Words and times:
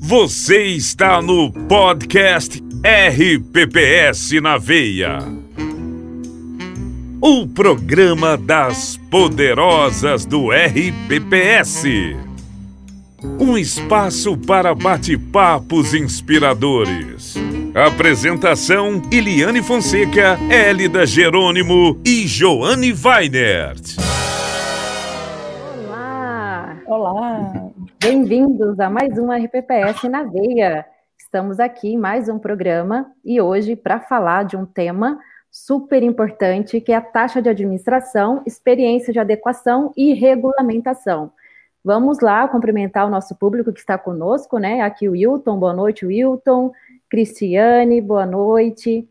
Você 0.00 0.64
está 0.64 1.22
no 1.22 1.52
podcast 1.52 2.60
RPPS 2.82 4.40
na 4.40 4.58
Veia. 4.58 5.18
O 7.20 7.46
programa 7.46 8.36
das 8.36 8.96
poderosas 9.10 10.24
do 10.24 10.48
RPPS. 10.50 11.84
Um 13.38 13.56
espaço 13.56 14.36
para 14.36 14.74
bate-papos 14.74 15.94
inspiradores. 15.94 17.36
Apresentação: 17.74 19.00
Iliane 19.12 19.62
Fonseca, 19.62 20.36
Hélida 20.50 21.06
Jerônimo 21.06 22.00
e 22.04 22.26
Joane 22.26 22.92
Weinert. 22.92 24.07
Olá! 27.10 27.72
Bem-vindos 27.98 28.78
a 28.78 28.90
mais 28.90 29.16
um 29.16 29.32
RPPS 29.32 30.06
na 30.10 30.24
Veia. 30.24 30.84
Estamos 31.18 31.58
aqui 31.58 31.94
em 31.94 31.96
mais 31.96 32.28
um 32.28 32.38
programa 32.38 33.10
e 33.24 33.40
hoje 33.40 33.74
para 33.74 33.98
falar 33.98 34.44
de 34.44 34.58
um 34.58 34.66
tema 34.66 35.18
super 35.50 36.02
importante 36.02 36.82
que 36.82 36.92
é 36.92 36.96
a 36.96 37.00
taxa 37.00 37.40
de 37.40 37.48
administração, 37.48 38.42
experiência 38.46 39.10
de 39.10 39.18
adequação 39.18 39.90
e 39.96 40.12
regulamentação. 40.12 41.32
Vamos 41.82 42.20
lá 42.20 42.46
cumprimentar 42.46 43.06
o 43.06 43.10
nosso 43.10 43.34
público 43.36 43.72
que 43.72 43.80
está 43.80 43.96
conosco, 43.96 44.58
né? 44.58 44.82
Aqui 44.82 45.08
o 45.08 45.12
Wilton, 45.12 45.58
boa 45.58 45.72
noite, 45.72 46.04
Wilton. 46.04 46.72
Cristiane, 47.08 48.02
boa 48.02 48.26
noite. 48.26 49.08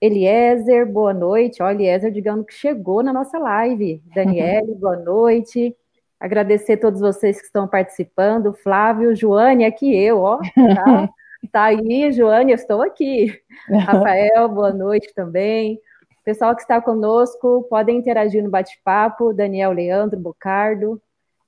Eliezer, 0.00 0.90
boa 0.90 1.12
noite. 1.12 1.62
Ó, 1.62 1.68
Eliezer, 1.70 2.10
digamos 2.10 2.46
que 2.46 2.54
chegou 2.54 3.02
na 3.02 3.12
nossa 3.12 3.38
live. 3.38 4.02
Daniele, 4.14 4.74
boa 4.76 4.96
noite. 4.96 5.76
Agradecer 6.20 6.72
a 6.72 6.80
todos 6.80 7.00
vocês 7.00 7.38
que 7.38 7.46
estão 7.46 7.68
participando. 7.68 8.52
Flávio, 8.52 9.14
Joane, 9.14 9.64
aqui 9.64 9.96
eu, 9.96 10.18
ó. 10.18 10.38
Tá, 10.38 11.08
tá 11.52 11.64
aí, 11.64 12.10
Joane, 12.12 12.52
eu 12.52 12.56
estou 12.56 12.82
aqui. 12.82 13.32
Rafael, 13.86 14.48
boa 14.48 14.72
noite 14.72 15.12
também. 15.14 15.80
Pessoal 16.24 16.54
que 16.54 16.62
está 16.62 16.80
conosco, 16.80 17.66
podem 17.70 17.96
interagir 17.96 18.42
no 18.42 18.50
bate-papo. 18.50 19.32
Daniel 19.32 19.72
Leandro 19.72 20.18
Bocardo, 20.18 21.00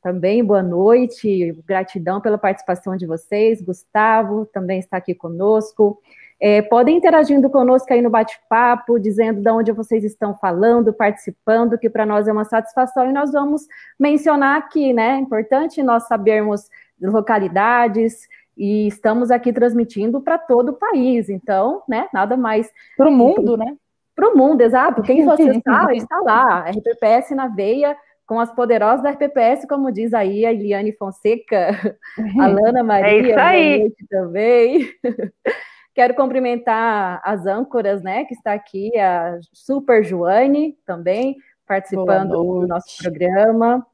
também 0.03 0.43
boa 0.43 0.63
noite. 0.63 1.53
Gratidão 1.67 2.21
pela 2.21 2.39
participação 2.39 2.97
de 2.97 3.07
vocês. 3.07 3.61
Gustavo 3.61 4.47
também 4.47 4.79
está 4.79 4.97
aqui 4.97 5.15
conosco. 5.15 6.01
É, 6.41 6.63
podem 6.63 6.97
interagindo 6.97 7.51
conosco 7.51 7.93
aí 7.93 8.01
no 8.01 8.09
bate-papo, 8.09 8.99
dizendo 8.99 9.43
de 9.43 9.51
onde 9.51 9.73
vocês 9.73 10.03
estão 10.03 10.35
falando, 10.35 10.93
participando, 10.93 11.77
que 11.77 11.91
para 11.91 12.07
nós 12.07 12.27
é 12.27 12.33
uma 12.33 12.45
satisfação, 12.45 13.11
e 13.11 13.13
nós 13.13 13.31
vamos 13.31 13.67
mencionar 13.99 14.57
aqui, 14.57 14.93
né? 14.95 15.17
É 15.17 15.19
importante 15.19 15.83
nós 15.83 16.07
sabermos 16.07 16.63
localidades, 17.01 18.27
e 18.57 18.87
estamos 18.87 19.31
aqui 19.31 19.53
transmitindo 19.53 20.21
para 20.21 20.39
todo 20.39 20.71
o 20.71 20.77
país, 20.77 21.29
então, 21.29 21.83
né? 21.89 22.09
Nada 22.13 22.37
mais. 22.37 22.71
Para 22.97 23.09
o 23.09 23.13
mundo, 23.13 23.57
né? 23.57 23.77
Para 24.15 24.31
o 24.31 24.37
mundo, 24.37 24.61
exato. 24.61 25.03
Quem 25.03 25.25
você 25.25 25.45
está, 25.45 25.89
está 25.95 26.21
lá. 26.21 26.65
RPPS 26.71 27.31
na 27.35 27.49
veia, 27.49 27.97
com 28.27 28.39
as 28.39 28.53
poderosas 28.55 29.03
da 29.03 29.11
RPPS, 29.11 29.67
como 29.67 29.91
diz 29.91 30.15
aí 30.15 30.45
a 30.45 30.53
Eliane 30.53 30.93
Fonseca, 30.93 31.97
a 32.39 32.47
Lana 32.47 32.85
Maria, 32.85 33.09
é 33.09 33.19
isso 33.19 33.39
aí. 33.41 33.95
também. 34.09 34.89
Quero 36.01 36.15
cumprimentar 36.15 37.21
as 37.23 37.45
âncoras, 37.45 38.03
né, 38.03 38.25
que 38.25 38.33
está 38.33 38.55
aqui, 38.55 38.99
a 38.99 39.39
Super 39.53 40.03
Joane 40.03 40.75
também, 40.87 41.37
participando 41.67 42.31
do 42.31 42.67
nosso 42.67 42.87
programa. 43.03 43.87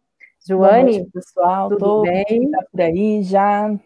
Joane, 0.46 0.98
noite, 0.98 1.10
pessoal, 1.10 1.68
tudo 1.68 1.80
Tô, 1.80 2.02
bem? 2.02 2.48
Tá 2.52 2.64
por 2.70 2.80
aí 2.80 3.24
já. 3.24 3.76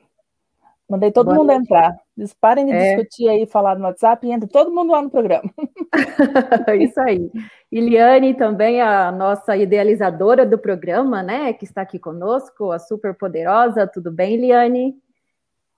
Mandei 0.86 1.10
todo 1.10 1.28
Boa 1.28 1.38
mundo 1.38 1.46
noite. 1.46 1.62
entrar. 1.62 1.96
Eles 2.14 2.34
parem 2.34 2.66
de 2.66 2.72
é. 2.72 2.94
discutir 2.94 3.26
aí, 3.26 3.46
falar 3.46 3.78
no 3.78 3.86
WhatsApp 3.86 4.26
e 4.26 4.32
entra 4.32 4.46
todo 4.46 4.70
mundo 4.70 4.92
lá 4.92 5.00
no 5.00 5.08
programa. 5.08 5.50
Isso 6.78 7.00
aí. 7.00 7.30
Iliane 7.72 8.34
também, 8.34 8.82
a 8.82 9.10
nossa 9.10 9.56
idealizadora 9.56 10.44
do 10.44 10.58
programa, 10.58 11.22
né, 11.22 11.54
que 11.54 11.64
está 11.64 11.80
aqui 11.80 11.98
conosco, 11.98 12.70
a 12.70 12.78
super 12.78 13.14
poderosa. 13.14 13.86
Tudo 13.86 14.12
bem, 14.12 14.34
Iliane? 14.34 14.94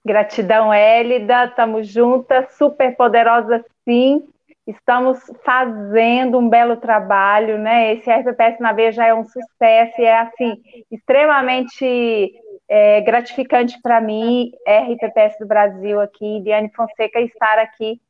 Gratidão, 0.05 0.73
Hélida, 0.73 1.45
estamos 1.45 1.87
juntas, 1.87 2.53
super 2.57 2.97
poderosa 2.97 3.65
sim, 3.85 4.27
estamos 4.67 5.19
fazendo 5.45 6.39
um 6.39 6.49
belo 6.49 6.77
trabalho, 6.77 7.57
né? 7.57 7.95
Esse 7.95 8.11
RPPS 8.11 8.61
na 8.61 8.73
Veia 8.73 8.91
já 8.91 9.07
é 9.07 9.15
um 9.15 9.25
sucesso 9.25 10.01
e 10.01 10.05
é, 10.05 10.19
assim, 10.19 10.61
extremamente 10.91 12.33
é, 12.69 13.01
gratificante 13.03 13.81
para 13.81 14.01
mim, 14.01 14.51
RPPS 14.67 15.39
do 15.39 15.47
Brasil 15.47 16.01
aqui, 16.01 16.41
Diane 16.43 16.71
Fonseca, 16.75 17.21
estar 17.21 17.59
aqui 17.59 18.01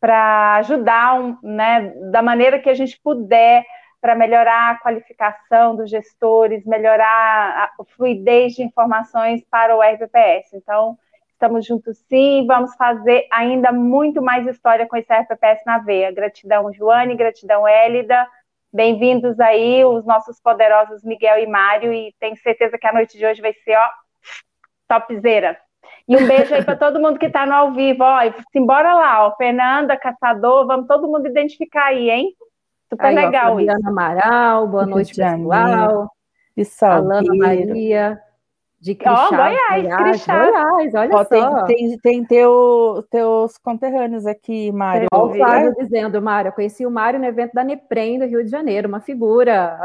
para 0.00 0.56
ajudar, 0.56 1.20
um, 1.20 1.36
né, 1.42 1.92
da 2.10 2.22
maneira 2.22 2.58
que 2.58 2.68
a 2.68 2.74
gente 2.74 3.00
puder, 3.02 3.64
para 4.00 4.14
melhorar 4.14 4.72
a 4.72 4.78
qualificação 4.78 5.74
dos 5.74 5.90
gestores, 5.90 6.64
melhorar 6.64 7.72
a 7.78 7.84
fluidez 7.96 8.54
de 8.54 8.62
informações 8.62 9.42
para 9.50 9.76
o 9.76 9.82
RPPS. 9.82 10.54
Então, 10.54 10.96
Estamos 11.40 11.64
juntos 11.64 11.96
sim, 12.08 12.44
vamos 12.48 12.74
fazer 12.74 13.28
ainda 13.30 13.70
muito 13.70 14.20
mais 14.20 14.44
história 14.48 14.88
com 14.88 14.96
esse 14.96 15.12
RPPS 15.12 15.62
na 15.64 15.78
veia. 15.78 16.10
Gratidão, 16.10 16.72
Joane, 16.72 17.14
gratidão, 17.14 17.64
Hélida. 17.64 18.26
Bem-vindos 18.72 19.38
aí, 19.38 19.84
os 19.84 20.04
nossos 20.04 20.40
poderosos 20.40 21.04
Miguel 21.04 21.38
e 21.38 21.46
Mário, 21.46 21.92
e 21.92 22.12
tenho 22.18 22.36
certeza 22.38 22.76
que 22.76 22.88
a 22.88 22.92
noite 22.92 23.16
de 23.16 23.24
hoje 23.24 23.40
vai 23.40 23.52
ser, 23.52 23.76
ó, 23.76 23.88
topzera. 24.88 25.56
E 26.08 26.16
um 26.16 26.26
beijo 26.26 26.52
aí 26.52 26.64
para 26.64 26.74
todo 26.76 26.98
mundo 26.98 27.20
que 27.20 27.26
está 27.26 27.46
no 27.46 27.54
ao 27.54 27.72
vivo, 27.72 28.02
ó, 28.02 28.20
e 28.20 28.34
simbora 28.50 28.92
lá, 28.92 29.24
ó, 29.24 29.36
Fernanda, 29.36 29.96
Caçador, 29.96 30.66
vamos 30.66 30.88
todo 30.88 31.06
mundo 31.06 31.28
identificar 31.28 31.84
aí, 31.84 32.10
hein? 32.10 32.34
Super 32.90 33.06
aí, 33.06 33.14
legal 33.14 33.54
ó, 33.54 33.60
isso. 33.60 33.86
Amaral, 33.86 34.66
boa 34.66 34.86
noite, 34.86 35.14
pessoal. 35.14 36.10
E 36.56 36.64
Alana 36.82 37.34
Maria, 37.36 38.20
de 38.80 38.94
Crixás, 38.94 39.26
oh, 39.26 39.36
Goiás, 39.36 39.82
Goiás, 39.82 40.26
Goiás, 40.26 40.94
olha 40.94 41.10
oh, 41.12 41.24
só. 41.24 41.64
Tem, 41.64 41.76
tem, 41.76 41.98
tem 41.98 42.24
teu, 42.24 43.04
teus 43.10 43.58
conterrâneos 43.58 44.24
aqui, 44.24 44.70
Mário. 44.70 45.08
Olha 45.12 45.24
o 45.24 45.34
Flávio 45.34 45.74
dizendo, 45.76 46.22
Mário, 46.22 46.50
eu 46.50 46.52
conheci 46.52 46.86
o 46.86 46.90
Mário 46.90 47.18
no 47.18 47.26
evento 47.26 47.52
da 47.54 47.64
Neprem, 47.64 48.20
do 48.20 48.26
Rio 48.26 48.44
de 48.44 48.50
Janeiro, 48.50 48.88
uma 48.88 49.00
figura. 49.00 49.78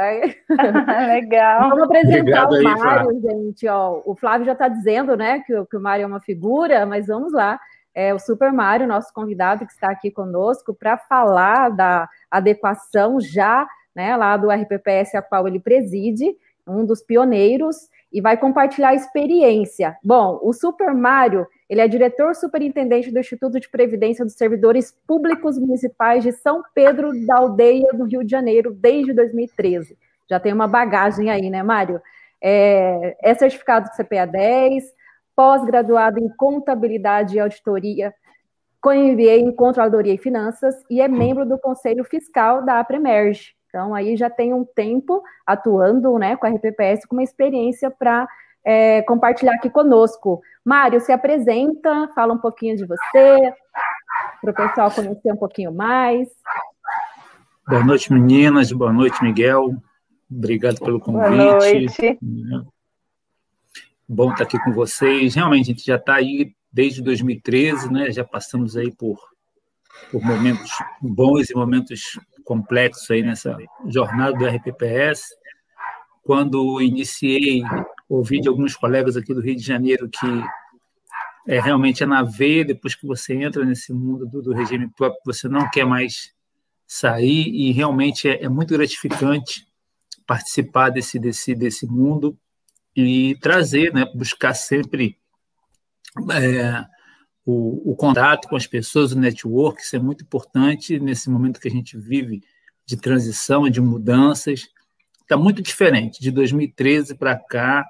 Legal. 1.07 1.69
Vamos 1.69 1.83
apresentar 1.85 2.45
Obrigado 2.45 2.53
o 2.53 2.63
Mário, 2.63 3.09
aí, 3.09 3.19
gente. 3.19 3.67
Ó, 3.67 4.01
o 4.05 4.15
Flávio 4.15 4.45
já 4.45 4.53
está 4.53 4.67
dizendo 4.67 5.17
né, 5.17 5.39
que, 5.39 5.65
que 5.65 5.77
o 5.77 5.81
Mário 5.81 6.03
é 6.03 6.07
uma 6.07 6.21
figura, 6.21 6.85
mas 6.85 7.07
vamos 7.07 7.33
lá. 7.33 7.59
É 7.95 8.13
o 8.13 8.19
Super 8.19 8.53
Mário, 8.53 8.87
nosso 8.87 9.11
convidado 9.11 9.65
que 9.65 9.71
está 9.71 9.89
aqui 9.89 10.11
conosco, 10.11 10.73
para 10.73 10.97
falar 10.97 11.69
da 11.69 12.07
adequação 12.29 13.19
já 13.19 13.67
né, 13.95 14.15
lá 14.15 14.37
do 14.37 14.49
RPPS 14.51 15.15
a 15.15 15.21
qual 15.21 15.47
ele 15.47 15.59
preside, 15.59 16.35
um 16.65 16.85
dos 16.85 17.01
pioneiros 17.01 17.89
e 18.13 18.21
vai 18.21 18.37
compartilhar 18.37 18.93
experiência. 18.93 19.97
Bom, 20.03 20.39
o 20.43 20.53
Super 20.53 20.93
Mário, 20.93 21.47
ele 21.67 21.81
é 21.81 21.87
diretor 21.87 22.35
superintendente 22.35 23.11
do 23.11 23.19
Instituto 23.19 23.59
de 23.59 23.67
Previdência 23.67 24.23
dos 24.23 24.35
Servidores 24.35 24.95
Públicos 25.07 25.57
Municipais 25.57 26.21
de 26.21 26.31
São 26.31 26.61
Pedro 26.75 27.11
da 27.25 27.37
Aldeia, 27.37 27.87
do 27.93 28.03
Rio 28.03 28.23
de 28.23 28.29
Janeiro, 28.29 28.71
desde 28.71 29.13
2013. 29.13 29.97
Já 30.29 30.39
tem 30.39 30.53
uma 30.53 30.67
bagagem 30.67 31.31
aí, 31.31 31.49
né, 31.49 31.63
Mário? 31.63 31.99
É, 32.39 33.17
é 33.19 33.33
certificado 33.33 33.89
do 33.89 33.95
CPA 33.95 34.27
10, 34.27 34.83
pós-graduado 35.35 36.19
em 36.19 36.29
Contabilidade 36.37 37.35
e 37.35 37.39
Auditoria, 37.39 38.13
com 38.79 38.93
MBA 38.93 39.37
em 39.37 39.51
Controladoria 39.51 40.13
e 40.13 40.17
Finanças, 40.19 40.75
e 40.89 41.01
é 41.01 41.07
membro 41.07 41.47
do 41.47 41.57
Conselho 41.57 42.03
Fiscal 42.03 42.63
da 42.63 42.79
APREMERGE. 42.79 43.55
Então, 43.73 43.95
aí 43.95 44.15
já 44.15 44.29
tem 44.29 44.53
um 44.53 44.63
tempo 44.63 45.23
atuando 45.47 46.19
né, 46.19 46.35
com 46.35 46.45
a 46.45 46.49
RPPS, 46.51 47.07
com 47.07 47.15
uma 47.15 47.23
experiência 47.23 47.89
para 47.89 48.27
é, 48.63 49.01
compartilhar 49.01 49.55
aqui 49.55 49.67
conosco. 49.67 50.43
Mário, 50.63 51.01
se 51.01 51.11
apresenta, 51.11 52.07
fala 52.13 52.35
um 52.35 52.37
pouquinho 52.37 52.77
de 52.77 52.85
você, 52.85 53.51
para 54.41 54.51
o 54.51 54.53
pessoal 54.53 54.91
conhecer 54.91 55.33
um 55.33 55.37
pouquinho 55.37 55.73
mais. 55.73 56.29
Boa 57.67 57.83
noite, 57.83 58.13
meninas. 58.13 58.71
Boa 58.71 58.93
noite, 58.93 59.23
Miguel. 59.23 59.71
Obrigado 60.29 60.77
pelo 60.79 60.99
convite. 60.99 61.35
Boa 61.35 61.57
noite. 61.57 62.19
Bom 64.07 64.31
estar 64.33 64.43
aqui 64.43 64.59
com 64.59 64.71
vocês. 64.71 65.33
Realmente, 65.33 65.63
a 65.63 65.73
gente 65.73 65.83
já 65.83 65.95
está 65.95 66.13
aí 66.13 66.53
desde 66.71 67.01
2013, 67.01 67.91
né? 67.91 68.11
Já 68.11 68.23
passamos 68.23 68.77
aí 68.77 68.91
por, 68.91 69.17
por 70.11 70.23
momentos 70.23 70.71
bons 71.01 71.49
e 71.49 71.55
momentos 71.55 72.19
complexo 72.43 73.13
aí 73.13 73.23
nessa 73.23 73.57
jornada 73.87 74.37
do 74.37 74.45
RPPS. 74.45 75.35
Quando 76.23 76.81
iniciei, 76.81 77.61
ouvi 78.07 78.39
de 78.39 78.47
alguns 78.47 78.75
colegas 78.75 79.17
aqui 79.17 79.33
do 79.33 79.41
Rio 79.41 79.55
de 79.55 79.63
Janeiro 79.63 80.09
que 80.09 80.27
é 81.47 81.59
realmente 81.59 82.03
é 82.03 82.05
na 82.05 82.23
veia, 82.23 82.63
depois 82.63 82.95
que 82.95 83.05
você 83.05 83.33
entra 83.33 83.65
nesse 83.65 83.91
mundo 83.91 84.25
do, 84.25 84.41
do 84.41 84.53
regime 84.53 84.89
próprio, 84.95 85.19
você 85.25 85.49
não 85.49 85.69
quer 85.69 85.85
mais 85.85 86.31
sair 86.87 87.47
e 87.49 87.71
realmente 87.71 88.29
é, 88.29 88.43
é 88.43 88.49
muito 88.49 88.73
gratificante 88.73 89.67
participar 90.25 90.89
desse, 90.89 91.19
desse, 91.19 91.53
desse 91.53 91.85
mundo 91.85 92.37
e 92.95 93.35
trazer, 93.41 93.93
né, 93.93 94.05
buscar 94.15 94.53
sempre 94.53 95.17
é, 96.31 96.85
o, 97.45 97.91
o, 97.91 97.95
contato 97.95 98.47
com 98.47 98.55
as 98.55 98.65
pessoas, 98.65 99.11
o 99.11 99.19
network, 99.19 99.81
isso 99.81 99.95
é 99.95 99.99
muito 99.99 100.23
importante 100.23 100.99
nesse 100.99 101.29
momento 101.29 101.59
que 101.59 101.67
a 101.67 101.71
gente 101.71 101.97
vive 101.97 102.41
de 102.85 102.95
transição, 102.95 103.69
de 103.69 103.81
mudanças. 103.81 104.69
Está 105.21 105.37
muito 105.37 105.61
diferente. 105.61 106.21
De 106.21 106.31
2013 106.31 107.15
para 107.15 107.35
cá, 107.35 107.85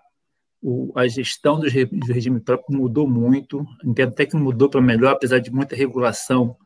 o, 0.62 0.92
a 0.96 1.08
gestão 1.08 1.60
do, 1.60 1.68
regime 1.68 2.40
próprio 2.40 2.78
mudou 2.78 3.08
muito. 3.08 3.66
Entendo 3.84 4.10
até 4.10 4.26
que 4.26 4.36
mudou 4.36 4.70
para 4.70 4.82
melhor, 4.82 5.14
apesar 5.14 5.40
de 5.40 5.52
muita 5.52 5.76
regulação, 5.76 6.58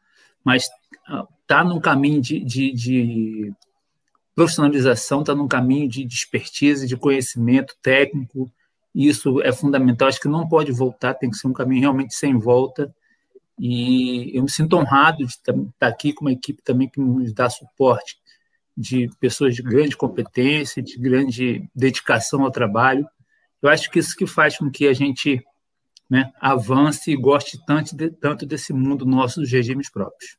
mas 0.44 0.70
está 1.42 1.64
num 1.64 1.82
caminho 1.82 2.22
de, 2.22 2.40
de, 2.40 2.72
de 2.72 3.54
profissionalização, 4.34 5.22
está 5.22 5.36
num 5.36 5.48
caminho 5.48 5.90
de 5.90 6.06
expertise, 6.06 6.88
de 6.88 6.96
conhecimento 6.96 7.76
técnico, 7.82 8.50
isso 8.94 9.42
é 9.42 9.52
fundamental. 9.52 10.08
Acho 10.08 10.20
que 10.20 10.28
não 10.28 10.48
pode 10.48 10.72
voltar, 10.72 11.14
tem 11.14 11.30
que 11.30 11.38
ser 11.38 11.48
um 11.48 11.54
caminho 11.54 11.82
realmente 11.82 12.16
sem 12.16 12.38
volta. 12.38 12.94
E 13.60 14.36
eu 14.38 14.44
me 14.44 14.50
sinto 14.50 14.76
honrado 14.78 15.18
de 15.18 15.32
estar 15.32 15.54
aqui 15.82 16.14
com 16.14 16.26
uma 16.26 16.32
equipe 16.32 16.62
também 16.62 16.90
que 16.90 17.00
nos 17.00 17.34
dá 17.34 17.50
suporte, 17.50 18.18
de 18.76 19.10
pessoas 19.20 19.56
de 19.56 19.64
grande 19.64 19.98
competência, 19.98 20.82
de 20.82 20.98
grande 20.98 21.68
dedicação 21.76 22.44
ao 22.44 22.52
trabalho. 22.52 23.08
Eu 23.62 23.70
acho 23.70 23.90
que 23.90 24.00
isso 24.00 24.16
que 24.16 24.28
faz 24.28 24.58
com 24.58 24.70
que 24.70 24.88
a 24.88 24.94
gente 24.94 25.44
né, 26.10 26.32
avance 26.40 27.12
e 27.12 27.16
goste 27.16 27.60
tanto, 27.66 27.96
de, 27.96 28.10
tanto 28.12 28.46
desse 28.46 28.72
mundo 28.72 29.06
nosso 29.06 29.42
dos 29.42 29.52
regimes 29.52 29.90
próprios. 29.90 30.38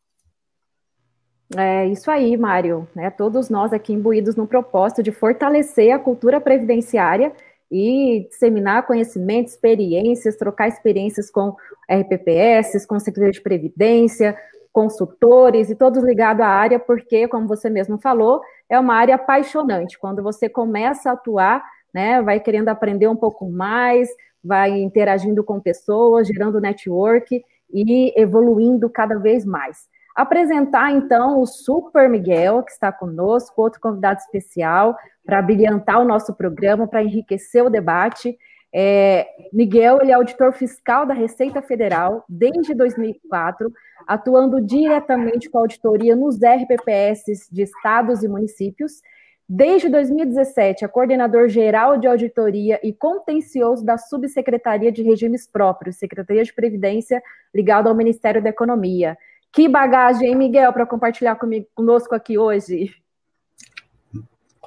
É 1.56 1.86
isso 1.86 2.10
aí, 2.10 2.36
Mário. 2.36 2.86
Né? 2.94 3.10
Todos 3.10 3.48
nós 3.48 3.72
aqui 3.72 3.92
imbuídos 3.92 4.36
no 4.36 4.46
propósito 4.46 5.02
de 5.02 5.10
fortalecer 5.10 5.92
a 5.92 5.98
cultura 5.98 6.40
previdenciária 6.40 7.32
e 7.70 8.26
disseminar 8.30 8.86
conhecimento, 8.86 9.48
experiências, 9.48 10.36
trocar 10.36 10.68
experiências 10.68 11.30
com 11.30 11.54
RPPS, 11.90 12.86
com 12.86 12.98
Secretaria 12.98 13.32
de 13.32 13.40
Previdência, 13.40 14.36
consultores 14.72 15.70
e 15.70 15.74
todos 15.74 16.02
ligados 16.04 16.42
à 16.42 16.48
área, 16.48 16.78
porque, 16.78 17.26
como 17.28 17.48
você 17.48 17.68
mesmo 17.68 17.98
falou, 17.98 18.40
é 18.68 18.78
uma 18.78 18.94
área 18.94 19.16
apaixonante. 19.16 19.98
Quando 19.98 20.22
você 20.22 20.48
começa 20.48 21.10
a 21.10 21.14
atuar, 21.14 21.64
né, 21.92 22.22
vai 22.22 22.38
querendo 22.38 22.68
aprender 22.68 23.08
um 23.08 23.16
pouco 23.16 23.50
mais, 23.50 24.08
vai 24.42 24.80
interagindo 24.80 25.42
com 25.42 25.60
pessoas, 25.60 26.28
gerando 26.28 26.60
network 26.60 27.42
e 27.72 28.12
evoluindo 28.20 28.88
cada 28.88 29.18
vez 29.18 29.44
mais. 29.44 29.88
Apresentar, 30.18 30.90
então, 30.90 31.40
o 31.40 31.46
Super 31.46 32.10
Miguel, 32.10 32.64
que 32.64 32.72
está 32.72 32.90
conosco, 32.90 33.62
outro 33.62 33.80
convidado 33.80 34.18
especial, 34.18 34.96
para 35.24 35.40
brilhantar 35.40 36.00
o 36.00 36.04
nosso 36.04 36.34
programa, 36.34 36.88
para 36.88 37.04
enriquecer 37.04 37.64
o 37.64 37.70
debate. 37.70 38.36
É, 38.74 39.28
Miguel, 39.52 40.00
ele 40.02 40.10
é 40.10 40.14
auditor 40.14 40.52
fiscal 40.52 41.06
da 41.06 41.14
Receita 41.14 41.62
Federal 41.62 42.24
desde 42.28 42.74
2004, 42.74 43.72
atuando 44.08 44.60
diretamente 44.60 45.48
com 45.48 45.58
a 45.58 45.60
auditoria 45.60 46.16
nos 46.16 46.34
RPPS 46.42 47.48
de 47.48 47.62
estados 47.62 48.24
e 48.24 48.28
municípios. 48.28 49.00
Desde 49.48 49.88
2017, 49.88 50.84
é 50.84 50.88
coordenador 50.88 51.46
geral 51.48 51.96
de 51.96 52.08
auditoria 52.08 52.80
e 52.82 52.92
contencioso 52.92 53.84
da 53.84 53.96
Subsecretaria 53.96 54.90
de 54.90 55.00
Regimes 55.04 55.46
Próprios, 55.46 55.94
Secretaria 55.94 56.42
de 56.42 56.52
Previdência, 56.52 57.22
ligado 57.54 57.88
ao 57.88 57.94
Ministério 57.94 58.42
da 58.42 58.48
Economia. 58.48 59.16
Que 59.52 59.68
bagagem, 59.68 60.28
hein, 60.28 60.36
Miguel, 60.36 60.72
para 60.72 60.86
compartilhar 60.86 61.36
comigo, 61.36 61.66
conosco 61.74 62.14
aqui 62.14 62.38
hoje? 62.38 62.94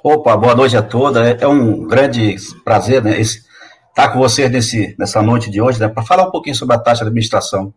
Opa, 0.02 0.36
boa 0.36 0.54
noite 0.54 0.76
a 0.76 0.82
todos. 0.82 1.16
É, 1.20 1.38
é 1.40 1.46
um 1.46 1.86
grande 1.86 2.34
prazer 2.64 3.02
né, 3.02 3.20
estar 3.20 4.08
com 4.12 4.18
vocês 4.18 4.50
nesse, 4.50 4.96
nessa 4.98 5.22
noite 5.22 5.48
de 5.48 5.60
hoje, 5.60 5.78
né, 5.78 5.88
para 5.88 6.02
falar 6.02 6.26
um 6.26 6.30
pouquinho 6.30 6.56
sobre 6.56 6.74
a 6.74 6.78
taxa 6.78 7.04
de 7.04 7.08
administração 7.08 7.72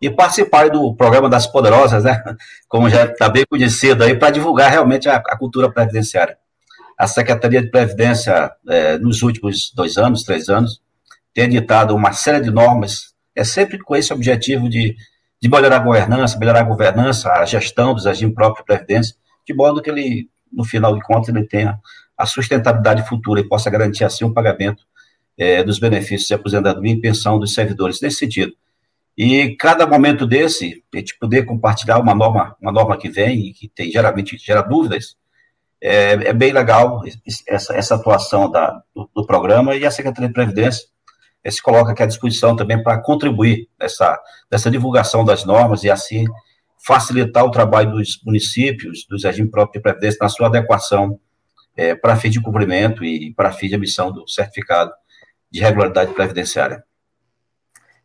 e 0.00 0.10
participar 0.10 0.68
do 0.68 0.94
programa 0.94 1.28
das 1.28 1.46
Poderosas, 1.46 2.04
né, 2.04 2.22
como 2.68 2.90
já 2.90 3.04
está 3.04 3.28
bem 3.28 3.44
conhecido 3.48 4.04
aí, 4.04 4.14
para 4.14 4.30
divulgar 4.30 4.70
realmente 4.70 5.08
a, 5.08 5.16
a, 5.16 5.38
cultura 5.38 5.70
previdenciária. 5.70 6.36
A 6.98 7.06
Secretaria 7.06 7.62
de 7.62 7.70
Previdência, 7.70 8.52
é, 8.68 8.98
nos 8.98 9.22
últimos 9.22 9.72
dois 9.74 9.96
anos, 9.96 10.22
três 10.22 10.50
anos, 10.50 10.82
tem 11.32 11.44
editado 11.44 11.94
uma 11.94 12.12
série 12.12 12.42
de 12.42 12.50
normas, 12.50 13.14
é 13.34 13.42
sempre 13.42 13.78
com 13.78 13.96
esse 13.96 14.12
objetivo 14.12 14.68
de 14.68 14.94
de 15.40 15.48
melhorar 15.48 15.76
a 15.76 15.80
governança, 15.80 16.38
melhorar 16.38 16.60
a 16.60 16.64
governança, 16.64 17.32
a 17.32 17.44
gestão 17.44 17.94
dos 17.94 18.06
agentes 18.06 18.34
próprios 18.34 18.64
previdência, 18.64 19.16
de 19.46 19.54
modo 19.54 19.80
que 19.80 19.88
ele, 19.88 20.28
no 20.52 20.64
final 20.64 20.94
de 20.94 21.00
contas, 21.00 21.34
ele 21.34 21.46
tenha 21.46 21.78
a 22.16 22.26
sustentabilidade 22.26 23.08
futura 23.08 23.40
e 23.40 23.48
possa 23.48 23.70
garantir 23.70 24.04
assim 24.04 24.24
o 24.24 24.34
pagamento 24.34 24.84
é, 25.38 25.64
dos 25.64 25.78
benefícios 25.78 26.28
de 26.28 26.34
aposentadoria 26.34 26.92
e 26.92 27.00
pensão 27.00 27.38
dos 27.38 27.54
servidores, 27.54 28.00
nesse 28.00 28.18
sentido. 28.18 28.52
E 29.16 29.56
cada 29.56 29.86
momento 29.86 30.26
desse, 30.26 30.84
a 30.94 30.98
gente 30.98 31.18
poder 31.18 31.44
compartilhar 31.44 31.98
uma 31.98 32.14
norma, 32.14 32.54
uma 32.60 32.70
norma 32.70 32.96
que 32.96 33.08
vem 33.08 33.48
e 33.48 33.52
que 33.54 33.68
tem, 33.68 33.90
geralmente 33.90 34.36
gera 34.36 34.60
dúvidas, 34.60 35.16
é, 35.82 36.12
é 36.12 36.32
bem 36.34 36.52
legal 36.52 37.02
essa, 37.48 37.74
essa 37.74 37.94
atuação 37.94 38.50
da, 38.50 38.82
do, 38.94 39.10
do 39.14 39.26
programa 39.26 39.74
e 39.74 39.86
a 39.86 39.90
Secretaria 39.90 40.28
de 40.28 40.34
Previdência 40.34 40.86
se 41.48 41.62
coloca 41.62 41.92
aqui 41.92 42.02
à 42.02 42.06
disposição 42.06 42.56
também 42.56 42.82
para 42.82 43.00
contribuir 43.00 43.68
nessa, 43.78 44.20
nessa 44.50 44.70
divulgação 44.70 45.24
das 45.24 45.44
normas 45.44 45.84
e 45.84 45.90
assim 45.90 46.24
facilitar 46.84 47.44
o 47.44 47.50
trabalho 47.50 47.92
dos 47.92 48.20
municípios, 48.24 49.06
dos 49.08 49.24
regimes 49.24 49.50
próprios 49.50 49.74
de 49.74 49.82
previdência 49.82 50.18
na 50.20 50.28
sua 50.28 50.48
adequação 50.48 51.18
é, 51.76 51.94
para 51.94 52.16
fim 52.16 52.30
de 52.30 52.42
cumprimento 52.42 53.04
e 53.04 53.32
para 53.34 53.52
fim 53.52 53.68
de 53.68 53.74
emissão 53.74 54.10
do 54.10 54.26
certificado 54.28 54.92
de 55.50 55.60
regularidade 55.60 56.12
previdenciária. 56.12 56.84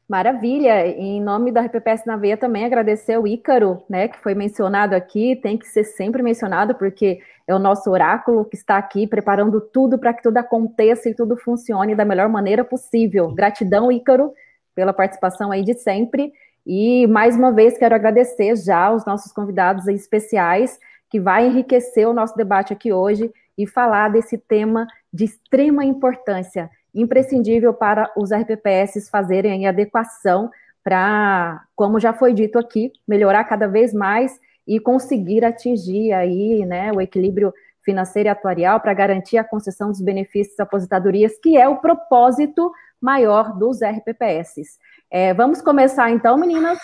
Maravilha. 0.08 0.88
Em 0.88 1.20
nome 1.22 1.52
da 1.52 1.62
RPPS 1.62 2.06
na 2.06 2.16
Veia 2.16 2.38
também 2.38 2.64
agradecer 2.64 3.18
o 3.18 3.26
Ícaro, 3.28 3.84
né, 3.90 4.08
que 4.08 4.20
foi 4.20 4.36
mencionado 4.36 4.94
aqui, 4.94 5.36
tem 5.36 5.58
que 5.58 5.68
ser 5.68 5.84
sempre 5.84 6.22
mencionado 6.22 6.76
porque 6.76 7.20
é 7.48 7.54
o 7.54 7.60
nosso 7.60 7.90
oráculo 7.92 8.46
que 8.46 8.56
está 8.56 8.78
aqui 8.78 9.06
preparando 9.06 9.62
tudo 9.62 9.98
para 10.00 10.14
que 10.14 10.24
tudo 10.24 10.38
aconteça 10.38 11.10
e 11.10 11.14
tudo 11.14 11.38
funcione 11.38 11.96
da 11.96 12.04
melhor 12.04 12.28
maneira 12.28 12.64
possível. 12.64 13.32
Gratidão, 13.32 13.92
Ícaro, 13.92 14.34
pela 14.74 14.94
participação 14.94 15.52
aí 15.52 15.64
de 15.64 15.76
sempre. 15.76 16.34
E 16.66 17.06
mais 17.08 17.36
uma 17.36 17.52
vez 17.52 17.78
quero 17.78 17.94
agradecer 17.94 18.56
já 18.56 18.92
os 18.92 19.06
nossos 19.06 19.32
convidados 19.32 19.88
especiais 19.88 20.80
que 21.10 21.20
vai 21.20 21.48
enriquecer 21.48 22.08
o 22.08 22.14
nosso 22.14 22.36
debate 22.36 22.74
aqui 22.74 22.92
hoje 22.92 23.32
e 23.58 23.68
falar 23.68 24.10
desse 24.10 24.38
tema 24.38 24.88
de 25.14 25.26
extrema 25.26 25.86
importância 25.86 26.70
imprescindível 26.94 27.74
para 27.74 28.12
os 28.18 28.34
RPPS 28.34 29.10
fazerem 29.10 29.68
adequação 29.68 30.50
para, 30.84 31.64
como 31.75 32.00
já 32.00 32.14
foi 32.14 32.34
dito 32.34 32.58
aqui, 32.58 32.92
melhorar 33.08 33.44
cada 33.44 33.68
vez 33.68 33.94
mais 33.94 34.40
e 34.67 34.79
conseguir 34.79 35.43
atingir 35.45 36.12
aí, 36.13 36.65
né, 36.65 36.91
o 36.91 37.01
equilíbrio 37.01 37.53
financeiro 37.84 38.27
e 38.27 38.31
atuarial 38.31 38.79
para 38.79 38.93
garantir 38.93 39.38
a 39.38 39.43
concessão 39.43 39.89
dos 39.89 40.01
benefícios 40.01 40.60
aposentadorias, 40.60 41.38
que 41.41 41.55
é 41.55 41.69
o 41.69 41.77
propósito 41.77 42.72
maior 43.00 43.53
dos 43.57 43.81
RPPS. 43.81 44.79
É, 45.12 45.34
vamos 45.34 45.62
começar 45.62 46.10
então, 46.10 46.38
meninas? 46.38 46.79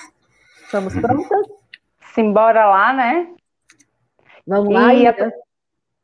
Estamos 0.63 0.93
prontas? 0.93 1.47
Simbora 2.13 2.67
lá, 2.67 2.93
né? 2.93 3.27
Vamos 4.45 4.73
lá, 4.73 4.93
e, 4.93 5.05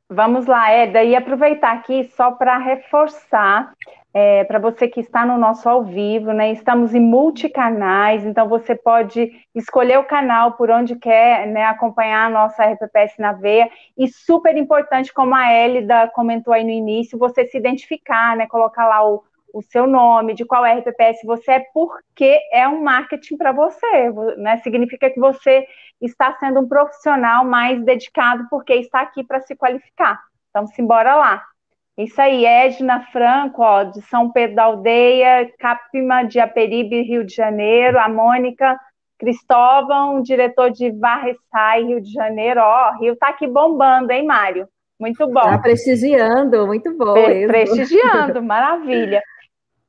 Vamos 0.10 0.46
lá, 0.46 0.72
Eda, 0.72 1.03
e 1.03 1.15
aproveitar 1.15 1.74
aqui 1.74 2.10
só 2.15 2.31
para 2.31 2.57
reforçar 2.57 3.74
é, 4.20 4.44
para 4.46 4.58
você 4.58 4.88
que 4.88 5.00
está 5.00 5.24
no 5.24 5.38
nosso 5.38 5.70
ao 5.70 5.84
vivo, 5.84 6.32
né? 6.32 6.52
Estamos 6.52 6.96
em 6.96 7.00
multicanais, 7.00 8.26
então 8.26 8.50
você 8.50 8.74
pode 8.74 9.30
escolher 9.54 10.00
o 10.00 10.06
canal 10.06 10.54
por 10.54 10.72
onde 10.72 10.96
quer 10.96 11.46
né, 11.46 11.64
acompanhar 11.66 12.26
a 12.26 12.30
nossa 12.32 12.66
RPPS 12.66 13.14
na 13.20 13.34
veia. 13.34 13.70
E 13.96 14.08
super 14.08 14.58
importante, 14.58 15.14
como 15.14 15.36
a 15.36 15.54
Elida 15.54 16.08
comentou 16.16 16.52
aí 16.52 16.64
no 16.64 16.72
início, 16.72 17.20
você 17.20 17.46
se 17.46 17.60
identificar, 17.60 18.36
né? 18.36 18.48
Colocar 18.48 18.88
lá 18.88 19.08
o, 19.08 19.24
o 19.54 19.62
seu 19.62 19.86
nome, 19.86 20.34
de 20.34 20.46
qual 20.46 20.66
RPPS 20.66 21.24
você 21.24 21.52
é, 21.52 21.66
porque 21.72 22.40
é 22.52 22.68
um 22.68 22.82
marketing 22.82 23.38
para 23.38 23.52
você, 23.52 24.12
né? 24.38 24.58
Significa 24.64 25.12
que 25.12 25.20
você 25.20 25.68
está 26.02 26.36
sendo 26.40 26.62
um 26.62 26.68
profissional 26.68 27.46
mais 27.46 27.86
dedicado 27.86 28.48
porque 28.50 28.74
está 28.74 29.02
aqui 29.02 29.24
para 29.24 29.42
se 29.42 29.56
qualificar. 29.56 30.20
Então, 30.50 30.66
simbora 30.66 31.14
lá. 31.14 31.44
Isso 31.98 32.22
aí, 32.22 32.46
Edna 32.46 33.01
Franco, 33.12 33.63
ó, 33.63 33.84
de 33.84 34.01
São 34.04 34.32
Pedro 34.32 34.56
da 34.56 34.66
Aldeia, 34.66 35.51
Capima 35.58 36.24
de 36.24 36.39
Aperibe, 36.39 37.01
Rio 37.01 37.25
de 37.25 37.34
Janeiro, 37.34 37.98
a 37.98 38.08
Mônica 38.08 38.77
Cristóvão, 39.18 40.22
diretor 40.22 40.70
de 40.70 40.92
Varressai, 40.92 41.86
Rio 41.86 42.00
de 42.00 42.12
Janeiro, 42.12 42.62
ó, 42.62 42.92
Rio 43.00 43.16
tá 43.16 43.30
aqui 43.30 43.48
bombando, 43.48 44.12
hein, 44.12 44.24
Mário? 44.24 44.68
Muito 45.00 45.25
bom. 45.27 45.42
Tá 45.42 45.58
prestigiando, 45.58 46.68
muito 46.68 46.96
bom. 46.96 47.13
Pre 47.13 47.48
prestigiando, 47.48 48.42
maravilha. 48.44 49.22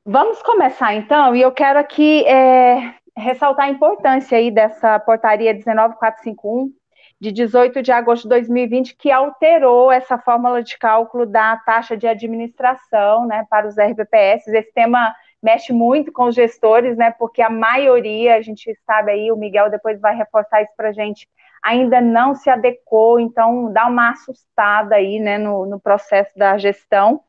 Vamos 0.03 0.41
começar 0.41 0.95
então, 0.95 1.35
e 1.35 1.41
eu 1.41 1.51
quero 1.51 1.77
aqui 1.77 2.25
é, 2.25 2.95
ressaltar 3.15 3.67
a 3.67 3.69
importância 3.69 4.35
aí 4.35 4.49
dessa 4.49 4.97
portaria 4.99 5.53
19451, 5.53 6.71
de 7.19 7.31
18 7.31 7.81
de 7.81 7.91
agosto 7.91 8.23
de 8.23 8.29
2020, 8.29 8.95
que 8.95 9.11
alterou 9.11 9.91
essa 9.91 10.17
fórmula 10.17 10.63
de 10.63 10.77
cálculo 10.77 11.25
da 11.25 11.57
taxa 11.57 11.97
de 11.97 12.07
administração 12.07 13.27
né, 13.27 13.45
para 13.49 13.67
os 13.67 13.75
RPPS. 13.77 14.47
Esse 14.47 14.71
tema 14.73 15.13
mexe 15.41 15.73
muito 15.73 16.11
com 16.11 16.25
os 16.25 16.35
gestores, 16.35 16.97
né? 16.97 17.11
Porque 17.11 17.41
a 17.41 17.49
maioria, 17.49 18.35
a 18.35 18.41
gente 18.41 18.73
sabe 18.85 19.11
aí, 19.11 19.31
o 19.31 19.37
Miguel 19.37 19.69
depois 19.69 19.99
vai 19.99 20.15
reforçar 20.15 20.61
isso 20.61 20.73
para 20.75 20.89
a 20.89 20.93
gente, 20.93 21.27
ainda 21.63 21.99
não 21.99 22.35
se 22.35 22.49
adequou, 22.49 23.19
então 23.19 23.71
dá 23.71 23.87
uma 23.87 24.11
assustada 24.11 24.95
aí, 24.95 25.19
né, 25.19 25.37
no, 25.37 25.65
no 25.65 25.79
processo 25.79 26.31
da 26.37 26.57
gestão. 26.57 27.21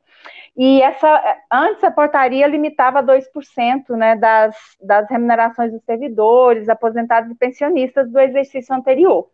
E 0.55 0.81
essa, 0.81 1.39
antes 1.51 1.83
a 1.83 1.91
portaria 1.91 2.45
limitava 2.45 3.01
2% 3.01 3.89
né, 3.95 4.15
das, 4.15 4.55
das 4.81 5.09
remunerações 5.09 5.71
dos 5.71 5.83
servidores, 5.83 6.69
aposentados 6.69 7.31
e 7.31 7.35
pensionistas 7.35 8.11
do 8.11 8.19
exercício 8.19 8.75
anterior. 8.75 9.29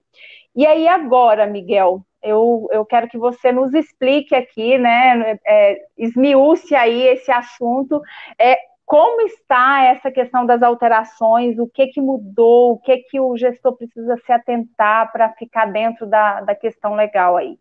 E 0.57 0.65
aí 0.65 0.87
agora, 0.87 1.45
Miguel, 1.45 2.03
eu, 2.23 2.67
eu 2.71 2.83
quero 2.83 3.07
que 3.07 3.17
você 3.17 3.51
nos 3.51 3.75
explique 3.75 4.33
aqui, 4.33 4.75
né, 4.79 5.37
é, 5.45 5.77
esmiúce 5.95 6.73
aí 6.73 6.99
esse 7.09 7.31
assunto, 7.31 8.01
é, 8.39 8.57
como 8.83 9.21
está 9.21 9.83
essa 9.83 10.09
questão 10.09 10.47
das 10.47 10.63
alterações, 10.63 11.59
o 11.59 11.67
que 11.67 11.85
que 11.85 12.01
mudou, 12.01 12.71
o 12.71 12.79
que 12.79 12.97
que 12.97 13.19
o 13.19 13.37
gestor 13.37 13.77
precisa 13.77 14.17
se 14.25 14.31
atentar 14.31 15.11
para 15.11 15.31
ficar 15.33 15.67
dentro 15.67 16.07
da, 16.07 16.41
da 16.41 16.55
questão 16.55 16.95
legal 16.95 17.37
aí. 17.37 17.59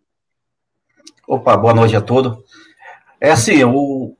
Opa, 1.29 1.55
boa 1.55 1.75
noite 1.75 1.97
a 1.97 2.01
todos. 2.01 2.39
É 3.21 3.31
assim, 3.31 3.63
o, 3.63 4.17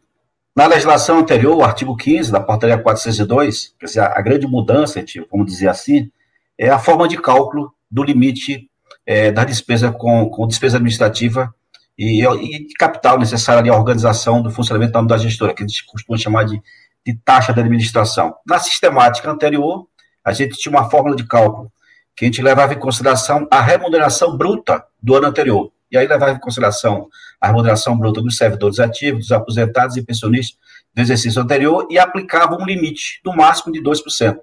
na 0.55 0.67
legislação 0.67 1.21
anterior, 1.21 1.57
o 1.57 1.65
artigo 1.65 1.97
15 1.97 2.31
da 2.31 2.41
portaria 2.41 2.77
402, 2.77 3.75
quer 3.79 3.87
dizer, 3.87 4.01
a, 4.01 4.19
a 4.19 4.21
grande 4.21 4.47
mudança, 4.47 5.03
tipo, 5.03 5.27
vamos 5.31 5.47
dizer 5.47 5.69
assim, 5.69 6.11
é 6.59 6.69
a 6.69 6.79
forma 6.79 7.09
de 7.09 7.17
cálculo 7.17 7.75
do 7.97 8.05
limite 8.05 8.69
é, 9.07 9.33
da 9.33 9.43
despesa 9.43 9.91
com, 9.91 10.29
com 10.29 10.47
despesa 10.47 10.77
administrativa 10.77 11.51
e, 11.97 12.23
e 12.23 12.69
capital 12.79 13.19
necessário 13.19 13.73
à 13.73 13.77
organização 13.77 14.43
do 14.43 14.51
funcionamento 14.51 15.03
da 15.07 15.17
gestora, 15.17 15.55
que 15.55 15.63
a 15.63 15.67
gente 15.67 15.87
costuma 15.87 16.19
chamar 16.19 16.45
de, 16.45 16.61
de 17.07 17.15
taxa 17.25 17.55
de 17.55 17.61
administração. 17.61 18.35
Na 18.47 18.59
sistemática 18.59 19.31
anterior, 19.31 19.87
a 20.23 20.31
gente 20.35 20.59
tinha 20.59 20.71
uma 20.71 20.91
fórmula 20.91 21.17
de 21.17 21.27
cálculo 21.27 21.73
que 22.15 22.27
a 22.27 22.29
gente 22.29 22.43
levava 22.43 22.75
em 22.75 22.79
consideração 22.79 23.49
a 23.51 23.63
remuneração 23.63 24.37
bruta 24.37 24.85
do 25.03 25.15
ano 25.15 25.29
anterior. 25.29 25.73
E 25.91 25.97
aí 25.97 26.07
levava 26.07 26.33
em 26.33 26.39
consideração 26.39 27.09
a 27.41 27.47
remuneração 27.47 27.97
bruta 27.97 28.21
dos 28.21 28.37
servidores 28.37 28.79
ativos, 28.79 29.21
dos 29.21 29.33
aposentados 29.33 29.97
e 29.97 30.03
pensionistas 30.03 30.59
do 30.95 31.01
exercício 31.01 31.41
anterior 31.41 31.87
e 31.91 31.99
aplicava 31.99 32.57
um 32.57 32.67
limite 32.67 33.23
no 33.25 33.35
máximo 33.35 33.73
de 33.73 33.81
2%. 33.81 34.37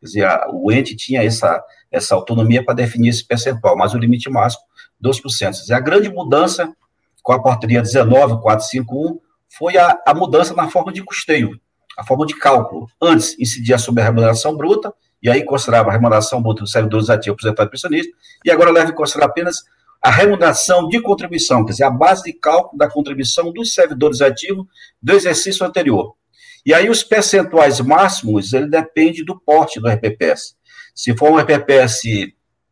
Quer 0.00 0.06
dizer, 0.06 0.40
o 0.52 0.72
ente 0.72 0.96
tinha 0.96 1.22
essa, 1.22 1.62
essa 1.90 2.14
autonomia 2.14 2.64
para 2.64 2.74
definir 2.74 3.10
esse 3.10 3.24
percentual, 3.24 3.76
mas 3.76 3.94
o 3.94 3.98
limite 3.98 4.30
máximo, 4.30 4.62
2%. 5.02 5.22
Quer 5.38 5.50
dizer, 5.50 5.74
a 5.74 5.80
grande 5.80 6.08
mudança 6.08 6.74
com 7.22 7.32
a 7.32 7.42
portaria 7.42 7.82
19451 7.82 9.20
foi 9.48 9.76
a, 9.76 9.98
a 10.06 10.14
mudança 10.14 10.54
na 10.54 10.68
forma 10.68 10.92
de 10.92 11.02
custeio, 11.02 11.60
a 11.98 12.04
forma 12.04 12.24
de 12.24 12.34
cálculo. 12.34 12.88
Antes 13.00 13.38
incidia 13.38 13.78
sobre 13.78 14.02
a 14.02 14.06
remuneração 14.06 14.56
bruta, 14.56 14.92
e 15.22 15.28
aí 15.28 15.44
considerava 15.44 15.90
a 15.90 15.92
remuneração 15.92 16.42
bruta 16.42 16.62
dos 16.62 16.72
servidores 16.72 17.10
ativos, 17.10 17.38
aposentados 17.40 17.68
e 17.68 17.70
pensionistas, 17.70 18.14
e 18.44 18.50
agora 18.50 18.70
leva 18.70 18.90
em 18.90 18.94
consideração 18.94 19.30
apenas 19.30 19.64
a 20.00 20.10
remuneração 20.10 20.88
de 20.88 21.00
contribuição, 21.02 21.64
quer 21.64 21.72
dizer, 21.72 21.84
a 21.84 21.90
base 21.90 22.22
de 22.22 22.32
cálculo 22.32 22.78
da 22.78 22.88
contribuição 22.88 23.52
dos 23.52 23.74
servidores 23.74 24.22
ativos 24.22 24.66
do 25.02 25.12
exercício 25.12 25.66
anterior. 25.66 26.14
E 26.64 26.74
aí 26.74 26.88
os 26.90 27.02
percentuais 27.02 27.80
máximos, 27.80 28.52
ele 28.52 28.68
depende 28.68 29.24
do 29.24 29.38
porte 29.38 29.80
do 29.80 29.88
RPPS. 29.88 30.54
Se 30.94 31.16
for 31.16 31.30
um 31.30 31.36
RPPS 31.36 32.02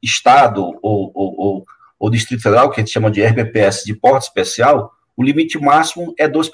Estado 0.03 0.63
ou, 0.83 1.11
ou, 1.15 1.35
ou, 1.39 1.65
ou 1.99 2.11
Distrito 2.11 2.43
Federal, 2.43 2.71
que 2.71 2.81
a 2.81 2.85
gente 2.85 2.93
chama 2.93 3.11
de 3.11 3.25
RPPS 3.25 3.85
de 3.85 3.95
porte 3.95 4.25
especial, 4.25 4.93
o 5.17 5.23
limite 5.23 5.59
máximo 5.59 6.15
é 6.19 6.29
2%. 6.29 6.51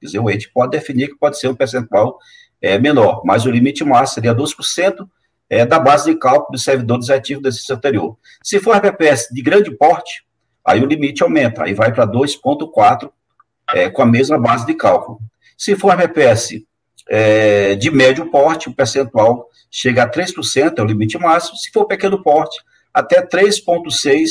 Quer 0.00 0.06
dizer, 0.06 0.18
o 0.18 0.30
ente 0.30 0.50
pode 0.52 0.72
definir 0.72 1.08
que 1.08 1.18
pode 1.18 1.38
ser 1.38 1.48
um 1.48 1.54
percentual 1.54 2.18
é, 2.60 2.78
menor, 2.78 3.22
mas 3.24 3.46
o 3.46 3.50
limite 3.50 3.84
máximo 3.84 4.14
seria 4.14 4.34
2%, 4.34 5.06
é, 5.48 5.64
da 5.64 5.78
base 5.78 6.10
de 6.10 6.18
cálculo 6.18 6.52
dos 6.52 6.64
servidores 6.64 7.10
ativos 7.10 7.42
do 7.42 7.48
exercício 7.48 7.76
anterior. 7.76 8.16
Se 8.42 8.58
for 8.58 8.76
RPPS 8.76 9.28
de 9.30 9.42
grande 9.42 9.70
porte, 9.70 10.24
aí 10.64 10.82
o 10.82 10.86
limite 10.86 11.22
aumenta, 11.22 11.64
aí 11.64 11.74
vai 11.74 11.92
para 11.92 12.06
2,4 12.06 13.10
é, 13.72 13.88
com 13.88 14.02
a 14.02 14.06
mesma 14.06 14.38
base 14.38 14.66
de 14.66 14.74
cálculo. 14.74 15.20
Se 15.56 15.76
for 15.76 15.94
RPPS 15.94 16.64
é, 17.08 17.74
de 17.74 17.90
médio 17.90 18.30
porte, 18.30 18.68
o 18.68 18.74
percentual 18.74 19.48
chega 19.70 20.04
a 20.04 20.10
3%, 20.10 20.78
é 20.78 20.82
o 20.82 20.84
limite 20.84 21.18
máximo. 21.18 21.56
Se 21.56 21.70
for 21.70 21.86
pequeno 21.86 22.22
porte, 22.22 22.58
até 22.92 23.24
3,6% 23.26 24.26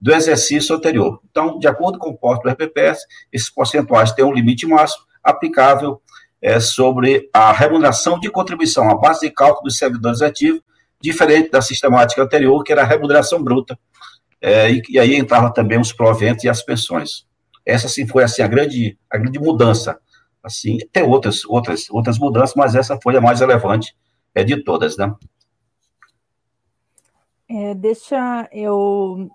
do 0.00 0.12
exercício 0.14 0.74
anterior. 0.74 1.20
Então, 1.30 1.58
de 1.58 1.66
acordo 1.66 1.98
com 1.98 2.10
o 2.10 2.16
porte 2.16 2.42
do 2.42 2.50
RPPS, 2.50 3.00
esses 3.32 3.50
percentuais 3.50 4.12
têm 4.12 4.24
um 4.24 4.32
limite 4.32 4.66
máximo 4.66 5.04
aplicável 5.22 6.00
é, 6.40 6.60
sobre 6.60 7.28
a 7.32 7.52
remuneração 7.52 8.18
de 8.18 8.30
contribuição, 8.30 8.88
a 8.88 8.96
base 8.96 9.20
de 9.26 9.30
cálculo 9.30 9.64
dos 9.64 9.76
servidores 9.76 10.22
ativos, 10.22 10.62
diferente 11.00 11.50
da 11.50 11.60
sistemática 11.60 12.22
anterior, 12.22 12.62
que 12.62 12.72
era 12.72 12.82
a 12.82 12.86
remuneração 12.86 13.42
bruta, 13.42 13.78
é, 14.40 14.70
e, 14.70 14.82
e, 14.88 14.98
aí 14.98 15.16
entrava 15.16 15.52
também 15.52 15.80
os 15.80 15.92
proventos 15.92 16.44
e 16.44 16.48
as 16.48 16.62
pensões. 16.62 17.26
Essa, 17.66 17.88
sim, 17.88 18.06
foi, 18.06 18.22
assim, 18.22 18.40
a 18.40 18.46
grande, 18.46 18.96
a 19.10 19.18
grande 19.18 19.38
mudança. 19.38 19.98
Assim, 20.48 20.78
tem 20.92 21.02
outras, 21.02 21.44
outras, 21.44 21.88
outras 21.90 22.18
mudanças, 22.18 22.54
mas 22.56 22.74
essa 22.74 22.98
foi 23.02 23.16
a 23.16 23.20
mais 23.20 23.40
relevante 23.40 23.94
é, 24.34 24.42
de 24.42 24.62
todas, 24.64 24.96
né? 24.96 25.14
É, 27.48 27.74
deixa 27.74 28.48
eu 28.52 29.30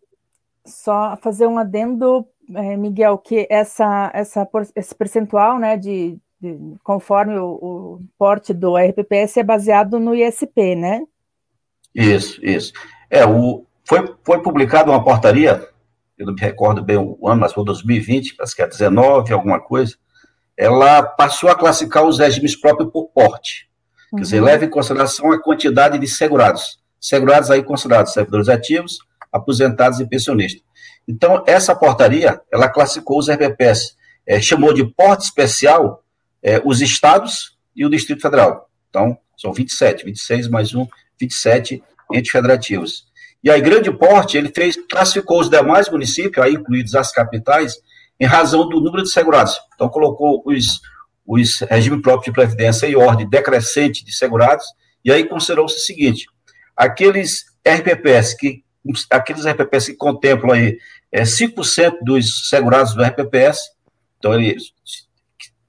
só 0.65 1.17
fazer 1.21 1.47
um 1.47 1.57
adendo, 1.57 2.25
é, 2.53 2.75
Miguel, 2.75 3.17
que 3.17 3.47
essa, 3.49 4.11
essa, 4.13 4.47
esse 4.75 4.95
percentual 4.95 5.59
né, 5.59 5.77
de, 5.77 6.17
conforme 6.83 7.37
o, 7.37 7.45
o, 7.45 8.01
porte 8.17 8.53
do 8.53 8.75
RPPS 8.75 9.37
é 9.37 9.43
baseado 9.43 9.99
no 9.99 10.15
ISP, 10.15 10.75
né? 10.75 11.03
Isso, 11.93 12.43
isso. 12.43 12.73
É, 13.09 13.25
o, 13.25 13.65
foi, 13.83 14.15
foi 14.23 14.41
publicada 14.41 14.89
uma 14.89 15.03
portaria, 15.03 15.67
eu 16.17 16.25
não 16.25 16.33
me 16.33 16.41
recordo 16.41 16.83
bem 16.83 16.97
o 16.97 17.27
ano, 17.27 17.41
mas 17.41 17.53
foi 17.53 17.63
2020, 17.63 18.35
parece 18.35 18.55
que 18.55 18.61
é 18.61 18.67
19, 18.67 19.33
alguma 19.33 19.59
coisa, 19.59 19.95
ela 20.57 21.01
passou 21.03 21.49
a 21.49 21.55
classificar 21.55 22.05
os 22.05 22.19
regimes 22.19 22.55
próprios 22.55 22.91
por 22.91 23.09
porte. 23.09 23.67
Uhum. 24.11 24.19
Quer 24.19 24.23
dizer, 24.23 24.39
uhum. 24.39 24.45
leva 24.45 24.65
em 24.65 24.69
consideração 24.69 25.31
a 25.31 25.41
quantidade 25.41 25.97
de 25.97 26.07
segurados. 26.07 26.79
Segurados 26.99 27.51
aí 27.51 27.63
considerados 27.63 28.13
servidores 28.13 28.49
ativos, 28.49 28.99
aposentados 29.31 29.99
e 29.99 30.07
pensionistas. 30.07 30.61
Então, 31.07 31.43
essa 31.45 31.75
portaria, 31.75 32.39
ela 32.51 32.69
classificou 32.69 33.19
os 33.19 33.29
RPPS, 33.29 33.95
é, 34.25 34.39
chamou 34.39 34.73
de 34.73 34.85
porte 34.85 35.25
especial 35.25 36.03
é, 36.41 36.61
os 36.63 36.81
estados 36.81 37.57
e 37.75 37.85
o 37.85 37.89
Distrito 37.89 38.21
Federal. 38.21 38.69
Então, 38.89 39.17
são 39.35 39.51
27, 39.51 40.05
26 40.05 40.47
mais 40.47 40.73
um, 40.73 40.87
27 41.19 41.83
entes 42.13 42.31
federativos. 42.31 43.05
E 43.43 43.49
aí, 43.51 43.59
grande 43.59 43.91
porte, 43.91 44.37
ele 44.37 44.49
fez, 44.49 44.77
classificou 44.89 45.41
os 45.41 45.49
demais 45.49 45.89
municípios, 45.89 46.45
aí 46.45 46.53
incluídos 46.53 46.95
as 46.95 47.11
capitais, 47.11 47.75
em 48.19 48.25
razão 48.25 48.67
do 48.67 48.79
número 48.79 49.03
de 49.03 49.09
segurados. 49.09 49.59
Então, 49.75 49.89
colocou 49.89 50.43
os, 50.45 50.81
os 51.25 51.59
regime 51.61 52.01
próprio 52.01 52.31
de 52.31 52.35
previdência 52.35 52.87
e 52.87 52.95
ordem 52.95 53.29
decrescente 53.29 54.05
de 54.05 54.13
segurados, 54.13 54.65
e 55.03 55.11
aí 55.11 55.25
considerou-se 55.25 55.75
o 55.75 55.79
seguinte, 55.79 56.25
aqueles 56.75 57.45
RPPS 57.67 58.35
que, 58.35 58.63
aqueles 59.09 59.45
RPPS 59.45 59.87
que 59.87 59.95
contemplam 59.95 60.53
aí 60.53 60.77
é, 61.11 61.23
5% 61.23 61.97
dos 62.03 62.49
segurados 62.49 62.93
do 62.93 63.03
RPPS, 63.03 63.59
então 64.17 64.33
ele 64.33 64.57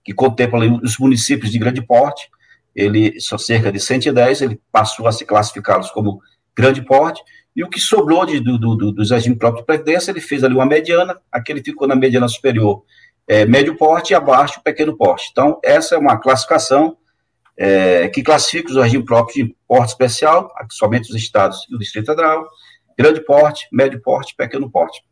que 0.04 0.12
contempla 0.12 0.60
os 0.82 0.98
municípios 0.98 1.50
de 1.50 1.58
grande 1.58 1.80
porte, 1.80 2.28
ele 2.74 3.18
são 3.20 3.38
cerca 3.38 3.72
de 3.72 3.80
110, 3.80 4.42
ele 4.42 4.60
passou 4.70 5.06
a 5.06 5.12
se 5.12 5.24
classificá-los 5.24 5.90
como 5.90 6.20
grande 6.54 6.82
porte, 6.82 7.22
e 7.54 7.62
o 7.62 7.68
que 7.68 7.78
sobrou 7.78 8.26
de, 8.26 8.40
do, 8.40 8.58
do, 8.58 8.92
dos 8.92 9.10
regimes 9.10 9.38
próprios 9.38 9.62
de 9.62 9.66
previdência, 9.66 10.10
ele 10.10 10.20
fez 10.20 10.42
ali 10.42 10.54
uma 10.54 10.66
mediana, 10.66 11.20
aquele 11.30 11.62
ficou 11.62 11.86
na 11.86 11.94
mediana 11.94 12.26
superior, 12.26 12.82
é, 13.28 13.46
médio 13.46 13.76
porte 13.76 14.12
e 14.12 14.16
abaixo, 14.16 14.62
pequeno 14.62 14.96
porte. 14.96 15.28
Então, 15.30 15.58
essa 15.62 15.94
é 15.94 15.98
uma 15.98 16.18
classificação 16.18 16.96
é, 17.56 18.08
que 18.08 18.22
classifica 18.22 18.70
os 18.70 18.76
regimes 18.76 19.06
próprios 19.06 19.34
de 19.46 19.56
porte 19.68 19.90
especial, 19.90 20.52
somente 20.70 21.10
os 21.10 21.16
estados 21.16 21.66
e 21.70 21.74
o 21.74 21.78
Distrito 21.78 22.06
Federal, 22.06 22.44
grande 22.98 23.20
porte, 23.20 23.68
médio 23.72 24.00
porte, 24.02 24.34
pequeno 24.36 24.70
porte. 24.70 25.02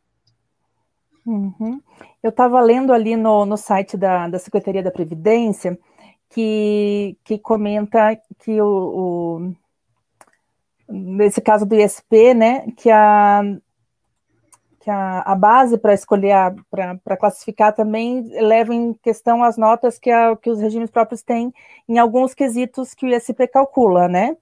Uhum. 1.24 1.80
Eu 2.22 2.30
estava 2.30 2.60
lendo 2.60 2.92
ali 2.92 3.16
no, 3.16 3.46
no 3.46 3.56
site 3.56 3.96
da, 3.96 4.28
da 4.28 4.38
Secretaria 4.38 4.82
da 4.82 4.90
Previdência 4.90 5.78
que, 6.30 7.16
que 7.24 7.38
comenta 7.38 8.16
que 8.42 8.60
o 8.60 9.52
nesse 10.92 11.40
caso 11.40 11.64
do 11.64 11.74
ISP, 11.74 12.34
né, 12.34 12.66
que 12.76 12.90
a, 12.90 13.42
que 14.80 14.90
a, 14.90 15.20
a 15.22 15.34
base 15.34 15.78
para 15.78 15.94
escolher, 15.94 16.54
para 16.70 17.16
classificar 17.16 17.74
também 17.74 18.22
leva 18.40 18.74
em 18.74 18.92
questão 18.94 19.42
as 19.42 19.56
notas 19.56 19.98
que, 19.98 20.10
a, 20.10 20.36
que 20.36 20.50
os 20.50 20.60
regimes 20.60 20.90
próprios 20.90 21.22
têm 21.22 21.52
em 21.88 21.98
alguns 21.98 22.34
quesitos 22.34 22.94
que 22.94 23.06
o 23.06 23.08
ISP 23.08 23.46
calcula, 23.48 24.08
né? 24.08 24.36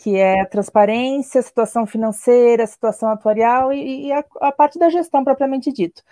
que 0.00 0.16
é 0.16 0.40
a 0.40 0.46
transparência, 0.46 1.42
situação 1.42 1.86
financeira, 1.86 2.66
situação 2.66 3.10
atuarial 3.10 3.70
e, 3.70 4.06
e 4.06 4.12
a, 4.12 4.24
a, 4.40 4.50
parte 4.50 4.78
da 4.78 4.88
gestão 4.88 5.22
propriamente 5.22 5.70
dito. 5.70 6.02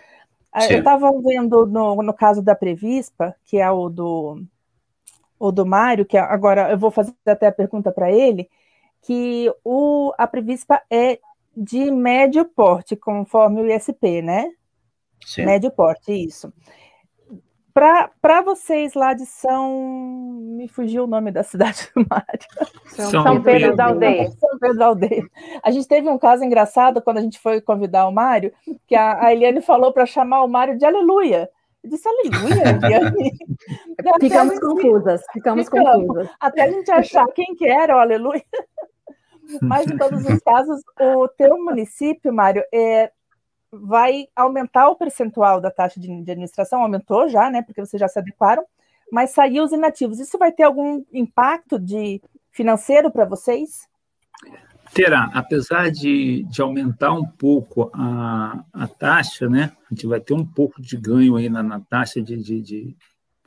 Ah, 0.52 0.60
Sim. 0.60 0.74
Eu 0.74 0.78
estava 0.80 1.10
vendo 1.22 1.66
no, 1.66 2.02
no 2.02 2.12
caso 2.12 2.42
da 2.42 2.54
Previspa, 2.54 3.34
que 3.44 3.56
é 3.56 3.70
o 3.70 3.88
do, 3.88 4.42
o 5.38 5.50
do 5.50 5.64
Mário, 5.64 6.04
que 6.04 6.18
agora 6.18 6.70
eu 6.70 6.78
vou 6.78 6.90
fazer 6.90 7.14
até 7.26 7.46
a 7.46 7.52
pergunta 7.52 7.90
para 7.90 8.12
ele, 8.12 8.50
que 9.08 9.50
o, 9.64 10.12
a 10.18 10.26
Previspa 10.26 10.82
é 10.90 11.18
de 11.56 11.90
médio 11.90 12.44
porte, 12.44 12.94
conforme 12.94 13.62
o 13.62 13.66
ISP, 13.66 14.20
né? 14.20 14.50
Sim. 15.24 15.46
Médio 15.46 15.70
porte, 15.70 16.12
isso. 16.12 16.52
Para 17.72 18.42
vocês 18.42 18.92
lá 18.92 19.14
de 19.14 19.24
São. 19.24 20.36
Me 20.42 20.68
fugiu 20.68 21.04
o 21.04 21.06
nome 21.06 21.30
da 21.30 21.40
cidade 21.44 21.88
do 21.96 22.06
Mário. 22.06 22.74
São, 22.88 23.10
São 23.10 23.42
Pedro 23.42 23.74
da 23.74 23.86
Aldeia. 23.86 24.30
São 24.32 24.58
Pedro 24.58 24.76
da 24.76 24.86
Aldeia. 24.86 25.26
A 25.62 25.70
gente 25.70 25.88
teve 25.88 26.06
um 26.06 26.18
caso 26.18 26.44
engraçado 26.44 27.00
quando 27.00 27.16
a 27.16 27.22
gente 27.22 27.38
foi 27.38 27.62
convidar 27.62 28.06
o 28.08 28.12
Mário, 28.12 28.52
que 28.86 28.94
a, 28.94 29.24
a 29.24 29.32
Eliane 29.32 29.62
falou 29.62 29.90
para 29.90 30.04
chamar 30.04 30.44
o 30.44 30.48
Mário 30.48 30.76
de 30.76 30.84
Aleluia. 30.84 31.48
Eu 31.82 31.88
disse 31.88 32.06
aleluia, 32.06 32.76
Eliane. 32.76 33.32
ficamos 34.20 34.60
confusas, 34.60 35.22
ficamos, 35.32 35.64
ficamos 35.64 36.06
confusas. 36.06 36.28
Até 36.38 36.62
a 36.62 36.70
gente 36.70 36.90
achar 36.90 37.24
quem 37.28 37.54
que 37.54 37.66
era 37.66 37.96
o 37.96 38.00
aleluia. 38.00 38.44
Mas, 39.62 39.86
em 39.86 39.96
todos 39.96 40.24
os 40.24 40.38
casos, 40.40 40.82
o 41.00 41.28
teu 41.28 41.56
município, 41.62 42.32
Mário, 42.32 42.62
é, 42.72 43.10
vai 43.70 44.26
aumentar 44.34 44.88
o 44.88 44.96
percentual 44.96 45.60
da 45.60 45.70
taxa 45.70 46.00
de, 46.00 46.06
de 46.06 46.30
administração, 46.30 46.82
aumentou 46.82 47.28
já, 47.28 47.50
né? 47.50 47.62
Porque 47.62 47.80
vocês 47.80 48.00
já 48.00 48.08
se 48.08 48.18
adequaram, 48.18 48.64
mas 49.10 49.30
saiu 49.30 49.64
os 49.64 49.72
inativos. 49.72 50.18
Isso 50.18 50.38
vai 50.38 50.52
ter 50.52 50.64
algum 50.64 51.04
impacto 51.12 51.78
de 51.78 52.20
financeiro 52.50 53.10
para 53.10 53.24
vocês? 53.24 53.86
Terá, 54.92 55.30
apesar 55.34 55.90
de, 55.90 56.44
de 56.44 56.62
aumentar 56.62 57.12
um 57.12 57.24
pouco 57.24 57.90
a, 57.94 58.64
a 58.72 58.88
taxa, 58.88 59.48
né? 59.48 59.72
A 59.90 59.94
gente 59.94 60.06
vai 60.06 60.20
ter 60.20 60.34
um 60.34 60.44
pouco 60.44 60.80
de 60.80 60.96
ganho 60.96 61.36
aí 61.36 61.48
na, 61.48 61.62
na 61.62 61.80
taxa 61.80 62.22
de, 62.22 62.36
de, 62.36 62.60
de, 62.60 62.96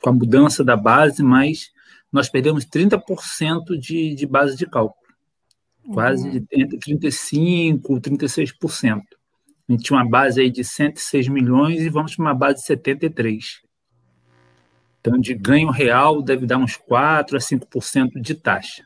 com 0.00 0.10
a 0.10 0.12
mudança 0.12 0.64
da 0.64 0.76
base, 0.76 1.22
mas 1.22 1.70
nós 2.12 2.28
perdemos 2.28 2.64
30% 2.64 3.76
de, 3.78 4.14
de 4.14 4.26
base 4.26 4.56
de 4.56 4.66
cálculo. 4.66 5.01
Quase 5.92 6.28
uhum. 6.28 6.46
entre 6.52 6.78
35% 6.78 7.80
e 7.90 8.00
36%. 8.00 9.00
A 9.68 9.72
gente 9.72 9.84
tinha 9.84 9.98
uma 9.98 10.08
base 10.08 10.40
aí 10.40 10.50
de 10.50 10.64
106 10.64 11.28
milhões 11.28 11.80
e 11.80 11.88
vamos 11.88 12.14
para 12.14 12.24
uma 12.24 12.34
base 12.34 12.56
de 12.56 12.66
73. 12.66 13.62
Então, 15.00 15.18
de 15.18 15.34
ganho 15.34 15.70
real, 15.70 16.22
deve 16.22 16.46
dar 16.46 16.58
uns 16.58 16.76
4% 16.78 17.34
a 17.34 17.38
5% 17.38 18.20
de 18.20 18.34
taxa. 18.34 18.84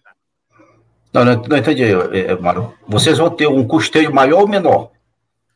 Não, 1.13 1.25
não, 1.25 1.43
não 1.43 1.57
entendi, 1.57 1.85
Mário. 2.41 2.75
Vocês 2.87 3.19
vão 3.19 3.31
ter 3.31 3.47
um 3.47 3.67
custeio 3.67 4.15
maior 4.15 4.43
ou 4.43 4.49
menor 4.49 4.93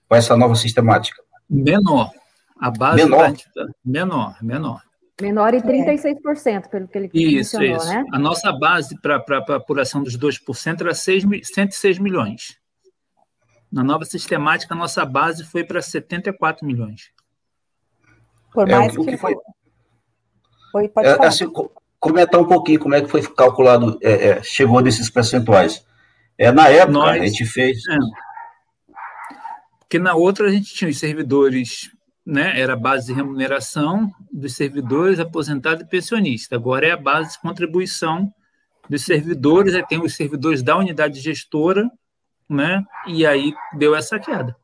com 0.08 0.16
essa 0.16 0.36
nova 0.36 0.54
sistemática? 0.54 1.22
Menor. 1.48 2.10
A 2.58 2.70
base 2.70 3.02
menor, 3.02 3.32
tá, 3.32 3.66
menor, 3.82 4.36
menor. 4.42 4.82
Menor 5.20 5.54
em 5.54 5.60
36%, 5.60 6.68
pelo 6.68 6.88
que 6.88 6.98
ele 6.98 7.10
isso, 7.12 7.58
mencionou, 7.58 7.76
isso. 7.76 7.88
né? 7.88 8.04
A 8.12 8.18
nossa 8.18 8.52
base 8.52 8.98
para 9.00 9.16
a 9.16 9.54
apuração 9.56 10.02
dos 10.02 10.16
2% 10.16 10.80
era 10.80 10.94
6, 10.94 11.24
106 11.44 11.98
milhões. 11.98 12.58
Na 13.70 13.84
nova 13.84 14.04
sistemática, 14.04 14.74
a 14.74 14.76
nossa 14.76 15.04
base 15.04 15.44
foi 15.44 15.62
para 15.64 15.80
74 15.80 16.66
milhões. 16.66 17.10
Por 18.52 18.68
é, 18.68 18.72
mais 18.72 18.92
é, 18.92 18.96
que, 18.96 19.04
que 19.04 19.16
foi. 19.16 19.36
foi 20.72 20.88
pode 20.88 21.08
é, 21.08 21.26
assim, 21.26 21.46
comentar 21.98 22.40
um 22.40 22.46
pouquinho 22.46 22.80
como 22.80 22.94
é 22.94 23.00
que 23.00 23.08
foi 23.08 23.22
calculado, 23.22 23.98
é, 24.02 24.28
é, 24.28 24.42
chegou 24.42 24.80
nesses 24.80 25.08
percentuais. 25.08 25.86
É, 26.36 26.50
na 26.50 26.68
época, 26.68 26.92
Nós, 26.92 27.20
a 27.20 27.26
gente 27.26 27.44
fez. 27.44 27.78
É. 27.88 27.98
Porque 29.78 29.98
na 29.98 30.14
outra 30.14 30.48
a 30.48 30.50
gente 30.50 30.72
tinha 30.74 30.90
os 30.90 30.98
servidores, 30.98 31.90
né? 32.30 32.58
Era 32.58 32.74
a 32.74 32.76
base 32.76 33.06
de 33.06 33.12
remuneração 33.12 34.10
dos 34.32 34.54
servidores, 34.54 35.18
aposentados 35.18 35.82
e 35.82 35.88
pensionistas. 35.88 36.58
Agora 36.58 36.86
é 36.86 36.92
a 36.92 36.96
base 36.96 37.32
de 37.32 37.40
contribuição 37.40 38.32
dos 38.88 39.04
servidores, 39.04 39.74
aí 39.74 39.86
tem 39.86 40.00
os 40.00 40.14
servidores 40.14 40.62
da 40.62 40.76
unidade 40.76 41.20
gestora 41.20 41.90
né? 42.50 42.82
E 43.06 43.24
aí 43.24 43.54
deu 43.74 43.94
essa 43.94 44.18
queda. 44.18 44.56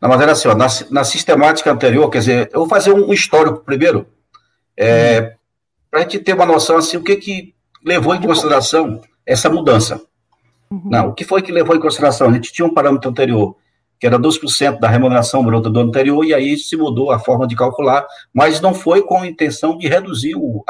Na 0.00 0.08
matéria 0.08 0.32
assim, 0.32 0.48
ó, 0.48 0.54
na, 0.54 0.66
na, 0.90 1.04
sistemática 1.04 1.70
anterior, 1.70 2.10
quer 2.10 2.18
dizer, 2.18 2.50
eu 2.52 2.60
vou 2.60 2.68
fazer 2.68 2.92
um 2.92 3.12
histórico 3.12 3.62
primeiro, 3.64 4.06
é, 4.76 5.20
hum. 5.20 5.38
para 5.90 6.00
a 6.00 6.02
gente 6.02 6.18
ter 6.18 6.34
uma 6.34 6.46
noção 6.46 6.78
assim, 6.78 6.96
o 6.96 7.04
que 7.04 7.16
que 7.16 7.54
levou 7.84 8.14
em 8.14 8.20
consideração 8.20 9.00
essa 9.24 9.48
mudança. 9.48 10.02
Uhum. 10.70 10.82
Não, 10.86 11.08
o 11.08 11.14
que 11.14 11.24
foi 11.24 11.42
que 11.42 11.52
levou 11.52 11.76
em 11.76 11.80
consideração? 11.80 12.28
A 12.28 12.32
gente 12.32 12.52
tinha 12.52 12.66
um 12.66 12.72
parâmetro 12.72 13.10
anterior, 13.10 13.56
que 14.00 14.06
era 14.06 14.18
2% 14.18 14.80
da 14.80 14.88
remuneração 14.88 15.44
bruta 15.44 15.68
do 15.68 15.78
ano 15.78 15.90
anterior, 15.90 16.24
e 16.24 16.32
aí 16.32 16.56
se 16.56 16.74
mudou 16.74 17.10
a 17.10 17.18
forma 17.18 17.46
de 17.46 17.54
calcular, 17.54 18.06
mas 18.32 18.58
não 18.58 18.72
foi 18.72 19.02
com 19.02 19.18
a 19.18 19.26
intenção 19.26 19.76
de 19.76 19.86
reduzir 19.86 20.34
o, 20.34 20.64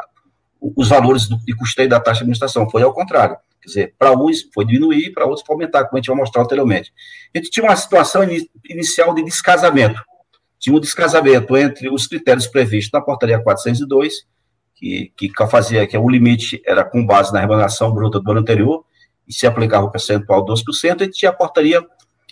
os 0.61 0.89
valores 0.89 1.29
do, 1.29 1.39
de 1.39 1.55
custeio 1.55 1.89
da 1.89 2.01
taxa 2.01 2.19
de 2.19 2.23
administração, 2.25 2.69
foi 2.69 2.83
ao 2.83 2.93
contrário. 2.93 3.37
Quer 3.63 3.69
dizer, 3.69 3.95
para 3.97 4.13
uns 4.13 4.49
foi 4.53 4.65
diminuir, 4.65 5.13
para 5.13 5.27
outros 5.27 5.47
foi 5.47 5.55
aumentar, 5.55 5.85
como 5.85 5.97
a 5.97 6.01
gente 6.01 6.09
vai 6.09 6.17
mostrar 6.17 6.43
anteriormente. 6.43 6.93
A 7.33 7.39
gente 7.39 7.51
tinha 7.51 7.65
uma 7.65 7.77
situação 7.77 8.23
inicial 8.69 9.15
de 9.15 9.23
descasamento. 9.23 10.03
Tinha 10.59 10.75
um 10.75 10.81
descasamento 10.81 11.57
entre 11.57 11.89
os 11.89 12.09
critérios 12.09 12.49
previstos 12.49 12.91
na 12.93 13.01
portaria 13.01 13.41
402, 13.41 14.27
que, 14.75 15.13
que 15.17 15.31
fazia 15.49 15.87
que 15.87 15.97
o 15.97 16.09
limite 16.09 16.61
era 16.67 16.83
com 16.83 17.07
base 17.07 17.33
na 17.33 17.41
remuneração 17.41 17.93
bruta 17.93 18.19
do 18.19 18.29
ano 18.31 18.41
anterior, 18.41 18.85
e 19.29 19.33
se 19.33 19.47
aplicava 19.47 19.87
o 19.87 19.91
percentual 19.91 20.45
12%, 20.45 21.03
e 21.03 21.09
tinha 21.09 21.31
a 21.31 21.35
portaria 21.35 21.81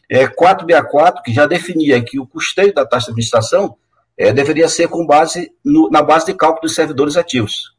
é, 0.09 0.27
464, 0.27 1.23
que 1.23 1.33
já 1.33 1.47
definia 1.47 2.03
que 2.03 2.19
o 2.19 2.27
custeio 2.27 2.73
da 2.73 2.87
taxa 2.87 3.07
de 3.07 3.11
administração 3.13 3.77
é, 4.17 4.33
deveria 4.33 4.69
ser 4.69 4.89
com 4.89 5.07
base 5.07 5.53
no, 5.65 5.91
na 5.91 6.03
base 6.03 6.27
de 6.27 6.35
cálculo 6.35 6.63
dos 6.63 6.75
servidores 6.75 7.17
ativos. 7.17 7.77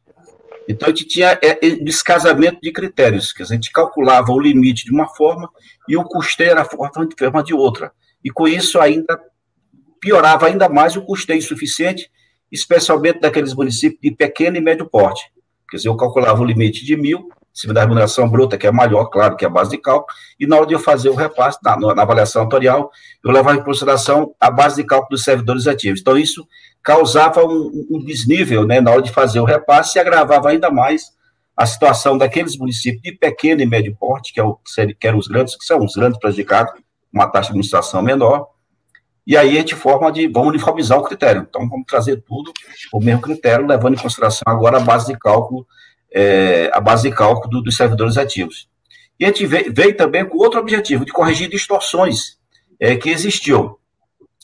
Então, 0.67 0.87
a 0.87 0.91
gente 0.91 1.05
tinha 1.05 1.37
é, 1.41 1.65
é, 1.65 1.69
descasamento 1.77 2.59
de 2.61 2.71
critérios, 2.71 3.33
que 3.33 3.41
a 3.41 3.45
gente 3.45 3.71
calculava 3.71 4.31
o 4.31 4.39
limite 4.39 4.85
de 4.85 4.91
uma 4.91 5.07
forma 5.07 5.49
e 5.87 5.97
o 5.97 6.03
custeio 6.03 6.51
era 6.51 6.63
forma 6.63 7.07
de 7.07 7.15
forma 7.17 7.43
de 7.43 7.55
outra. 7.55 7.91
E 8.23 8.29
com 8.29 8.47
isso 8.47 8.79
ainda 8.79 9.19
piorava 9.99 10.45
ainda 10.47 10.69
mais 10.69 10.95
o 10.95 11.01
custeio 11.01 11.39
insuficiente, 11.39 12.09
especialmente 12.51 13.19
daqueles 13.19 13.53
municípios 13.53 13.99
de 13.99 14.11
pequeno 14.11 14.57
e 14.57 14.61
médio 14.61 14.85
porte. 14.85 15.31
Quer 15.69 15.77
dizer, 15.77 15.89
eu 15.89 15.97
calculava 15.97 16.41
o 16.41 16.45
limite 16.45 16.85
de 16.85 16.95
mil, 16.95 17.29
em 17.53 17.59
cima 17.59 17.73
da 17.73 17.81
remuneração 17.81 18.29
bruta, 18.29 18.57
que 18.57 18.67
é 18.67 18.71
maior, 18.71 19.05
claro, 19.05 19.35
que 19.35 19.43
é 19.43 19.47
a 19.47 19.51
base 19.51 19.71
de 19.71 19.77
cálculo, 19.77 20.07
e 20.39 20.47
na 20.47 20.57
hora 20.57 20.65
de 20.65 20.73
eu 20.73 20.79
fazer 20.79 21.09
o 21.09 21.15
repasse, 21.15 21.59
na, 21.63 21.75
na 21.77 22.01
avaliação 22.01 22.43
autorial, 22.43 22.91
eu 23.23 23.31
levava 23.31 23.57
em 23.57 23.63
consideração 23.63 24.33
a 24.39 24.49
base 24.49 24.77
de 24.77 24.83
cálculo 24.83 25.11
dos 25.11 25.23
servidores 25.23 25.67
ativos. 25.67 25.99
Então, 25.99 26.17
isso 26.17 26.47
causava 26.81 27.43
um, 27.43 27.87
um 27.91 28.03
desnível 28.03 28.65
né, 28.65 28.79
na 28.79 28.91
hora 28.91 29.01
de 29.01 29.11
fazer 29.11 29.39
o 29.39 29.45
repasse 29.45 29.97
e 29.97 30.01
agravava 30.01 30.49
ainda 30.49 30.71
mais 30.71 31.11
a 31.55 31.65
situação 31.65 32.17
daqueles 32.17 32.57
municípios 32.57 33.01
de 33.01 33.11
pequeno 33.11 33.61
e 33.61 33.65
médio 33.65 33.93
porte, 33.99 34.31
que, 34.31 34.39
é 34.39 34.43
o, 34.43 34.57
que 34.97 35.07
eram 35.07 35.17
os 35.17 35.27
grandes, 35.27 35.57
que 35.57 35.65
são 35.65 35.83
os 35.83 35.93
grandes 35.93 36.17
prejudicados, 36.17 36.71
uma 37.11 37.27
taxa 37.27 37.47
de 37.47 37.51
administração 37.51 38.01
menor, 38.01 38.47
e 39.27 39.37
aí 39.37 39.57
a 39.57 39.59
gente 39.59 39.75
forma 39.75 40.11
de, 40.11 40.27
vamos 40.27 40.49
uniformizar 40.49 40.97
o 40.97 41.03
critério, 41.03 41.45
então 41.47 41.67
vamos 41.69 41.85
trazer 41.85 42.23
tudo 42.27 42.51
o 42.91 42.99
mesmo 42.99 43.21
critério, 43.21 43.67
levando 43.67 43.93
em 43.93 44.01
consideração 44.01 44.43
agora 44.47 44.77
a 44.77 44.79
base 44.79 45.05
de 45.05 45.19
cálculo, 45.19 45.67
é, 46.13 46.69
a 46.73 46.79
base 46.79 47.09
de 47.09 47.15
cálculo 47.15 47.49
do, 47.49 47.61
dos 47.61 47.75
servidores 47.75 48.17
ativos. 48.17 48.67
E 49.19 49.25
a 49.25 49.27
gente 49.27 49.45
veio, 49.45 49.73
veio, 49.73 49.95
também 49.95 50.25
com 50.25 50.37
outro 50.37 50.59
objetivo, 50.59 51.05
de 51.05 51.11
corrigir 51.11 51.49
distorções 51.49 52.37
é, 52.79 52.95
que 52.95 53.09
existiam. 53.09 53.75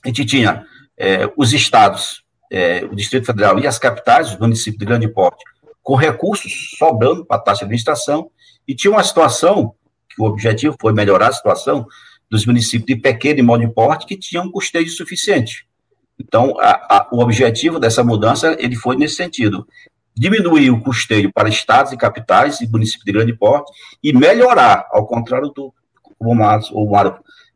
A 0.04 0.08
gente 0.10 0.26
tinha 0.26 0.66
é, 0.98 1.30
os 1.38 1.54
estados 1.54 2.26
é, 2.52 2.86
o 2.86 2.96
Distrito 2.96 3.26
Federal 3.26 3.60
e 3.60 3.68
as 3.68 3.80
capitais, 3.80 4.32
os 4.32 4.40
municípios 4.40 4.80
de 4.80 4.86
grande 4.86 5.08
porte, 5.08 5.44
com 5.82 5.96
recursos 5.96 6.76
sobrando 6.78 7.26
para 7.26 7.38
a 7.38 7.40
taxa 7.40 7.60
de 7.60 7.66
administração, 7.66 8.30
e 8.68 8.76
tinha 8.76 8.92
uma 8.92 9.04
situação, 9.04 9.74
que 10.10 10.22
o 10.22 10.26
objetivo 10.26 10.76
foi 10.80 10.94
melhorar 10.94 11.28
a 11.28 11.34
situação 11.34 11.86
dos 12.30 12.46
municípios 12.46 12.88
de 12.88 12.96
pequeno 12.96 13.40
e 13.40 13.44
médio 13.44 13.72
porte, 13.72 14.06
que 14.06 14.18
tinham 14.18 14.50
custeio 14.50 14.88
suficiente. 14.90 15.68
Então, 16.20 16.58
a, 16.60 16.72
a, 16.72 17.10
o 17.12 17.20
objetivo 17.20 17.78
dessa 17.78 18.04
mudança, 18.04 18.56
ele 18.58 18.76
foi 18.76 18.96
nesse 18.96 19.16
sentido, 19.16 19.68
diminuir 20.16 20.72
o 20.72 20.80
custeio 20.80 21.32
para 21.34 21.50
estados 21.50 21.92
e 21.92 21.98
capitais 21.98 22.62
e 22.62 22.68
municípios 22.68 23.04
de 23.04 23.12
grande 23.12 23.34
porte, 23.34 23.72
e 24.02 24.14
melhorar, 24.14 24.88
ao 24.92 25.06
contrário 25.06 25.50
do, 25.50 25.74
como 26.18 26.32
o 26.32 26.36
Mário 26.36 26.64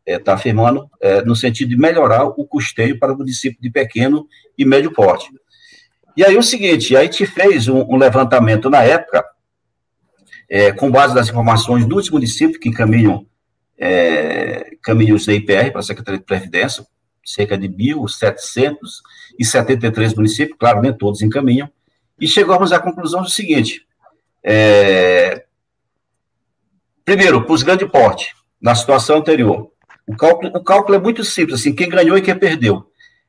está 0.06 0.24
tá 0.24 0.34
afirmando, 0.34 0.90
é, 1.02 1.22
no 1.22 1.36
sentido 1.36 1.70
de 1.70 1.78
melhorar 1.78 2.26
o 2.26 2.46
custeio 2.46 3.00
para 3.00 3.14
o 3.14 3.18
município 3.18 3.62
de 3.62 3.70
pequeno 3.70 4.28
e 4.58 4.66
médio 4.66 4.92
porte. 4.92 5.30
E 6.18 6.26
aí 6.26 6.36
o 6.38 6.44
seguinte, 6.44 6.98
a 6.98 7.04
gente 7.04 7.26
fez 7.26 7.68
um, 7.68 7.82
um 7.82 7.96
levantamento 7.96 8.70
na 8.70 8.84
época, 8.84 9.24
é, 10.50 10.72
com 10.72 10.92
base 10.92 11.16
nas 11.16 11.30
informações 11.30 11.86
dos 11.86 12.10
municípios 12.10 12.58
que 12.58 12.68
encaminham 12.68 13.26
é, 13.78 14.72
caminhos 14.82 15.26
da 15.26 15.34
IPR 15.34 15.72
para 15.72 15.80
a 15.80 15.84
Secretaria 15.84 16.20
de 16.20 16.26
Previdência, 16.26 16.86
cerca 17.24 17.58
de 17.58 17.70
1.773 17.70 20.16
municípios, 20.16 20.58
claro, 20.60 20.82
nem 20.82 20.92
todos 20.92 21.22
encaminham, 21.22 21.70
e 22.20 22.28
chegamos 22.28 22.72
à 22.72 22.80
conclusão 22.80 23.22
do 23.22 23.30
seguinte, 23.30 23.86
é, 24.44 25.46
primeiro, 27.06 27.44
para 27.44 27.54
os 27.54 27.64
grandes 27.64 27.90
porte, 27.90 28.36
na 28.62 28.76
situação 28.76 29.18
anterior. 29.18 29.72
O 30.08 30.16
cálculo, 30.16 30.52
o 30.56 30.64
cálculo 30.64 30.96
é 30.96 31.00
muito 31.00 31.24
simples, 31.24 31.60
assim, 31.60 31.74
quem 31.74 31.90
ganhou 31.90 32.18
e 32.18 32.22
quem 32.22 32.38
perdeu. 32.38 32.86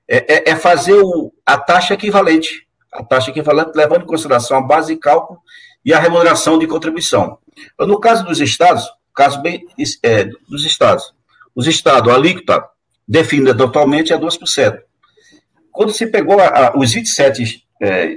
É, 0.08 0.50
é, 0.50 0.50
é 0.50 0.56
fazer 0.56 0.94
o, 0.94 1.32
a 1.46 1.56
taxa 1.56 1.94
equivalente. 1.94 2.66
A 2.92 3.04
taxa 3.04 3.30
equivalente 3.30 3.70
levando 3.74 4.02
em 4.02 4.06
consideração 4.06 4.56
a 4.56 4.62
base 4.62 4.94
de 4.94 5.00
cálculo 5.00 5.40
e 5.84 5.94
a 5.94 6.00
remuneração 6.00 6.58
de 6.58 6.66
contribuição. 6.66 7.38
No 7.78 8.00
caso 8.00 8.24
dos 8.24 8.40
estados, 8.40 8.88
caso 9.14 9.40
bem 9.40 9.66
é, 10.02 10.24
dos 10.48 10.64
estados, 10.64 11.14
os 11.54 11.66
estados, 11.66 12.10
a 12.10 12.14
alíquota 12.14 12.64
definida 13.06 13.54
totalmente 13.54 14.12
é 14.12 14.18
2%. 14.18 14.78
Quando 15.70 15.92
se 15.92 16.06
pegou 16.06 16.40
a, 16.40 16.68
a, 16.68 16.78
os 16.78 16.92
27 16.92 17.64
é, 17.80 18.16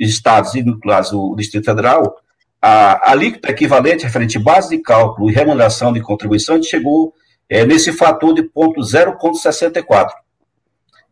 estados 0.00 0.54
e, 0.54 0.62
no 0.62 0.80
caso, 0.80 1.20
o 1.20 1.36
Distrito 1.36 1.66
Federal, 1.66 2.16
a, 2.60 3.10
alíquota 3.10 3.50
equivalente 3.50 4.04
referente 4.04 4.38
base 4.38 4.70
de 4.70 4.82
cálculo 4.82 5.30
e 5.30 5.34
remuneração 5.34 5.92
de 5.92 6.00
contribuição, 6.00 6.62
chegou 6.62 7.12
é, 7.48 7.66
nesse 7.66 7.92
fator 7.92 8.32
de 8.32 8.42
ponto 8.42 8.80
0,64. 8.80 10.10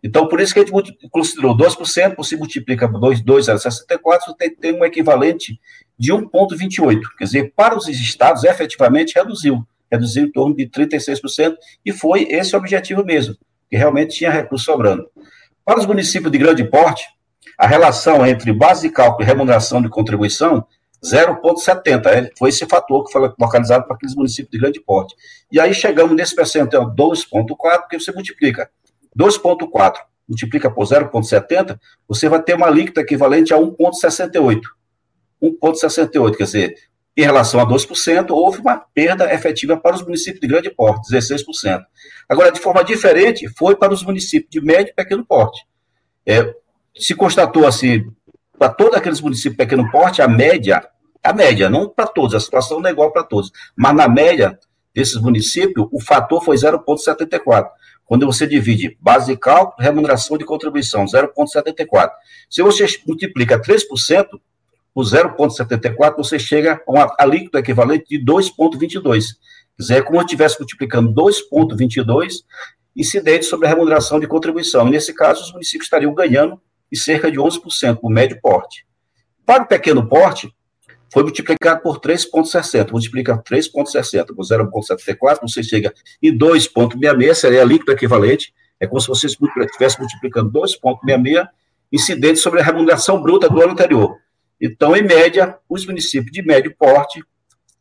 Então, 0.02 0.26
por 0.26 0.40
isso 0.40 0.54
que 0.54 0.60
a 0.60 0.64
gente 0.64 1.08
considerou 1.10 1.54
2%, 1.54 2.16
você 2.16 2.36
multiplica 2.36 2.88
por 2.88 2.98
2,064, 2.98 4.26
você 4.26 4.36
tem, 4.38 4.54
tem 4.54 4.72
um 4.72 4.84
equivalente 4.84 5.60
de 5.98 6.12
1,28. 6.12 7.00
Quer 7.18 7.24
dizer, 7.24 7.52
para 7.54 7.76
os 7.76 7.86
estados, 7.86 8.44
efetivamente 8.44 9.14
reduziu. 9.14 9.66
Reduziu 9.92 10.24
em 10.24 10.32
torno 10.32 10.56
de 10.56 10.66
36%, 10.66 11.54
e 11.84 11.92
foi 11.92 12.22
esse 12.30 12.54
o 12.54 12.58
objetivo 12.58 13.04
mesmo, 13.04 13.36
que 13.68 13.76
realmente 13.76 14.16
tinha 14.16 14.30
recurso 14.30 14.64
sobrando. 14.64 15.06
Para 15.64 15.78
os 15.78 15.86
municípios 15.86 16.32
de 16.32 16.38
grande 16.38 16.64
porte, 16.64 17.04
a 17.58 17.66
relação 17.66 18.26
entre 18.26 18.52
base 18.52 18.88
de 18.88 18.94
cálculo 18.94 19.22
e 19.22 19.26
remuneração 19.26 19.80
de 19.82 19.88
contribuição 19.88 20.66
0,70. 21.04 22.06
É, 22.06 22.30
foi 22.38 22.50
esse 22.50 22.66
fator 22.66 23.04
que 23.04 23.12
foi 23.12 23.32
localizado 23.38 23.86
para 23.86 23.96
aqueles 23.96 24.14
municípios 24.14 24.50
de 24.50 24.58
grande 24.58 24.80
porte. 24.80 25.14
E 25.50 25.58
aí 25.58 25.72
chegamos 25.74 26.14
nesse 26.14 26.34
percentual 26.34 26.94
2,4, 26.94 27.80
porque 27.80 27.98
você 27.98 28.12
multiplica 28.12 28.70
2,4 29.18 29.94
multiplica 30.30 30.70
por 30.70 30.84
0,70, 30.84 31.76
você 32.06 32.28
vai 32.28 32.40
ter 32.40 32.54
uma 32.54 32.68
alíquota 32.68 33.00
equivalente 33.00 33.52
a 33.52 33.58
1,68. 33.58 34.60
1,68, 35.42 36.36
quer 36.36 36.44
dizer, 36.44 36.74
em 37.16 37.22
relação 37.22 37.58
a 37.58 37.66
2%, 37.66 38.30
houve 38.30 38.60
uma 38.60 38.78
perda 38.78 39.32
efetiva 39.34 39.76
para 39.76 39.96
os 39.96 40.02
municípios 40.02 40.40
de 40.40 40.46
grande 40.46 40.70
porte, 40.70 41.12
16%. 41.12 41.82
Agora, 42.28 42.52
de 42.52 42.60
forma 42.60 42.84
diferente, 42.84 43.48
foi 43.58 43.74
para 43.74 43.92
os 43.92 44.04
municípios 44.04 44.50
de 44.50 44.60
médio 44.60 44.92
e 44.92 44.94
pequeno 44.94 45.26
porte. 45.26 45.66
É, 46.24 46.54
se 46.96 47.14
constatou 47.14 47.66
assim, 47.66 48.04
para 48.58 48.68
todos 48.68 48.96
aqueles 48.96 49.20
municípios 49.20 49.56
pequeno 49.56 49.90
porte, 49.90 50.20
a 50.22 50.28
média, 50.28 50.86
a 51.22 51.32
média, 51.32 51.70
não 51.70 51.88
para 51.88 52.06
todos, 52.06 52.34
a 52.34 52.40
situação 52.40 52.80
não 52.80 52.88
é 52.88 52.92
igual 52.92 53.12
para 53.12 53.22
todos, 53.22 53.50
mas 53.76 53.94
na 53.94 54.08
média 54.08 54.58
desses 54.94 55.16
municípios, 55.16 55.86
o 55.90 56.00
fator 56.00 56.44
foi 56.44 56.56
0,74. 56.56 57.68
Quando 58.04 58.26
você 58.26 58.46
divide 58.46 58.96
base 59.00 59.32
de 59.32 59.38
cálculo, 59.38 59.76
remuneração 59.78 60.36
de 60.36 60.44
contribuição, 60.44 61.04
0,74. 61.04 62.10
Se 62.48 62.60
você 62.60 62.86
multiplica 63.06 63.60
3% 63.60 64.26
por 64.92 65.04
0,74, 65.04 66.16
você 66.16 66.38
chega 66.38 66.82
a 66.86 66.90
uma 66.90 67.14
alíquota 67.18 67.60
equivalente 67.60 68.06
de 68.08 68.24
2,22. 68.24 69.02
Quer 69.02 69.82
dizer, 69.82 69.94
é 69.98 70.02
como 70.02 70.18
se 70.18 70.24
estivesse 70.24 70.58
multiplicando 70.58 71.14
2,22 71.14 72.42
incidente 72.96 73.46
sobre 73.46 73.66
a 73.66 73.70
remuneração 73.70 74.18
de 74.18 74.26
contribuição. 74.26 74.88
E 74.88 74.90
nesse 74.90 75.14
caso, 75.14 75.44
os 75.44 75.52
municípios 75.52 75.86
estariam 75.86 76.12
ganhando 76.12 76.60
de 76.90 76.98
cerca 76.98 77.30
de 77.30 77.38
11% 77.38 77.98
no 78.02 78.10
médio 78.10 78.40
porte. 78.40 78.86
Para 79.44 79.62
o 79.64 79.66
pequeno 79.66 80.08
porte, 80.08 80.52
foi 81.12 81.22
multiplicado 81.22 81.82
por 81.82 82.00
3,60. 82.00 82.92
Multiplica 82.92 83.36
3,60 83.36 84.34
por 84.34 84.44
0,74, 84.44 85.40
você 85.42 85.62
chega 85.62 85.92
em 86.22 86.36
2,66, 86.36 87.34
seria 87.34 87.62
a 87.62 87.64
líquida 87.64 87.92
equivalente. 87.92 88.54
É 88.78 88.86
como 88.86 89.00
se 89.00 89.08
você 89.08 89.26
estivesse 89.26 89.98
multiplicando 89.98 90.50
2,66 90.52 91.48
incidente 91.92 92.38
sobre 92.38 92.60
a 92.60 92.62
remuneração 92.62 93.20
bruta 93.20 93.48
do 93.48 93.60
ano 93.60 93.72
anterior. 93.72 94.16
Então, 94.60 94.94
em 94.94 95.02
média, 95.02 95.56
os 95.68 95.86
municípios 95.86 96.30
de 96.30 96.42
médio 96.42 96.74
porte 96.78 97.22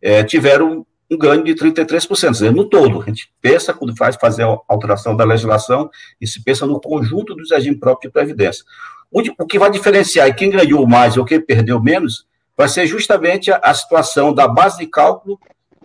é, 0.01 0.23
tiveram 0.23 0.85
um 1.11 1.17
ganho 1.17 1.43
de 1.43 1.53
33%, 1.53 2.31
dizer, 2.31 2.51
no 2.51 2.69
todo. 2.69 3.01
A 3.01 3.05
gente 3.05 3.31
pensa, 3.41 3.73
quando 3.73 3.95
faz 3.95 4.15
fazer 4.15 4.43
a 4.43 4.57
alteração 4.67 5.15
da 5.15 5.25
legislação, 5.25 5.89
e 6.21 6.27
se 6.27 6.43
pensa 6.43 6.65
no 6.65 6.79
conjunto 6.79 7.35
dos 7.35 7.51
regimes 7.51 7.79
próprios 7.79 8.09
de 8.09 8.13
previdência. 8.13 8.63
O 9.11 9.45
que 9.45 9.59
vai 9.59 9.71
diferenciar 9.71 10.35
quem 10.35 10.49
ganhou 10.49 10.87
mais 10.87 11.17
ou 11.17 11.25
quem 11.25 11.41
perdeu 11.41 11.81
menos 11.81 12.27
vai 12.55 12.67
ser 12.67 12.85
justamente 12.85 13.51
a, 13.51 13.57
a 13.57 13.73
situação 13.73 14.33
da 14.33 14.47
base 14.47 14.77
de 14.77 14.87
cálculo 14.87 15.39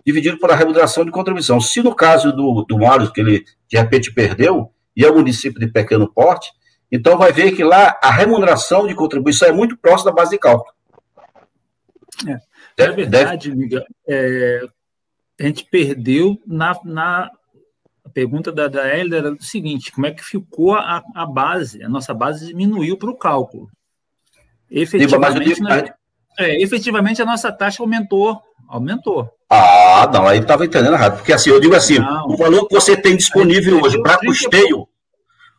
dividido 0.05 0.37
por 0.37 0.51
a 0.51 0.55
remuneração 0.55 1.03
de 1.03 1.11
contribuição. 1.11 1.59
Se 1.59 1.81
no 1.81 1.95
caso 1.95 2.31
do, 2.31 2.63
do 2.63 2.77
Mário, 2.77 3.11
que 3.11 3.21
ele 3.21 3.43
de 3.67 3.77
repente 3.77 4.13
perdeu, 4.13 4.71
e 4.95 5.03
é 5.03 5.11
um 5.11 5.15
município 5.15 5.59
de 5.59 5.67
pequeno 5.67 6.11
porte, 6.11 6.51
então 6.91 7.17
vai 7.17 7.31
ver 7.31 7.53
que 7.53 7.63
lá 7.63 7.99
a 8.01 8.11
remuneração 8.11 8.85
de 8.85 8.93
contribuição 8.93 9.47
é 9.47 9.51
muito 9.51 9.75
próxima 9.75 10.11
da 10.11 10.15
base 10.15 10.31
de 10.31 10.37
cálculo. 10.37 10.71
É. 12.27 12.37
Na 12.77 12.91
verdade, 12.91 13.51
deve... 13.51 13.85
É, 14.07 14.61
a 15.39 15.43
gente 15.43 15.65
perdeu 15.65 16.39
na, 16.45 16.79
na 16.85 17.31
pergunta 18.15 18.49
da, 18.49 18.69
da 18.69 18.87
Hélida 18.87 19.17
era 19.17 19.33
o 19.33 19.43
seguinte: 19.43 19.91
como 19.91 20.07
é 20.07 20.11
que 20.11 20.23
ficou 20.23 20.73
a, 20.73 21.03
a 21.13 21.25
base? 21.25 21.83
A 21.83 21.89
nossa 21.89 22.13
base 22.13 22.47
diminuiu 22.47 22.97
para 22.97 23.11
o 23.11 23.17
cálculo. 23.17 23.69
Efetivamente, 24.71 25.61
é, 26.39 26.63
efetivamente 26.63 27.21
a 27.21 27.25
nossa 27.25 27.51
taxa 27.51 27.83
aumentou. 27.83 28.41
Aumentou. 28.67 29.29
Ah, 29.47 30.09
não, 30.11 30.27
aí 30.27 30.39
estava 30.39 30.65
entendendo 30.65 30.93
errado. 30.93 31.17
Porque 31.17 31.33
assim, 31.33 31.51
eu 31.51 31.59
digo 31.59 31.75
assim, 31.75 31.99
não, 31.99 32.29
o 32.29 32.37
valor 32.37 32.67
que 32.67 32.73
você 32.73 32.97
tem 32.97 33.15
disponível 33.15 33.79
hoje 33.83 34.01
para 34.01 34.17
custeio, 34.17 34.87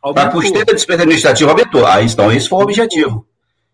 para 0.01 0.29
custeio 0.29 0.65
da 0.65 0.73
despesa 0.73 1.03
administrativa 1.03 1.51
aumentou. 1.51 1.85
Aí, 1.85 2.05
então, 2.05 2.31
esse 2.31 2.49
foi 2.49 2.59
o 2.59 2.63
objetivo. 2.63 3.25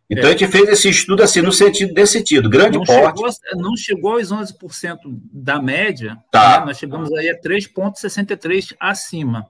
Então, 0.09 0.25
é. 0.25 0.27
a 0.27 0.37
gente 0.37 0.47
fez 0.47 0.69
esse 0.69 0.89
estudo 0.89 1.23
assim, 1.23 1.41
no 1.41 1.51
sentido 1.51 1.93
desse 1.93 2.13
sentido, 2.13 2.49
grande 2.49 2.77
não 2.77 2.85
porte. 2.85 3.17
Chegou, 3.17 3.61
não 3.63 3.75
chegou 3.75 4.11
aos 4.13 4.31
11% 4.31 4.97
da 5.31 5.61
média, 5.61 6.17
tá. 6.31 6.59
Né? 6.59 6.65
nós 6.67 6.77
chegamos 6.77 7.11
aí 7.13 7.29
a 7.29 7.39
3,63% 7.39 8.75
acima. 8.79 9.47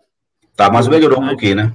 Tá, 0.55 0.69
mas 0.71 0.87
melhorou 0.87 1.21
um 1.21 1.27
pouquinho, 1.27 1.55
né? 1.55 1.73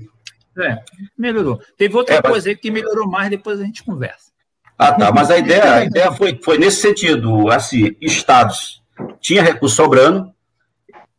É, 0.59 0.79
melhorou. 1.17 1.61
Teve 1.77 1.97
outra 1.97 2.17
é, 2.17 2.23
coisa 2.23 2.37
mas... 2.37 2.47
aí 2.47 2.57
que 2.57 2.71
melhorou 2.71 3.09
mais, 3.09 3.29
depois 3.29 3.61
a 3.61 3.65
gente 3.65 3.83
conversa. 3.83 4.31
Ah, 4.77 4.93
tá. 4.93 5.13
Mas 5.13 5.31
a 5.31 5.39
ideia, 5.39 5.75
a 5.75 5.85
ideia 5.85 6.13
foi, 6.13 6.39
foi 6.43 6.57
nesse 6.57 6.81
sentido, 6.81 7.51
assim, 7.51 7.97
estados 8.01 8.79
tinha 9.21 9.43
recurso 9.43 9.77
sobrando. 9.77 10.33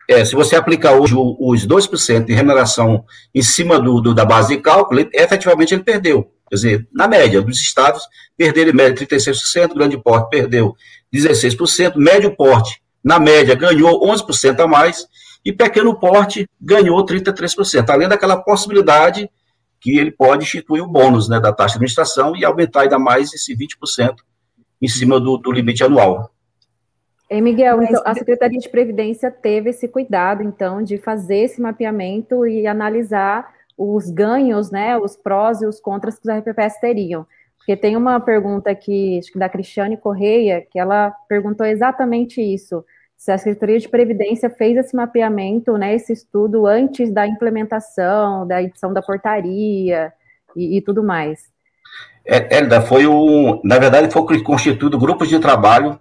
É, 0.10 0.26
se 0.26 0.34
você 0.34 0.56
aplicar 0.56 0.94
hoje 0.94 1.14
os 1.16 1.68
2% 1.68 2.26
de 2.26 2.34
remuneração 2.34 3.06
em 3.34 3.44
cima 3.44 3.80
do, 3.80 4.02
do, 4.02 4.12
da 4.12 4.26
base 4.26 4.56
de 4.56 4.60
cálculo, 4.60 5.02
ele, 5.02 5.12
efetivamente 5.14 5.72
ele 5.72 5.84
perdeu. 5.84 6.34
Quer 6.50 6.56
dizer, 6.56 6.88
na 6.92 7.08
média 7.08 7.40
dos 7.44 7.62
estados, 7.62 8.02
perderam 8.36 8.72
em 8.72 8.76
média 8.76 9.06
36%, 9.06 9.76
grande 9.76 10.02
porte 10.02 10.32
perdeu 10.32 10.76
16%, 11.14 11.94
médio 11.96 12.36
porte, 12.36 12.82
na 13.04 13.20
média, 13.20 13.54
ganhou 13.54 14.04
11% 14.04 14.60
a 14.60 14.66
mais, 14.66 15.06
e 15.46 15.54
pequeno 15.54 16.00
porte 16.00 16.50
ganhou 16.60 17.06
33%, 17.06 17.88
além 17.88 18.10
daquela 18.10 18.38
possibilidade 18.38 19.30
que 19.80 19.96
ele 19.96 20.10
pode 20.10 20.44
instituir 20.44 20.84
o 20.84 20.88
bônus 20.88 21.30
né, 21.30 21.40
da 21.40 21.54
taxa 21.54 21.74
de 21.74 21.78
administração 21.78 22.36
e 22.36 22.44
aumentar 22.44 22.82
ainda 22.82 22.98
mais 22.98 23.32
esse 23.32 23.56
20% 23.56 24.16
em 24.82 24.88
cima 24.88 25.20
do, 25.20 25.38
do 25.38 25.52
limite 25.52 25.84
anual. 25.84 26.32
Ei, 27.30 27.42
Miguel, 27.42 27.84
então, 27.84 28.02
a 28.06 28.14
Secretaria 28.16 28.58
de 28.58 28.70
Previdência 28.70 29.30
teve 29.30 29.70
esse 29.70 29.88
cuidado, 29.88 30.42
então, 30.42 30.82
de 30.82 30.98
fazer 30.98 31.38
esse 31.38 31.62
mapeamento 31.62 32.48
e 32.48 32.66
analisar 32.66 33.54
os 33.78 34.10
ganhos, 34.10 34.72
né, 34.72 34.98
os 34.98 35.16
prós 35.16 35.62
e 35.62 35.66
os 35.68 35.80
contras 35.80 36.18
que 36.18 36.28
os 36.28 36.38
RPPS 36.38 36.80
teriam. 36.80 37.28
Porque 37.58 37.78
tem 37.78 37.96
uma 37.96 38.20
pergunta 38.20 38.72
aqui, 38.72 39.20
acho 39.20 39.32
que 39.32 39.38
da 39.38 39.48
Cristiane 39.48 39.96
Correia, 39.96 40.66
que 40.72 40.80
ela 40.80 41.12
perguntou 41.28 41.66
exatamente 41.66 42.42
isso 42.42 42.84
se 43.16 43.32
a 43.34 43.38
Secretaria 43.38 43.78
de 43.78 43.90
Previdência 43.90 44.50
fez 44.50 44.78
esse 44.78 44.96
mapeamento, 44.96 45.78
né, 45.78 45.94
esse 45.94 46.14
estudo 46.14 46.66
antes 46.66 47.12
da 47.12 47.28
implementação, 47.28 48.48
da 48.48 48.64
edição 48.64 48.94
da 48.94 49.02
portaria 49.02 50.12
e, 50.56 50.78
e 50.78 50.82
tudo 50.82 51.04
mais. 51.04 51.52
É, 52.26 52.58
Elda, 52.58 52.80
foi 52.82 53.06
o, 53.06 53.60
na 53.64 53.78
verdade, 53.78 54.12
foi 54.12 54.42
constituído 54.42 54.98
grupos 54.98 55.28
de 55.28 55.38
trabalho, 55.38 56.00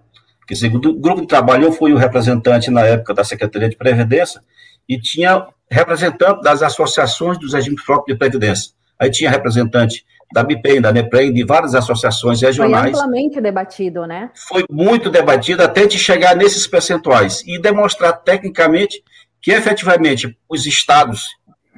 que 0.49 0.57
segundo 0.57 0.89
o 0.89 0.99
grupo 0.99 1.21
de 1.21 1.27
trabalho 1.27 1.67
eu 1.67 1.73
fui 1.73 1.93
o 1.93 1.99
representante 1.99 2.71
na 2.71 2.81
época 2.81 3.13
da 3.13 3.23
Secretaria 3.23 3.69
de 3.69 3.77
Previdência 3.77 4.41
e 4.89 4.99
tinha 4.99 5.47
representante 5.71 6.43
das 6.43 6.63
associações 6.63 7.39
dos 7.39 7.53
regimes 7.53 7.85
próprios 7.85 8.15
de 8.15 8.19
previdência. 8.19 8.73
Aí 8.99 9.11
tinha 9.11 9.31
representante 9.31 10.07
da 10.33 10.43
BIPEM, 10.43 10.81
da 10.81 10.91
NEPREM, 10.91 11.35
de 11.35 11.45
várias 11.45 11.75
associações 11.75 12.41
regionais. 12.41 12.93
Foi 12.93 13.01
amplamente 13.01 13.41
debatido, 13.43 14.07
né? 14.07 14.31
Foi 14.49 14.65
muito 14.71 15.11
debatido 15.11 15.63
até 15.63 15.87
de 15.87 15.99
chegar 15.99 16.35
nesses 16.35 16.67
percentuais 16.67 17.43
e 17.47 17.61
demonstrar 17.61 18.15
tecnicamente 18.15 19.03
que 19.43 19.53
efetivamente 19.53 20.35
os 20.49 20.65
estados 20.65 21.27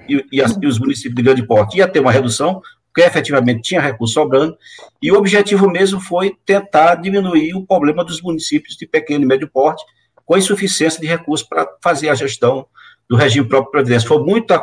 e, 0.09 0.25
e, 0.33 0.41
as, 0.41 0.57
e 0.61 0.67
os 0.67 0.79
municípios 0.79 1.15
de 1.17 1.23
grande 1.23 1.45
porte 1.45 1.79
ia 1.79 1.89
ter 1.89 1.99
uma 1.99 2.13
redução, 2.13 2.63
porque 3.01 3.03
efetivamente 3.03 3.63
tinha 3.63 3.81
recurso 3.81 4.15
sobrando, 4.15 4.57
e 5.01 5.11
o 5.11 5.17
objetivo 5.17 5.69
mesmo 5.69 6.01
foi 6.01 6.37
tentar 6.45 6.97
diminuir 6.97 7.55
o 7.55 7.67
problema 7.67 8.05
dos 8.05 8.21
municípios 8.21 8.77
de 8.77 8.87
pequeno 8.87 9.25
e 9.25 9.27
médio 9.27 9.49
porte, 9.49 9.83
com 10.25 10.37
insuficiência 10.37 11.01
de 11.01 11.07
recursos 11.07 11.47
para 11.47 11.67
fazer 11.83 12.11
a 12.11 12.15
gestão 12.15 12.67
do 13.09 13.17
regime 13.17 13.49
próprio 13.49 13.73
previdência. 13.73 14.07
Foi 14.07 14.23
muito, 14.23 14.55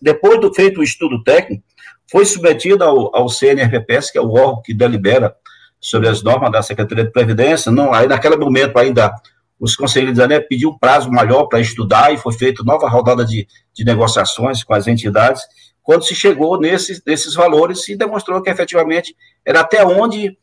depois 0.00 0.40
do 0.40 0.54
feito 0.54 0.80
o 0.80 0.82
estudo 0.82 1.22
técnico, 1.22 1.62
foi 2.10 2.24
submetido 2.24 2.82
ao, 2.84 3.14
ao 3.14 3.28
que 3.28 4.16
é 4.16 4.20
o 4.20 4.30
órgão 4.30 4.62
que 4.62 4.72
delibera 4.72 5.34
sobre 5.80 6.08
as 6.08 6.22
normas 6.22 6.50
da 6.50 6.62
Secretaria 6.62 7.04
de 7.04 7.12
Previdência. 7.12 7.70
Não, 7.70 7.92
aí 7.92 8.06
naquele 8.06 8.36
momento 8.36 8.78
ainda 8.78 9.12
os 9.60 9.74
conselheiros 9.74 10.16
da 10.16 10.24
ANEP 10.24 10.48
pediu 10.48 10.70
um 10.70 10.78
prazo 10.78 11.10
maior 11.10 11.46
para 11.46 11.60
estudar 11.60 12.14
e 12.14 12.16
foi 12.16 12.32
feita 12.32 12.62
nova 12.64 12.88
rodada 12.88 13.24
de, 13.24 13.46
de 13.74 13.84
negociações 13.84 14.62
com 14.62 14.72
as 14.72 14.86
entidades, 14.86 15.42
quando 15.88 16.04
se 16.04 16.14
chegou 16.14 16.60
nesses, 16.60 17.02
nesses 17.02 17.32
valores 17.32 17.88
e 17.88 17.96
demonstrou 17.96 18.42
que 18.42 18.50
efetivamente 18.50 19.16
era 19.42 19.60
até 19.60 19.82
onde 19.82 20.36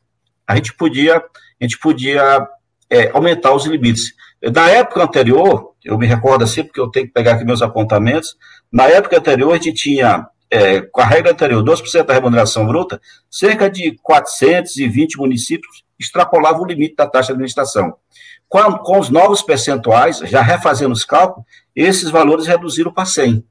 a 0.47 0.55
gente 0.55 0.73
podia, 0.73 1.17
a 1.17 1.63
gente 1.63 1.77
podia 1.77 2.47
é, 2.89 3.11
aumentar 3.11 3.53
os 3.53 3.63
limites. 3.67 4.15
Na 4.41 4.67
época 4.71 5.03
anterior, 5.03 5.75
eu 5.83 5.99
me 5.99 6.07
recordo 6.07 6.43
assim, 6.43 6.63
porque 6.63 6.79
eu 6.79 6.89
tenho 6.89 7.05
que 7.05 7.13
pegar 7.13 7.33
aqui 7.33 7.45
meus 7.45 7.61
apontamentos, 7.61 8.35
na 8.73 8.85
época 8.85 9.19
anterior 9.19 9.51
a 9.51 9.57
gente 9.57 9.73
tinha, 9.73 10.27
é, 10.49 10.81
com 10.81 11.01
a 11.01 11.05
regra 11.05 11.31
anterior, 11.31 11.63
2% 11.63 12.03
da 12.03 12.15
remuneração 12.15 12.65
bruta, 12.65 12.99
cerca 13.29 13.69
de 13.69 13.99
420 14.01 15.15
municípios 15.19 15.83
extrapolavam 15.99 16.63
o 16.63 16.65
limite 16.65 16.95
da 16.95 17.05
taxa 17.05 17.27
de 17.27 17.33
administração. 17.33 17.95
Com, 18.49 18.79
com 18.79 18.97
os 18.97 19.11
novos 19.11 19.43
percentuais, 19.43 20.17
já 20.25 20.41
refazendo 20.41 20.93
os 20.93 21.05
cálculos, 21.05 21.45
esses 21.75 22.09
valores 22.09 22.47
reduziram 22.47 22.91
para 22.91 23.05
100. 23.05 23.45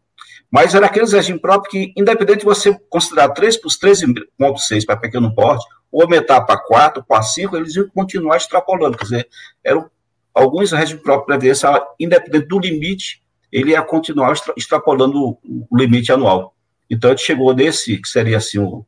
Mas 0.54 0.72
era 0.72 0.86
aqueles 0.86 1.12
regime 1.12 1.36
próprio 1.36 1.68
que, 1.68 1.92
independente 2.00 2.38
de 2.38 2.44
você 2.44 2.72
considerar 2.88 3.30
3 3.30 3.56
por 3.56 3.72
13,6 3.72 4.86
para 4.86 4.96
pequeno 4.96 5.34
porte, 5.34 5.66
ou 5.90 6.02
aumentar 6.02 6.42
para 6.42 6.56
4, 6.56 7.02
para 7.02 7.22
5, 7.22 7.56
eles 7.56 7.74
iam 7.74 7.88
continuar 7.88 8.36
extrapolando. 8.36 8.96
Quer 8.96 9.02
dizer, 9.02 9.28
eram 9.64 9.90
alguns 10.32 10.70
regime 10.70 11.00
próprio 11.00 11.22
de 11.22 11.26
previdência, 11.26 11.68
independente 11.98 12.46
do 12.46 12.60
limite, 12.60 13.20
ele 13.50 13.72
ia 13.72 13.82
continuar 13.82 14.32
extrapolando 14.56 15.36
o 15.42 15.76
limite 15.76 16.12
anual. 16.12 16.54
Então, 16.88 17.10
a 17.10 17.16
gente 17.16 17.26
chegou 17.26 17.52
nesse, 17.52 17.98
que 17.98 18.08
seria 18.08 18.36
assim, 18.36 18.60
um, 18.60 18.84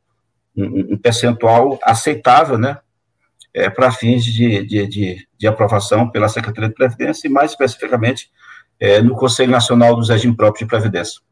um 0.57 0.97
percentual 0.97 1.81
aceitável, 1.83 2.57
né, 2.57 2.79
é, 3.53 3.69
para 3.69 3.91
fins 3.91 4.25
de, 4.25 4.65
de, 4.65 4.87
de, 4.87 5.29
de, 5.37 5.47
aprovação 5.49 6.09
pela 6.09 6.29
Secretaria 6.29 6.69
de 6.69 6.77
Previdência 6.77 7.27
e, 7.27 7.31
mais 7.31 7.51
especificamente, 7.51 8.31
é, 8.79 9.03
no 9.03 9.17
Conselho 9.17 9.51
Nacional 9.51 9.97
dos 9.97 10.11
Regimes 10.11 10.37
Próprios 10.37 10.61
de 10.61 10.67
Previdência. 10.67 11.27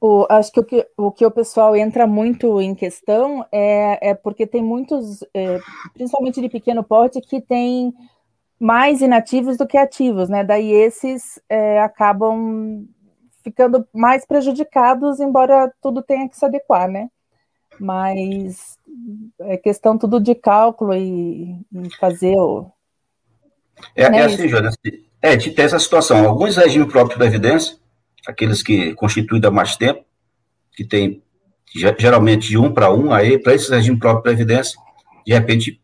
O, 0.00 0.26
acho 0.30 0.52
que 0.52 0.60
o, 0.60 0.64
que 0.64 0.86
o 0.96 1.10
que 1.10 1.26
o 1.26 1.30
pessoal 1.30 1.74
entra 1.74 2.06
muito 2.06 2.60
em 2.60 2.74
questão 2.74 3.44
é, 3.50 4.10
é 4.10 4.14
porque 4.14 4.46
tem 4.46 4.62
muitos, 4.62 5.24
é, 5.34 5.58
principalmente 5.92 6.40
de 6.40 6.48
pequeno 6.48 6.84
porte, 6.84 7.20
que 7.20 7.40
tem 7.40 7.92
mais 8.60 9.00
inativos 9.00 9.56
do 9.56 9.66
que 9.66 9.76
ativos, 9.76 10.28
né? 10.28 10.44
Daí 10.44 10.70
esses 10.72 11.40
é, 11.48 11.80
acabam 11.80 12.86
ficando 13.42 13.86
mais 13.92 14.26
prejudicados, 14.26 15.20
embora 15.20 15.72
tudo 15.80 16.02
tenha 16.02 16.28
que 16.28 16.36
se 16.36 16.44
adequar, 16.44 16.88
né? 16.88 17.08
Mas 17.78 18.76
é 19.40 19.56
questão 19.56 19.96
tudo 19.96 20.20
de 20.20 20.34
cálculo 20.34 20.94
e, 20.94 21.56
e 21.72 21.96
fazer 21.98 22.36
o. 22.36 22.70
É, 23.94 24.10
né, 24.10 24.18
é 24.18 24.24
assim, 24.24 24.48
Jana, 24.48 24.70
é, 25.22 25.36
tem 25.36 25.64
essa 25.64 25.78
situação. 25.78 26.26
Alguns 26.26 26.56
regimes 26.56 26.90
próprios 26.90 27.18
de 27.18 27.18
previdência, 27.18 27.76
aqueles 28.26 28.62
que 28.62 28.94
constituem 28.94 29.40
há 29.44 29.50
mais 29.50 29.76
tempo, 29.76 30.04
que 30.74 30.84
tem 30.84 31.22
geralmente 31.74 32.48
de 32.48 32.58
um 32.58 32.72
para 32.72 32.92
um, 32.92 33.12
aí, 33.12 33.38
para 33.38 33.54
esses 33.54 33.68
regimes 33.68 34.00
próprios 34.00 34.22
de 34.22 34.44
previdência, 34.44 34.78
de 35.26 35.32
repente, 35.32 35.80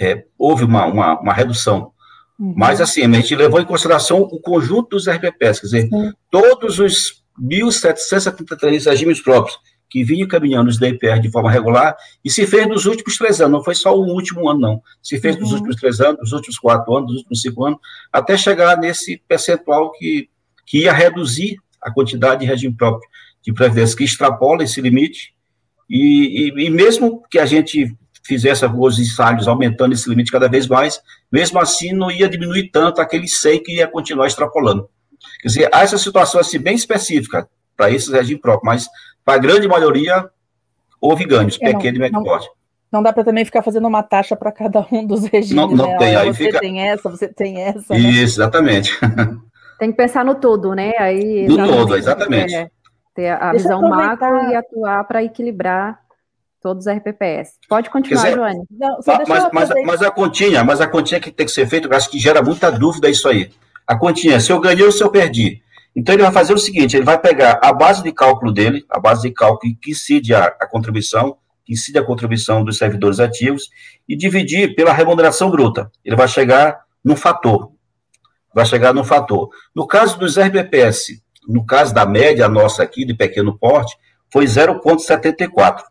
é, 0.00 0.24
houve 0.38 0.64
uma, 0.64 0.86
uma, 0.86 1.20
uma 1.20 1.32
redução 1.32 1.92
Uhum. 2.38 2.54
Mas, 2.56 2.80
assim, 2.80 3.02
a 3.02 3.10
gente 3.10 3.34
levou 3.34 3.60
em 3.60 3.64
consideração 3.64 4.20
o 4.20 4.40
conjunto 4.40 4.90
dos 4.90 5.08
RPPs, 5.08 5.60
quer 5.60 5.66
dizer, 5.66 5.88
uhum. 5.90 6.12
todos 6.30 6.78
os 6.78 7.22
1.773 7.40 8.84
regimes 8.84 9.20
próprios 9.20 9.58
que 9.88 10.02
vinham 10.02 10.26
caminhando 10.26 10.68
os 10.68 10.78
DPR 10.78 11.20
de 11.20 11.30
forma 11.30 11.50
regular, 11.50 11.96
e 12.24 12.28
se 12.28 12.44
fez 12.44 12.66
nos 12.66 12.86
últimos 12.86 13.16
três 13.16 13.40
anos, 13.40 13.52
não 13.52 13.64
foi 13.64 13.74
só 13.74 13.96
o 13.96 14.04
último 14.04 14.48
ano, 14.48 14.60
não. 14.60 14.82
Se 15.00 15.18
fez 15.20 15.36
uhum. 15.36 15.42
nos 15.42 15.52
últimos 15.52 15.76
três 15.76 16.00
anos, 16.00 16.18
nos 16.20 16.32
últimos 16.32 16.58
quatro 16.58 16.94
anos, 16.94 17.10
nos 17.10 17.18
últimos 17.18 17.40
cinco 17.40 17.64
anos, 17.64 17.78
até 18.12 18.36
chegar 18.36 18.76
nesse 18.76 19.22
percentual 19.28 19.92
que, 19.92 20.28
que 20.66 20.82
ia 20.82 20.92
reduzir 20.92 21.58
a 21.86 21.92
quantidade 21.92 22.40
de 22.40 22.46
regime 22.46 22.74
próprio 22.74 23.08
de 23.42 23.52
previdência, 23.52 23.96
que 23.96 24.02
extrapola 24.02 24.64
esse 24.64 24.80
limite, 24.80 25.32
e, 25.88 26.50
e, 26.50 26.66
e 26.66 26.70
mesmo 26.70 27.22
que 27.30 27.38
a 27.38 27.46
gente 27.46 27.96
fizesse 28.24 28.64
alguns 28.64 28.98
ensaios 28.98 29.46
aumentando 29.46 29.92
esse 29.92 30.10
limite 30.10 30.32
cada 30.32 30.48
vez 30.48 30.66
mais, 30.66 31.00
mesmo 31.30 31.60
assim 31.60 31.92
não 31.92 32.10
ia 32.10 32.28
diminuir 32.28 32.70
tanto 32.70 33.00
aquele 33.00 33.28
100 33.28 33.62
que 33.62 33.76
ia 33.76 33.86
continuar 33.86 34.26
extrapolando. 34.26 34.88
Quer 35.40 35.48
dizer, 35.48 35.70
há 35.72 35.82
essa 35.82 35.96
situação 35.96 36.40
assim, 36.40 36.58
bem 36.58 36.74
específica 36.74 37.48
para 37.76 37.88
esses 37.88 38.08
regimes 38.08 38.42
próprios, 38.42 38.64
mas 38.64 38.88
para 39.24 39.34
a 39.34 39.38
grande 39.38 39.68
maioria 39.68 40.28
houve 41.00 41.24
ganhos, 41.24 41.56
é, 41.60 41.72
pequeno 41.72 41.98
e 41.98 42.00
médio 42.00 42.22
porte. 42.24 42.48
Não 42.90 43.00
dá 43.00 43.12
para 43.12 43.22
também 43.24 43.44
ficar 43.44 43.62
fazendo 43.62 43.86
uma 43.86 44.02
taxa 44.02 44.34
para 44.34 44.50
cada 44.50 44.84
um 44.90 45.06
dos 45.06 45.24
regimes. 45.26 45.54
Não, 45.54 45.68
não 45.68 45.86
né? 45.86 45.98
tem, 45.98 46.16
aí 46.16 46.32
você 46.32 46.46
fica... 46.46 46.58
tem 46.58 46.80
essa, 46.80 47.08
você 47.08 47.28
tem 47.28 47.60
essa. 47.60 47.94
Né? 47.94 48.00
Isso, 48.00 48.10
né? 48.10 48.22
exatamente. 48.22 48.98
Tem 49.78 49.90
que 49.90 49.96
pensar 49.96 50.24
no 50.24 50.34
todo, 50.34 50.74
né? 50.74 50.92
Aí, 50.98 51.46
no 51.46 51.56
todo, 51.66 51.96
exatamente. 51.96 52.54
É, 52.54 52.70
ter 53.14 53.28
a 53.28 53.50
Deixa 53.50 53.64
visão 53.64 53.80
macro 53.82 54.50
e 54.50 54.54
atuar 54.54 55.04
para 55.04 55.22
equilibrar 55.22 55.98
todos 56.62 56.86
os 56.86 56.92
RPPS. 56.92 57.52
Pode 57.68 57.90
continuar, 57.90 58.24
dizer, 58.24 58.36
Joane. 58.36 58.64
Não, 58.70 58.98
mas, 59.06 59.48
mas, 59.52 59.70
mas, 59.84 60.02
a 60.02 60.10
continha, 60.10 60.64
mas 60.64 60.80
a 60.80 60.86
continha 60.86 61.20
que 61.20 61.30
tem 61.30 61.46
que 61.46 61.52
ser 61.52 61.66
feita, 61.66 61.86
eu 61.86 61.96
acho 61.96 62.10
que 62.10 62.18
gera 62.18 62.42
muita 62.42 62.70
dúvida 62.70 63.08
isso 63.08 63.28
aí. 63.28 63.50
A 63.86 63.96
continha, 63.96 64.40
se 64.40 64.50
eu 64.50 64.58
ganhei 64.60 64.84
ou 64.84 64.90
se 64.90 65.02
eu 65.02 65.10
perdi. 65.10 65.62
Então 65.94 66.14
ele 66.14 66.24
vai 66.24 66.32
fazer 66.32 66.52
o 66.52 66.58
seguinte, 66.58 66.96
ele 66.96 67.04
vai 67.04 67.18
pegar 67.18 67.58
a 67.62 67.72
base 67.72 68.02
de 68.02 68.12
cálculo 68.12 68.52
dele, 68.52 68.84
a 68.90 69.00
base 69.00 69.22
de 69.22 69.30
cálculo 69.30 69.72
que 69.80 69.92
incide 69.92 70.34
a, 70.34 70.44
a 70.44 70.66
contribuição, 70.66 71.38
que 71.64 71.72
incide 71.72 71.98
a 71.98 72.04
contribuição 72.04 72.62
dos 72.62 72.76
servidores 72.76 73.18
ativos, 73.18 73.70
e 74.08 74.16
dividir 74.16 74.74
pela 74.74 74.92
remuneração 74.92 75.50
bruta. 75.50 75.90
Ele 76.04 76.14
vai 76.14 76.28
chegar 76.28 76.80
no 77.02 77.16
fator. 77.16 77.70
Vai 78.56 78.64
chegar 78.64 78.94
no 78.94 79.04
fator. 79.04 79.50
No 79.74 79.86
caso 79.86 80.18
dos 80.18 80.38
RPPS, 80.38 81.22
no 81.46 81.66
caso 81.66 81.92
da 81.92 82.06
média 82.06 82.48
nossa 82.48 82.82
aqui, 82.82 83.04
de 83.04 83.12
pequeno 83.12 83.58
porte, 83.58 83.94
foi 84.32 84.46
0,74. 84.46 85.82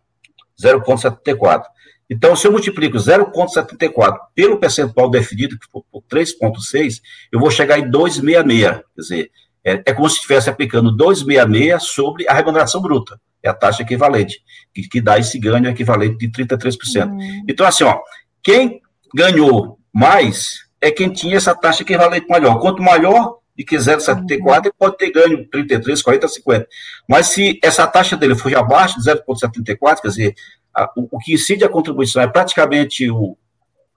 0,74. 0.60 1.62
Então, 2.10 2.36
se 2.36 2.47
eu 2.47 2.51
multiplico 2.51 2.97
0,74 2.97 4.17
pelo 4.34 4.58
percentual 4.58 5.12
definido, 5.12 5.60
que 5.60 5.67
for 5.71 5.86
por 5.91 6.01
3,6, 6.12 7.01
eu 7.32 7.39
vou 7.39 7.51
chegar 7.51 7.78
em 7.78 7.88
2,66. 7.88 8.82
Quer 8.95 9.01
dizer, 9.01 9.32
é, 9.63 9.73
é 9.86 9.93
como 9.93 10.10
se 10.10 10.15
estivesse 10.15 10.49
aplicando 10.49 10.97
2,66 10.97 11.80
sobre 11.82 12.28
a 12.28 12.34
remuneração 12.34 12.82
bruta. 12.82 13.21
É 13.43 13.49
a 13.49 13.54
taxa 13.54 13.84
equivalente, 13.84 14.39
que, 14.73 14.89
que 14.89 14.99
dá 14.99 15.19
esse 15.19 15.38
ganho 15.38 15.67
equivalente 15.67 16.17
de 16.17 16.32
33%. 16.32 17.12
Uhum. 17.12 17.43
Então, 17.47 17.63
assim, 17.67 17.84
ó, 17.84 17.99
quem 18.41 18.82
ganhou 19.13 19.78
mais 19.93 20.64
é 20.86 20.91
quem 20.91 21.10
tinha 21.10 21.36
essa 21.36 21.56
taxa 21.56 21.82
equivalente 21.82 22.28
maior. 22.30 22.60
Quanto 22.60 22.80
maior 22.80 23.39
de 23.58 23.63
que 23.63 23.76
0,74, 23.76 24.65
ele 24.65 24.74
pode 24.78 24.98
ter 24.98 25.12
ganho 25.12 25.50
33, 25.50 26.00
40, 26.00 26.28
50. 26.28 26.67
Mas 27.10 27.28
se 27.28 27.60
essa 27.63 27.88
taxa 27.88 28.15
dele 28.15 28.36
for 28.36 28.56
abaixo 28.56 29.02
de 29.02 29.10
0,74, 29.10 30.02
quer 30.02 30.08
dizer, 30.10 30.36
a, 30.71 30.91
o, 30.95 31.08
o, 31.10 31.19
que 31.19 31.34
incide 31.34 31.63
a 31.63 31.69
contribuição 31.69 32.21
é 32.21 32.28
praticamente 32.28 33.10
o. 33.10 33.36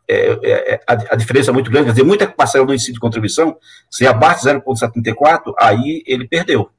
É, 0.08 0.30
é, 0.42 0.74
é, 0.74 0.80
a, 0.86 0.92
a, 0.92 1.16
diferença 1.16 1.50
é 1.50 1.52
muito 1.52 1.70
grande, 1.70 1.86
quer 1.86 1.92
dizer, 1.92 2.04
muita 2.04 2.26
parcela 2.26 2.64
do 2.64 2.72
incide 2.72 2.94
de 2.94 3.00
contribuição, 3.00 3.58
se 3.90 4.06
abaixo 4.06 4.44
de 4.44 4.54
0,74, 4.54 5.52
aí 5.60 6.02
ele 6.06 6.26
perdeu. 6.26 6.70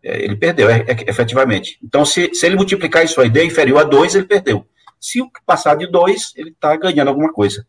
É, 0.00 0.22
ele 0.22 0.36
perdeu, 0.36 0.70
é, 0.70 0.84
é, 0.86 1.10
efetivamente. 1.10 1.76
Então, 1.82 2.04
se, 2.04 2.32
se 2.32 2.46
ele 2.46 2.54
multiplicar 2.54 3.04
isso 3.04 3.20
aí 3.20 3.28
de 3.28 3.44
inferior 3.44 3.80
a 3.80 3.84
2, 3.84 4.14
ele 4.14 4.26
perdeu. 4.26 4.64
Se 5.00 5.20
o 5.20 5.28
passar 5.44 5.74
de 5.74 5.88
2, 5.88 6.34
ele 6.36 6.50
está 6.50 6.76
ganhando 6.76 7.08
alguma 7.08 7.32
coisa. 7.32 7.66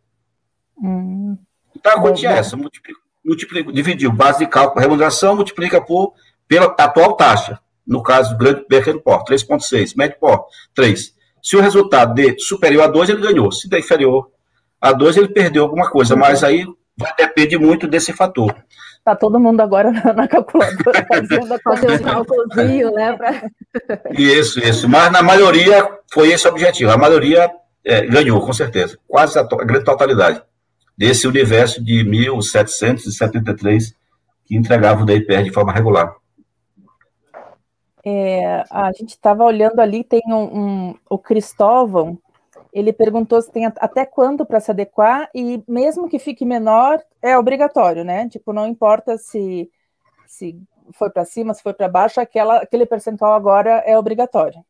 Hum. 0.77 1.37
Então, 1.85 1.99
a 1.99 2.01
quantia 2.01 2.31
é 2.31 2.37
essa, 2.39 2.57
multiplica 2.57 3.05
multiplica, 3.25 3.73
dividiu 3.73 4.11
base 4.11 4.39
de 4.39 4.47
cálculo, 4.47 4.81
remuneração, 4.81 5.35
multiplica 5.35 5.81
por, 5.81 6.13
pela 6.47 6.67
atual 6.67 7.13
taxa. 7.13 7.59
No 7.85 8.01
caso 8.01 8.31
do 8.31 8.37
grande 8.37 8.65
pequeno 8.65 9.01
porte, 9.01 9.33
3,6, 9.33 9.93
médio 9.95 10.17
porte, 10.19 10.45
3. 10.75 11.13
Se 11.41 11.55
o 11.55 11.61
resultado 11.61 12.13
de 12.13 12.39
superior 12.39 12.83
a 12.83 12.87
2, 12.87 13.09
ele 13.09 13.21
ganhou. 13.21 13.51
Se 13.51 13.69
der 13.69 13.79
inferior 13.79 14.29
a 14.81 14.91
2, 14.91 15.17
ele 15.17 15.27
perdeu 15.27 15.63
alguma 15.63 15.89
coisa, 15.89 16.15
mas 16.15 16.43
aí 16.43 16.65
vai 16.97 17.13
depender 17.15 17.57
muito 17.59 17.87
desse 17.87 18.13
fator. 18.13 18.55
Tá 19.03 19.15
todo 19.15 19.39
mundo 19.39 19.61
agora 19.61 19.91
na 19.91 20.27
calculadora 20.27 21.05
fazendo 21.07 21.59
fazer 21.63 21.91
um 21.91 21.99
cálculozinho, 21.99 22.91
né? 22.91 23.13
Pra... 23.13 23.43
Isso, 24.17 24.59
isso. 24.59 24.89
Mas 24.89 25.11
na 25.11 25.21
maioria 25.21 25.87
foi 26.11 26.31
esse 26.31 26.47
o 26.47 26.51
objetivo. 26.51 26.91
A 26.91 26.97
maioria 26.97 27.51
é, 27.83 28.01
ganhou, 28.07 28.41
com 28.41 28.51
certeza. 28.51 28.97
Quase 29.07 29.37
a, 29.37 29.41
a 29.41 29.63
grande 29.63 29.85
totalidade 29.85 30.41
desse 30.97 31.27
universo 31.27 31.83
de 31.83 32.03
1.773 32.03 33.93
que 34.45 34.55
entregavam 34.55 35.03
o 35.03 35.05
DIPR 35.05 35.43
de 35.43 35.51
forma 35.51 35.73
regular. 35.73 36.15
É, 38.05 38.63
a 38.69 38.91
gente 38.91 39.09
estava 39.09 39.43
olhando 39.43 39.79
ali, 39.79 40.03
tem 40.03 40.21
um, 40.27 40.43
um, 40.43 40.95
o 41.09 41.17
Cristóvão, 41.17 42.19
ele 42.71 42.93
perguntou 42.93 43.41
se 43.41 43.51
tem 43.51 43.65
até 43.65 44.05
quando 44.05 44.45
para 44.45 44.59
se 44.59 44.69
adequar 44.69 45.29
e 45.33 45.63
mesmo 45.67 46.07
que 46.07 46.19
fique 46.19 46.45
menor, 46.45 47.01
é 47.21 47.37
obrigatório, 47.37 48.03
né? 48.03 48.29
Tipo, 48.29 48.53
não 48.53 48.67
importa 48.67 49.17
se, 49.17 49.69
se 50.27 50.61
foi 50.91 51.09
para 51.09 51.25
cima, 51.25 51.53
se 51.53 51.63
foi 51.63 51.73
para 51.73 51.87
baixo, 51.87 52.19
aquela, 52.19 52.57
aquele 52.57 52.85
percentual 52.85 53.33
agora 53.33 53.81
é 53.85 53.97
obrigatório. 53.97 54.63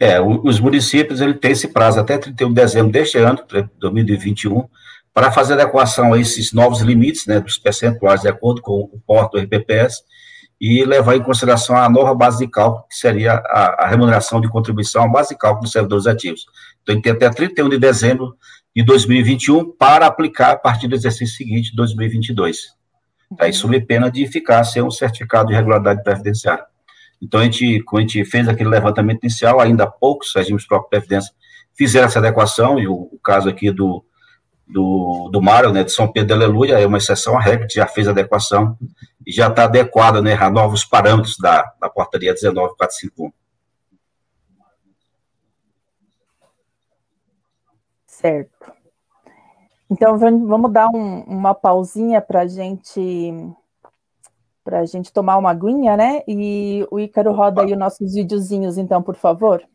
É, 0.00 0.20
os 0.20 0.60
municípios 0.60 1.20
ele 1.20 1.34
tem 1.34 1.50
esse 1.50 1.68
prazo 1.68 1.98
até 1.98 2.16
31 2.16 2.48
de 2.50 2.54
dezembro 2.54 2.92
deste 2.92 3.18
ano, 3.18 3.44
2021, 3.78 4.68
para 5.12 5.32
fazer 5.32 5.54
adequação 5.54 6.12
a 6.12 6.18
esses 6.18 6.52
novos 6.52 6.80
limites, 6.80 7.26
né, 7.26 7.40
dos 7.40 7.58
percentuais 7.58 8.20
de 8.20 8.28
acordo 8.28 8.60
com 8.60 8.80
o 8.80 9.00
porto 9.06 9.32
do 9.32 9.38
RPPS 9.38 10.02
e 10.60 10.84
levar 10.84 11.16
em 11.16 11.22
consideração 11.22 11.76
a 11.76 11.88
nova 11.88 12.14
base 12.14 12.38
de 12.38 12.50
cálculo, 12.50 12.84
que 12.88 12.96
seria 12.96 13.34
a, 13.34 13.84
a 13.84 13.88
remuneração 13.88 14.40
de 14.40 14.48
contribuição, 14.48 15.04
a 15.04 15.08
base 15.08 15.30
de 15.30 15.36
cálculo 15.36 15.62
dos 15.62 15.72
servidores 15.72 16.06
ativos. 16.06 16.46
Então, 16.82 17.00
tem 17.00 17.12
até 17.12 17.30
31 17.30 17.68
de 17.68 17.78
dezembro 17.78 18.36
de 18.74 18.82
2021 18.82 19.72
para 19.72 20.06
aplicar 20.06 20.52
a 20.52 20.56
partir 20.56 20.88
do 20.88 20.94
exercício 20.94 21.36
seguinte, 21.36 21.74
2022. 21.76 22.76
Aí, 23.38 23.52
sob 23.52 23.80
pena 23.82 24.10
de 24.10 24.26
ficar 24.26 24.64
sem 24.64 24.82
um 24.82 24.90
certificado 24.90 25.48
de 25.48 25.54
regularidade 25.54 26.02
previdenciária. 26.02 26.64
Então, 27.20 27.40
a 27.40 27.44
gente, 27.44 27.82
quando 27.84 28.04
a 28.04 28.06
gente 28.06 28.24
fez 28.24 28.48
aquele 28.48 28.70
levantamento 28.70 29.22
inicial, 29.22 29.60
ainda 29.60 29.86
poucos 29.86 30.32
regimes 30.34 30.66
próprios 30.66 30.86
de 30.86 30.90
previdência 30.90 31.34
fizeram 31.76 32.06
essa 32.06 32.18
adequação, 32.18 32.78
e 32.78 32.88
o, 32.88 32.94
o 32.94 33.18
caso 33.22 33.48
aqui 33.48 33.70
do, 33.70 34.04
do, 34.68 35.28
do 35.32 35.40
Mário, 35.40 35.72
né, 35.72 35.82
de 35.82 35.92
São 35.92 36.10
Pedro 36.10 36.28
de 36.28 36.44
Aleluia, 36.44 36.78
é 36.78 36.86
uma 36.86 36.98
exceção 36.98 37.36
à 37.36 37.40
regra, 37.40 37.66
já 37.70 37.86
fez 37.86 38.06
adequação 38.06 38.76
e 39.26 39.32
já 39.32 39.48
está 39.48 39.64
adequada 39.64 40.20
né, 40.20 40.34
a 40.34 40.50
novos 40.50 40.84
parâmetros 40.84 41.36
da, 41.38 41.72
da 41.80 41.88
portaria 41.88 42.32
19451. 42.32 43.32
Certo. 48.06 48.72
Então, 49.90 50.18
vamos 50.18 50.72
dar 50.72 50.88
um, 50.88 51.20
uma 51.22 51.54
pausinha 51.54 52.20
para 52.20 52.46
gente 52.46 53.32
a 54.70 54.84
gente 54.84 55.10
tomar 55.10 55.38
uma 55.38 55.50
aguinha, 55.50 55.96
né? 55.96 56.22
E 56.28 56.86
o 56.90 57.00
Ícaro 57.00 57.32
roda 57.32 57.62
aí 57.62 57.72
os 57.72 57.78
nossos 57.78 58.12
videozinhos, 58.12 58.76
então, 58.76 59.02
por 59.02 59.16
favor. 59.16 59.66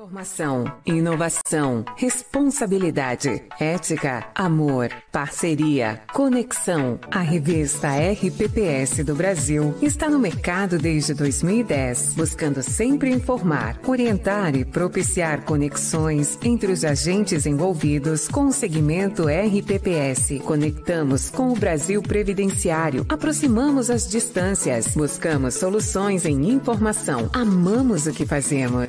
Informação, 0.00 0.64
inovação, 0.86 1.84
responsabilidade, 1.94 3.42
ética, 3.60 4.26
amor, 4.34 4.88
parceria, 5.12 6.00
conexão. 6.14 6.98
A 7.10 7.20
revista 7.20 7.88
RPPS 7.88 9.04
do 9.04 9.14
Brasil 9.14 9.74
está 9.82 10.08
no 10.08 10.18
mercado 10.18 10.78
desde 10.78 11.12
2010, 11.12 12.14
buscando 12.14 12.62
sempre 12.62 13.10
informar, 13.10 13.78
orientar 13.86 14.56
e 14.56 14.64
propiciar 14.64 15.42
conexões 15.42 16.38
entre 16.42 16.72
os 16.72 16.82
agentes 16.82 17.44
envolvidos 17.44 18.26
com 18.26 18.46
o 18.46 18.52
segmento 18.52 19.26
RPPS. 19.28 20.40
Conectamos 20.46 21.28
com 21.28 21.50
o 21.50 21.58
Brasil 21.58 22.00
Previdenciário, 22.00 23.04
aproximamos 23.06 23.90
as 23.90 24.08
distâncias, 24.08 24.94
buscamos 24.96 25.56
soluções 25.56 26.24
em 26.24 26.48
informação. 26.48 27.28
Amamos 27.34 28.06
o 28.06 28.12
que 28.12 28.24
fazemos. 28.24 28.88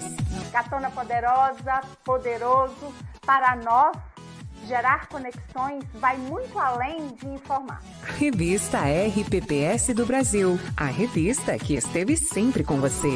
Catona 0.52 0.92
Poderosa, 1.02 1.82
poderoso, 2.06 2.94
para 3.26 3.56
nós, 3.56 3.98
gerar 4.68 5.08
conexões 5.08 5.84
vai 5.96 6.16
muito 6.16 6.60
além 6.60 7.08
de 7.16 7.28
informar. 7.28 7.82
Revista 8.20 8.78
RPPS 8.82 9.96
do 9.96 10.06
Brasil, 10.06 10.60
a 10.78 10.86
revista 10.86 11.58
que 11.58 11.74
esteve 11.74 12.16
sempre 12.16 12.64
com 12.64 12.80
você. 12.80 13.10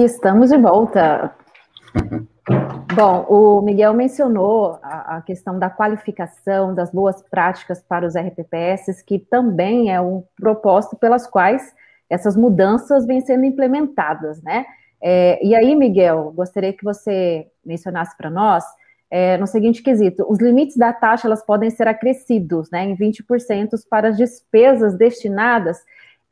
E 0.00 0.04
estamos 0.04 0.48
de 0.48 0.56
volta. 0.56 1.30
Bom, 2.94 3.26
o 3.28 3.60
Miguel 3.60 3.92
mencionou 3.92 4.78
a, 4.82 5.16
a, 5.16 5.20
questão 5.20 5.58
da 5.58 5.68
qualificação, 5.68 6.74
das 6.74 6.90
boas 6.90 7.20
práticas 7.20 7.82
para 7.82 8.06
os 8.06 8.16
RPPS, 8.16 9.02
que 9.02 9.18
também 9.18 9.92
é 9.92 10.00
um 10.00 10.24
propósito 10.40 10.96
pelas 10.96 11.26
quais 11.26 11.74
essas 12.08 12.34
mudanças 12.34 13.04
vêm 13.04 13.20
sendo 13.20 13.44
implementadas, 13.44 14.42
né? 14.42 14.64
É, 15.02 15.38
e 15.46 15.54
aí, 15.54 15.76
Miguel, 15.76 16.32
gostaria 16.34 16.72
que 16.72 16.82
você 16.82 17.48
mencionasse 17.62 18.16
para 18.16 18.30
nós 18.30 18.64
é, 19.10 19.36
no 19.36 19.46
seguinte 19.46 19.82
quesito: 19.82 20.24
os 20.26 20.38
limites 20.38 20.78
da 20.78 20.94
taxa 20.94 21.28
elas 21.28 21.44
podem 21.44 21.68
ser 21.68 21.86
acrescidos, 21.86 22.70
né, 22.70 22.84
em 22.84 22.96
20% 22.96 23.68
para 23.90 24.08
as 24.08 24.16
despesas 24.16 24.96
destinadas 24.96 25.78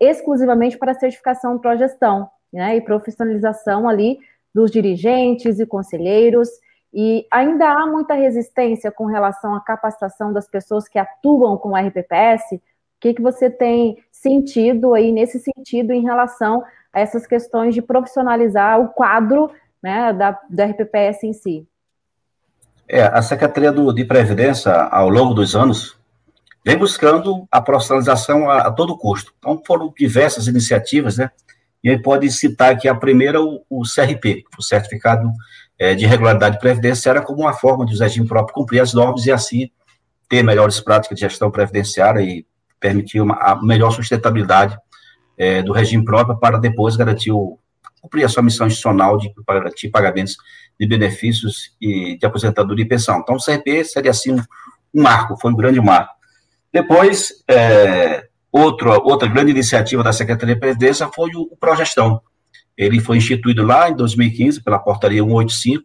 exclusivamente 0.01 0.79
para 0.79 0.93
a 0.93 0.99
certificação 0.99 1.59
pró-gestão 1.59 2.31
né, 2.53 2.77
e 2.77 2.81
profissionalização 2.81 3.89
ali 3.89 4.19
dos 4.55 4.71
dirigentes 4.71 5.61
e 5.61 5.67
conselheiros. 5.67 6.49
E 6.93 7.27
ainda 7.31 7.71
há 7.71 7.87
muita 7.87 8.15
resistência 8.15 8.91
com 8.91 9.05
relação 9.05 9.55
à 9.55 9.61
capacitação 9.61 10.33
das 10.33 10.49
pessoas 10.49 10.89
que 10.89 10.99
atuam 10.99 11.57
com 11.57 11.71
o 11.71 11.77
RPPS. 11.77 12.55
O 12.55 12.61
que, 13.01 13.15
que 13.15 13.23
você 13.23 13.51
tem 13.51 14.03
sentido 14.11 14.95
aí 14.95 15.13
nesse 15.13 15.39
sentido 15.39 15.93
em 15.93 16.03
relação 16.03 16.65
a 16.93 17.01
essas 17.01 17.27
questões 17.27 17.75
de 17.75 17.83
profissionalizar 17.83 18.81
o 18.81 18.89
quadro 18.89 19.51
né, 19.83 20.13
da, 20.13 20.33
do 20.49 20.63
RPPS 20.63 21.25
em 21.25 21.33
si? 21.33 21.69
É, 22.89 23.03
a 23.03 23.21
Secretaria 23.21 23.71
do, 23.71 23.93
de 23.93 24.05
Previdência, 24.05 24.73
ao 24.73 25.11
longo 25.11 25.35
dos 25.35 25.55
anos, 25.55 25.99
vem 26.65 26.77
buscando 26.77 27.47
a 27.51 27.61
profissionalização 27.61 28.51
a, 28.51 28.63
a 28.63 28.73
todo 28.73 28.97
custo. 28.97 29.33
Então, 29.39 29.63
foram 29.67 29.93
diversas 29.97 30.47
iniciativas, 30.47 31.19
né? 31.19 31.31
E 31.83 31.91
aí 31.91 32.01
pode 32.01 32.31
citar 32.31 32.73
aqui 32.73 32.89
a 32.89 32.95
primeira, 32.95 33.41
o, 33.41 33.65
o 33.69 33.83
CRP, 33.83 34.45
o 34.59 34.63
Certificado 34.63 35.31
é, 35.79 35.95
de 35.95 36.07
Regularidade 36.07 36.59
Previdenciária, 36.59 37.23
como 37.23 37.43
uma 37.43 37.53
forma 37.53 37.87
de 37.87 37.95
o 37.95 37.99
regime 37.99 38.27
próprio 38.27 38.55
cumprir 38.55 38.81
as 38.81 38.93
normas 38.93 39.27
e 39.27 39.33
assim 39.33 39.71
ter 40.29 40.43
melhores 40.43 40.81
práticas 40.81 41.17
de 41.17 41.23
gestão 41.23 41.51
previdenciária 41.51 42.21
e 42.21 42.45
permitir 42.79 43.21
uma, 43.21 43.35
a 43.37 43.63
melhor 43.63 43.91
sustentabilidade 43.91 44.77
é, 45.37 45.63
do 45.63 45.73
regime 45.73 46.05
próprio 46.05 46.39
para 46.39 46.59
depois 46.59 46.97
garantir 46.97 47.33
o, 47.33 47.59
cumprir 48.01 48.25
a 48.25 48.29
sua 48.29 48.43
missão 48.43 48.67
institucional 48.67 49.17
de 49.19 49.33
garantir 49.47 49.89
pagamentos 49.89 50.37
de 50.79 50.87
benefícios 50.87 51.75
e 51.81 52.17
de 52.17 52.27
aposentadoria 52.27 52.85
e 52.85 52.89
pensão. 52.89 53.19
Então, 53.19 53.37
o 53.37 53.45
CRP 53.45 53.85
seria, 53.85 54.11
assim, 54.11 54.33
um, 54.33 54.43
um 54.95 55.03
marco, 55.03 55.37
foi 55.41 55.51
um 55.51 55.57
grande 55.57 55.81
marco. 55.81 56.15
Depois, 56.73 57.43
é, 57.49 58.28
Outro, 58.51 58.91
outra 59.05 59.29
grande 59.29 59.51
iniciativa 59.51 60.03
da 60.03 60.13
Secretaria 60.13 60.55
de 60.55 60.61
Previdência 60.61 61.09
foi 61.15 61.31
o, 61.35 61.43
o 61.51 61.57
Progestão. 61.57 62.21
Ele 62.77 63.01
foi 63.01 63.19
instituído 63.19 63.63
lá 63.63 63.91
em 63.91 63.97
2015 63.97 64.63
pela 64.63 64.79
Portaria 64.79 65.23
185, 65.23 65.85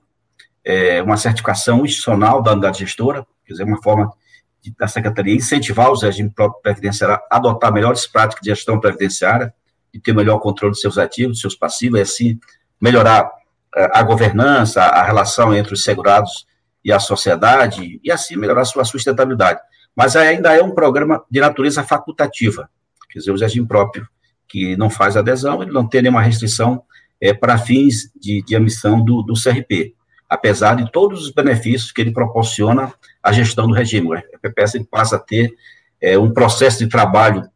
é, 0.63 1.01
uma 1.01 1.17
certificação 1.17 1.83
institucional 1.83 2.41
da 2.41 2.53
unidade 2.53 2.79
gestora, 2.79 3.25
quer 3.45 3.53
dizer, 3.53 3.63
uma 3.63 3.81
forma 3.81 4.13
de, 4.61 4.73
da 4.77 4.87
Secretaria 4.87 5.35
incentivar 5.35 5.91
os 5.91 6.03
regimes 6.03 6.31
previdenciários 6.61 7.19
a 7.29 7.37
adotar 7.37 7.73
melhores 7.73 8.07
práticas 8.07 8.41
de 8.41 8.49
gestão 8.49 8.79
previdenciária 8.79 9.53
e 9.93 9.99
ter 9.99 10.13
melhor 10.13 10.39
controle 10.39 10.71
dos 10.71 10.79
seus 10.81 10.97
ativos, 10.97 11.33
dos 11.33 11.41
seus 11.41 11.55
passivos, 11.55 11.99
e 11.99 12.01
assim 12.01 12.39
melhorar 12.79 13.29
é, 13.75 13.89
a 13.93 14.01
governança, 14.03 14.81
a 14.81 15.03
relação 15.03 15.53
entre 15.53 15.73
os 15.73 15.83
segurados 15.83 16.47
e 16.85 16.91
a 16.93 16.99
sociedade, 16.99 17.99
e 18.01 18.11
assim 18.11 18.37
melhorar 18.37 18.61
a 18.61 18.65
sua 18.65 18.85
sustentabilidade 18.85 19.59
mas 19.95 20.15
ainda 20.15 20.53
é 20.53 20.61
um 20.61 20.71
programa 20.71 21.23
de 21.29 21.39
natureza 21.39 21.83
facultativa, 21.83 22.69
quer 23.09 23.19
dizer, 23.19 23.31
o 23.31 23.37
regime 23.37 23.67
próprio, 23.67 24.07
que 24.47 24.75
não 24.75 24.89
faz 24.89 25.17
adesão, 25.17 25.61
ele 25.61 25.71
não 25.71 25.87
tem 25.87 26.01
nenhuma 26.01 26.21
restrição 26.21 26.83
é, 27.19 27.33
para 27.33 27.57
fins 27.57 28.11
de, 28.15 28.43
de 28.43 28.55
emissão 28.55 29.03
do, 29.03 29.21
do 29.21 29.33
CRP. 29.33 29.95
apesar 30.29 30.75
de 30.75 30.91
todos 30.91 31.23
os 31.23 31.31
benefícios 31.31 31.91
que 31.91 32.01
ele 32.01 32.11
proporciona 32.11 32.91
à 33.21 33.31
gestão 33.31 33.67
do 33.67 33.73
regime. 33.73 34.07
O 34.07 34.15
ele 34.15 34.87
passa 34.89 35.15
a 35.15 35.19
ter 35.19 35.53
é, 36.01 36.17
um 36.17 36.33
processo 36.33 36.79
de 36.79 36.87
trabalho 36.87 37.47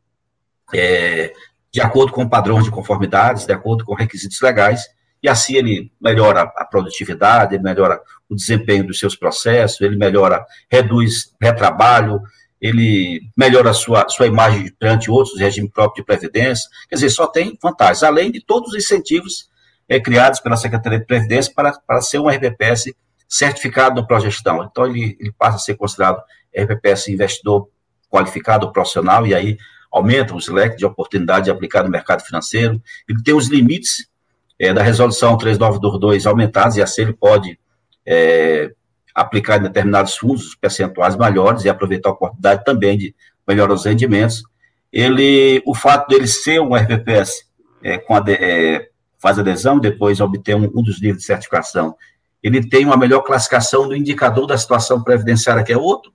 é, 0.73 1.33
de 1.71 1.81
acordo 1.81 2.11
com 2.11 2.27
padrões 2.27 2.65
de 2.65 2.71
conformidades, 2.71 3.45
de 3.45 3.53
acordo 3.53 3.83
com 3.83 3.93
requisitos 3.93 4.39
legais, 4.41 4.88
e 5.22 5.30
assim 5.30 5.55
ele 5.55 5.91
melhora 5.99 6.41
a 6.41 6.65
produtividade, 6.65 7.55
ele 7.55 7.63
melhora 7.63 7.99
o 8.30 8.36
desempenho 8.36 8.86
dos 8.86 8.99
seus 8.99 9.15
processos, 9.15 9.82
ele 9.82 9.95
melhora, 9.95 10.45
reduz 10.70 11.34
retrabalho, 11.41 12.22
ele 12.59 13.22
melhora 13.36 13.70
a 13.70 13.74
sua, 13.74 14.07
sua 14.09 14.28
imagem 14.28 14.72
perante 14.80 15.09
outros 15.11 15.39
regimes 15.39 15.72
próprios 15.72 16.03
de 16.03 16.05
previdência, 16.05 16.70
quer 16.89 16.95
dizer, 16.95 17.09
só 17.09 17.28
tem 17.28 17.57
vantagens, 17.61 18.03
além 18.03 18.32
de 18.32 18.43
todos 18.43 18.70
os 18.70 18.76
incentivos 18.76 19.49
é, 19.88 19.99
criados 19.99 20.39
pela 20.39 20.57
Secretaria 20.57 20.99
de 20.99 21.05
Previdência 21.05 21.53
para, 21.55 21.72
para 21.86 22.01
ser 22.01 22.20
um 22.20 22.28
RPPS 22.28 22.93
certificado 23.28 23.95
no 23.95 24.07
Progestão. 24.07 24.63
Então, 24.63 24.86
ele, 24.86 25.18
ele 25.20 25.32
passa 25.38 25.57
a 25.57 25.59
ser 25.59 25.76
considerado 25.76 26.22
RPPS 26.55 27.09
investidor 27.09 27.70
qualificado, 28.09 28.72
profissional, 28.72 29.26
e 29.28 29.36
aí 29.36 29.57
aumenta 29.91 30.36
os 30.36 30.47
leques 30.47 30.78
de 30.78 30.86
oportunidade 30.86 31.45
de 31.45 31.51
aplicar 31.51 31.84
no 31.84 31.89
mercado 31.89 32.24
financeiro. 32.24 32.82
Ele 33.07 33.22
tem 33.24 33.34
os 33.34 33.47
limites 33.47 34.07
é, 34.60 34.74
da 34.74 34.82
resolução 34.82 35.38
3922 35.38 36.26
aumentados, 36.26 36.78
e 36.78 36.82
assim 36.82 37.03
ele 37.03 37.14
pode 37.14 37.60
é, 38.05 38.72
aplicar 39.14 39.58
em 39.58 39.64
determinados 39.64 40.16
fundos 40.16 40.55
percentuais 40.55 41.16
maiores 41.16 41.66
e 41.66 41.70
aproveitar 41.70 42.10
a 42.10 42.14
oportunidade 42.14 42.64
também 42.64 42.97
de 42.97 43.16
melhorar 43.47 43.74
os 43.74 43.86
rendimentos. 43.86 44.43
Ele, 44.91 45.62
o 45.66 45.76
fato 45.76 46.08
dele 46.08 46.28
ser 46.28 46.62
um 46.62 46.76
RPPS 46.76 47.45
é, 47.84 47.97
com 47.97 48.16
a, 48.16 48.24
é, 48.30 48.89
faz 49.20 49.39
adesão, 49.39 49.80
depois 49.80 50.22
obter 50.22 50.55
um, 50.55 50.66
um, 50.66 50.84
dos 50.84 51.01
níveis 51.01 51.20
de 51.20 51.26
certificação, 51.26 51.95
ele 52.41 52.68
tem 52.68 52.86
uma 52.86 52.97
melhor 52.97 53.22
classificação 53.22 53.88
do 53.88 53.95
indicador 53.95 54.45
da 54.45 54.58
situação 54.58 55.03
previdenciária, 55.03 55.64
que 55.64 55.74
é 55.74 55.78
outro, 55.78 56.12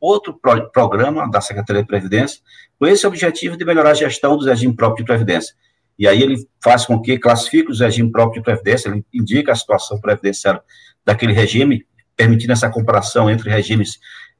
outro 0.00 0.34
pro, 0.34 0.70
programa 0.70 1.30
da 1.30 1.40
Secretaria 1.40 1.82
de 1.82 1.88
Previdência, 1.88 2.40
com 2.78 2.86
esse 2.86 3.06
objetivo 3.06 3.56
de 3.56 3.64
melhorar 3.64 3.90
a 3.90 3.94
gestão 3.94 4.36
do 4.36 4.46
regime 4.46 4.74
próprio 4.74 5.04
de 5.04 5.08
previdência. 5.08 5.54
E 6.00 6.08
aí 6.08 6.22
ele 6.22 6.48
faz 6.64 6.86
com 6.86 6.98
que 6.98 7.18
classifique 7.18 7.70
os 7.70 7.80
regimes 7.80 8.10
próprios 8.10 8.36
de 8.36 8.42
previdência, 8.42 8.88
ele 8.88 9.04
indica 9.12 9.52
a 9.52 9.54
situação 9.54 10.00
previdenciária 10.00 10.62
daquele 11.04 11.34
regime, 11.34 11.86
permitindo 12.16 12.54
essa 12.54 12.70
comparação 12.70 13.28
entre 13.28 13.50
regimes 13.50 13.98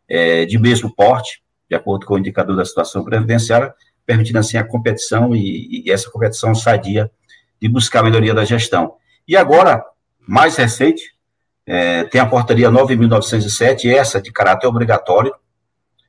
é, 0.09 0.47
de 0.47 0.59
mesmo 0.59 0.91
porte, 0.95 1.43
de 1.69 1.77
acordo 1.77 2.07
com 2.07 2.15
o 2.15 2.19
indicador 2.19 2.57
da 2.57 2.65
situação 2.65 3.05
previdenciária, 3.05 3.75
permitindo 4.07 4.39
assim 4.39 4.57
a 4.57 4.65
competição 4.65 5.37
e, 5.37 5.85
e 5.85 5.91
essa 5.91 6.11
competição 6.11 6.55
sadia 6.55 7.11
de 7.61 7.69
buscar 7.69 8.01
a 8.01 8.05
melhoria 8.05 8.33
da 8.33 8.47
gestão. 8.47 8.95
E 9.29 9.37
agora, 9.37 9.85
mais 10.27 10.57
recente, 10.57 11.15
é, 11.67 12.05
tem 12.05 12.23
a 12.23 12.27
portaria 12.27 12.71
9.907, 12.71 13.85
essa 13.85 14.19
de 14.19 14.33
caráter 14.33 14.67
obrigatório, 14.67 15.35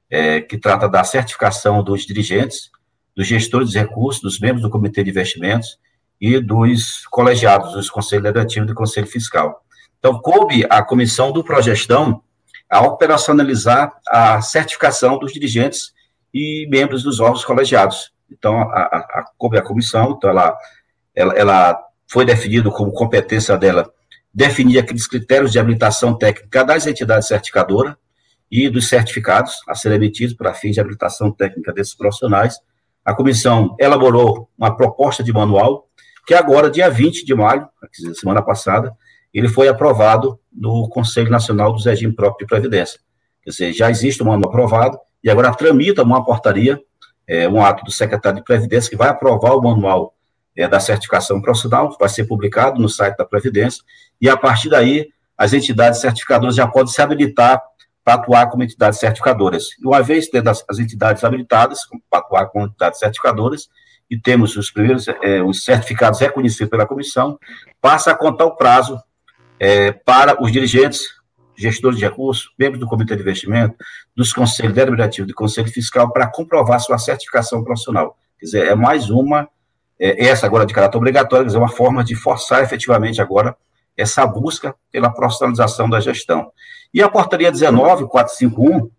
é, 0.10 0.40
que 0.40 0.58
trata 0.58 0.88
da 0.88 1.04
certificação 1.04 1.84
dos 1.84 2.06
dirigentes, 2.06 2.72
dos 3.16 3.28
gestores 3.28 3.70
de 3.70 3.80
recursos, 3.80 4.22
dos 4.22 4.40
membros 4.40 4.62
do 4.62 4.70
Comitê 4.70 5.04
de 5.04 5.10
Investimentos 5.10 5.78
e 6.20 6.40
dos 6.40 7.06
colegiados, 7.08 7.74
dos 7.74 7.90
Conselhos 7.90 8.24
Legislativos 8.24 8.70
e 8.70 8.74
do 8.74 8.76
Conselho 8.76 9.08
Fiscal. 9.08 9.64
Então, 10.00 10.20
coube 10.20 10.66
à 10.70 10.84
Comissão 10.84 11.32
do 11.32 11.44
Progestão 11.44 12.24
a 12.70 12.82
operacionalizar 12.82 13.92
a 14.08 14.42
certificação 14.42 15.20
dos 15.20 15.34
dirigentes 15.34 15.94
e 16.34 16.68
membros 16.70 17.04
dos 17.04 17.20
órgãos 17.20 17.44
colegiados. 17.44 18.12
Então, 18.32 18.62
a, 18.62 18.64
a, 18.64 18.98
a 18.98 19.26
coube 19.38 19.58
à 19.58 19.62
comissão, 19.62 20.12
então 20.12 20.30
ela 20.30 20.58
ela, 21.16 21.34
ela 21.34 21.88
foi 22.08 22.26
definido 22.26 22.72
como 22.72 22.92
competência 22.92 23.58
dela 23.58 23.92
definir 24.34 24.80
aqueles 24.80 25.08
critérios 25.08 25.52
de 25.52 25.60
habilitação 25.60 26.18
técnica 26.18 26.64
das 26.64 26.88
entidades 26.88 27.28
certificadoras 27.28 27.96
e 28.50 28.70
dos 28.70 28.88
certificados 28.88 29.54
a 29.68 29.76
serem 29.76 29.98
emitidos 29.98 30.36
para 30.36 30.54
fins 30.54 30.74
de 30.74 30.80
habilitação 30.80 31.32
técnica 31.32 31.74
desses 31.74 31.94
profissionais. 31.94 32.58
A 33.04 33.14
comissão 33.14 33.76
elaborou 33.80 34.50
uma 34.58 34.76
proposta 34.76 35.24
de 35.24 35.34
manual 35.34 35.88
que 36.26 36.34
agora, 36.34 36.70
dia 36.70 36.90
20 36.90 37.26
de 37.26 37.34
maio, 37.34 37.68
semana 38.14 38.42
passada, 38.42 38.96
ele 39.34 39.48
foi 39.48 39.68
aprovado 39.68 40.40
no 40.52 40.88
Conselho 40.90 41.30
Nacional 41.30 41.74
dos 41.74 41.86
Regimes 41.86 42.16
Próprios 42.16 42.48
de 42.48 42.54
Previdência. 42.54 43.00
Quer 43.44 43.50
dizer, 43.50 43.74
já 43.74 43.90
existe 43.90 44.22
um 44.22 44.28
manual 44.28 44.50
aprovado 44.50 45.00
e 45.24 45.30
agora 45.30 45.54
tramita 45.54 46.04
uma 46.04 46.24
portaria, 46.24 46.80
é, 47.28 47.48
um 47.48 47.64
ato 47.64 47.84
do 47.84 47.92
secretário 47.92 48.40
de 48.40 48.44
Previdência 48.44 48.90
que 48.90 48.96
vai 48.96 49.10
aprovar 49.10 49.56
o 49.56 49.62
manual 49.62 50.14
é, 50.56 50.68
da 50.68 50.80
certificação 50.80 51.42
profissional, 51.42 51.96
vai 52.00 52.10
ser 52.10 52.26
publicado 52.26 52.80
no 52.80 52.90
site 52.90 53.18
da 53.18 53.26
Previdência, 53.26 53.84
e 54.20 54.30
a 54.30 54.38
partir 54.38 54.70
daí, 54.70 55.10
as 55.38 55.54
entidades 55.54 56.02
certificadoras 56.02 56.56
já 56.56 56.68
podem 56.68 56.94
se 56.94 57.02
habilitar 57.02 57.62
para 58.04 58.16
atuar 58.16 58.50
como 58.50 58.64
entidades 58.64 59.00
certificadoras. 59.00 59.70
E 59.80 59.86
uma 59.86 60.02
vez 60.02 60.28
tendo 60.28 60.50
as, 60.50 60.64
as 60.70 60.80
entidades 60.80 61.24
habilitadas 61.24 61.80
para 62.10 62.20
atuar 62.20 62.46
como 62.48 62.66
entidades 62.66 63.00
certificadoras, 63.00 63.70
e 64.10 64.20
temos 64.20 64.58
os 64.58 64.70
primeiros 64.70 65.08
é, 65.08 65.42
os 65.42 65.64
certificados 65.64 66.20
reconhecidos 66.20 66.70
pela 66.70 66.86
comissão, 66.86 67.40
passa 67.80 68.12
a 68.12 68.16
contar 68.16 68.46
o 68.46 68.56
prazo 68.56 69.00
é, 69.58 69.92
para 69.92 70.44
os 70.44 70.52
dirigentes, 70.52 71.02
gestores 71.56 71.98
de 71.98 72.04
recursos, 72.04 72.52
membros 72.60 72.80
do 72.80 72.88
Comitê 72.88 73.16
de 73.16 73.22
Investimento, 73.22 73.76
dos 74.16 74.34
Conselhos 74.34 74.74
Deliberativo 74.74 75.26
e 75.26 75.30
do 75.30 75.36
Conselho 75.36 75.72
Fiscal, 75.72 76.12
para 76.12 76.28
comprovar 76.28 76.80
sua 76.82 76.98
certificação 76.98 77.64
profissional. 77.64 78.18
Quer 78.38 78.46
dizer, 78.46 78.68
é 78.68 78.76
mais 78.76 79.10
uma 79.10 79.48
é, 79.98 80.26
essa 80.26 80.48
agora 80.48 80.66
de 80.66 80.74
caráter 80.74 80.98
obrigatório, 80.98 81.54
é 81.54 81.58
uma 81.58 81.70
forma 81.70 82.04
de 82.04 82.16
forçar 82.16 82.64
efetivamente 82.64 83.22
agora 83.22 83.56
essa 84.02 84.26
busca 84.26 84.76
pela 84.92 85.14
profissionalização 85.14 85.90
da 85.90 86.00
gestão. 86.00 86.52
E 86.94 87.02
a 87.02 87.10
portaria 87.10 87.52
19451, 87.52 88.90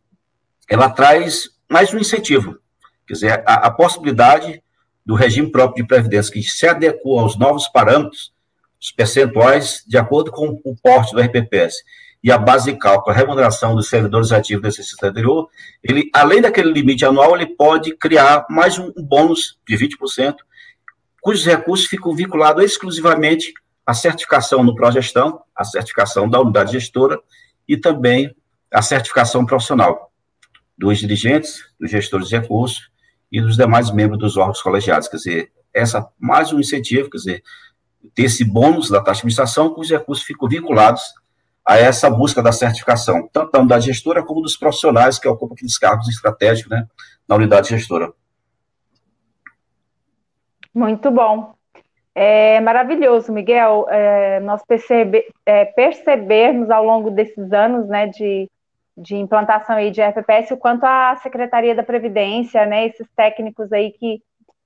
ela 0.68 0.88
traz 0.88 1.50
mais 1.68 1.92
um 1.92 1.98
incentivo, 1.98 2.58
quer 3.06 3.14
dizer, 3.14 3.42
a, 3.46 3.66
a 3.66 3.70
possibilidade 3.70 4.62
do 5.04 5.14
regime 5.14 5.50
próprio 5.50 5.82
de 5.82 5.88
previdência 5.88 6.32
que 6.32 6.42
se 6.42 6.66
adequa 6.66 7.20
aos 7.20 7.36
novos 7.36 7.68
parâmetros, 7.68 8.32
os 8.80 8.90
percentuais, 8.92 9.84
de 9.86 9.96
acordo 9.98 10.30
com 10.30 10.60
o 10.64 10.76
porte 10.76 11.12
do 11.12 11.20
RPPS 11.20 11.76
e 12.22 12.30
a 12.30 12.38
base 12.38 12.72
de 12.72 12.78
cálculo, 12.78 13.14
a 13.14 13.18
remuneração 13.18 13.74
dos 13.74 13.88
servidores 13.88 14.30
ativos 14.30 14.62
do 14.62 14.68
exercício 14.68 15.08
anterior, 15.08 15.48
ele, 15.82 16.08
além 16.14 16.40
daquele 16.40 16.72
limite 16.72 17.04
anual, 17.04 17.34
ele 17.34 17.46
pode 17.46 17.96
criar 17.96 18.46
mais 18.48 18.78
um 18.78 18.92
bônus 18.96 19.58
de 19.68 19.76
20%, 19.76 20.36
cujos 21.20 21.44
recursos 21.44 21.86
ficam 21.86 22.14
vinculados 22.14 22.64
exclusivamente 22.64 23.52
à 23.86 23.94
certificação 23.94 24.62
no 24.62 24.74
Progestão, 24.74 25.42
à 25.54 25.64
certificação 25.64 26.28
da 26.28 26.40
unidade 26.40 26.72
gestora 26.72 27.18
e 27.68 27.76
também 27.76 28.34
à 28.72 28.80
certificação 28.82 29.44
profissional 29.44 30.10
dos 30.78 30.98
dirigentes, 30.98 31.64
dos 31.78 31.90
gestores 31.90 32.28
de 32.28 32.38
recursos 32.38 32.90
e 33.30 33.40
dos 33.40 33.56
demais 33.56 33.90
membros 33.90 34.18
dos 34.18 34.36
órgãos 34.36 34.62
colegiados. 34.62 35.08
Quer 35.08 35.16
dizer, 35.16 35.52
essa 35.72 36.08
mais 36.18 36.52
um 36.52 36.60
incentivo, 36.60 37.10
quer 37.10 37.18
dizer, 37.18 37.42
ter 38.14 38.24
esse 38.24 38.44
bônus 38.44 38.90
da 38.90 38.98
taxa 38.98 39.14
de 39.14 39.20
administração, 39.20 39.72
cujos 39.72 39.90
recursos 39.90 40.24
ficam 40.24 40.48
vinculados 40.48 41.02
a 41.64 41.76
essa 41.76 42.10
busca 42.10 42.42
da 42.42 42.50
certificação, 42.50 43.28
tanto 43.32 43.52
da 43.52 43.60
unidade 43.60 43.86
gestora 43.86 44.24
como 44.24 44.42
dos 44.42 44.56
profissionais 44.56 45.18
que 45.18 45.28
ocupam 45.28 45.54
aqueles 45.54 45.78
cargos 45.78 46.08
estratégicos 46.08 46.70
né, 46.70 46.86
na 47.28 47.36
unidade 47.36 47.68
gestora. 47.68 48.12
Muito 50.74 51.10
bom. 51.10 51.54
É 52.14 52.60
maravilhoso, 52.60 53.32
Miguel, 53.32 53.86
é, 53.88 54.38
nós 54.40 54.62
percebe, 54.66 55.24
é, 55.46 55.64
percebermos 55.64 56.70
ao 56.70 56.84
longo 56.84 57.10
desses 57.10 57.50
anos 57.52 57.88
né, 57.88 58.06
de, 58.06 58.50
de 58.96 59.16
implantação 59.16 59.76
aí 59.76 59.90
de 59.90 60.02
FPS 60.02 60.52
o 60.52 60.58
quanto 60.58 60.84
a 60.84 61.16
Secretaria 61.16 61.74
da 61.74 61.82
Previdência, 61.82 62.66
né, 62.66 62.86
esses 62.86 63.06
técnicos 63.16 63.72
aí 63.72 63.92
que 63.92 64.20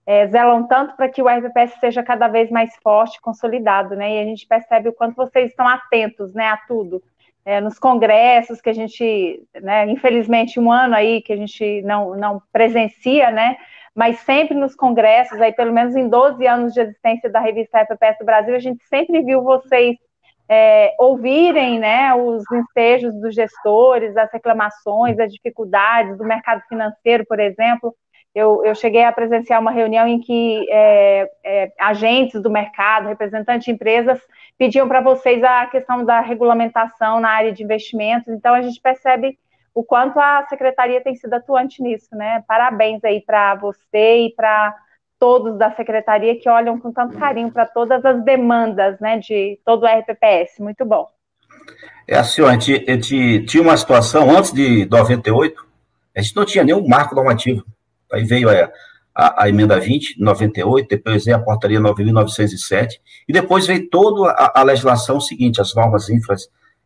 é, 0.04 0.26
zelam 0.26 0.66
tanto 0.66 0.96
para 0.96 1.08
que 1.08 1.22
o 1.22 1.28
RPPS 1.28 1.78
seja 1.78 2.02
cada 2.02 2.26
vez 2.26 2.50
mais 2.50 2.74
forte, 2.82 3.20
consolidado, 3.20 3.94
né, 3.94 4.16
e 4.16 4.20
a 4.20 4.24
gente 4.24 4.44
percebe 4.46 4.88
o 4.88 4.92
quanto 4.92 5.14
vocês 5.14 5.50
estão 5.50 5.68
atentos, 5.68 6.34
né, 6.34 6.48
a 6.48 6.56
tudo, 6.56 7.00
é, 7.44 7.60
nos 7.60 7.78
congressos 7.78 8.60
que 8.60 8.70
a 8.70 8.72
gente, 8.72 9.40
né, 9.62 9.88
infelizmente 9.88 10.58
um 10.58 10.70
ano 10.70 10.96
aí 10.96 11.22
que 11.22 11.32
a 11.32 11.36
gente 11.36 11.80
não, 11.82 12.16
não 12.16 12.42
presencia, 12.52 13.30
né, 13.30 13.56
mas 13.96 14.18
sempre 14.20 14.54
nos 14.54 14.76
congressos, 14.76 15.40
aí 15.40 15.52
pelo 15.52 15.72
menos 15.72 15.96
em 15.96 16.06
12 16.06 16.46
anos 16.46 16.74
de 16.74 16.80
existência 16.80 17.30
da 17.30 17.40
revista 17.40 17.78
FPS 17.78 18.22
Brasil, 18.22 18.54
a 18.54 18.58
gente 18.58 18.84
sempre 18.84 19.22
viu 19.22 19.42
vocês 19.42 19.96
é, 20.46 20.94
ouvirem 20.98 21.78
né, 21.78 22.14
os 22.14 22.44
ensejos 22.52 23.18
dos 23.18 23.34
gestores, 23.34 24.14
as 24.14 24.30
reclamações, 24.30 25.18
as 25.18 25.32
dificuldades 25.32 26.18
do 26.18 26.24
mercado 26.24 26.62
financeiro, 26.68 27.24
por 27.26 27.40
exemplo. 27.40 27.94
Eu, 28.34 28.62
eu 28.66 28.74
cheguei 28.74 29.02
a 29.02 29.10
presenciar 29.10 29.62
uma 29.62 29.70
reunião 29.70 30.06
em 30.06 30.20
que 30.20 30.66
é, 30.70 31.30
é, 31.42 31.72
agentes 31.80 32.42
do 32.42 32.50
mercado, 32.50 33.08
representantes 33.08 33.64
de 33.64 33.70
empresas, 33.70 34.20
pediam 34.58 34.86
para 34.86 35.00
vocês 35.00 35.42
a 35.42 35.64
questão 35.66 36.04
da 36.04 36.20
regulamentação 36.20 37.18
na 37.18 37.30
área 37.30 37.50
de 37.50 37.64
investimentos. 37.64 38.28
Então, 38.28 38.54
a 38.54 38.60
gente 38.60 38.78
percebe 38.78 39.38
o 39.76 39.84
quanto 39.84 40.18
a 40.18 40.46
secretaria 40.48 41.02
tem 41.02 41.14
sido 41.14 41.34
atuante 41.34 41.82
nisso, 41.82 42.08
né? 42.16 42.42
Parabéns 42.48 43.04
aí 43.04 43.20
para 43.20 43.54
você 43.56 44.26
e 44.26 44.34
para 44.34 44.74
todos 45.20 45.58
da 45.58 45.70
secretaria 45.76 46.40
que 46.40 46.48
olham 46.48 46.80
com 46.80 46.90
tanto 46.90 47.18
carinho 47.18 47.52
para 47.52 47.66
todas 47.66 48.02
as 48.02 48.24
demandas, 48.24 48.98
né, 49.00 49.18
de 49.18 49.60
todo 49.66 49.82
o 49.82 49.86
RPPS. 49.86 50.60
Muito 50.60 50.82
bom. 50.82 51.06
É 52.08 52.16
assim, 52.16 52.40
ó, 52.40 52.48
a, 52.48 52.52
gente, 52.52 52.90
a 52.90 52.92
gente 52.94 53.44
tinha 53.44 53.62
uma 53.62 53.76
situação 53.76 54.30
antes 54.30 54.50
de 54.50 54.86
98, 54.86 55.66
a 56.16 56.22
gente 56.22 56.36
não 56.36 56.46
tinha 56.46 56.64
nenhum 56.64 56.88
marco 56.88 57.14
normativo. 57.14 57.62
Aí 58.10 58.24
veio 58.24 58.48
a, 58.48 58.72
a, 59.14 59.44
a 59.44 59.48
emenda 59.50 59.78
20, 59.78 60.18
98, 60.18 60.88
depois 60.88 61.26
veio 61.26 61.36
a 61.36 61.40
portaria 61.40 61.80
9.907, 61.80 62.92
e 63.28 63.32
depois 63.32 63.66
veio 63.66 63.90
toda 63.90 64.30
a, 64.30 64.60
a, 64.60 64.62
legislação 64.62 65.20
seguinte, 65.20 65.60
as 65.60 65.74
normas 65.74 66.08
infra, 66.08 66.34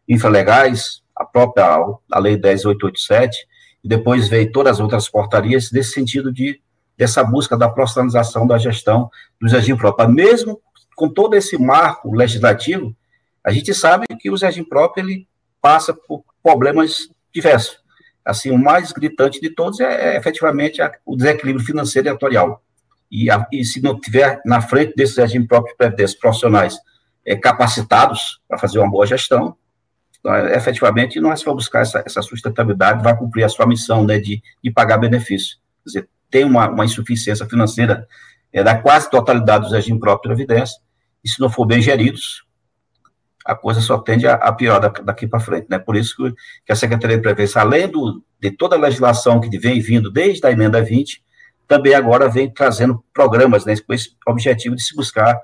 infralegais, 0.09 1.05
a 1.21 1.25
própria 1.27 1.67
a 2.11 2.19
lei 2.19 2.37
10887, 2.37 3.37
e 3.85 3.89
depois 3.89 4.27
veio 4.27 4.51
todas 4.51 4.73
as 4.73 4.81
outras 4.81 5.07
portarias 5.07 5.71
nesse 5.71 5.93
sentido 5.93 6.33
de 6.33 6.61
dessa 6.97 7.23
busca 7.23 7.57
da 7.57 7.69
profissionalização 7.69 8.47
da 8.47 8.59
gestão 8.59 9.11
do 9.41 9.49
regime 9.49 9.79
próprio. 9.79 10.09
Mesmo 10.09 10.61
com 10.97 11.09
todo 11.09 11.35
esse 11.35 11.57
marco 11.57 12.15
legislativo, 12.15 12.95
a 13.45 13.51
gente 13.51 13.73
sabe 13.73 14.07
que 14.19 14.31
o 14.31 14.37
regime 14.37 14.67
próprio 14.67 15.05
ele 15.05 15.29
passa 15.63 15.95
por 15.95 16.25
problemas 16.43 17.09
diversos. 17.33 17.79
Assim, 18.25 18.51
o 18.51 18.59
mais 18.59 18.93
gritante 18.93 19.41
de 19.41 19.51
todos 19.51 19.81
é, 19.81 20.15
é 20.15 20.17
efetivamente 20.17 20.83
a, 20.83 20.93
o 21.07 21.17
desequilíbrio 21.17 21.65
financeiro 21.65 22.09
e 22.09 22.11
atuarial. 22.11 22.63
E, 23.11 23.31
a, 23.31 23.47
e, 23.51 23.65
se 23.65 23.81
não 23.81 23.99
tiver 23.99 24.41
na 24.45 24.61
frente 24.61 24.95
desses 24.95 25.17
regime 25.17 25.47
próprio 25.47 25.75
de 25.91 26.19
profissionais 26.19 26.79
é, 27.27 27.35
capacitados 27.35 28.41
para 28.47 28.59
fazer 28.59 28.79
uma 28.79 28.91
boa 28.91 29.07
gestão, 29.07 29.57
então, 30.21 30.35
é, 30.35 30.55
efetivamente 30.55 31.19
nós 31.21 31.43
vamos 31.43 31.65
buscar 31.65 31.81
essa, 31.81 32.03
essa, 32.07 32.23
sustentabilidade, 32.23 33.03
vai 33.03 33.17
cumprir 33.17 33.45
a 33.45 33.49
sua 33.49 33.67
missão 33.67 34.05
né, 34.05 34.19
de, 34.19 34.43
de 34.63 34.71
pagar 34.71 34.99
benefício. 34.99 35.57
Quer 35.83 35.89
dizer, 35.89 36.09
tem 36.31 36.45
uma, 36.45 36.69
uma 36.69 36.85
insuficiência 36.85 37.47
financeira 37.47 38.07
é, 38.53 38.63
da 38.63 38.77
quase 38.77 39.11
totalidade 39.11 39.65
dos 39.65 39.73
regimes 39.73 40.01
próprios 40.01 40.37
de 40.37 40.45
previdência, 40.45 40.79
e 41.25 41.29
se 41.29 41.41
não 41.41 41.51
for 41.51 41.67
bem 41.67 41.81
geridos, 41.83 42.45
a 43.45 43.55
coisa 43.55 43.81
só 43.81 43.99
tende 43.99 44.27
a, 44.27 44.35
a 44.35 44.53
piorar 44.53 44.93
daqui 45.03 45.27
para 45.27 45.41
frente. 45.41 45.67
Né? 45.69 45.79
Por 45.79 45.97
isso 45.97 46.15
que, 46.17 46.35
que, 46.67 46.73
a 46.73 46.77
Secretaria 46.77 47.17
de 47.17 47.23
Previdência, 47.23 47.61
além 47.61 47.89
do, 47.89 48.23
de 48.39 48.51
toda 48.51 48.77
a 48.77 48.79
legislação 48.79 49.41
que 49.41 49.59
vem 49.59 49.81
vindo 49.81 50.11
desde 50.11 50.47
a 50.47 50.53
emenda 50.53 50.83
20, 50.83 51.23
também 51.67 51.95
agora 51.95 52.29
vem 52.29 52.51
trazendo 52.51 53.03
programas 53.15 53.65
né, 53.65 53.75
com 53.87 53.95
esse 53.95 54.11
objetivo 54.27 54.75
de 54.75 54.83
se 54.83 54.95
buscar 54.95 55.39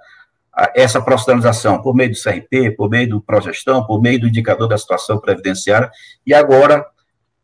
essa 0.74 1.00
profissionalização 1.02 1.82
por 1.82 1.94
meio 1.94 2.10
do 2.10 2.16
CRP, 2.16 2.70
por 2.72 2.88
meio 2.88 3.08
do 3.08 3.20
Progestão, 3.20 3.86
por 3.86 4.00
meio 4.00 4.20
do 4.20 4.28
indicador 4.28 4.68
da 4.68 4.78
situação 4.78 5.18
previdenciária, 5.18 5.90
e 6.26 6.32
agora 6.32 6.86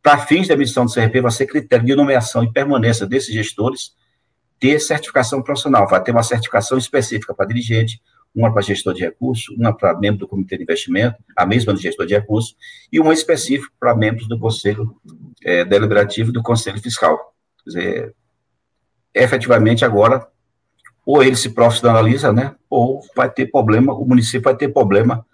para 0.02 0.18
fins 0.18 0.48
da 0.48 0.54
emissão 0.54 0.84
do 0.84 0.92
CRP, 0.92 1.20
vai 1.20 1.30
ser 1.30 1.46
critério 1.46 1.86
de 1.86 1.94
nomeação 1.94 2.42
e 2.42 2.52
permanência 2.52 3.06
desses 3.06 3.32
gestores 3.32 3.94
ter 4.58 4.80
certificação 4.80 5.40
profissional. 5.40 5.88
Vai 5.88 6.02
ter 6.02 6.10
uma 6.10 6.24
certificação 6.24 6.76
específica 6.76 7.32
para 7.32 7.46
dirigente, 7.46 8.02
uma 8.34 8.52
para 8.52 8.62
gestor 8.62 8.94
de 8.94 9.02
recursos, 9.02 9.48
uma 9.56 9.76
para 9.76 9.96
membro 9.96 10.20
do 10.20 10.28
comitê 10.28 10.56
de 10.56 10.64
investimento, 10.64 11.16
a 11.36 11.46
mesma 11.46 11.72
do 11.72 11.80
gestor 11.80 12.04
de 12.04 12.14
recursos, 12.14 12.56
e 12.90 12.98
uma 12.98 13.12
específica 13.12 13.72
para 13.78 13.94
membros 13.94 14.26
do 14.26 14.38
conselho 14.38 14.96
é, 15.44 15.64
deliberativo 15.64 16.32
do 16.32 16.42
conselho 16.42 16.80
fiscal. 16.80 17.34
Quer 17.62 17.70
dizer, 17.70 18.14
efetivamente 19.14 19.84
agora, 19.84 20.26
ou 21.05 21.22
ele 21.22 21.36
se 21.36 21.50
profissionaliza, 21.50 22.32
né, 22.32 22.55
ou 22.70 23.00
vai 23.16 23.28
ter 23.28 23.46
problema, 23.46 23.92
o 23.92 24.05
município 24.05 24.42
vai 24.42 24.57
ter 24.57 24.68
problema 24.68 25.24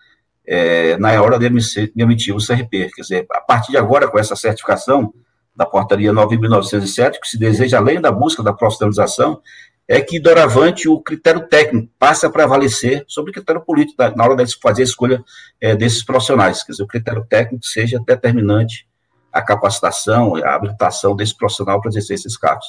é, 0.47 0.97
na 0.97 1.21
hora 1.21 1.39
de 1.39 1.47
emitir, 1.47 2.35
o 2.35 2.39
CRP. 2.39 2.91
Quer 2.95 3.03
dizer, 3.03 3.27
a 3.31 3.41
partir 3.41 3.73
de 3.73 3.77
agora, 3.77 4.09
com 4.09 4.19
essa 4.19 4.35
certificação 4.35 5.13
da 5.55 5.67
portaria 5.67 6.13
9.907, 6.13 7.21
que 7.21 7.29
se 7.29 7.39
deseja, 7.39 7.79
além 7.79 8.01
da 8.01 8.11
busca 8.11 8.43
da 8.43 8.53
profissionalização, 8.53 9.43
é 9.87 10.01
que, 10.01 10.21
doravante, 10.21 10.89
o 10.89 11.01
critério 11.01 11.47
técnico 11.49 11.91
passe 11.99 12.25
a 12.25 12.31
prevalecer 12.31 13.05
sobre 13.09 13.31
o 13.31 13.35
critério 13.35 13.61
político 13.63 14.03
na 14.15 14.25
hora 14.25 14.37
de 14.37 14.55
fazer 14.61 14.83
a 14.83 14.85
escolha 14.85 15.25
é, 15.61 15.75
desses 15.75 16.05
profissionais. 16.05 16.63
Quer 16.63 16.73
dizer, 16.73 16.85
o 16.85 16.87
critério 16.87 17.27
técnico 17.29 17.65
seja 17.65 17.99
determinante 18.07 18.87
a 19.33 19.43
capacitação, 19.43 20.37
a 20.37 20.55
habilitação 20.55 21.17
desse 21.17 21.37
profissional 21.37 21.81
para 21.81 21.91
exercer 21.91 22.17
esses 22.17 22.37
cargos. 22.37 22.67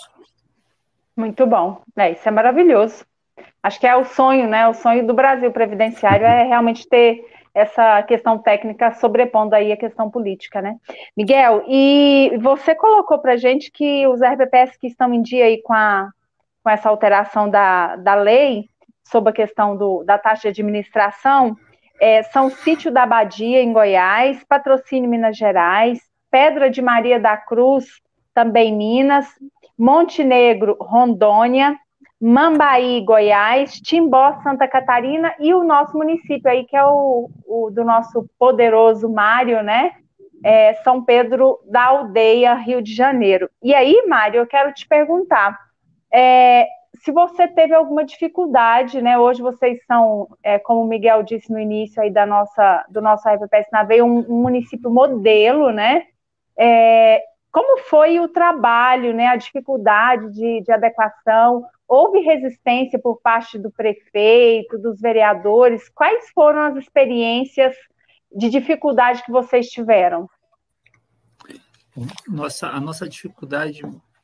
Muito 1.20 1.46
bom. 1.46 1.82
É, 1.98 2.12
isso 2.12 2.26
é 2.26 2.32
maravilhoso. 2.32 3.06
Acho 3.62 3.78
que 3.78 3.86
é 3.86 3.94
o 3.94 4.06
sonho, 4.06 4.48
né? 4.48 4.70
O 4.70 4.74
sonho 4.74 5.06
do 5.06 5.14
Brasil 5.14 5.52
previdenciário 5.52 6.26
é 6.26 6.44
realmente 6.44 6.88
ter 6.88 7.26
essa 7.54 8.02
questão 8.04 8.38
técnica 8.38 8.94
sobrepondo 8.94 9.54
aí 9.54 9.70
a 9.70 9.76
questão 9.76 10.10
política, 10.10 10.62
né? 10.62 10.78
Miguel, 11.18 11.66
e 11.68 12.32
você 12.42 12.74
colocou 12.74 13.20
para 13.20 13.36
gente 13.36 13.70
que 13.70 14.08
os 14.08 14.22
RPPs 14.22 14.78
que 14.78 14.88
estão 14.88 15.14
em 15.14 15.22
dia 15.22 15.44
aí 15.44 15.62
com, 15.62 15.74
a, 15.74 16.10
com 16.64 16.70
essa 16.70 16.88
alteração 16.88 17.50
da, 17.50 17.98
da 17.98 18.16
lei 18.16 18.70
sobre 19.04 19.32
a 19.32 19.34
questão 19.34 19.76
do, 19.76 20.06
da 20.06 20.18
taxa 20.18 20.44
de 20.54 20.62
administração 20.62 21.58
é, 22.00 22.24
são 22.24 22.50
Sítio 22.50 22.94
da 22.94 23.04
Abadia, 23.04 23.62
em 23.62 23.74
Goiás, 23.74 24.42
Patrocínio, 24.46 25.10
Minas 25.10 25.36
Gerais, 25.36 26.00
Pedra 26.32 26.70
de 26.70 26.82
Maria 26.82 27.20
da 27.20 27.36
Cruz, 27.36 27.88
também 28.34 28.74
Minas, 28.74 29.28
Montenegro, 29.80 30.76
Rondônia, 30.80 31.80
Mambaí, 32.22 33.02
Goiás, 33.02 33.80
Timbó, 33.80 34.34
Santa 34.44 34.68
Catarina 34.68 35.34
e 35.40 35.54
o 35.54 35.64
nosso 35.64 35.98
município 35.98 36.52
aí, 36.52 36.66
que 36.66 36.76
é 36.76 36.84
o, 36.84 37.30
o 37.48 37.72
do 37.72 37.86
nosso 37.86 38.30
poderoso 38.38 39.08
Mário, 39.08 39.64
né? 39.64 39.94
É 40.44 40.74
São 40.84 41.04
Pedro 41.04 41.60
da 41.66 41.86
Aldeia, 41.86 42.54
Rio 42.56 42.82
de 42.82 42.94
Janeiro. 42.94 43.50
E 43.64 43.74
aí, 43.74 44.06
Mário, 44.08 44.40
eu 44.40 44.48
quero 44.48 44.74
te 44.74 44.86
perguntar 44.86 45.58
é, 46.14 46.68
se 46.96 47.12
você 47.12 47.48
teve 47.48 47.74
alguma 47.74 48.04
dificuldade, 48.04 49.02
né? 49.02 49.18
Hoje 49.18 49.42
vocês 49.42 49.80
são, 49.86 50.28
é, 50.44 50.60
como 50.60 50.82
o 50.82 50.88
Miguel 50.88 51.24
disse 51.24 51.52
no 51.52 51.60
início 51.60 52.02
aí 52.02 52.12
da 52.12 52.26
nossa, 52.26 52.86
do 52.90 53.02
nosso 53.02 53.28
RPPS 53.30 53.68
na 53.72 53.84
Veia, 53.84 54.04
um, 54.04 54.20
um 54.30 54.42
município 54.42 54.90
modelo, 54.90 55.72
né? 55.72 56.04
É, 56.58 57.22
como 57.52 57.80
foi 57.84 58.20
o 58.20 58.28
trabalho, 58.28 59.14
né? 59.14 59.28
A 59.28 59.36
dificuldade 59.36 60.32
de, 60.32 60.62
de 60.62 60.72
adequação? 60.72 61.66
Houve 61.88 62.20
resistência 62.20 63.00
por 63.00 63.20
parte 63.22 63.58
do 63.58 63.72
prefeito, 63.72 64.78
dos 64.78 65.02
vereadores? 65.02 65.90
Quais 65.90 66.30
foram 66.30 66.62
as 66.62 66.76
experiências 66.76 67.76
de 68.32 68.50
dificuldade 68.50 69.24
que 69.24 69.32
vocês 69.32 69.68
tiveram? 69.68 70.30
Nossa, 72.28 72.68
a 72.68 72.80
nossa 72.80 73.10
dificuldade 73.10 73.82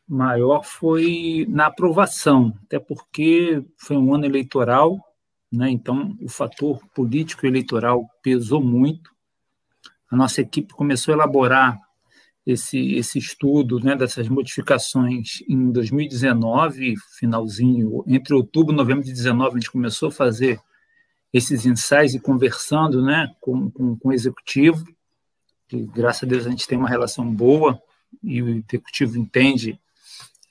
maior 0.07 0.63
foi 0.63 1.47
na 1.49 1.65
aprovação, 1.65 2.53
até 2.65 2.79
porque 2.79 3.65
foi 3.75 3.97
um 3.97 4.13
ano 4.13 4.25
eleitoral, 4.25 4.99
né? 5.51 5.69
então 5.71 6.15
o 6.21 6.29
fator 6.29 6.79
político 6.93 7.47
eleitoral 7.47 8.07
pesou 8.21 8.61
muito. 8.61 9.09
A 10.11 10.15
nossa 10.15 10.41
equipe 10.41 10.75
começou 10.75 11.11
a 11.11 11.17
elaborar 11.17 11.84
esse, 12.45 12.93
esse 12.93 13.17
estudo 13.17 13.79
né, 13.79 13.95
dessas 13.95 14.29
modificações 14.29 15.41
em 15.49 15.71
2019, 15.71 16.93
finalzinho, 17.17 18.03
entre 18.05 18.35
outubro 18.35 18.73
e 18.73 18.77
novembro 18.77 19.03
de 19.03 19.09
2019, 19.09 19.49
a 19.49 19.59
gente 19.59 19.71
começou 19.71 20.09
a 20.09 20.11
fazer 20.11 20.59
esses 21.33 21.65
ensaios 21.65 22.13
e 22.13 22.19
conversando 22.19 23.03
né, 23.03 23.33
com, 23.41 23.71
com, 23.71 23.97
com 23.97 24.09
o 24.09 24.13
executivo, 24.13 24.85
que 25.67 25.85
graças 25.87 26.23
a 26.23 26.27
Deus 26.27 26.45
a 26.45 26.49
gente 26.49 26.67
tem 26.67 26.77
uma 26.77 26.87
relação 26.87 27.33
boa 27.33 27.81
e 28.23 28.41
o 28.41 28.49
executivo 28.49 29.17
entende 29.17 29.79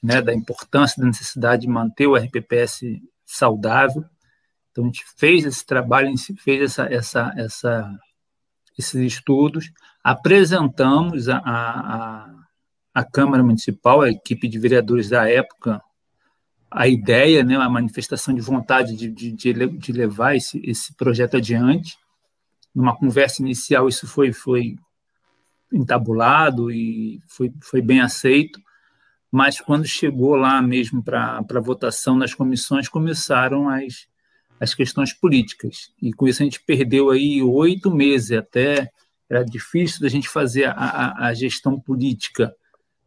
né, 0.03 0.20
da 0.20 0.34
importância, 0.34 1.01
da 1.01 1.07
necessidade 1.07 1.62
de 1.62 1.68
manter 1.68 2.07
o 2.07 2.16
RPPS 2.16 2.80
saudável. 3.24 4.05
Então 4.70 4.84
a 4.84 4.86
gente 4.88 5.05
fez 5.16 5.45
esse 5.47 5.64
trabalho, 5.64 6.12
fez 6.42 6.61
essa, 6.61 6.92
essa, 6.92 7.32
essa, 7.36 7.99
esses 8.76 9.01
estudos, 9.01 9.70
apresentamos 10.05 11.31
a, 11.31 11.39
a, 11.39 12.35
a 12.93 13.05
Câmara 13.05 13.43
Municipal, 13.43 14.03
a 14.03 14.11
equipe 14.11 14.47
de 14.47 14.59
vereadores 14.59 15.09
da 15.09 15.27
época, 15.27 15.83
a 16.71 16.87
ideia, 16.87 17.43
né, 17.43 17.57
a 17.57 17.71
manifestação 17.71 18.35
de 18.35 18.43
vontade 18.43 18.95
de, 18.95 19.09
de, 19.09 19.33
de 19.33 19.93
levar 19.93 20.37
esse, 20.37 20.61
esse 20.63 20.95
projeto 20.95 21.39
adiante. 21.39 21.97
Numa 22.75 22.95
conversa 22.95 23.41
inicial, 23.41 23.89
isso 23.89 24.07
foi, 24.07 24.33
foi 24.33 24.77
entabulado 25.73 26.71
e 26.71 27.21
foi, 27.27 27.51
foi 27.63 27.81
bem 27.81 28.01
aceito, 28.01 28.61
mas 29.31 29.61
quando 29.61 29.87
chegou 29.87 30.37
lá 30.37 30.61
mesmo 30.61 31.03
para 31.03 31.61
votação 31.63 32.17
nas 32.17 32.35
comissões, 32.35 32.89
começaram 32.89 33.69
as, 33.69 34.07
as 34.61 34.75
questões 34.75 35.13
políticas. 35.13 35.93
E 36.03 36.13
com 36.13 36.29
isso 36.29 36.43
a 36.43 36.45
gente 36.45 36.63
perdeu 36.63 37.11
aí 37.11 37.43
oito 37.43 37.91
meses 37.91 38.33
até 38.33 38.91
era 39.35 39.45
difícil 39.45 40.01
da 40.01 40.09
gente 40.09 40.28
fazer 40.28 40.66
a, 40.66 40.72
a, 40.72 41.26
a, 41.26 41.35
gestão 41.35 41.78
política 41.78 42.55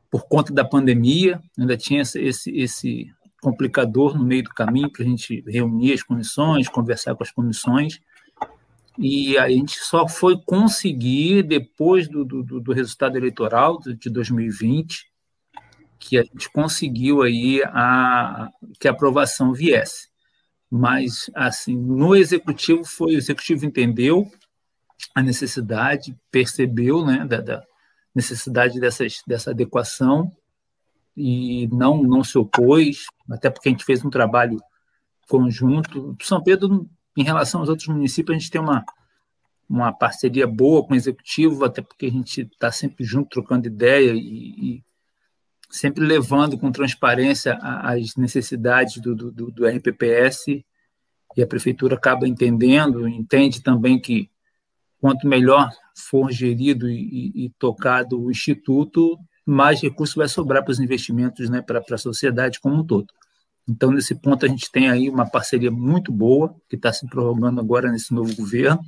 por 0.09 0.27
conta 0.27 0.53
da 0.53 0.63
pandemia, 0.63 1.41
ainda 1.57 1.77
tinha 1.77 2.01
esse, 2.01 2.51
esse 2.51 3.11
complicador 3.41 4.17
no 4.17 4.23
meio 4.23 4.43
do 4.43 4.49
caminho 4.49 4.91
para 4.91 5.03
a 5.03 5.07
gente 5.07 5.43
reunir 5.47 5.93
as 5.93 6.03
comissões, 6.03 6.67
conversar 6.67 7.15
com 7.15 7.23
as 7.23 7.31
comissões, 7.31 7.99
e 8.97 9.37
a 9.37 9.47
gente 9.49 9.77
só 9.79 10.07
foi 10.07 10.41
conseguir, 10.43 11.43
depois 11.43 12.07
do, 12.07 12.25
do, 12.25 12.59
do 12.59 12.73
resultado 12.73 13.15
eleitoral 13.15 13.79
de 13.79 14.09
2020, 14.09 15.05
que 15.99 16.17
a 16.17 16.23
gente 16.23 16.49
conseguiu 16.51 17.21
aí 17.21 17.61
a, 17.65 18.49
que 18.79 18.87
a 18.87 18.91
aprovação 18.91 19.53
viesse. 19.53 20.07
Mas, 20.69 21.29
assim, 21.33 21.75
no 21.75 22.15
executivo, 22.15 22.83
foi 22.83 23.15
o 23.15 23.17
executivo 23.17 23.65
entendeu, 23.65 24.29
a 25.13 25.21
necessidade, 25.21 26.17
percebeu 26.31 27.05
né, 27.05 27.25
da, 27.25 27.41
da 27.41 27.63
necessidade 28.13 28.79
dessas, 28.79 29.21
dessa 29.27 29.51
adequação 29.51 30.31
e 31.15 31.67
não, 31.67 32.03
não 32.03 32.23
se 32.23 32.37
opôs, 32.37 33.05
até 33.29 33.49
porque 33.49 33.69
a 33.69 33.71
gente 33.71 33.85
fez 33.85 34.03
um 34.05 34.09
trabalho 34.09 34.59
conjunto. 35.27 36.15
São 36.21 36.41
Pedro, 36.41 36.87
em 37.17 37.23
relação 37.23 37.61
aos 37.61 37.69
outros 37.69 37.87
municípios, 37.87 38.35
a 38.35 38.39
gente 38.39 38.51
tem 38.51 38.61
uma, 38.61 38.85
uma 39.69 39.91
parceria 39.91 40.47
boa 40.47 40.85
com 40.85 40.93
o 40.93 40.95
executivo, 40.95 41.65
até 41.65 41.81
porque 41.81 42.05
a 42.05 42.11
gente 42.11 42.41
está 42.41 42.71
sempre 42.71 43.03
junto, 43.03 43.29
trocando 43.29 43.67
ideia 43.67 44.13
e, 44.13 44.77
e, 44.77 44.83
sempre 45.69 46.05
levando 46.05 46.57
com 46.57 46.71
transparência 46.71 47.57
as 47.61 48.15
necessidades 48.15 48.97
do, 48.97 49.15
do, 49.15 49.51
do 49.51 49.67
RPPS 49.67 50.63
e 51.35 51.43
a 51.43 51.47
prefeitura 51.47 51.95
acaba 51.95 52.27
entendendo, 52.27 53.07
entende 53.07 53.61
também 53.61 53.99
que 53.99 54.29
quanto 54.99 55.27
melhor 55.27 55.69
for 55.95 56.31
gerido 56.31 56.89
e, 56.89 57.31
e, 57.35 57.49
tocado 57.57 58.21
o 58.21 58.31
instituto, 58.31 59.17
mais 59.45 59.81
recurso 59.81 60.15
vai 60.17 60.27
sobrar 60.27 60.63
para 60.63 60.71
os 60.71 60.79
investimentos, 60.79 61.49
né, 61.49 61.61
para 61.61 61.81
a 61.89 61.97
sociedade 61.97 62.59
como 62.59 62.75
um 62.75 62.85
todo. 62.85 63.07
Então, 63.69 63.91
nesse 63.91 64.15
ponto, 64.15 64.45
a 64.45 64.49
gente 64.49 64.71
tem 64.71 64.89
aí 64.89 65.09
uma 65.09 65.29
parceria 65.29 65.69
muito 65.69 66.11
boa, 66.11 66.55
que 66.69 66.75
está 66.75 66.91
se 66.91 67.05
prorrogando 67.07 67.59
agora 67.59 67.91
nesse 67.91 68.13
novo 68.13 68.33
governo. 68.35 68.79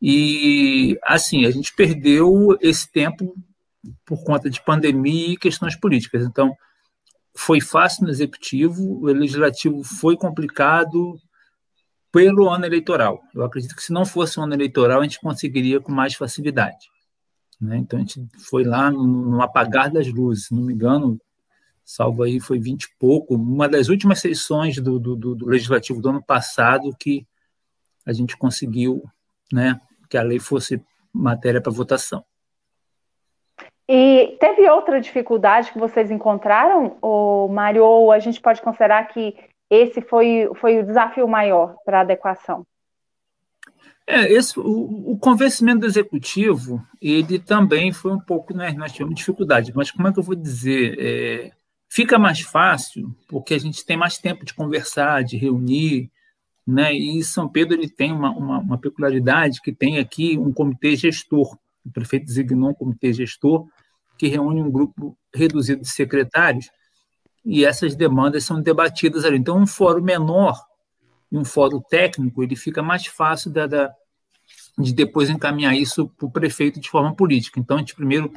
E, 0.00 0.98
assim, 1.04 1.44
a 1.44 1.50
gente 1.50 1.74
perdeu 1.74 2.56
esse 2.60 2.90
tempo 2.90 3.34
por 4.04 4.24
conta 4.24 4.48
de 4.48 4.62
pandemia 4.62 5.34
e 5.34 5.36
questões 5.36 5.76
políticas. 5.76 6.24
Então, 6.24 6.54
foi 7.36 7.60
fácil 7.60 8.04
no 8.04 8.10
executivo, 8.10 8.82
o 8.82 9.06
legislativo 9.06 9.82
foi 9.82 10.16
complicado 10.16 11.18
pelo 12.14 12.48
ano 12.48 12.64
eleitoral. 12.64 13.20
Eu 13.34 13.42
acredito 13.42 13.74
que 13.74 13.82
se 13.82 13.92
não 13.92 14.06
fosse 14.06 14.38
o 14.38 14.42
ano 14.44 14.54
eleitoral, 14.54 15.00
a 15.00 15.02
gente 15.02 15.18
conseguiria 15.18 15.80
com 15.80 15.90
mais 15.90 16.14
facilidade. 16.14 16.88
Né? 17.60 17.78
Então 17.78 17.98
a 17.98 18.02
gente 18.02 18.24
foi 18.48 18.62
lá 18.62 18.88
no, 18.88 19.02
no, 19.04 19.42
apagar 19.42 19.90
das 19.90 20.06
luzes, 20.06 20.46
se 20.46 20.54
não 20.54 20.62
me 20.62 20.72
engano, 20.72 21.20
salvo 21.84 22.22
aí 22.22 22.38
foi 22.38 22.60
20 22.60 22.84
e 22.84 22.88
pouco, 23.00 23.34
uma 23.34 23.68
das 23.68 23.88
últimas 23.88 24.20
sessões 24.20 24.76
do, 24.76 25.00
do, 25.00 25.16
do, 25.16 25.44
legislativo 25.44 26.00
do 26.00 26.08
ano 26.08 26.22
passado 26.22 26.94
que 26.96 27.26
a 28.06 28.12
gente 28.12 28.36
conseguiu 28.36 29.02
né, 29.52 29.80
que 30.08 30.16
a 30.16 30.22
lei 30.22 30.38
fosse 30.38 30.80
matéria 31.12 31.60
para 31.60 31.72
votação. 31.72 32.24
E 33.88 34.36
teve 34.38 34.68
outra 34.70 35.00
dificuldade 35.00 35.72
que 35.72 35.78
vocês 35.80 36.12
encontraram, 36.12 36.96
Mário, 37.50 37.84
ou 37.84 38.12
a 38.12 38.20
gente 38.20 38.40
pode 38.40 38.62
considerar 38.62 39.08
que 39.08 39.36
esse 39.74 40.00
foi, 40.00 40.48
foi 40.60 40.80
o 40.80 40.86
desafio 40.86 41.26
maior 41.26 41.76
para 41.84 41.98
a 41.98 42.00
adequação? 42.02 42.66
É, 44.06 44.30
esse, 44.30 44.58
o, 44.58 45.12
o, 45.12 45.18
convencimento 45.18 45.80
do 45.80 45.86
executivo, 45.86 46.84
ele 47.00 47.38
também 47.38 47.90
foi 47.90 48.12
um 48.12 48.20
pouco, 48.20 48.54
né, 48.54 48.70
nós 48.72 48.92
tivemos 48.92 49.14
dificuldade, 49.14 49.72
mas 49.74 49.90
como 49.90 50.06
é 50.06 50.12
que 50.12 50.18
eu 50.18 50.22
vou 50.22 50.34
dizer? 50.34 50.96
É, 50.98 51.52
fica 51.88 52.18
mais 52.18 52.40
fácil, 52.40 53.14
porque 53.26 53.54
a 53.54 53.58
gente 53.58 53.84
tem 53.84 53.96
mais 53.96 54.18
tempo 54.18 54.44
de 54.44 54.52
conversar, 54.52 55.24
de 55.24 55.38
reunir, 55.38 56.10
né, 56.66 56.92
e 56.92 57.22
São 57.24 57.48
Pedro 57.48 57.74
ele 57.74 57.88
tem 57.88 58.12
uma, 58.12 58.30
uma, 58.30 58.58
uma 58.58 58.78
peculiaridade 58.78 59.62
que 59.62 59.72
tem 59.72 59.98
aqui 59.98 60.36
um 60.36 60.52
comitê 60.52 60.94
gestor, 60.96 61.56
o 61.84 61.90
prefeito 61.90 62.26
designou 62.26 62.70
um 62.70 62.74
comitê 62.74 63.10
gestor 63.10 63.66
que 64.18 64.28
reúne 64.28 64.62
um 64.62 64.70
grupo 64.70 65.16
reduzido 65.34 65.80
de 65.80 65.88
secretários, 65.88 66.70
e 67.44 67.64
essas 67.64 67.94
demandas 67.94 68.44
são 68.44 68.60
debatidas 68.60 69.24
ali. 69.24 69.36
Então, 69.36 69.58
um 69.58 69.66
fórum 69.66 70.02
menor 70.02 70.58
e 71.30 71.36
um 71.36 71.44
fórum 71.44 71.80
técnico, 71.80 72.42
ele 72.42 72.56
fica 72.56 72.82
mais 72.82 73.06
fácil 73.06 73.50
da, 73.50 73.66
da 73.66 73.92
de 74.76 74.92
depois 74.92 75.30
encaminhar 75.30 75.76
isso 75.76 76.08
para 76.08 76.26
o 76.26 76.30
prefeito 76.30 76.80
de 76.80 76.88
forma 76.88 77.14
política. 77.14 77.60
Então, 77.60 77.76
a 77.76 77.80
gente 77.80 77.94
primeiro 77.94 78.32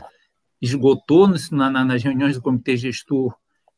esgotou 0.61 1.27
na, 1.51 1.69
na, 1.69 1.85
nas 1.85 2.03
reuniões 2.03 2.35
do 2.35 2.41
comitê 2.41 2.77
gestor 2.77 3.35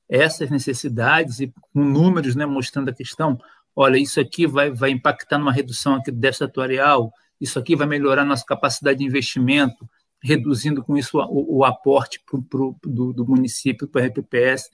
essas 0.09 0.49
necessidades 0.49 1.39
e 1.39 1.53
com 1.73 1.84
números 1.84 2.36
né, 2.36 2.45
mostrando 2.45 2.89
a 2.89 2.93
questão. 2.93 3.39
Olha, 3.75 3.97
isso 3.97 4.19
aqui 4.19 4.47
vai, 4.47 4.71
vai 4.71 4.89
impactar 4.89 5.38
numa 5.38 5.53
redução 5.53 5.95
aqui 5.95 6.11
do 6.11 6.17
déficit 6.17 6.45
atuarial, 6.45 7.13
isso 7.39 7.59
aqui 7.59 7.75
vai 7.75 7.88
melhorar 7.88 8.25
nossa 8.25 8.43
capacidade 8.43 8.99
de 8.99 9.05
investimento, 9.05 9.88
reduzindo 10.21 10.84
com 10.84 10.97
isso 10.97 11.17
o, 11.17 11.59
o 11.59 11.63
aporte 11.63 12.19
pro, 12.25 12.41
pro, 12.41 12.75
do, 12.84 13.13
do 13.13 13.25
município 13.25 13.88
para 13.88 14.03
a 14.03 14.07
RPPS. 14.07 14.69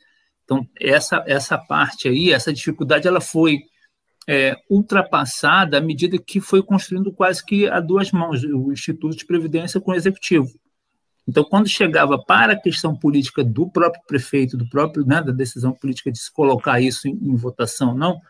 Então, 0.46 0.66
essa, 0.80 1.24
essa 1.28 1.58
parte 1.58 2.08
aí, 2.08 2.32
essa 2.32 2.54
dificuldade, 2.54 3.08
ela 3.08 3.20
foi 3.20 3.60
é, 4.28 4.56
ultrapassada 4.70 5.78
à 5.78 5.82
medida 5.82 6.18
que 6.18 6.40
foi 6.40 6.64
construindo 6.64 7.12
quase 7.12 7.44
que 7.44 7.68
a 7.68 7.80
duas 7.80 8.12
mãos 8.12 8.44
o 8.44 8.72
Instituto 8.72 9.18
de 9.18 9.26
Previdência 9.26 9.82
com 9.82 9.92
o 9.92 9.96
Executivo. 9.96 10.48
Então, 11.28 11.44
quando 11.44 11.68
chegava 11.68 12.24
para 12.24 12.54
a 12.54 12.60
questão 12.60 12.96
política 12.96 13.44
do 13.44 13.68
próprio 13.70 14.02
prefeito, 14.08 14.56
do 14.56 14.70
próprio 14.70 15.06
né, 15.06 15.22
da 15.22 15.32
decisão 15.32 15.74
política 15.74 16.12
de 16.12 16.20
se 16.20 16.32
colocar 16.32 16.80
isso 16.80 17.08
em, 17.08 17.14
em 17.14 17.36
votação, 17.36 17.96
não, 17.96 18.22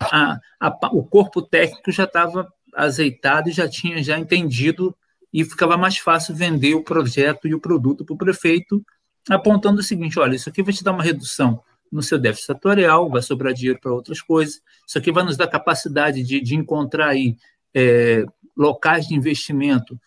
a, 0.00 0.38
a, 0.58 0.68
o 0.92 1.04
corpo 1.04 1.42
técnico 1.42 1.92
já 1.92 2.04
estava 2.04 2.50
azeitado 2.74 3.50
e 3.50 3.52
já 3.52 3.68
tinha 3.68 4.02
já 4.02 4.18
entendido 4.18 4.96
e 5.32 5.44
ficava 5.44 5.76
mais 5.76 5.98
fácil 5.98 6.34
vender 6.34 6.74
o 6.74 6.82
projeto 6.82 7.46
e 7.46 7.54
o 7.54 7.60
produto 7.60 8.04
para 8.04 8.14
o 8.14 8.18
prefeito, 8.18 8.82
apontando 9.28 9.80
o 9.80 9.84
seguinte: 9.84 10.18
olha, 10.18 10.36
isso 10.36 10.48
aqui 10.48 10.62
vai 10.62 10.72
te 10.72 10.84
dar 10.84 10.92
uma 10.92 11.02
redução 11.02 11.62
no 11.90 12.02
seu 12.02 12.18
déficit 12.18 12.46
setorial, 12.46 13.08
vai 13.08 13.22
sobrar 13.22 13.52
dinheiro 13.52 13.78
para 13.80 13.92
outras 13.92 14.20
coisas. 14.20 14.60
Isso 14.86 14.98
aqui 14.98 15.10
vai 15.10 15.24
nos 15.24 15.36
dar 15.36 15.46
capacidade 15.48 16.22
de, 16.22 16.40
de 16.40 16.54
encontrar 16.54 17.08
aí 17.08 17.36
é, 17.74 18.24
locais 18.56 19.06
de 19.06 19.14
investimento 19.14 19.98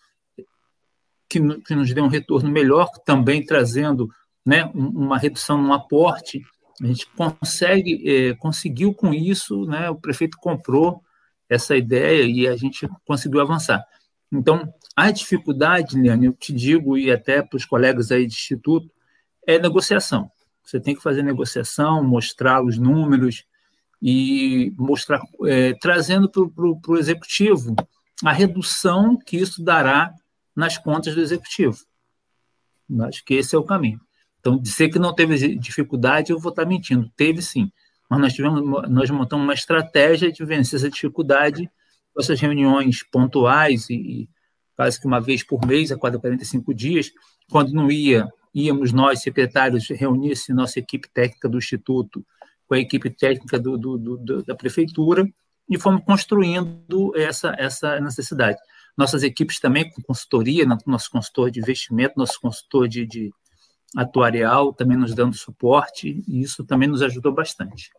que, 1.28 1.40
que, 1.60 1.74
nos 1.74 1.92
dê 1.92 2.00
um 2.00 2.08
retorno 2.08 2.50
melhor, 2.50 2.88
também 3.04 3.44
trazendo 3.44 4.08
né, 4.44 4.70
uma 4.74 5.18
redução 5.18 5.60
no 5.60 5.72
aporte. 5.72 6.42
A 6.80 6.86
gente 6.86 7.06
consegue, 7.16 8.02
é, 8.08 8.34
conseguiu 8.34 8.92
com 8.92 9.14
isso, 9.14 9.64
né, 9.66 9.88
o 9.88 9.96
prefeito 9.96 10.36
comprou 10.38 11.02
essa 11.48 11.76
ideia 11.76 12.24
e 12.24 12.46
a 12.46 12.56
gente 12.56 12.88
conseguiu 13.06 13.40
avançar. 13.40 13.84
Então, 14.30 14.72
a 14.96 15.10
dificuldade, 15.10 15.98
Liane, 15.98 16.26
eu 16.26 16.32
te 16.32 16.52
digo, 16.52 16.96
e 16.96 17.10
até 17.10 17.42
para 17.42 17.56
os 17.56 17.64
colegas 17.64 18.10
aí 18.10 18.26
de 18.26 18.34
instituto, 18.34 18.90
é 19.46 19.58
negociação. 19.58 20.30
Você 20.64 20.80
tem 20.80 20.94
que 20.94 21.02
fazer 21.02 21.22
negociação, 21.22 22.02
mostrar 22.02 22.64
os 22.64 22.78
números 22.78 23.44
e 24.00 24.72
mostrar, 24.76 25.20
é, 25.46 25.74
trazendo 25.74 26.28
para 26.28 26.42
o 26.42 26.96
executivo 26.96 27.74
a 28.24 28.32
redução 28.32 29.16
que 29.16 29.36
isso 29.36 29.62
dará 29.62 30.12
nas 30.54 30.78
contas 30.78 31.14
do 31.14 31.20
executivo. 31.20 31.78
Acho 33.00 33.24
que 33.24 33.34
esse 33.34 33.54
é 33.54 33.58
o 33.58 33.64
caminho. 33.64 34.00
Então, 34.38 34.58
dizer 34.58 34.88
que 34.88 34.98
não 34.98 35.14
teve 35.14 35.56
dificuldade, 35.56 36.32
eu 36.32 36.38
vou 36.38 36.50
estar 36.50 36.64
mentindo. 36.64 37.10
Teve 37.16 37.40
sim. 37.40 37.70
Mas 38.10 38.20
nós, 38.20 38.32
tivemos, 38.34 38.90
nós 38.90 39.10
montamos 39.10 39.44
uma 39.44 39.54
estratégia 39.54 40.30
de 40.30 40.44
vencer 40.44 40.78
essa 40.78 40.90
dificuldade 40.90 41.70
com 42.12 42.20
essas 42.20 42.40
reuniões 42.40 43.02
pontuais 43.04 43.88
e, 43.88 43.94
e 43.94 44.28
quase 44.76 45.00
que 45.00 45.06
uma 45.06 45.20
vez 45.20 45.42
por 45.42 45.64
mês, 45.66 45.90
a 45.92 45.98
cada 45.98 46.18
45 46.18 46.74
dias, 46.74 47.10
quando 47.48 47.72
não 47.72 47.90
ia 47.90 48.28
íamos 48.54 48.92
nós, 48.92 49.22
secretários, 49.22 49.88
reunir-se 49.88 50.52
nossa 50.52 50.78
equipe 50.78 51.08
técnica 51.08 51.48
do 51.48 51.58
Instituto 51.58 52.24
com 52.66 52.74
a 52.74 52.78
equipe 52.78 53.10
técnica 53.10 53.58
do, 53.58 53.76
do, 53.76 53.98
do, 53.98 54.42
da 54.44 54.54
Prefeitura 54.54 55.26
e 55.68 55.78
fomos 55.78 56.02
construindo 56.04 57.12
essa, 57.16 57.54
essa 57.58 58.00
necessidade. 58.00 58.58
Nossas 58.96 59.22
equipes 59.22 59.58
também 59.58 59.90
com 59.90 60.02
consultoria, 60.02 60.66
nosso 60.86 61.10
consultor 61.10 61.50
de 61.50 61.60
investimento, 61.60 62.14
nosso 62.16 62.40
consultor 62.40 62.88
de, 62.88 63.06
de 63.06 63.30
atuarial 63.96 64.72
também 64.72 64.96
nos 64.96 65.14
dando 65.14 65.34
suporte, 65.34 66.22
e 66.28 66.42
isso 66.42 66.64
também 66.64 66.88
nos 66.88 67.02
ajudou 67.02 67.32
bastante. 67.32 67.90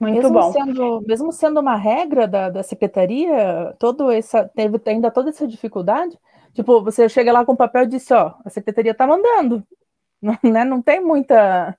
Muito 0.00 0.14
mesmo 0.14 0.32
bom. 0.32 0.52
Sendo, 0.52 1.00
mesmo 1.06 1.32
sendo 1.32 1.60
uma 1.60 1.76
regra 1.76 2.28
da, 2.28 2.50
da 2.50 2.62
secretaria, 2.62 3.74
todo 3.78 4.10
essa, 4.10 4.44
teve 4.54 4.80
ainda 4.86 5.10
toda 5.10 5.30
essa 5.30 5.46
dificuldade, 5.46 6.16
Tipo, 6.56 6.82
você 6.82 7.06
chega 7.06 7.30
lá 7.30 7.44
com 7.44 7.52
o 7.52 7.56
papel 7.56 7.82
e 7.82 7.86
diz, 7.86 8.10
ó, 8.10 8.34
a 8.42 8.48
secretaria 8.48 8.94
tá 8.94 9.06
mandando. 9.06 9.62
Não, 10.22 10.38
né? 10.42 10.64
não 10.64 10.80
tem 10.80 10.98
muita. 10.98 11.76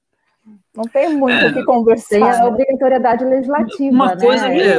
Não 0.74 0.84
tem 0.84 1.10
muito 1.10 1.34
é, 1.36 1.50
o 1.50 1.54
que 1.54 1.66
conversar. 1.66 2.08
Tem 2.08 2.24
a 2.24 2.46
obrigatoriedade 2.46 3.26
legislativa. 3.26 3.92
Uma 3.92 4.16
né? 4.16 4.22
coisa, 4.22 4.48
é, 4.48 4.78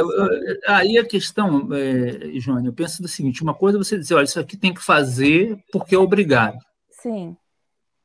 aí 0.65 0.97
a 0.97 1.05
questão, 1.05 1.67
é, 1.73 2.39
Joana, 2.39 2.69
eu 2.69 2.73
penso 2.73 3.01
do 3.01 3.07
seguinte: 3.07 3.43
uma 3.43 3.53
coisa 3.53 3.77
é 3.77 3.83
você 3.83 3.97
dizer, 3.97 4.15
olha, 4.15 4.23
isso 4.23 4.39
aqui 4.39 4.55
tem 4.55 4.73
que 4.73 4.81
fazer 4.81 5.61
porque 5.73 5.93
é 5.93 5.99
obrigado. 5.99 6.57
Sim. 6.89 7.35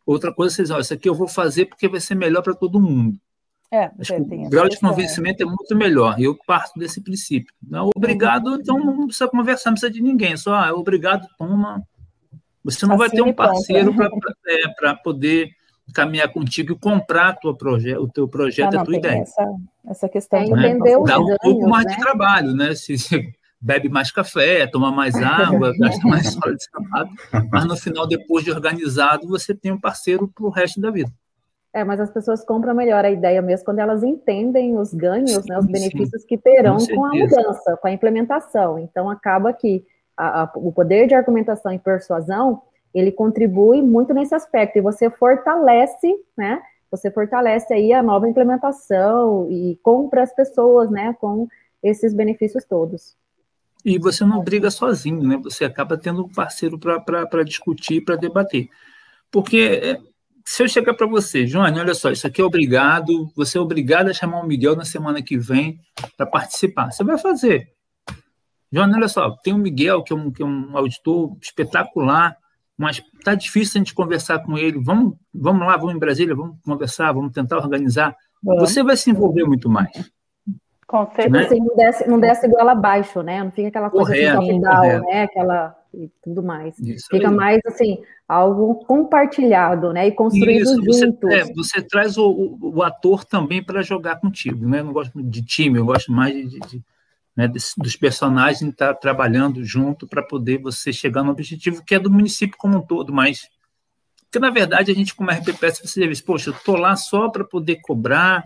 Outra 0.05 0.35
coisa 0.35 0.53
é 0.53 0.57
você 0.57 0.63
dizer, 0.63 0.75
olha, 0.75 0.81
isso 0.83 0.93
aqui 0.93 1.09
eu 1.09 1.15
vou 1.15 1.29
fazer 1.29 1.67
porque 1.67 1.89
vai 1.89 2.01
ser 2.01 2.17
melhor 2.17 2.43
para 2.43 2.55
todo 2.55 2.81
mundo. 2.81 3.17
É, 3.75 3.91
Acho 3.99 4.15
é, 4.15 4.19
o 4.19 4.49
grau 4.49 4.69
de 4.69 4.79
convencimento 4.79 5.43
é 5.43 5.47
muito 5.47 5.75
melhor. 5.75 6.15
Eu 6.21 6.39
parto 6.47 6.79
desse 6.79 7.03
princípio. 7.03 7.53
Não, 7.61 7.91
obrigado, 7.97 8.55
então 8.55 8.79
não 8.79 9.07
precisa 9.09 9.27
conversar, 9.27 9.71
não 9.71 9.75
precisa 9.75 9.93
de 9.93 10.01
ninguém. 10.01 10.37
Só, 10.37 10.55
ah, 10.55 10.73
obrigado, 10.73 11.27
toma. 11.37 11.83
Você 12.63 12.87
não 12.87 12.95
assim 12.95 12.99
vai 13.01 13.11
ter 13.11 13.23
um 13.23 13.33
parceiro 13.33 13.93
para 13.93 14.91
é, 14.93 14.95
poder 14.95 15.51
caminhar 15.93 16.33
contigo 16.33 16.73
e 16.73 16.79
comprar 16.79 17.35
tua 17.35 17.57
proje 17.57 17.97
o 17.97 18.07
teu 18.07 18.29
projeto, 18.29 18.69
ah, 18.69 18.77
não, 18.77 18.81
a 18.83 18.85
tua 18.85 18.97
ideia. 18.97 19.23
Essa, 19.23 19.55
essa 19.91 20.09
questão 20.09 20.39
é, 20.39 20.45
entender 20.45 20.97
né? 20.97 21.05
Dá 21.05 21.19
um 21.19 21.37
pouco 21.43 21.69
mais 21.69 21.85
né? 21.85 21.97
de 21.97 22.01
trabalho, 22.01 22.55
né? 22.55 22.77
Se, 22.77 22.97
se 22.97 23.35
bebe 23.61 23.89
mais 23.89 24.13
café, 24.13 24.69
toma 24.69 24.93
mais 24.93 25.17
água, 25.17 25.73
gasta 25.81 26.07
mais 26.07 26.33
sola 26.33 26.55
de 26.55 26.63
sapato, 26.63 27.11
mas 27.51 27.65
no 27.65 27.77
final, 27.77 28.07
depois 28.07 28.45
de 28.45 28.53
organizado, 28.53 29.27
você 29.27 29.53
tem 29.53 29.73
um 29.73 29.81
parceiro 29.81 30.29
para 30.29 30.47
o 30.47 30.51
resto 30.51 30.81
da 30.81 30.93
vida. 30.93 31.11
É, 31.75 31.83
mas 31.83 31.99
as 31.99 32.09
pessoas 32.09 32.45
compram 32.45 32.73
melhor 32.73 33.05
a 33.05 33.11
ideia 33.11 33.43
mesmo 33.43 33.65
quando 33.65 33.81
elas 33.81 34.05
entendem 34.05 34.79
os 34.79 34.95
ganhos, 34.95 35.33
sim, 35.33 35.49
né, 35.49 35.59
os 35.59 35.67
benefícios 35.67 36.23
sim. 36.23 36.29
que 36.29 36.39
terão 36.39 36.77
com, 36.79 36.95
com, 36.95 37.05
a 37.05 37.11
mudança, 37.11 37.77
com 37.77 37.89
a 37.89 37.91
implementação. 37.91 38.79
Então, 38.79 39.11
acaba 39.11 39.53
que 39.53 39.85
a, 40.17 40.43
a, 40.43 40.53
o 40.55 40.71
poder 40.71 41.09
de 41.09 41.17
argumentação 41.17 41.73
e 41.73 41.79
persuasão, 41.81 42.63
ele 42.95 43.11
contribui 43.11 43.83
muito 43.83 44.15
nesse 44.15 44.33
aspecto, 44.37 44.79
e 44.79 44.81
você 44.81 45.11
fortalece, 45.11 46.15
né, 46.39 46.63
você 46.89 47.11
fortalece 47.11 47.75
aí 47.75 47.93
a 47.93 48.05
nova 48.05 48.29
implementação 48.29 49.51
e 49.51 49.77
compra 49.83 50.23
as 50.23 50.33
pessoas, 50.33 50.89
né, 50.89 51.17
com 51.21 51.49
esses 51.83 52.15
benefícios 52.15 52.65
todos. 52.65 53.17
E 53.85 53.99
você 53.99 54.25
não 54.25 54.41
briga 54.45 54.71
sozinho, 54.71 55.25
né, 55.25 55.41
você 55.43 55.65
acaba 55.65 55.99
tendo 55.99 56.25
um 56.25 56.29
parceiro 56.29 56.79
para 56.79 57.43
discutir, 57.43 58.01
para 58.05 58.15
debater. 58.15 58.69
Porque 59.29 59.81
é, 59.83 60.14
se 60.45 60.63
eu 60.63 60.69
chegar 60.69 60.95
para 60.95 61.07
você, 61.07 61.47
Joane, 61.47 61.81
olha 61.81 61.95
só, 61.95 62.11
isso 62.11 62.27
aqui 62.27 62.41
é 62.41 62.45
obrigado, 62.45 63.31
você 63.35 63.57
é 63.57 63.61
obrigado 63.61 64.09
a 64.09 64.13
chamar 64.13 64.41
o 64.41 64.47
Miguel 64.47 64.77
na 64.77 64.85
semana 64.85 65.23
que 65.23 65.39
vem 65.39 65.81
para 66.17 66.27
participar. 66.27 66.93
Você 66.93 67.03
vai 67.03 67.17
fazer. 67.17 67.73
Joane, 68.71 68.95
olha 68.95 69.09
só, 69.09 69.31
tem 69.43 69.55
o 69.55 69.59
Miguel, 69.59 70.03
que 70.03 70.13
é 70.13 70.17
um, 70.17 70.31
que 70.31 70.43
é 70.43 70.47
um 70.47 70.77
auditor 70.77 71.37
espetacular, 71.41 72.37
mas 72.77 73.03
está 73.19 73.35
difícil 73.35 73.79
a 73.79 73.79
gente 73.79 73.95
conversar 73.95 74.41
com 74.41 74.59
ele. 74.59 74.79
Vamos, 74.83 75.15
vamos 75.33 75.67
lá, 75.67 75.77
vamos 75.77 75.95
em 75.95 75.99
Brasília, 75.99 76.35
vamos 76.35 76.57
conversar, 76.63 77.13
vamos 77.13 77.33
tentar 77.33 77.57
organizar. 77.57 78.15
Você 78.43 78.83
vai 78.83 78.97
se 78.97 79.11
envolver 79.11 79.45
muito 79.45 79.71
mais. 79.71 80.13
Com 80.87 81.07
certeza. 81.07 81.31
Né? 81.31 81.45
Assim, 81.47 81.59
não, 81.61 81.77
desce, 81.77 82.09
não 82.09 82.21
desce 82.21 82.47
igual 82.47 82.69
abaixo, 82.69 83.23
né? 83.23 83.43
Não 83.43 83.51
fica 83.51 83.69
aquela 83.69 83.91
coisa 83.91 84.13
assim, 84.13 84.23
correto, 84.23 84.43
assim, 84.43 84.61
down, 84.61 85.01
né? 85.07 85.23
Aquela 85.23 85.77
e 85.97 86.11
tudo 86.23 86.43
mais. 86.43 86.79
Isso 86.79 87.07
fica 87.11 87.29
aí. 87.29 87.35
mais 87.35 87.61
assim, 87.67 87.99
algo 88.29 88.85
compartilhado, 88.87 89.93
né? 89.93 90.09
E 90.09 90.13
construído 90.13 90.63
Isso, 90.63 90.85
você, 90.85 91.07
juntos. 91.07 91.31
É, 91.31 91.45
você 91.53 91.83
traz 91.83 92.17
o, 92.17 92.29
o, 92.29 92.77
o 92.77 92.83
ator 92.83 93.25
também 93.25 93.63
para 93.63 93.83
jogar 93.83 94.17
contigo, 94.17 94.69
né? 94.69 94.81
Eu 94.81 94.85
não 94.85 94.93
gosto 94.93 95.23
de 95.23 95.43
time, 95.43 95.79
eu 95.79 95.85
gosto 95.85 96.13
mais 96.13 96.35
de, 96.35 96.59
de 96.61 96.83
né, 97.37 97.49
dos 97.49 97.97
personagens 97.97 98.63
estar 98.63 98.95
tá 98.95 98.95
trabalhando 98.95 99.65
junto 99.65 100.07
para 100.07 100.23
poder 100.23 100.59
você 100.59 100.93
chegar 100.93 101.23
no 101.23 101.33
objetivo 101.33 101.85
que 101.85 101.95
é 101.95 101.99
do 101.99 102.11
município 102.11 102.57
como 102.57 102.79
um 102.79 102.83
todo, 102.83 103.13
mas 103.13 103.49
que 104.31 104.39
na 104.39 104.51
verdade 104.51 104.91
a 104.91 104.95
gente 104.95 105.15
como 105.15 105.31
RPPS 105.31 105.81
você 105.85 106.07
viu, 106.07 106.25
poxa, 106.25 106.51
eu 106.51 106.55
estou 106.55 106.77
lá 106.77 106.97
só 106.97 107.29
para 107.29 107.45
poder 107.45 107.77
cobrar, 107.83 108.45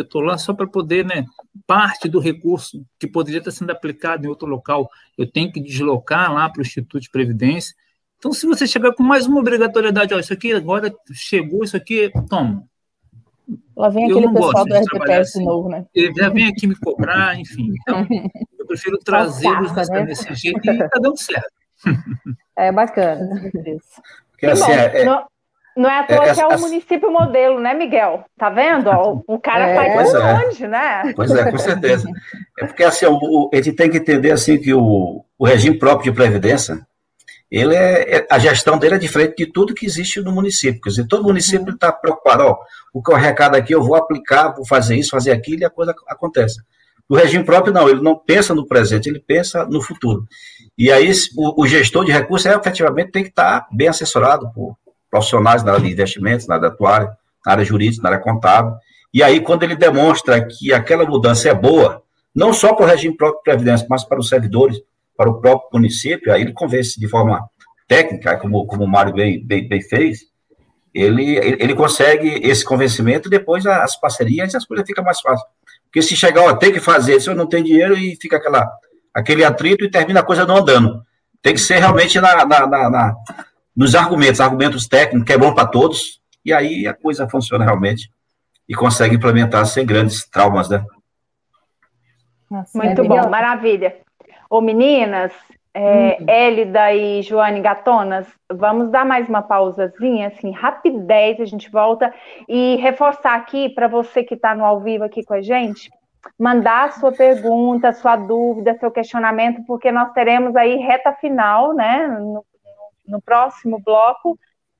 eu 0.00 0.04
estou 0.04 0.20
lá 0.20 0.38
só 0.38 0.54
para 0.54 0.66
poder, 0.66 1.04
né, 1.04 1.24
parte 1.66 2.08
do 2.08 2.18
recurso 2.18 2.84
que 2.98 3.06
poderia 3.06 3.38
estar 3.38 3.50
sendo 3.50 3.70
aplicado 3.70 4.24
em 4.24 4.28
outro 4.28 4.48
local, 4.48 4.90
eu 5.16 5.30
tenho 5.30 5.52
que 5.52 5.60
deslocar 5.60 6.32
lá 6.32 6.48
para 6.48 6.60
o 6.60 6.62
Instituto 6.62 7.00
de 7.00 7.10
Previdência. 7.10 7.74
Então, 8.18 8.32
se 8.32 8.46
você 8.46 8.66
chegar 8.66 8.92
com 8.94 9.02
mais 9.02 9.26
uma 9.26 9.40
obrigatoriedade, 9.40 10.12
ó, 10.12 10.18
isso 10.18 10.32
aqui 10.32 10.52
agora 10.52 10.94
chegou, 11.12 11.62
isso 11.62 11.76
aqui, 11.76 12.10
toma. 12.28 12.64
Lá 13.76 13.88
vem 13.88 14.10
aquele 14.10 14.32
pessoal 14.32 14.64
do 14.64 14.74
RPPS 14.74 15.20
assim. 15.20 15.38
de 15.38 15.44
novo, 15.44 15.68
né? 15.68 15.86
Ele 15.94 16.12
já 16.14 16.28
vem 16.28 16.48
aqui 16.48 16.66
me 16.66 16.76
cobrar, 16.76 17.38
enfim. 17.38 17.72
Então, 17.80 18.06
eu 18.58 18.66
prefiro 18.66 18.98
trazê-los 19.04 19.72
né? 19.72 20.04
desse 20.04 20.34
jeito 20.34 20.60
e 20.64 20.70
está 20.70 20.98
dando 21.00 21.16
certo. 21.16 21.52
É 22.56 22.72
bacana. 22.72 23.40
Porque, 24.32 24.46
assim, 24.46 24.72
é, 24.72 25.02
é, 25.02 25.24
não 25.78 25.88
é 25.88 26.00
à 26.00 26.02
toa 26.02 26.26
é, 26.26 26.34
que 26.34 26.40
é 26.40 26.46
o 26.46 26.58
município 26.58 27.12
modelo, 27.12 27.60
né, 27.60 27.72
Miguel? 27.72 28.24
Tá 28.36 28.50
vendo? 28.50 28.90
o 29.28 29.38
cara 29.38 29.68
é, 29.68 29.74
faz 29.94 30.10
por 30.10 30.20
é. 30.20 30.34
onde, 30.34 30.66
né? 30.66 31.12
Pois 31.14 31.30
é, 31.30 31.50
com 31.52 31.58
certeza. 31.58 32.08
É 32.58 32.66
porque 32.66 32.82
assim, 32.82 33.06
o, 33.06 33.48
a 33.52 33.56
gente 33.56 33.72
tem 33.72 33.88
que 33.88 33.98
entender 33.98 34.32
assim 34.32 34.58
que 34.58 34.74
o, 34.74 35.24
o 35.38 35.46
regime 35.46 35.78
próprio 35.78 36.10
de 36.10 36.16
previdência, 36.16 36.84
ele 37.48 37.76
é, 37.76 38.16
é, 38.16 38.26
a 38.28 38.40
gestão 38.40 38.76
dele 38.76 38.96
é 38.96 38.98
diferente 38.98 39.36
de 39.36 39.46
tudo 39.46 39.72
que 39.72 39.86
existe 39.86 40.20
no 40.20 40.32
município. 40.32 40.80
Quer 40.80 40.90
dizer, 40.90 41.06
todo 41.06 41.22
município 41.22 41.72
está 41.72 41.92
preocupado, 41.92 42.42
ó, 42.42 42.58
o 42.92 43.00
que 43.00 43.12
eu 43.12 43.16
arrecado 43.16 43.56
aqui, 43.56 43.72
eu 43.72 43.82
vou 43.82 43.94
aplicar, 43.94 44.56
vou 44.56 44.66
fazer 44.66 44.96
isso, 44.96 45.10
fazer 45.10 45.30
aquilo, 45.30 45.60
e 45.60 45.64
a 45.64 45.70
coisa 45.70 45.94
acontece. 46.08 46.60
O 47.08 47.14
regime 47.14 47.44
próprio, 47.44 47.72
não, 47.72 47.88
ele 47.88 48.02
não 48.02 48.16
pensa 48.16 48.52
no 48.52 48.66
presente, 48.66 49.08
ele 49.08 49.20
pensa 49.20 49.64
no 49.64 49.80
futuro. 49.80 50.26
E 50.76 50.90
aí, 50.90 51.08
o, 51.36 51.62
o 51.62 51.66
gestor 51.68 52.04
de 52.04 52.10
recursos, 52.10 52.46
é, 52.46 52.54
efetivamente, 52.56 53.12
tem 53.12 53.22
que 53.22 53.30
estar 53.30 53.60
tá 53.60 53.68
bem 53.72 53.86
assessorado 53.86 54.50
por, 54.52 54.76
profissionais 55.10 55.62
na 55.62 55.72
área 55.72 55.84
de 55.84 55.92
investimentos, 55.92 56.46
na 56.46 56.56
área 56.56 56.68
atuária, 56.68 57.10
na 57.44 57.52
área 57.52 57.64
jurídica, 57.64 58.02
na 58.02 58.10
área 58.10 58.22
contábil. 58.22 58.74
E 59.12 59.22
aí, 59.22 59.40
quando 59.40 59.62
ele 59.62 59.76
demonstra 59.76 60.44
que 60.44 60.72
aquela 60.72 61.04
mudança 61.06 61.48
é 61.48 61.54
boa, 61.54 62.02
não 62.34 62.52
só 62.52 62.74
para 62.74 62.84
o 62.84 62.88
regime 62.88 63.16
próprio 63.16 63.38
de 63.38 63.44
previdência, 63.44 63.86
mas 63.88 64.04
para 64.04 64.18
os 64.18 64.28
servidores, 64.28 64.78
para 65.16 65.30
o 65.30 65.40
próprio 65.40 65.70
município, 65.72 66.32
aí 66.32 66.42
ele 66.42 66.52
convence 66.52 67.00
de 67.00 67.08
forma 67.08 67.48
técnica, 67.88 68.36
como, 68.36 68.66
como 68.66 68.84
o 68.84 68.88
Mário 68.88 69.12
bem, 69.14 69.44
bem, 69.44 69.66
bem 69.66 69.80
fez, 69.80 70.20
ele, 70.94 71.36
ele 71.36 71.74
consegue 71.74 72.40
esse 72.42 72.64
convencimento 72.64 73.28
e 73.28 73.30
depois 73.30 73.64
as 73.66 73.98
parcerias 73.98 74.52
e 74.52 74.56
as 74.56 74.64
coisas 74.64 74.86
ficam 74.86 75.04
mais 75.04 75.20
fáceis. 75.20 75.48
Porque 75.84 76.02
se 76.02 76.14
chegar, 76.16 76.42
ó, 76.42 76.54
tem 76.54 76.72
que 76.72 76.80
fazer, 76.80 77.20
se 77.20 77.30
eu 77.30 77.34
não 77.34 77.46
tenho 77.46 77.64
dinheiro 77.64 77.96
e 77.96 78.16
fica 78.16 78.36
aquela, 78.36 78.70
aquele 79.14 79.44
atrito 79.44 79.84
e 79.84 79.90
termina 79.90 80.20
a 80.20 80.24
coisa 80.24 80.44
não 80.44 80.58
andando. 80.58 81.02
Tem 81.42 81.54
que 81.54 81.60
ser 81.60 81.78
realmente 81.78 82.20
na, 82.20 82.44
na, 82.44 82.66
na, 82.66 82.90
na 82.90 83.16
nos 83.78 83.94
argumentos, 83.94 84.40
argumentos 84.40 84.88
técnicos, 84.88 85.24
que 85.24 85.32
é 85.32 85.38
bom 85.38 85.54
para 85.54 85.68
todos, 85.68 86.20
e 86.44 86.52
aí 86.52 86.84
a 86.84 86.92
coisa 86.92 87.28
funciona 87.28 87.64
realmente 87.64 88.10
e 88.68 88.74
consegue 88.74 89.14
implementar 89.14 89.64
sem 89.66 89.86
grandes 89.86 90.28
traumas, 90.28 90.68
né? 90.68 90.84
Nossa, 92.50 92.76
Muito 92.76 93.02
é 93.02 93.04
bom, 93.04 93.30
maravilha. 93.30 93.96
Ô, 94.50 94.60
meninas, 94.60 95.30
é. 95.72 96.18
Élida 96.26 96.92
e 96.92 97.22
Joane 97.22 97.60
Gatonas, 97.60 98.26
vamos 98.52 98.90
dar 98.90 99.06
mais 99.06 99.28
uma 99.28 99.42
pausazinha, 99.42 100.26
assim, 100.26 100.50
rapidez, 100.50 101.40
a 101.40 101.44
gente 101.44 101.70
volta 101.70 102.12
e 102.48 102.74
reforçar 102.82 103.36
aqui 103.36 103.68
para 103.68 103.86
você 103.86 104.24
que 104.24 104.34
está 104.34 104.56
no 104.56 104.64
ao 104.64 104.80
vivo 104.80 105.04
aqui 105.04 105.22
com 105.22 105.34
a 105.34 105.40
gente, 105.40 105.88
mandar 106.36 106.94
sua 106.94 107.12
pergunta, 107.12 107.92
sua 107.92 108.16
dúvida, 108.16 108.76
seu 108.80 108.90
questionamento, 108.90 109.62
porque 109.68 109.92
nós 109.92 110.10
teremos 110.12 110.56
aí 110.56 110.78
reta 110.78 111.12
final, 111.12 111.72
né, 111.74 112.08
no 112.08 112.44
no 113.08 113.20
próximo 113.20 113.80
bloco 113.84 114.38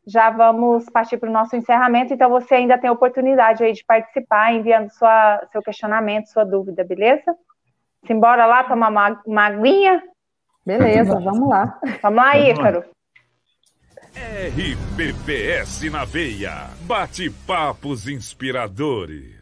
já 0.09 0.31
vamos 0.31 0.89
partir 0.89 1.19
para 1.19 1.29
o 1.29 1.33
nosso 1.33 1.55
encerramento, 1.55 2.15
então 2.15 2.31
você 2.31 2.55
ainda 2.55 2.79
tem 2.79 2.89
a 2.89 2.93
oportunidade 2.93 3.63
aí 3.63 3.75
de 3.75 3.85
participar, 3.85 4.55
enviando 4.55 4.91
sua, 4.91 5.47
seu 5.53 5.63
questionamento, 5.63 6.31
sua 6.31 6.45
dúvida, 6.45 6.83
beleza? 6.83 7.37
Simbora 8.07 8.47
lá 8.47 8.65
tomar 8.65 8.91
uma, 8.91 9.23
uma 9.27 9.47
aguinha? 9.47 10.03
Beleza, 10.65 11.21
vamos 11.21 11.49
lá. 11.49 11.79
Vamos 12.03 12.17
lá, 12.17 12.39
Ícaro. 12.39 12.85
RPPS 14.17 15.91
na 15.93 16.05
veia, 16.05 16.69
bate-papos 16.87 18.09
inspiradores. 18.09 19.39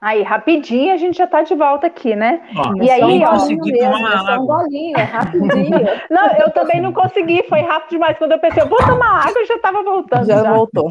Aí, 0.00 0.22
rapidinho, 0.22 0.94
a 0.94 0.96
gente 0.96 1.18
já 1.18 1.24
está 1.24 1.42
de 1.42 1.56
volta 1.56 1.88
aqui, 1.88 2.14
né? 2.14 2.40
Ó, 2.56 2.72
e 2.80 2.88
aí, 2.88 3.24
ó, 3.24 3.30
consegui 3.30 3.72
mesmo, 3.72 3.94
tomar 3.94 4.16
água. 4.16 4.38
Um 4.38 4.46
golinho, 4.46 4.94
rapidinho. 4.96 5.80
não, 6.08 6.28
eu 6.38 6.50
também 6.52 6.80
não 6.80 6.92
consegui, 6.92 7.42
foi 7.48 7.62
rápido 7.62 7.90
demais. 7.90 8.16
Quando 8.16 8.30
eu 8.32 8.38
pensei, 8.38 8.62
eu 8.62 8.68
vou 8.68 8.78
tomar 8.78 9.26
água, 9.26 9.44
já 9.44 9.56
estava 9.56 9.82
voltando. 9.82 10.26
Já, 10.26 10.44
já, 10.44 10.52
voltou. 10.52 10.88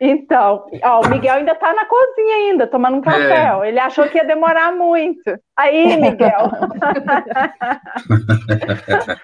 Então, 0.00 0.66
ó, 0.84 1.00
o 1.00 1.08
Miguel 1.08 1.34
ainda 1.34 1.50
está 1.50 1.74
na 1.74 1.84
cozinha 1.84 2.36
ainda, 2.36 2.68
tomando 2.68 2.98
um 2.98 3.00
café. 3.00 3.58
É. 3.60 3.68
Ele 3.68 3.80
achou 3.80 4.08
que 4.08 4.18
ia 4.18 4.24
demorar 4.24 4.70
muito. 4.72 5.36
Aí, 5.56 5.96
Miguel. 5.96 6.52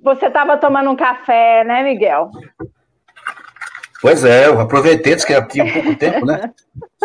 Você 0.00 0.26
estava 0.26 0.56
tomando 0.56 0.90
um 0.90 0.96
café, 0.96 1.64
né, 1.64 1.82
Miguel? 1.82 2.30
Pois 4.00 4.22
é, 4.22 4.48
eu 4.48 4.60
aproveitei, 4.60 5.14
disse 5.14 5.26
que 5.26 5.48
tinha 5.48 5.72
pouco 5.72 5.96
tempo, 5.96 6.26
né? 6.26 6.52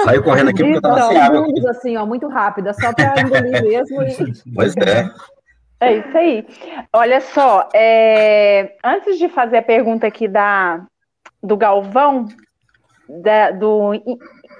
Saiu 0.03 0.23
correndo 0.23 0.49
aqui 0.49 0.57
porque 0.57 0.73
eu 0.73 0.77
estava 0.77 1.01
sem 1.03 1.17
água. 1.17 1.41
Aqui. 1.41 1.67
assim, 1.69 1.97
ó, 1.97 2.05
muito 2.05 2.27
rápida, 2.27 2.73
só 2.73 2.93
para 2.93 3.21
engolir 3.21 3.63
mesmo. 3.63 4.03
E... 4.03 4.53
Pois 4.53 4.75
é. 4.77 5.09
É 5.81 5.93
isso 5.93 6.17
aí. 6.17 6.45
Olha 6.93 7.21
só, 7.21 7.69
é... 7.73 8.75
antes 8.83 9.17
de 9.17 9.29
fazer 9.29 9.57
a 9.57 9.63
pergunta 9.63 10.07
aqui 10.07 10.27
da, 10.27 10.85
do 11.41 11.55
Galvão, 11.55 12.27
da, 13.07 13.51
do 13.51 13.93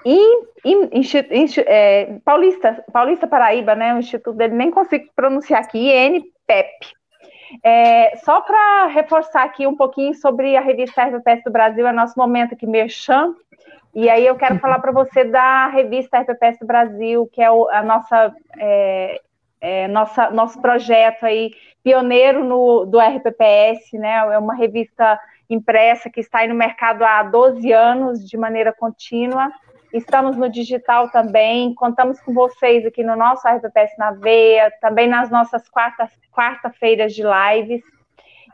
in, 0.06 0.44
in, 0.66 0.90
in, 0.94 1.46
é, 1.66 2.20
Paulista, 2.24 2.84
Paulista 2.92 3.28
Paraíba, 3.28 3.76
né? 3.76 3.94
O 3.94 4.00
instituto 4.00 4.38
dele 4.38 4.56
nem 4.56 4.72
consigo 4.72 5.10
pronunciar 5.16 5.62
aqui, 5.62 5.92
INPEP. 5.92 7.00
É, 7.64 8.16
só 8.18 8.42
para 8.42 8.88
reforçar 8.88 9.44
aqui 9.44 9.66
um 9.66 9.76
pouquinho 9.76 10.14
sobre 10.14 10.56
a 10.56 10.62
revista 10.62 11.04
RPPS 11.04 11.44
do 11.44 11.52
Brasil, 11.52 11.88
é 11.88 11.92
nosso 11.92 12.18
momento 12.18 12.54
aqui, 12.54 12.66
Merchan. 12.66 13.34
E 13.94 14.10
aí 14.10 14.26
eu 14.26 14.36
quero 14.36 14.60
falar 14.60 14.80
para 14.80 14.92
você 14.92 15.24
da 15.24 15.68
revista 15.68 16.20
RPPS 16.20 16.60
do 16.60 16.68
Brasil, 16.68 17.28
que 17.34 17.42
é 17.42 17.50
o, 17.50 17.68
a 17.70 17.82
nossa 17.82 18.34
é, 18.58 19.22
é, 19.62 19.88
nossa, 19.88 20.30
nosso 20.30 20.62
projeto 20.62 21.26
aí, 21.26 21.52
pioneiro 21.84 22.44
no, 22.44 22.86
do 22.86 23.00
RPPS, 23.00 23.98
né? 23.98 24.16
É 24.34 24.38
uma 24.38 24.56
revista 24.56 25.20
impressa 25.50 26.10
que 26.10 26.20
está 26.20 26.40
aí 26.40 26.48
no 26.48 26.56
mercado 26.56 27.04
há 27.04 27.24
12 27.24 27.72
anos, 27.72 28.28
de 28.28 28.38
maneira 28.38 28.72
contínua. 28.72 29.52
Estamos 29.92 30.38
no 30.38 30.50
digital 30.50 31.10
também, 31.10 31.74
contamos 31.74 32.22
com 32.22 32.32
vocês 32.32 32.86
aqui 32.86 33.04
no 33.04 33.16
nosso 33.16 33.48
RPPS 33.48 33.98
na 33.98 34.12
Veia, 34.12 34.72
também 34.80 35.08
nas 35.08 35.32
nossas 35.32 35.64
quarta-feiras 36.32 37.14
de 37.14 37.24
lives. 37.24 37.82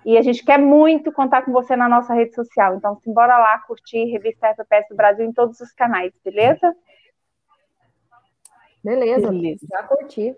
E 0.05 0.19
a 0.19 0.21
gente 0.21 0.45
quer 0.45 0.59
muito 0.59 1.11
contar 1.11 1.41
com 1.41 1.51
você 1.51 1.75
na 1.75 1.89
nossa 1.89 2.13
rede 2.13 2.35
social. 2.35 2.75
Então, 2.75 2.95
simbora 3.03 3.39
lá 3.39 3.57
curtir 3.57 4.05
Revista 4.05 4.51
RPPS 4.51 4.89
do 4.89 4.95
Brasil 4.95 5.25
em 5.25 5.33
todos 5.33 5.59
os 5.59 5.71
canais, 5.71 6.13
beleza? 6.23 6.75
Beleza, 8.83 9.31
beleza. 9.31 9.65
já 9.67 9.81
curti. 9.81 10.35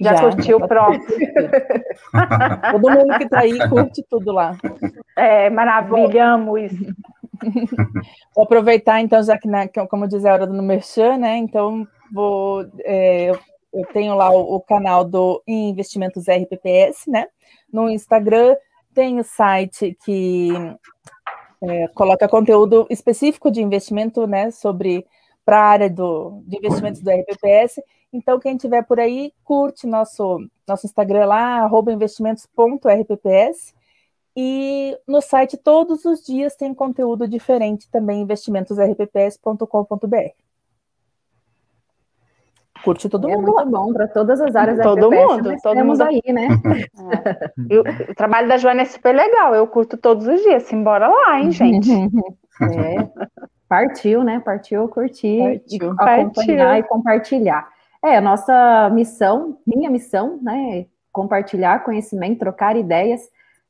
Já, 0.00 0.14
já 0.14 0.20
curtiu, 0.20 0.60
já 0.60 0.68
pronto. 0.68 1.04
Todo 2.70 2.90
mundo 2.90 3.18
que 3.18 3.24
está 3.24 3.40
aí 3.40 3.68
curte 3.68 4.04
tudo 4.08 4.30
lá. 4.30 4.56
É, 5.16 5.50
maravilhamos. 5.50 6.70
Vou 8.36 8.44
aproveitar, 8.44 9.00
então, 9.00 9.20
já 9.20 9.36
que, 9.36 9.48
né, 9.48 9.68
como 9.90 10.06
diz 10.06 10.24
a 10.24 10.32
hora 10.32 10.46
do 10.46 10.62
Merchan, 10.62 11.18
né? 11.18 11.36
Então, 11.38 11.86
vou, 12.12 12.64
é, 12.84 13.30
eu 13.72 13.84
tenho 13.92 14.14
lá 14.14 14.30
o, 14.30 14.56
o, 14.56 14.60
canal 14.60 15.04
do 15.04 15.42
Investimentos 15.46 16.24
RPPS, 16.28 17.10
né? 17.10 17.26
No 17.72 17.90
Instagram, 17.90 18.56
tem 18.96 19.20
o 19.20 19.24
site 19.24 19.96
que 20.02 20.48
é, 21.62 21.86
coloca 21.88 22.26
conteúdo 22.26 22.86
específico 22.88 23.50
de 23.50 23.60
investimento, 23.60 24.26
né? 24.26 24.50
Sobre 24.50 25.06
para 25.44 25.60
a 25.60 25.66
área 25.66 25.90
do, 25.90 26.42
de 26.46 26.56
investimentos 26.56 27.02
do 27.02 27.10
RPPS. 27.10 27.82
Então, 28.10 28.40
quem 28.40 28.56
tiver 28.56 28.82
por 28.84 28.98
aí, 28.98 29.34
curte 29.44 29.86
nosso, 29.86 30.38
nosso 30.66 30.86
Instagram 30.86 31.26
lá, 31.26 31.70
investimentos.rpps. 31.92 33.74
E 34.34 34.98
no 35.06 35.20
site 35.20 35.58
todos 35.58 36.06
os 36.06 36.24
dias 36.24 36.56
tem 36.56 36.72
conteúdo 36.72 37.28
diferente 37.28 37.90
também, 37.90 38.22
investimentosrpps.com.br. 38.22 40.45
Curte 42.84 43.08
todo 43.08 43.28
é 43.28 43.36
mundo. 43.36 43.48
É 43.48 43.52
muito 43.52 43.70
bom 43.70 43.92
para 43.92 44.08
todas 44.08 44.40
as 44.40 44.54
áreas 44.54 44.78
todo 44.78 45.08
RPPS. 45.08 45.26
Mundo, 45.26 45.56
todo 45.62 45.84
mundo 45.84 46.02
aí, 46.02 46.22
né? 46.28 46.48
É. 47.70 48.10
o 48.10 48.14
trabalho 48.14 48.48
da 48.48 48.56
Joana 48.56 48.82
é 48.82 48.84
super 48.84 49.14
legal, 49.14 49.54
eu 49.54 49.66
curto 49.66 49.96
todos 49.96 50.26
os 50.26 50.40
dias. 50.42 50.64
Simbora 50.64 51.08
lá, 51.08 51.40
hein, 51.40 51.50
gente? 51.50 51.90
é. 52.62 53.08
Partiu, 53.68 54.22
né? 54.22 54.40
Partiu 54.40 54.88
curtir, 54.88 55.42
Partiu. 55.42 55.92
acompanhar 55.92 56.66
Partiu. 56.66 56.78
e 56.78 56.82
compartilhar. 56.84 57.68
É, 58.04 58.16
a 58.16 58.20
nossa 58.20 58.90
missão, 58.90 59.58
minha 59.66 59.90
missão, 59.90 60.38
né? 60.42 60.86
Compartilhar 61.12 61.84
conhecimento, 61.84 62.38
trocar 62.38 62.76
ideias. 62.76 63.22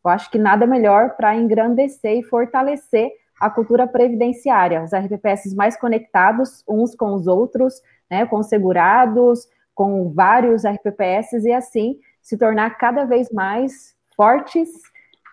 Eu 0.04 0.10
acho 0.10 0.30
que 0.30 0.38
nada 0.38 0.66
melhor 0.66 1.16
para 1.16 1.34
engrandecer 1.34 2.18
e 2.18 2.22
fortalecer 2.22 3.10
a 3.40 3.50
cultura 3.50 3.86
previdenciária, 3.86 4.82
os 4.82 4.92
RPPS 4.94 5.54
mais 5.54 5.76
conectados 5.78 6.64
uns 6.68 6.94
com 6.94 7.14
os 7.14 7.26
outros, 7.26 7.82
né, 8.10 8.26
com 8.26 8.42
segurados, 8.42 9.48
com 9.74 10.10
vários 10.10 10.64
RPPS 10.64 11.44
e 11.44 11.52
assim 11.52 11.98
se 12.22 12.36
tornar 12.36 12.70
cada 12.76 13.04
vez 13.04 13.30
mais 13.30 13.94
fortes, 14.16 14.68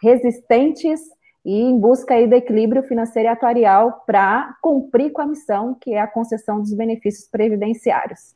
resistentes 0.01 0.99
e 1.45 1.59
em 1.61 1.79
busca 1.79 2.13
aí 2.13 2.27
do 2.27 2.35
equilíbrio 2.35 2.83
financeiro 2.83 3.29
e 3.29 3.31
atuarial 3.31 4.03
para 4.05 4.55
cumprir 4.61 5.11
com 5.11 5.21
a 5.21 5.25
missão 5.25 5.75
que 5.79 5.93
é 5.93 5.99
a 5.99 6.07
concessão 6.07 6.59
dos 6.59 6.73
benefícios 6.73 7.27
previdenciários. 7.27 8.35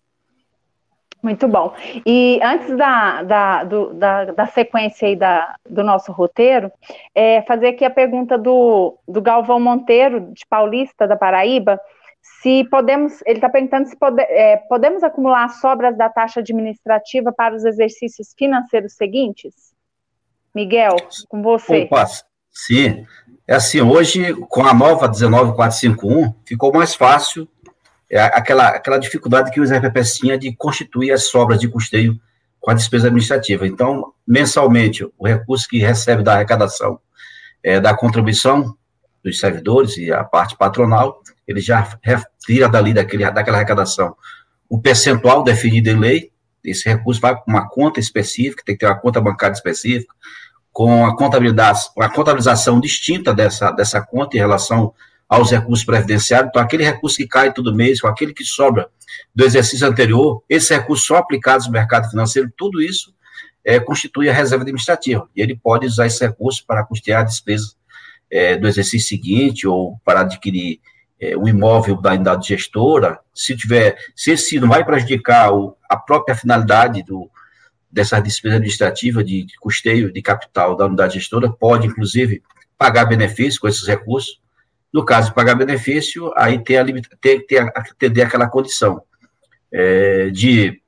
Muito 1.21 1.47
bom. 1.47 1.73
E 2.05 2.39
antes 2.43 2.75
da, 2.77 3.23
da, 3.23 3.63
do, 3.63 3.93
da, 3.93 4.25
da 4.25 4.45
sequência 4.47 5.07
aí 5.07 5.15
da, 5.15 5.55
do 5.67 5.83
nosso 5.83 6.11
roteiro, 6.11 6.71
é, 7.13 7.41
fazer 7.41 7.69
aqui 7.69 7.83
a 7.83 7.89
pergunta 7.89 8.37
do, 8.37 8.97
do 9.07 9.21
Galvão 9.21 9.59
Monteiro, 9.59 10.31
de 10.31 10.45
Paulista, 10.47 11.07
da 11.07 11.15
Paraíba, 11.17 11.79
se 12.41 12.63
podemos, 12.65 13.21
ele 13.25 13.37
está 13.37 13.49
perguntando 13.49 13.87
se 13.87 13.95
pode, 13.95 14.21
é, 14.21 14.57
podemos 14.69 15.03
acumular 15.03 15.49
sobras 15.49 15.97
da 15.97 16.09
taxa 16.09 16.39
administrativa 16.39 17.31
para 17.31 17.55
os 17.55 17.65
exercícios 17.65 18.33
financeiros 18.37 18.93
seguintes? 18.93 19.53
Miguel, 20.53 20.95
com 21.29 21.41
você. 21.41 21.83
Opa, 21.83 22.05
sim. 22.49 23.05
É 23.47 23.55
assim, 23.55 23.81
hoje, 23.81 24.33
com 24.49 24.65
a 24.65 24.73
nova 24.73 25.07
19451, 25.07 26.33
ficou 26.45 26.73
mais 26.73 26.95
fácil 26.95 27.47
é 28.09 28.21
aquela, 28.21 28.69
aquela 28.69 28.97
dificuldade 28.97 29.51
que 29.51 29.59
os 29.59 29.69
RPPs 29.71 30.17
tinha 30.17 30.37
de 30.37 30.55
constituir 30.55 31.11
as 31.11 31.25
sobras 31.25 31.59
de 31.59 31.67
custeio 31.67 32.17
com 32.59 32.71
a 32.71 32.73
despesa 32.73 33.07
administrativa. 33.07 33.67
Então, 33.67 34.13
mensalmente, 34.25 35.05
o 35.17 35.27
recurso 35.27 35.67
que 35.67 35.79
recebe 35.79 36.23
da 36.23 36.33
arrecadação 36.35 36.99
é, 37.61 37.79
da 37.79 37.95
contribuição 37.95 38.75
dos 39.23 39.39
servidores 39.39 39.97
e 39.97 40.11
a 40.11 40.23
parte 40.23 40.55
patronal, 40.57 41.21
ele 41.47 41.59
já 41.59 41.87
retira 42.01 42.69
dali 42.69 42.93
daquele, 42.93 43.29
daquela 43.31 43.57
arrecadação 43.57 44.15
o 44.69 44.79
percentual 44.79 45.43
definido 45.43 45.89
em 45.89 45.97
lei, 45.97 46.31
esse 46.63 46.89
recurso 46.89 47.21
vai 47.21 47.33
para 47.33 47.43
uma 47.47 47.69
conta 47.69 47.99
específica, 47.99 48.63
tem 48.65 48.75
que 48.75 48.79
ter 48.79 48.85
uma 48.85 48.99
conta 48.99 49.21
bancária 49.21 49.53
específica, 49.53 50.13
com 50.71 51.05
a 51.05 51.15
contabilidade, 51.15 51.79
a 51.97 52.09
contabilização 52.09 52.79
distinta 52.79 53.33
dessa, 53.33 53.71
dessa 53.71 54.01
conta 54.01 54.35
em 54.35 54.39
relação 54.39 54.93
aos 55.27 55.49
recursos 55.51 55.85
previdenciários. 55.85 56.49
Então, 56.49 56.61
aquele 56.61 56.83
recurso 56.83 57.17
que 57.17 57.27
cai 57.27 57.53
todo 57.53 57.73
mês, 57.73 58.01
com 58.01 58.07
aquele 58.07 58.33
que 58.33 58.43
sobra 58.43 58.89
do 59.33 59.45
exercício 59.45 59.87
anterior, 59.87 60.43
esses 60.49 60.69
recursos 60.69 61.05
são 61.05 61.17
aplicados 61.17 61.65
no 61.67 61.71
mercado 61.71 62.09
financeiro, 62.09 62.51
tudo 62.55 62.81
isso 62.81 63.13
é, 63.63 63.79
constitui 63.79 64.29
a 64.29 64.33
reserva 64.33 64.63
administrativa. 64.63 65.27
E 65.35 65.41
ele 65.41 65.55
pode 65.55 65.85
usar 65.85 66.05
esse 66.05 66.25
recurso 66.25 66.63
para 66.67 66.85
custear 66.85 67.25
despesas 67.25 67.76
é, 68.29 68.55
do 68.55 68.67
exercício 68.67 69.07
seguinte 69.07 69.67
ou 69.67 69.99
para 70.03 70.21
adquirir 70.21 70.79
é, 71.19 71.37
um 71.37 71.47
imóvel 71.47 71.99
da 71.99 72.13
unidade 72.13 72.49
gestora. 72.49 73.19
Se 73.33 73.55
tiver, 73.55 73.97
se 74.15 74.31
esse 74.31 74.59
não 74.59 74.69
vai 74.69 74.83
prejudicar 74.83 75.53
o, 75.53 75.75
a 75.89 75.97
própria 75.97 76.35
finalidade 76.35 77.03
do, 77.03 77.29
dessa 77.91 78.19
despesa 78.19 78.55
administrativa 78.55 79.23
de, 79.23 79.45
de 79.45 79.55
custeio 79.57 80.11
de 80.11 80.21
capital 80.21 80.75
da 80.75 80.85
unidade 80.85 81.15
gestora, 81.15 81.51
pode, 81.51 81.87
inclusive, 81.87 82.43
pagar 82.77 83.05
benefícios 83.05 83.57
com 83.57 83.67
esses 83.67 83.87
recursos 83.87 84.39
no 84.93 85.05
caso 85.05 85.29
de 85.29 85.35
pagar 85.35 85.55
benefício, 85.55 86.31
aí 86.35 86.63
tem, 86.63 86.77
a, 86.77 86.85
tem, 87.21 87.45
tem 87.45 87.59
atender 87.59 88.21
aquela 88.23 88.49
condição 88.49 89.01
é, 89.71 90.29
de 90.29 90.81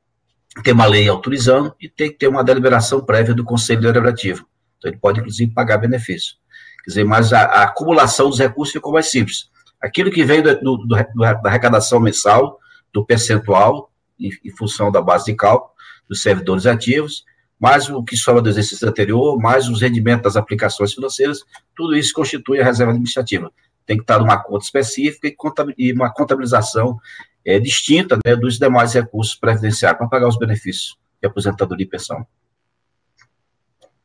ter 0.64 0.72
uma 0.72 0.86
lei 0.86 1.08
autorizando 1.08 1.76
e 1.80 1.88
tem 1.88 2.10
que 2.10 2.18
ter 2.18 2.28
uma 2.28 2.44
deliberação 2.44 3.06
prévia 3.06 3.34
do 3.34 3.44
Conselho 3.44 3.82
Deliberativo. 3.82 4.48
Então, 4.78 4.90
ele 4.90 5.00
pode, 5.00 5.20
inclusive, 5.20 5.54
pagar 5.54 5.78
benefício. 5.78 6.36
Quer 6.84 6.90
dizer, 6.90 7.04
mas 7.04 7.34
a, 7.34 7.42
a 7.42 7.64
acumulação 7.64 8.30
dos 8.30 8.40
recursos 8.40 8.74
ficou 8.74 8.94
mais 8.94 9.10
simples. 9.10 9.50
Aquilo 9.82 10.12
que 10.12 10.24
vem 10.24 10.42
do, 10.42 10.56
do, 10.60 10.78
do, 10.78 10.96
da 11.16 11.40
arrecadação 11.46 12.00
mensal, 12.00 12.60
do 12.94 13.06
percentual, 13.06 13.92
em, 14.20 14.30
em 14.44 14.52
função 14.52 14.92
da 14.92 15.02
base 15.02 15.26
de 15.26 15.36
cálculo, 15.36 15.72
dos 16.08 16.22
servidores 16.22 16.66
ativos, 16.66 17.24
mais 17.60 17.90
o 17.90 18.04
que 18.04 18.16
sobra 18.18 18.42
do 18.42 18.50
exercício 18.50 18.88
anterior, 18.88 19.38
mais 19.38 19.68
os 19.68 19.82
rendimentos 19.82 20.24
das 20.24 20.38
aplicações 20.38 20.94
financeiras, 20.94 21.40
tudo 21.76 21.96
isso 21.96 22.14
constitui 22.14 22.60
a 22.60 22.64
reserva 22.64 22.92
administrativa 22.92 23.52
tem 23.90 23.98
que 23.98 24.04
estar 24.04 24.20
numa 24.20 24.38
conta 24.38 24.64
específica 24.64 25.34
e, 25.76 25.92
uma 25.92 26.14
contabilização 26.14 27.00
é, 27.44 27.60
distinta 27.60 28.20
né, 28.24 28.36
dos 28.36 28.60
demais 28.60 28.94
recursos 28.94 29.34
previdenciários 29.34 29.98
para 29.98 30.08
pagar 30.08 30.28
os 30.28 30.38
benefícios 30.38 30.96
de 31.20 31.28
aposentadoria 31.28 31.88
e 31.88 31.90
pensão. 31.90 32.24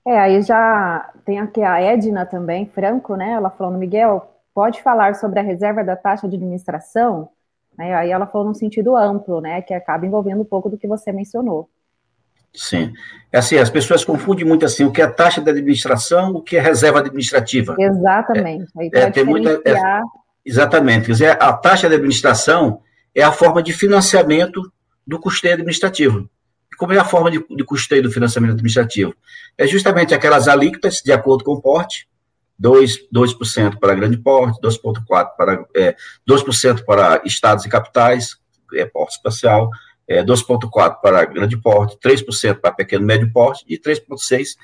É, 0.06 0.18
aí 0.18 0.42
já 0.42 1.10
tem 1.24 1.38
aqui 1.38 1.62
a 1.62 1.80
Edna 1.80 2.26
também, 2.26 2.66
Franco, 2.66 3.16
né? 3.16 3.32
Ela 3.32 3.50
falando, 3.50 3.78
Miguel, 3.78 4.30
pode 4.54 4.82
falar 4.82 5.14
sobre 5.14 5.40
a 5.40 5.42
reserva 5.42 5.82
da 5.82 5.96
taxa 5.96 6.28
de 6.28 6.36
administração? 6.36 7.30
Aí 7.76 8.10
ela 8.10 8.26
falou 8.26 8.46
num 8.46 8.54
sentido 8.54 8.96
amplo, 8.96 9.40
né? 9.40 9.62
Que 9.62 9.74
acaba 9.74 10.06
envolvendo 10.06 10.42
um 10.42 10.44
pouco 10.44 10.68
do 10.68 10.78
que 10.78 10.86
você 10.86 11.10
mencionou. 11.10 11.68
Sim. 12.54 12.92
É 13.32 13.38
assim, 13.38 13.56
as 13.58 13.68
pessoas 13.68 14.04
confundem 14.04 14.46
muito 14.46 14.64
assim 14.64 14.84
o 14.84 14.92
que 14.92 15.02
é 15.02 15.06
taxa 15.08 15.40
de 15.40 15.50
administração, 15.50 16.34
o 16.34 16.40
que 16.40 16.56
é 16.56 16.60
reserva 16.60 17.00
administrativa. 17.00 17.74
Exatamente. 17.78 18.70
Aí 18.78 18.90
é, 18.92 19.10
tem 19.10 19.24
muita, 19.24 19.60
é, 19.64 20.00
exatamente. 20.44 21.06
Quer 21.06 21.12
dizer, 21.12 21.42
a 21.42 21.52
taxa 21.52 21.88
de 21.88 21.96
administração 21.96 22.80
é 23.12 23.22
a 23.22 23.32
forma 23.32 23.60
de 23.60 23.72
financiamento 23.72 24.62
do 25.04 25.18
custeio 25.18 25.54
administrativo. 25.54 26.28
Como 26.76 26.92
é 26.92 26.98
a 26.98 27.04
forma 27.04 27.30
de, 27.30 27.44
de 27.48 27.64
custeio 27.64 28.02
do 28.02 28.10
financiamento 28.10 28.52
administrativo? 28.52 29.14
É 29.56 29.66
justamente 29.66 30.14
aquelas 30.14 30.48
alíquotas 30.48 31.00
de 31.04 31.12
acordo 31.12 31.44
com 31.44 31.52
o 31.52 31.60
porte, 31.60 32.08
2%, 32.60 33.08
2 33.10 33.34
para 33.80 33.94
grande 33.94 34.16
porte, 34.16 34.60
2,4% 34.60 35.04
para, 35.36 35.64
é, 35.74 35.96
2% 36.28 36.84
para 36.84 37.22
estados 37.24 37.64
e 37.64 37.68
capitais, 37.68 38.36
é 38.74 38.84
porte 38.84 39.16
espacial, 39.16 39.70
é, 40.08 40.22
2,4% 40.22 41.00
para 41.00 41.24
grande 41.24 41.56
porte, 41.56 41.98
3% 41.98 42.60
para 42.60 42.72
pequeno 42.72 43.04
e 43.04 43.06
médio 43.06 43.32
porte 43.32 43.64
e 43.68 43.78
3,6% 43.78 44.56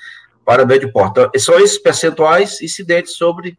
para 0.45 0.65
médio 0.65 0.91
porte. 0.91 1.11
Então, 1.11 1.31
são 1.37 1.59
esses 1.59 1.77
percentuais 1.77 2.61
incidentes 2.61 3.15
sobre 3.15 3.57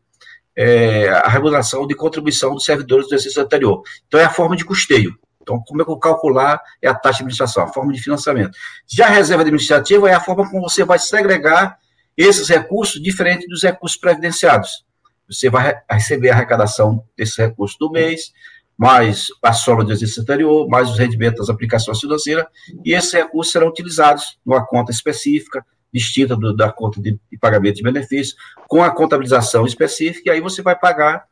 é, 0.57 1.09
a 1.09 1.29
remuneração 1.29 1.87
de 1.87 1.95
contribuição 1.95 2.55
dos 2.55 2.65
servidores 2.65 3.09
do 3.09 3.15
exercício 3.15 3.43
anterior. 3.43 3.83
Então, 4.07 4.21
é 4.21 4.25
a 4.25 4.31
forma 4.31 4.57
de 4.57 4.65
custeio. 4.65 5.17
Então, 5.43 5.63
como 5.67 5.83
é 5.83 5.85
que 5.85 5.91
eu 5.91 5.97
calcular 5.97 6.61
é 6.81 6.89
a 6.89 6.95
taxa 6.95 7.19
de 7.19 7.23
administração, 7.25 7.65
a 7.65 7.69
forma 7.69 7.93
de 7.93 8.01
financiamento. 8.01 8.57
Já 8.87 9.07
a 9.07 9.11
reserva 9.11 9.43
administrativa 9.43 10.09
é 10.09 10.15
a 10.15 10.21
forma 10.21 10.49
como 10.49 10.63
você 10.63 10.85
vai 10.85 10.99
segregar 10.99 11.79
esses 12.17 12.49
recursos 12.49 13.03
diferente 13.03 13.47
dos 13.47 13.63
recursos 13.63 13.99
previdenciados. 13.99 14.85
Você 15.29 15.49
vai 15.49 15.81
receber 15.91 16.31
a 16.31 16.35
arrecadação 16.35 17.05
desses 17.17 17.37
recursos 17.37 17.77
do 17.79 17.91
mês, 17.91 18.33
mais 18.77 19.29
a 19.43 19.53
soma 19.53 19.85
do 19.85 19.93
exercício 19.93 20.23
anterior, 20.23 20.69
mais 20.69 20.91
os 20.91 20.99
rendimentos 20.99 21.39
das 21.39 21.51
aplicações 21.51 22.01
financeiras, 22.01 22.47
e 22.85 22.95
esses 22.95 23.13
recursos 23.13 23.53
serão 23.53 23.69
utilizados 23.69 24.39
numa 24.45 24.65
conta 24.67 24.91
específica, 24.91 25.65
distinta 25.93 26.35
do, 26.35 26.55
da 26.55 26.73
conta 26.73 27.01
de, 27.01 27.19
de, 27.31 27.39
pagamento 27.39 27.77
de 27.77 27.83
benefícios, 27.83 28.37
com 28.67 28.83
a 28.83 28.91
contabilização 28.91 29.67
específica, 29.67 30.31
e 30.31 30.33
aí 30.33 30.41
você 30.41 30.63
vai 30.63 30.77
pagar 30.77 31.27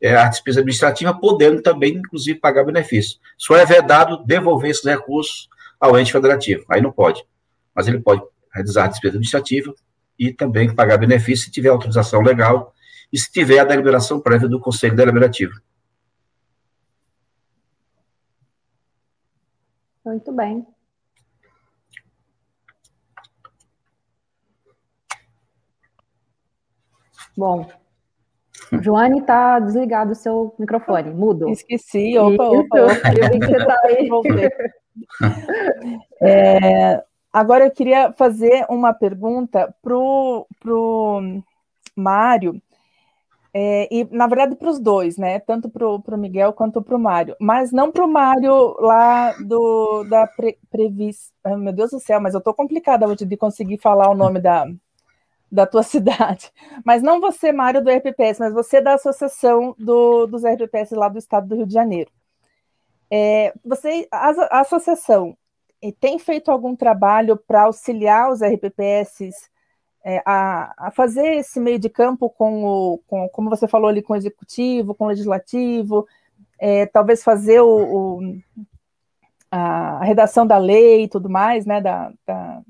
é, 0.00 0.16
a 0.16 0.28
despesa 0.28 0.60
administrativa, 0.60 1.12
podendo 1.18 1.62
também, 1.62 1.94
inclusive, 1.94 2.38
pagar 2.38 2.64
benefício. 2.64 3.18
Só 3.36 3.56
é 3.56 3.64
vedado 3.64 4.24
devolver 4.24 4.70
esses 4.70 4.84
recursos 4.84 5.48
ao 5.80 5.98
ente 5.98 6.12
federativo, 6.12 6.64
aí 6.68 6.80
não 6.80 6.92
pode. 6.92 7.24
Mas 7.74 7.88
ele 7.88 8.00
pode 8.00 8.22
realizar 8.52 8.84
a 8.84 8.88
despesa 8.88 9.14
administrativa 9.14 9.74
e 10.18 10.32
também 10.32 10.74
pagar 10.74 10.98
benefício 10.98 11.46
se 11.46 11.50
tiver 11.50 11.70
autorização 11.70 12.20
legal 12.20 12.74
e 13.12 13.18
se 13.18 13.30
tiver 13.30 13.58
a 13.58 13.64
deliberação 13.64 14.20
prévia 14.20 14.48
do 14.48 14.60
Conselho 14.60 14.96
Deliberativo. 14.96 15.52
Muito 20.04 20.32
bem. 20.32 20.66
Bom, 27.36 27.66
Joane 28.82 29.20
está 29.20 29.58
desligado 29.58 30.12
o 30.12 30.14
seu 30.14 30.54
microfone, 30.58 31.10
mudo. 31.10 31.48
Esqueci, 31.50 32.16
opa, 32.18 32.44
opa, 32.44 32.82
opa. 32.82 33.14
Eu 33.16 33.30
vi 33.30 33.40
que 33.40 33.46
você 33.46 33.56
está 33.56 33.76
aí. 33.84 34.08
É, 36.20 37.02
agora 37.32 37.64
eu 37.64 37.70
queria 37.70 38.12
fazer 38.12 38.64
uma 38.68 38.92
pergunta 38.92 39.74
para 39.82 39.96
o 39.96 40.46
Mário, 41.96 42.62
é, 43.54 43.86
e, 43.94 44.04
na 44.10 44.26
verdade, 44.26 44.56
para 44.56 44.70
os 44.70 44.80
dois, 44.80 45.18
né? 45.18 45.38
Tanto 45.40 45.68
para 45.68 45.86
o 45.86 46.18
Miguel 46.18 46.52
quanto 46.54 46.80
para 46.80 46.96
o 46.96 46.98
Mário. 46.98 47.36
Mas 47.38 47.70
não 47.70 47.92
para 47.92 48.04
o 48.04 48.08
Mário 48.08 48.76
lá 48.80 49.32
do, 49.32 50.04
da 50.04 50.26
pre, 50.26 50.58
Previs. 50.70 51.30
Oh, 51.44 51.56
meu 51.56 51.72
Deus 51.72 51.90
do 51.90 52.00
céu, 52.00 52.20
mas 52.20 52.32
eu 52.32 52.38
estou 52.38 52.54
complicada 52.54 53.06
hoje 53.06 53.26
de 53.26 53.36
conseguir 53.36 53.78
falar 53.78 54.10
o 54.10 54.14
nome 54.14 54.40
da, 54.40 54.66
da 55.52 55.66
tua 55.66 55.82
cidade. 55.84 56.50
Mas 56.84 57.02
não 57.02 57.20
você, 57.20 57.52
Mário, 57.52 57.84
do 57.84 57.90
RPPS, 57.90 58.40
mas 58.40 58.54
você 58.54 58.80
da 58.80 58.94
Associação 58.94 59.74
do, 59.78 60.26
dos 60.26 60.42
RPPS 60.44 60.92
lá 60.92 61.08
do 61.08 61.18
Estado 61.18 61.46
do 61.46 61.56
Rio 61.56 61.66
de 61.66 61.74
Janeiro. 61.74 62.10
É, 63.10 63.52
você, 63.62 64.08
a, 64.10 64.30
a 64.58 64.60
associação 64.60 65.36
tem 66.00 66.18
feito 66.18 66.50
algum 66.50 66.74
trabalho 66.74 67.36
para 67.36 67.64
auxiliar 67.64 68.30
os 68.30 68.40
RPPS 68.40 69.50
é, 70.04 70.22
a, 70.24 70.88
a, 70.88 70.90
fazer 70.90 71.34
esse 71.34 71.60
meio 71.60 71.78
de 71.78 71.88
campo 71.88 72.30
com 72.30 72.64
o, 72.64 72.98
com, 73.06 73.28
como 73.28 73.50
você 73.50 73.68
falou 73.68 73.88
ali, 73.88 74.00
com 74.00 74.14
o 74.14 74.16
executivo, 74.16 74.94
com 74.94 75.04
o 75.04 75.08
legislativo, 75.08 76.06
é, 76.58 76.86
talvez 76.86 77.22
fazer 77.22 77.60
o, 77.60 78.20
o, 78.20 78.38
a 79.50 80.02
redação 80.04 80.46
da 80.46 80.56
lei 80.56 81.04
e 81.04 81.08
tudo 81.08 81.28
mais, 81.28 81.66
né, 81.66 81.80
da, 81.80 82.12
da, 82.26 82.62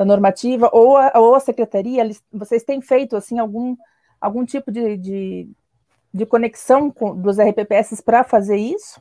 da 0.00 0.04
normativa, 0.06 0.70
ou 0.72 0.96
a, 0.96 1.12
ou 1.16 1.34
a 1.34 1.40
secretaria, 1.40 2.00
eles, 2.00 2.24
vocês 2.32 2.64
têm 2.64 2.80
feito, 2.80 3.14
assim, 3.16 3.38
algum, 3.38 3.76
algum 4.18 4.46
tipo 4.46 4.72
de, 4.72 4.96
de, 4.96 5.48
de 6.14 6.24
conexão 6.24 6.90
com, 6.90 7.14
dos 7.14 7.38
RPPS 7.38 8.00
para 8.00 8.24
fazer 8.24 8.56
isso? 8.56 8.98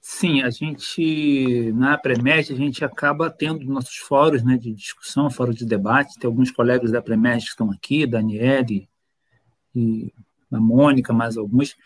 Sim, 0.00 0.42
a 0.42 0.50
gente, 0.50 1.70
na 1.76 1.96
Premed, 1.96 2.52
a 2.52 2.56
gente 2.56 2.84
acaba 2.84 3.30
tendo 3.30 3.64
nossos 3.64 3.98
fóruns 3.98 4.42
né, 4.42 4.58
de 4.58 4.74
discussão, 4.74 5.30
fórum 5.30 5.52
de 5.52 5.64
debate. 5.64 6.18
Tem 6.18 6.26
alguns 6.26 6.50
colegas 6.50 6.90
da 6.90 7.00
Premed 7.00 7.44
que 7.44 7.50
estão 7.50 7.70
aqui, 7.70 8.04
Daniele 8.04 8.88
e 9.72 10.12
a 10.50 10.58
Mônica, 10.58 11.12
mais 11.12 11.36
alguns. 11.36 11.76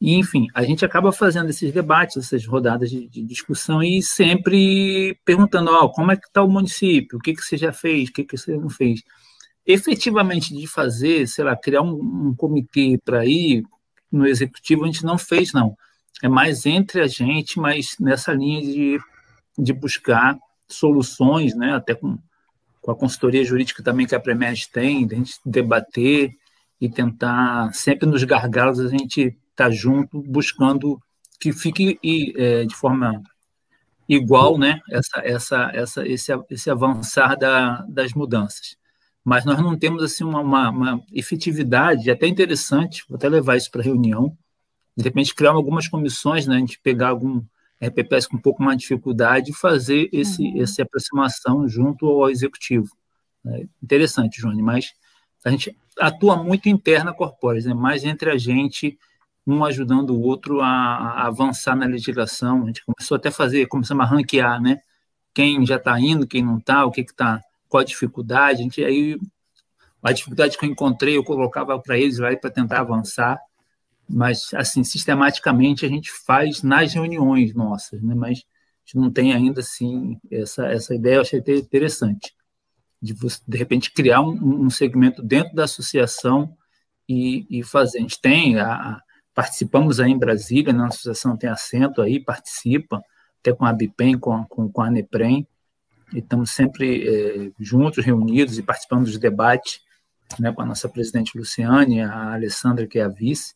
E, 0.00 0.14
enfim, 0.14 0.46
a 0.54 0.62
gente 0.62 0.84
acaba 0.84 1.12
fazendo 1.12 1.50
esses 1.50 1.70
debates, 1.72 2.16
essas 2.16 2.46
rodadas 2.46 2.88
de, 2.88 3.06
de 3.06 3.22
discussão 3.22 3.82
e 3.82 4.02
sempre 4.02 5.18
perguntando, 5.26 5.70
oh, 5.70 5.90
como 5.90 6.10
é 6.10 6.16
que 6.16 6.26
está 6.26 6.42
o 6.42 6.48
município, 6.48 7.18
o 7.18 7.20
que, 7.20 7.34
que 7.34 7.42
você 7.42 7.56
já 7.58 7.70
fez, 7.70 8.08
o 8.08 8.12
que, 8.12 8.24
que 8.24 8.38
você 8.38 8.56
não 8.56 8.70
fez. 8.70 9.02
Efetivamente 9.66 10.54
de 10.56 10.66
fazer, 10.66 11.28
sei 11.28 11.44
lá, 11.44 11.54
criar 11.54 11.82
um, 11.82 12.28
um 12.28 12.34
comitê 12.34 12.98
para 13.04 13.26
ir 13.26 13.62
no 14.10 14.26
executivo, 14.26 14.84
a 14.84 14.86
gente 14.86 15.04
não 15.04 15.18
fez, 15.18 15.52
não. 15.52 15.76
É 16.22 16.28
mais 16.28 16.64
entre 16.64 17.02
a 17.02 17.06
gente, 17.06 17.58
mas 17.58 17.94
nessa 18.00 18.32
linha 18.32 18.62
de, 18.62 18.98
de 19.58 19.72
buscar 19.74 20.38
soluções, 20.66 21.54
né, 21.54 21.74
até 21.74 21.94
com, 21.94 22.18
com 22.80 22.90
a 22.90 22.96
consultoria 22.96 23.44
jurídica 23.44 23.82
também 23.82 24.06
que 24.06 24.14
a 24.14 24.20
Premed 24.20 24.68
tem, 24.70 25.06
de 25.06 25.14
a 25.14 25.18
gente 25.18 25.34
debater 25.44 26.30
e 26.80 26.88
tentar, 26.88 27.70
sempre 27.74 28.08
nos 28.08 28.24
gargalos, 28.24 28.80
a 28.80 28.88
gente 28.88 29.36
estar 29.60 29.64
tá 29.66 29.70
junto, 29.70 30.22
buscando 30.22 31.00
que 31.38 31.52
fique 31.52 31.98
é, 32.36 32.64
de 32.64 32.74
forma 32.74 33.22
igual 34.08 34.58
né, 34.58 34.80
essa, 34.90 35.20
essa, 35.20 35.70
essa, 35.72 36.06
esse, 36.06 36.32
esse 36.50 36.70
avançar 36.70 37.36
da, 37.36 37.84
das 37.88 38.12
mudanças. 38.12 38.76
Mas 39.24 39.44
nós 39.44 39.58
não 39.58 39.78
temos 39.78 40.02
assim 40.02 40.24
uma, 40.24 40.40
uma, 40.40 40.70
uma 40.70 41.02
efetividade 41.12 42.10
até 42.10 42.26
interessante, 42.26 43.04
vou 43.08 43.16
até 43.16 43.28
levar 43.28 43.56
isso 43.56 43.70
para 43.70 43.80
a 43.80 43.84
reunião, 43.84 44.36
de 44.96 45.04
repente 45.04 45.34
criar 45.34 45.52
algumas 45.52 45.86
comissões, 45.86 46.46
né, 46.46 46.56
a 46.56 46.58
gente 46.58 46.80
pegar 46.82 47.08
algum 47.08 47.42
RPPS 47.80 48.26
com 48.26 48.36
um 48.36 48.40
pouco 48.40 48.62
mais 48.62 48.76
de 48.76 48.82
dificuldade 48.82 49.52
e 49.52 49.54
fazer 49.54 50.08
esse, 50.12 50.42
uhum. 50.42 50.62
essa 50.62 50.82
aproximação 50.82 51.68
junto 51.68 52.06
ao 52.06 52.28
executivo. 52.28 52.88
É 53.46 53.66
interessante, 53.82 54.40
Johnny, 54.40 54.62
mas 54.62 54.92
a 55.44 55.50
gente 55.50 55.74
atua 55.98 56.42
muito 56.42 56.68
interna 56.68 57.14
corpórea, 57.14 57.62
né, 57.62 57.74
mais 57.74 58.04
entre 58.04 58.30
a 58.30 58.36
gente, 58.36 58.98
um 59.46 59.64
ajudando 59.64 60.10
o 60.10 60.20
outro 60.20 60.60
a, 60.60 60.66
a, 60.68 61.26
avançar 61.26 61.76
na 61.76 61.86
legislação. 61.86 62.64
A 62.64 62.66
gente 62.66 62.84
começou 62.84 63.16
até 63.16 63.28
a 63.28 63.32
fazer, 63.32 63.66
começamos 63.66 64.04
a 64.04 64.08
ranquear, 64.08 64.60
né? 64.60 64.80
Quem 65.34 65.64
já 65.64 65.76
está 65.76 65.98
indo, 66.00 66.26
quem 66.26 66.42
não 66.42 66.58
está, 66.58 66.84
o 66.84 66.90
que 66.90 67.02
está, 67.02 67.40
qual 67.68 67.80
a 67.80 67.84
dificuldade. 67.84 68.60
A 68.60 68.62
gente 68.62 68.84
aí 68.84 69.18
a 70.02 70.12
dificuldade 70.12 70.56
que 70.56 70.64
eu 70.64 70.70
encontrei, 70.70 71.16
eu 71.16 71.24
colocava 71.24 71.78
para 71.78 71.98
eles 71.98 72.18
lá 72.18 72.34
para 72.36 72.50
tentar 72.50 72.80
avançar 72.80 73.38
mas 74.10 74.52
assim 74.54 74.82
sistematicamente 74.82 75.86
a 75.86 75.88
gente 75.88 76.10
faz 76.10 76.62
nas 76.62 76.92
reuniões 76.92 77.54
nossas, 77.54 78.02
né? 78.02 78.14
Mas 78.14 78.38
a 78.38 78.80
gente 78.84 78.96
não 78.96 79.10
tem 79.10 79.32
ainda 79.32 79.60
assim 79.60 80.18
essa 80.30 80.66
essa 80.66 80.94
ideia. 80.94 81.16
Eu 81.16 81.20
achei 81.20 81.38
interessante 81.38 82.34
de 83.00 83.14
de 83.14 83.56
repente 83.56 83.92
criar 83.92 84.20
um, 84.20 84.64
um 84.66 84.68
segmento 84.70 85.22
dentro 85.22 85.54
da 85.54 85.64
associação 85.64 86.56
e, 87.08 87.46
e 87.48 87.62
fazer. 87.62 87.98
A 87.98 88.00
gente 88.00 88.20
tem 88.20 88.58
a, 88.58 89.00
participamos 89.40 89.98
aí 90.00 90.10
em 90.10 90.18
Brasília, 90.18 90.70
na 90.70 90.82
né? 90.82 90.88
associação 90.88 91.34
tem 91.34 91.48
assento 91.48 92.02
aí, 92.02 92.20
participa 92.20 93.02
até 93.40 93.54
com 93.54 93.64
a 93.64 93.72
Bipem, 93.72 94.18
com, 94.18 94.44
com, 94.44 94.70
com 94.70 94.82
a 94.82 94.90
Neprem, 94.90 95.48
e 96.12 96.18
estamos 96.18 96.50
sempre 96.50 97.08
é, 97.08 97.50
juntos, 97.58 98.04
reunidos 98.04 98.58
e 98.58 98.62
participando 98.62 99.04
dos 99.04 99.16
debates, 99.16 99.80
né, 100.38 100.52
com 100.52 100.60
a 100.60 100.66
nossa 100.66 100.90
presidente 100.90 101.38
Luciane, 101.38 102.02
a 102.02 102.34
Alessandra, 102.34 102.86
que 102.86 102.98
é 102.98 103.02
a 103.02 103.08
vice, 103.08 103.54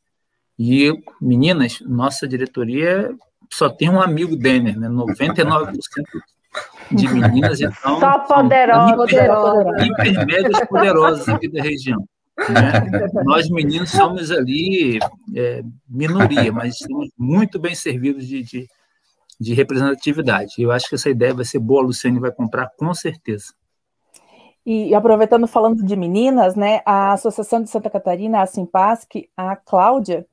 e, 0.59 0.91
meninas, 1.21 1.81
nossa 1.83 2.27
diretoria 2.27 3.15
só 3.53 3.69
tem 3.69 3.91
um 3.91 4.01
amigo 4.01 4.37
Denner, 4.37 4.79
né? 4.79 4.89
99% 4.89 5.75
de 6.93 7.09
meninas, 7.09 7.61
então. 7.61 8.01
Só 8.01 8.21
poderosas. 8.21 8.97
Hipermédias 9.87 10.67
poderosas 10.67 11.29
aqui 11.29 11.49
da 11.49 11.63
região. 11.63 12.09
Né? 12.37 13.23
Nós, 13.25 13.49
meninos, 13.49 13.91
somos 13.91 14.31
ali 14.31 14.99
é, 15.35 15.63
minoria, 15.89 16.53
mas 16.53 16.75
estamos 16.75 17.11
muito 17.17 17.59
bem 17.59 17.75
servidos 17.75 18.27
de, 18.27 18.43
de, 18.43 18.69
de 19.41 19.55
representatividade. 19.55 20.55
Eu 20.59 20.73
acho 20.73 20.89
que 20.89 20.95
essa 20.95 21.11
ideia 21.11 21.33
vai 21.33 21.45
ser 21.45 21.59
boa, 21.59 21.83
a 21.83 21.87
Luciane 21.87 22.19
vai 22.19 22.33
comprar 22.33 22.71
com 22.77 22.93
certeza. 22.93 23.55
E 24.67 24.95
aproveitando 24.95 25.47
falando 25.47 25.85
de 25.85 25.95
meninas, 25.95 26.57
né, 26.57 26.81
a 26.87 27.13
Associação 27.13 27.63
de 27.63 27.69
Santa 27.69 27.91
Catarina, 27.91 28.41
a 28.41 28.47
Simpasc, 28.47 29.29
a 29.37 29.55
Cláudia, 29.57 30.27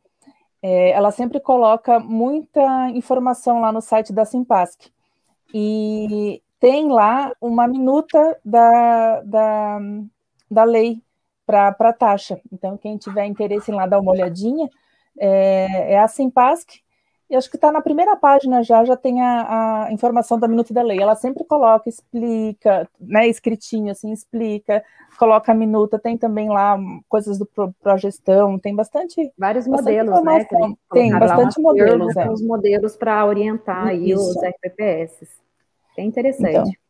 é, 0.61 0.91
ela 0.91 1.11
sempre 1.11 1.39
coloca 1.39 1.99
muita 1.99 2.89
informação 2.91 3.59
lá 3.59 3.71
no 3.71 3.81
site 3.81 4.13
da 4.13 4.23
Simpasc. 4.23 4.89
E 5.53 6.41
tem 6.59 6.89
lá 6.89 7.33
uma 7.41 7.67
minuta 7.67 8.39
da, 8.45 9.21
da, 9.21 9.79
da 10.49 10.63
lei 10.63 11.01
para 11.51 11.89
a 11.89 11.93
taxa. 11.93 12.39
Então, 12.51 12.77
quem 12.77 12.97
tiver 12.97 13.25
interesse 13.25 13.71
em 13.71 13.75
lá 13.75 13.85
dar 13.85 13.99
uma 13.99 14.11
olhadinha, 14.11 14.69
é, 15.19 15.93
é 15.93 15.99
a 15.99 16.07
Simpasc. 16.07 16.79
e 17.29 17.35
acho 17.35 17.49
que 17.49 17.57
está 17.57 17.71
na 17.71 17.81
primeira 17.81 18.15
página 18.15 18.63
já, 18.63 18.83
já 18.85 18.95
tem 18.95 19.21
a, 19.21 19.85
a, 19.85 19.93
informação 19.93 20.39
da 20.39 20.47
minuta 20.47 20.73
da 20.73 20.81
lei. 20.81 21.01
Ela 21.01 21.15
sempre 21.15 21.43
coloca, 21.43 21.89
explica, 21.89 22.87
né, 22.99 23.27
escritinho 23.27 23.91
assim, 23.91 24.11
explica, 24.11 24.83
coloca 25.17 25.51
a 25.51 25.55
minuta, 25.55 25.99
tem 25.99 26.17
também 26.17 26.49
lá 26.49 26.77
coisas 27.07 27.37
do 27.37 27.45
progestão, 27.81 28.57
tem 28.57 28.75
bastante. 28.75 29.31
Vários 29.37 29.67
bastante 29.67 30.03
modelos, 30.03 30.23
né? 30.23 30.47
Tem 30.91 31.11
bastante 31.11 31.61
modelos. 31.61 32.17
É. 32.17 32.29
Os 32.29 32.41
modelos 32.41 32.95
para 32.95 33.25
orientar 33.25 33.87
aí 33.87 34.11
Isso. 34.11 34.21
os 34.21 34.37
RPPS. 34.37 35.27
É 35.97 36.03
interessante. 36.03 36.49
Então, 36.49 36.80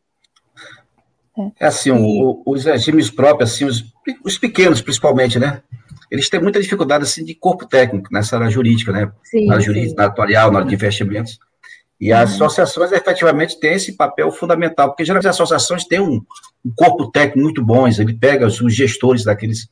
é 1.58 1.66
assim, 1.66 1.90
e... 1.90 1.92
o, 1.92 2.42
os 2.46 2.64
regimes 2.64 3.10
próprios, 3.10 3.52
assim, 3.52 3.64
os, 3.64 3.84
os 4.24 4.38
pequenos 4.38 4.80
principalmente, 4.80 5.38
né? 5.38 5.62
eles 6.12 6.28
têm 6.28 6.42
muita 6.42 6.60
dificuldade 6.60 7.04
assim, 7.04 7.24
de 7.24 7.34
corpo 7.34 7.66
técnico 7.66 8.12
nessa 8.12 8.36
área 8.36 8.50
jurídica, 8.50 8.92
né? 8.92 9.10
Sim, 9.24 9.46
na 9.46 9.54
área 9.54 9.64
jurídica, 9.64 10.02
na 10.02 10.08
atuarial, 10.08 10.52
na 10.52 10.58
área 10.58 10.68
de 10.68 10.74
investimentos. 10.74 11.38
E 11.98 12.12
as 12.12 12.38
uhum. 12.38 12.44
associações 12.44 12.92
efetivamente 12.92 13.58
têm 13.58 13.72
esse 13.72 13.96
papel 13.96 14.30
fundamental, 14.30 14.88
porque 14.88 15.06
geralmente 15.06 15.26
as 15.26 15.36
associações 15.36 15.86
têm 15.86 16.00
um, 16.00 16.20
um 16.62 16.72
corpo 16.76 17.10
técnico 17.10 17.40
muito 17.40 17.64
bom, 17.64 17.88
ele 17.88 18.12
pega 18.12 18.46
os, 18.46 18.60
os 18.60 18.74
gestores 18.74 19.24
daqueles 19.24 19.70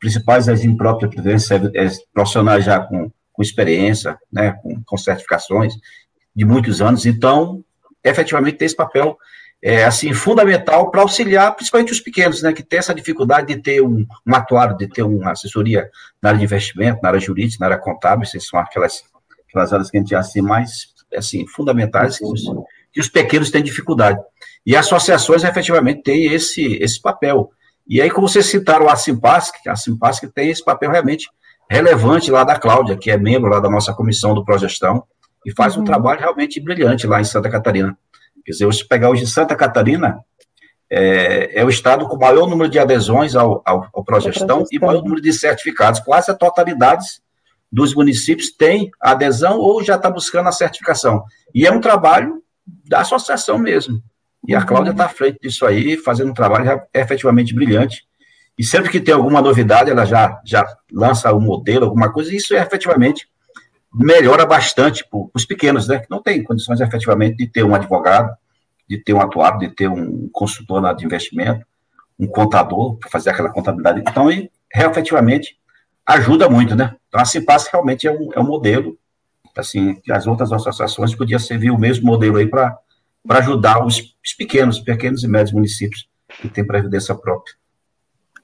principais 0.00 0.46
regimes 0.46 0.78
próprios 0.78 1.12
é, 1.50 1.88
profissionais 2.14 2.64
já 2.64 2.80
com, 2.80 3.10
com 3.30 3.42
experiência, 3.42 4.16
né, 4.32 4.52
com, 4.62 4.82
com 4.86 4.96
certificações 4.96 5.74
de 6.34 6.44
muitos 6.46 6.80
anos, 6.80 7.04
então 7.04 7.62
efetivamente 8.02 8.56
tem 8.56 8.66
esse 8.66 8.74
papel 8.74 9.18
é, 9.62 9.84
assim, 9.84 10.12
fundamental 10.12 10.90
para 10.90 11.02
auxiliar, 11.02 11.54
principalmente 11.54 11.92
os 11.92 12.00
pequenos, 12.00 12.42
né, 12.42 12.52
que 12.52 12.64
tem 12.64 12.80
essa 12.80 12.92
dificuldade 12.92 13.54
de 13.54 13.62
ter 13.62 13.80
um, 13.80 14.04
um 14.26 14.34
atuário, 14.34 14.76
de 14.76 14.88
ter 14.88 15.04
uma 15.04 15.30
assessoria 15.30 15.88
na 16.20 16.30
área 16.30 16.38
de 16.38 16.44
investimento, 16.44 17.00
na 17.00 17.10
área 17.10 17.20
jurídica, 17.20 17.58
na 17.60 17.66
área 17.66 17.78
contábil, 17.78 18.24
essas 18.24 18.46
são 18.46 18.58
aquelas, 18.58 19.04
aquelas 19.48 19.72
áreas 19.72 19.88
que 19.88 19.96
a 19.96 20.00
gente 20.00 20.14
acha 20.16 20.28
assim, 20.28 20.40
mais 20.40 20.92
assim, 21.16 21.46
fundamentais, 21.46 22.18
que 22.18 22.24
os, 22.24 22.42
que 22.92 23.00
os 23.00 23.08
pequenos 23.08 23.50
têm 23.50 23.62
dificuldade. 23.62 24.18
E 24.66 24.74
as 24.74 24.86
associações, 24.86 25.44
efetivamente, 25.44 26.02
têm 26.02 26.32
esse, 26.32 26.74
esse 26.82 27.00
papel. 27.00 27.50
E 27.86 28.00
aí, 28.00 28.10
como 28.10 28.28
vocês 28.28 28.46
citaram 28.46 28.88
a 28.88 28.96
Simpasc, 28.96 29.54
a 29.68 29.76
Simpasc 29.76 30.24
tem 30.34 30.50
esse 30.50 30.64
papel 30.64 30.90
realmente 30.90 31.28
relevante 31.70 32.30
lá 32.30 32.42
da 32.42 32.58
Cláudia, 32.58 32.96
que 32.96 33.10
é 33.10 33.16
membro 33.16 33.50
lá 33.50 33.60
da 33.60 33.70
nossa 33.70 33.92
comissão 33.94 34.34
do 34.34 34.44
Progestão, 34.44 35.04
e 35.46 35.52
faz 35.52 35.76
uhum. 35.76 35.82
um 35.82 35.84
trabalho 35.84 36.20
realmente 36.20 36.60
brilhante 36.60 37.06
lá 37.06 37.20
em 37.20 37.24
Santa 37.24 37.48
Catarina. 37.48 37.96
Quer 38.44 38.52
dizer, 38.52 38.72
se 38.72 38.86
pegar 38.86 39.10
hoje 39.10 39.26
Santa 39.26 39.54
Catarina, 39.54 40.24
é, 40.90 41.60
é, 41.60 41.64
o 41.64 41.70
estado 41.70 42.06
com 42.06 42.16
o 42.16 42.20
maior 42.20 42.46
número 42.46 42.68
de 42.68 42.78
adesões 42.78 43.34
ao, 43.34 43.62
ao, 43.64 43.88
ao 43.94 44.04
Progestão 44.04 44.64
e 44.70 44.78
maior 44.78 45.02
número 45.02 45.22
de 45.22 45.32
certificados. 45.32 46.00
Quase 46.00 46.30
a 46.30 46.34
totalidade 46.34 47.06
dos 47.70 47.94
municípios 47.94 48.50
tem 48.50 48.90
adesão 49.00 49.58
ou 49.58 49.82
já 49.82 49.96
está 49.96 50.10
buscando 50.10 50.48
a 50.48 50.52
certificação. 50.52 51.24
E 51.54 51.66
é 51.66 51.72
um 51.72 51.80
trabalho 51.80 52.42
da 52.86 53.00
associação 53.00 53.56
mesmo. 53.56 54.02
E 54.46 54.54
a. 54.54 54.62
Cláudia 54.62 54.90
está 54.90 55.06
à 55.06 55.08
frente 55.08 55.38
disso 55.40 55.64
aí, 55.64 55.96
fazendo 55.96 56.30
um 56.30 56.34
trabalho 56.34 56.82
efetivamente 56.92 57.54
brilhante. 57.54 58.04
E 58.58 58.64
sempre 58.64 58.90
que 58.90 59.00
tem 59.00 59.14
alguma 59.14 59.40
novidade, 59.40 59.90
ela 59.90 60.04
já, 60.04 60.38
já 60.44 60.66
lança 60.92 61.32
um 61.32 61.40
modelo, 61.40 61.86
alguma 61.86 62.12
coisa, 62.12 62.32
e 62.32 62.36
isso 62.36 62.54
é 62.54 62.60
efetivamente 62.60 63.26
melhora 63.94 64.46
bastante 64.46 65.04
para 65.08 65.20
os 65.34 65.44
pequenos, 65.44 65.86
né, 65.88 65.98
que 65.98 66.10
não 66.10 66.22
têm 66.22 66.42
condições 66.42 66.80
efetivamente 66.80 67.36
de 67.36 67.46
ter 67.46 67.62
um 67.62 67.74
advogado, 67.74 68.34
de 68.88 68.98
ter 68.98 69.12
um 69.12 69.20
atuário, 69.20 69.60
de 69.60 69.68
ter 69.68 69.88
um 69.88 70.28
consultor 70.32 70.80
na 70.80 70.92
de 70.92 71.04
investimento, 71.04 71.64
um 72.18 72.26
contador 72.26 72.96
para 72.96 73.10
fazer 73.10 73.30
aquela 73.30 73.50
contabilidade. 73.50 74.00
Então, 74.00 74.30
e, 74.30 74.50
efetivamente, 74.74 75.58
ajuda 76.06 76.48
muito, 76.48 76.74
né? 76.74 76.94
Então, 77.08 77.20
a 77.20 77.24
Cipas 77.24 77.66
realmente 77.66 78.06
é 78.06 78.12
um, 78.12 78.30
é 78.34 78.40
um 78.40 78.46
modelo, 78.46 78.98
assim, 79.56 79.94
que 79.94 80.12
as 80.12 80.26
outras 80.26 80.52
associações 80.52 81.14
podiam 81.14 81.38
servir 81.38 81.70
o 81.70 81.78
mesmo 81.78 82.06
modelo 82.06 82.36
aí 82.36 82.46
para 82.46 82.78
ajudar 83.28 83.84
os, 83.84 83.96
os 84.24 84.34
pequenos, 84.36 84.80
pequenos 84.80 85.22
e 85.22 85.28
médios 85.28 85.52
municípios 85.52 86.08
que 86.40 86.48
têm 86.48 86.66
previdência 86.66 87.14
própria. 87.14 87.54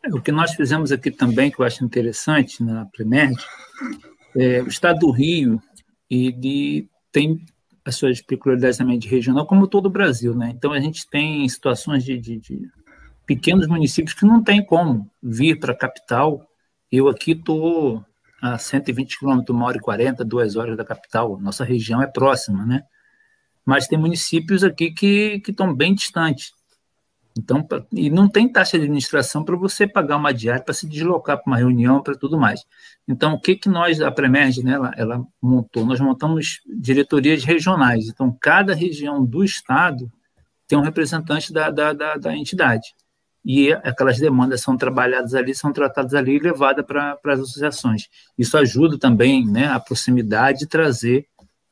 É, 0.04 0.08
o 0.14 0.20
que 0.20 0.30
nós 0.30 0.52
fizemos 0.52 0.92
aqui 0.92 1.10
também, 1.10 1.50
que 1.50 1.60
eu 1.60 1.64
acho 1.64 1.84
interessante 1.84 2.62
na 2.62 2.86
Premed, 2.86 3.36
é, 4.38 4.62
o 4.62 4.68
estado 4.68 5.00
do 5.00 5.10
Rio 5.10 5.60
ele 6.08 6.88
tem 7.10 7.44
as 7.84 7.96
suas 7.96 8.20
peculiaridades 8.20 8.78
também 8.78 8.98
de 8.98 9.08
regional, 9.08 9.46
como 9.46 9.66
todo 9.66 9.86
o 9.86 9.90
Brasil, 9.90 10.34
né? 10.34 10.52
Então 10.54 10.72
a 10.72 10.80
gente 10.80 11.08
tem 11.08 11.48
situações 11.48 12.04
de, 12.04 12.18
de, 12.18 12.38
de 12.38 12.70
pequenos 13.26 13.66
municípios 13.66 14.14
que 14.14 14.24
não 14.24 14.42
tem 14.42 14.64
como 14.64 15.10
vir 15.22 15.58
para 15.58 15.72
a 15.72 15.76
capital. 15.76 16.46
Eu 16.90 17.08
aqui 17.08 17.32
estou 17.32 18.04
a 18.40 18.56
120 18.56 19.18
quilômetros, 19.18 19.56
uma 19.56 19.66
hora 19.66 19.78
e 19.78 19.80
40, 19.80 20.24
duas 20.24 20.54
horas 20.54 20.76
da 20.76 20.84
capital. 20.84 21.38
Nossa 21.40 21.64
região 21.64 22.00
é 22.00 22.06
próxima, 22.06 22.64
né? 22.64 22.82
Mas 23.64 23.88
tem 23.88 23.98
municípios 23.98 24.62
aqui 24.62 24.92
que 24.92 25.42
estão 25.46 25.74
bem 25.74 25.94
distantes. 25.94 26.52
Então, 27.38 27.64
e 27.92 28.10
não 28.10 28.28
tem 28.28 28.50
taxa 28.50 28.76
de 28.76 28.82
administração 28.82 29.44
para 29.44 29.54
você 29.54 29.86
pagar 29.86 30.16
uma 30.16 30.34
diária 30.34 30.60
para 30.60 30.74
se 30.74 30.88
deslocar 30.88 31.40
para 31.40 31.48
uma 31.48 31.56
reunião, 31.56 32.02
para 32.02 32.16
tudo 32.16 32.36
mais. 32.36 32.64
Então, 33.06 33.34
o 33.34 33.40
que, 33.40 33.54
que 33.54 33.68
nós, 33.68 34.00
a 34.00 34.10
Premerge, 34.10 34.64
né, 34.64 34.72
ela, 34.72 34.92
ela 34.96 35.24
montou? 35.40 35.86
Nós 35.86 36.00
montamos 36.00 36.60
diretorias 36.66 37.44
regionais. 37.44 38.08
Então, 38.08 38.36
cada 38.40 38.74
região 38.74 39.24
do 39.24 39.44
Estado 39.44 40.10
tem 40.66 40.76
um 40.76 40.82
representante 40.82 41.52
da, 41.52 41.70
da, 41.70 41.92
da, 41.92 42.16
da 42.16 42.36
entidade. 42.36 42.92
E 43.44 43.72
aquelas 43.72 44.18
demandas 44.18 44.60
são 44.60 44.76
trabalhadas 44.76 45.32
ali, 45.32 45.54
são 45.54 45.72
tratadas 45.72 46.14
ali 46.14 46.36
e 46.36 46.40
levadas 46.40 46.84
para, 46.84 47.14
para 47.14 47.34
as 47.34 47.40
associações. 47.40 48.08
Isso 48.36 48.58
ajuda 48.58 48.98
também 48.98 49.46
né, 49.46 49.68
a 49.68 49.78
proximidade 49.78 50.58
de 50.58 50.66
trazer 50.66 51.24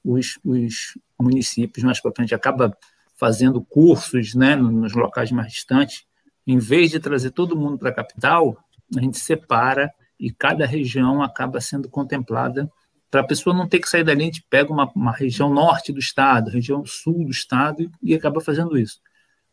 os, 0.05 0.39
os 0.45 0.97
municípios 1.21 1.83
mais 1.85 2.01
para 2.01 2.13
frente. 2.15 2.37
Acaba 2.37 2.73
fazendo 3.17 3.63
cursos 3.63 4.35
né, 4.35 4.55
nos 4.55 4.93
locais 4.95 5.33
mais 5.33 5.53
distantes, 5.53 6.05
em 6.47 6.59
vez 6.59 6.91
de 6.91 7.01
trazer 7.01 7.31
todo 7.31 7.57
mundo 7.57 7.79
para 7.79 7.91
a 7.91 7.95
capital, 7.95 8.57
a 8.97 9.01
gente 9.01 9.19
separa 9.19 9.93
e 10.19 10.31
cada 10.31 10.67
região 10.67 11.23
acaba 11.23 11.61
sendo 11.61 11.89
contemplada 11.89 12.71
para 13.11 13.21
a 13.21 13.27
pessoa 13.27 13.57
não 13.57 13.69
ter 13.69 13.81
que 13.81 13.89
sair 13.89 14.05
dali, 14.05 14.23
a 14.23 14.25
gente 14.27 14.47
pega 14.49 14.73
uma, 14.73 14.91
uma, 14.95 15.13
região 15.13 15.53
norte 15.53 15.93
do 15.93 15.99
estado, 15.99 16.51
região 16.51 16.85
sul 16.85 17.25
do 17.25 17.31
estado 17.31 17.83
e, 17.83 17.91
e 18.03 18.15
acaba 18.15 18.41
fazendo 18.41 18.77
isso. 18.77 19.01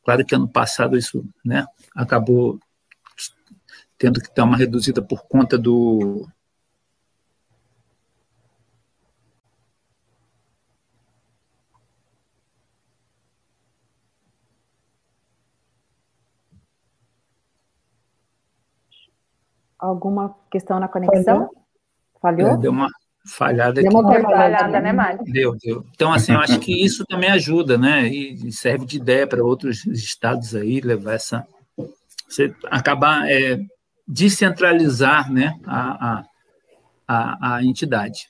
Claro 0.04 0.26
que 0.26 0.36
ano 0.36 0.48
passado 0.48 0.98
isso 0.98 1.26
né, 1.46 1.66
acabou 1.96 2.60
tendo 3.98 4.20
que 4.20 4.34
dar 4.36 4.44
uma 4.44 4.58
reduzida 4.58 5.02
por 5.02 5.24
conta 5.24 5.58
do, 5.58 6.28
alguma 19.84 20.36
questão 20.50 20.80
na 20.80 20.88
conexão? 20.88 21.50
Falhou? 22.22 22.52
É, 22.52 22.58
deu 22.58 22.72
uma 22.72 22.88
falhada 23.26 23.82
deu 23.82 23.92
uma 23.92 24.22
falhada, 24.22 24.80
né, 24.80 24.94
Mário? 24.94 25.20
Deu, 25.26 25.56
deu. 25.62 25.86
Então, 25.94 26.12
assim, 26.14 26.34
eu 26.34 26.40
acho 26.40 26.60
que 26.60 26.84
isso 26.84 27.06
também 27.06 27.30
ajuda, 27.30 27.78
né? 27.78 28.08
E 28.08 28.52
serve 28.52 28.86
de 28.86 28.98
ideia 28.98 29.28
para 29.28 29.44
outros 29.44 29.86
estados 29.86 30.56
aí, 30.56 30.80
levar 30.80 31.14
essa. 31.14 31.46
Você 32.28 32.54
acabar 32.72 33.30
é, 33.30 33.60
descentralizar 34.08 35.32
né, 35.32 35.54
a, 35.66 36.10
a, 36.10 36.26
a, 37.08 37.56
a 37.56 37.64
entidade. 37.64 38.30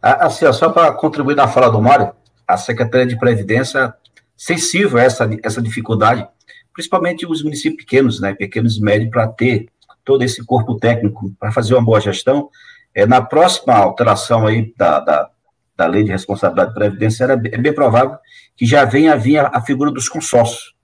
Assim, 0.00 0.50
só 0.52 0.70
para 0.70 0.92
contribuir 0.92 1.36
na 1.36 1.48
fala 1.48 1.70
do 1.70 1.80
Mário, 1.80 2.12
a 2.46 2.56
Secretaria 2.56 3.06
de 3.06 3.18
Previdência 3.18 3.94
sensível 4.36 4.98
a 4.98 5.02
essa, 5.02 5.28
essa 5.42 5.62
dificuldade, 5.62 6.26
principalmente 6.72 7.26
os 7.26 7.42
municípios 7.42 7.84
pequenos, 7.84 8.20
né, 8.20 8.34
pequenos 8.34 8.76
e 8.76 8.82
médios, 8.82 9.10
para 9.10 9.28
ter 9.28 9.68
todo 10.04 10.22
esse 10.22 10.44
corpo 10.44 10.76
técnico 10.76 11.32
para 11.38 11.52
fazer 11.52 11.74
uma 11.74 11.84
boa 11.84 12.00
gestão, 12.00 12.48
é, 12.94 13.06
na 13.06 13.22
próxima 13.22 13.74
alteração 13.74 14.46
aí 14.46 14.72
da, 14.76 15.00
da, 15.00 15.30
da 15.76 15.86
lei 15.86 16.04
de 16.04 16.10
responsabilidade 16.10 16.74
previdenciária, 16.74 17.34
é 17.34 17.58
bem 17.58 17.74
provável 17.74 18.16
que 18.56 18.66
já 18.66 18.84
venha 18.84 19.14
a 19.14 19.16
vir 19.16 19.38
a, 19.38 19.50
a 19.54 19.62
figura 19.62 19.90
dos 19.90 20.08
consórcios. 20.08 20.74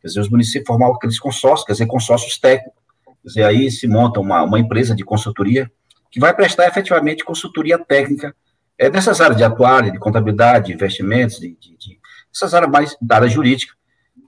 Quer 0.00 0.08
dizer, 0.08 0.20
os 0.20 0.30
municípios 0.30 0.66
formavam 0.66 0.94
aqueles 0.94 1.18
consórcios, 1.18 1.66
quer 1.66 1.72
dizer, 1.72 1.86
consórcios 1.86 2.38
técnicos. 2.38 2.80
Quer 3.22 3.28
dizer, 3.28 3.44
aí 3.44 3.70
se 3.70 3.86
monta 3.86 4.18
uma, 4.18 4.42
uma 4.42 4.58
empresa 4.58 4.94
de 4.94 5.04
consultoria 5.04 5.70
que 6.10 6.18
vai 6.18 6.34
prestar 6.34 6.66
efetivamente 6.66 7.24
consultoria 7.24 7.78
técnica 7.78 8.34
é, 8.78 8.88
nessas 8.88 9.20
áreas 9.20 9.36
de 9.36 9.44
atuária, 9.44 9.92
de 9.92 9.98
contabilidade, 9.98 10.68
de 10.68 10.72
investimentos, 10.72 11.38
de, 11.38 11.50
de, 11.60 11.76
de, 11.76 12.00
essas 12.34 12.54
áreas 12.54 12.70
mais 12.70 12.96
da 13.00 13.16
área 13.16 13.28
jurídica. 13.28 13.74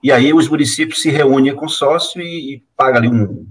E 0.03 0.11
aí 0.11 0.31
os 0.33 0.47
municípios 0.47 1.01
se 1.01 1.09
reúnem 1.09 1.51
em 1.51 1.55
consórcio 1.55 2.21
e, 2.21 2.55
e 2.55 2.63
pagam 2.77 2.97
ali 2.97 3.07
um, 3.07 3.47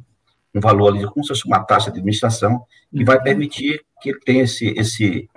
um 0.54 0.60
valor 0.60 0.88
ali, 0.88 1.04
como 1.06 1.24
se 1.24 1.28
fosse 1.28 1.46
uma 1.46 1.64
taxa 1.64 1.90
de 1.90 1.98
administração, 1.98 2.64
que 2.94 3.04
vai 3.04 3.16
uhum. 3.16 3.22
permitir 3.22 3.80
que 4.00 4.10
ele 4.10 4.20
tenha 4.20 4.42
esse, 4.44 4.74
esse 4.76 5.28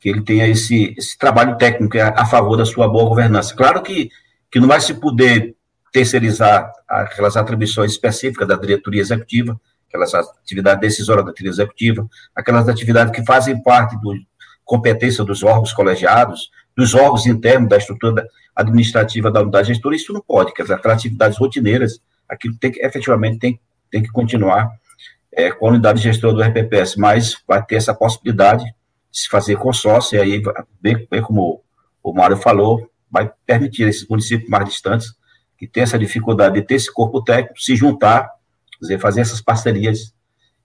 que 0.00 0.08
ele 0.08 0.22
tenha 0.22 0.46
esse, 0.46 0.94
esse 0.96 1.16
trabalho 1.18 1.56
técnico 1.56 1.98
a, 1.98 2.08
a, 2.08 2.26
favor 2.26 2.56
da 2.56 2.64
sua 2.64 2.88
boa 2.88 3.08
governança. 3.08 3.54
Claro 3.54 3.82
que, 3.82 4.10
que 4.50 4.60
não 4.60 4.68
vai 4.68 4.80
se 4.80 4.94
poder 4.94 5.56
terceirizar 5.92 6.70
aquelas 6.86 7.36
atribuições 7.36 7.92
específicas 7.92 8.46
da 8.46 8.56
diretoria 8.56 9.00
executiva, 9.00 9.58
aquelas 9.88 10.14
atividades 10.14 10.80
decisórias 10.80 11.24
da 11.24 11.32
diretoria 11.32 11.50
executiva, 11.50 12.08
aquelas 12.34 12.68
atividades 12.68 13.12
que 13.14 13.24
fazem 13.24 13.62
parte 13.62 13.98
do, 14.00 14.14
competência 14.66 15.24
dos 15.24 15.42
órgãos 15.42 15.72
colegiados, 15.72 16.50
dos 16.76 16.92
órgãos 16.92 17.24
internos 17.24 17.68
da 17.68 17.78
estrutura 17.78 18.26
administrativa 18.54 19.30
da 19.30 19.40
unidade 19.40 19.68
gestora, 19.68 19.94
isso 19.94 20.12
não 20.12 20.20
pode, 20.20 20.52
quer 20.52 20.62
dizer, 20.62 20.74
aquelas 20.74 20.98
atividades 20.98 21.38
rotineiras, 21.38 22.00
aquilo 22.28 22.56
tem 22.58 22.72
que, 22.72 22.84
efetivamente 22.84 23.38
tem, 23.38 23.60
tem 23.90 24.02
que 24.02 24.10
continuar 24.10 24.70
é, 25.32 25.50
com 25.50 25.66
a 25.66 25.70
unidade 25.70 26.00
gestora 26.00 26.32
do 26.32 26.42
RPPS, 26.42 26.96
mas 26.96 27.36
vai 27.46 27.64
ter 27.64 27.76
essa 27.76 27.94
possibilidade 27.94 28.64
de 28.64 29.20
se 29.20 29.28
fazer 29.28 29.56
consórcio, 29.56 30.16
e 30.16 30.20
aí, 30.20 30.42
bem, 30.80 31.06
bem 31.10 31.22
como 31.22 31.62
o 32.02 32.12
Mário 32.12 32.36
falou, 32.36 32.90
vai 33.10 33.30
permitir 33.44 33.86
esses 33.88 34.08
municípios 34.08 34.48
mais 34.48 34.68
distantes, 34.68 35.14
que 35.58 35.66
tem 35.66 35.82
essa 35.82 35.98
dificuldade 35.98 36.54
de 36.54 36.62
ter 36.62 36.74
esse 36.74 36.92
corpo 36.92 37.22
técnico, 37.22 37.60
se 37.60 37.76
juntar, 37.76 38.30
dizer, 38.80 38.98
fazer 38.98 39.20
essas 39.20 39.40
parcerias, 39.40 40.14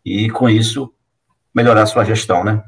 e 0.05 0.29
com 0.29 0.49
isso, 0.49 0.93
melhorar 1.53 1.83
a 1.83 1.87
sua 1.87 2.03
gestão, 2.03 2.43
né? 2.43 2.63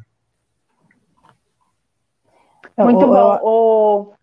Muito 2.78 3.06
bom. 3.08 3.40
O, 3.44 4.14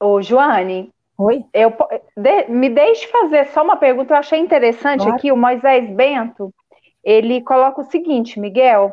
o 0.00 0.22
Joane, 0.22 0.92
Oi? 1.18 1.44
Eu, 1.52 1.72
de, 2.16 2.48
me 2.48 2.68
deixe 2.68 3.06
fazer 3.08 3.46
só 3.46 3.62
uma 3.62 3.76
pergunta, 3.76 4.12
eu 4.12 4.18
achei 4.18 4.38
interessante 4.38 5.02
claro. 5.02 5.14
aqui, 5.14 5.32
o 5.32 5.36
Moisés 5.36 5.88
Bento, 5.90 6.52
ele 7.02 7.40
coloca 7.40 7.80
o 7.80 7.84
seguinte, 7.84 8.38
Miguel, 8.38 8.92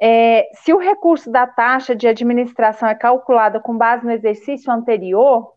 é, 0.00 0.48
se 0.52 0.72
o 0.72 0.78
recurso 0.78 1.30
da 1.30 1.46
taxa 1.46 1.94
de 1.94 2.08
administração 2.08 2.88
é 2.88 2.94
calculado 2.94 3.60
com 3.60 3.76
base 3.76 4.04
no 4.04 4.10
exercício 4.10 4.70
anterior, 4.72 5.52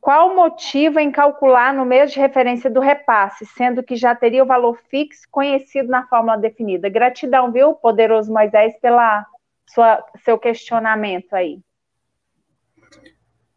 qual 0.00 0.30
o 0.30 0.36
motivo 0.36 0.98
em 0.98 1.10
calcular 1.10 1.72
no 1.72 1.84
mês 1.84 2.12
de 2.12 2.18
referência 2.18 2.70
do 2.70 2.80
repasse, 2.80 3.44
sendo 3.46 3.82
que 3.82 3.96
já 3.96 4.14
teria 4.14 4.42
o 4.42 4.46
valor 4.46 4.78
fixo 4.88 5.22
conhecido 5.30 5.88
na 5.88 6.06
fórmula 6.06 6.38
definida? 6.38 6.88
Gratidão, 6.88 7.52
viu, 7.52 7.74
poderoso 7.74 8.32
Moisés, 8.32 8.76
pela 8.80 9.26
sua, 9.66 10.04
seu 10.24 10.38
questionamento 10.38 11.34
aí. 11.34 11.60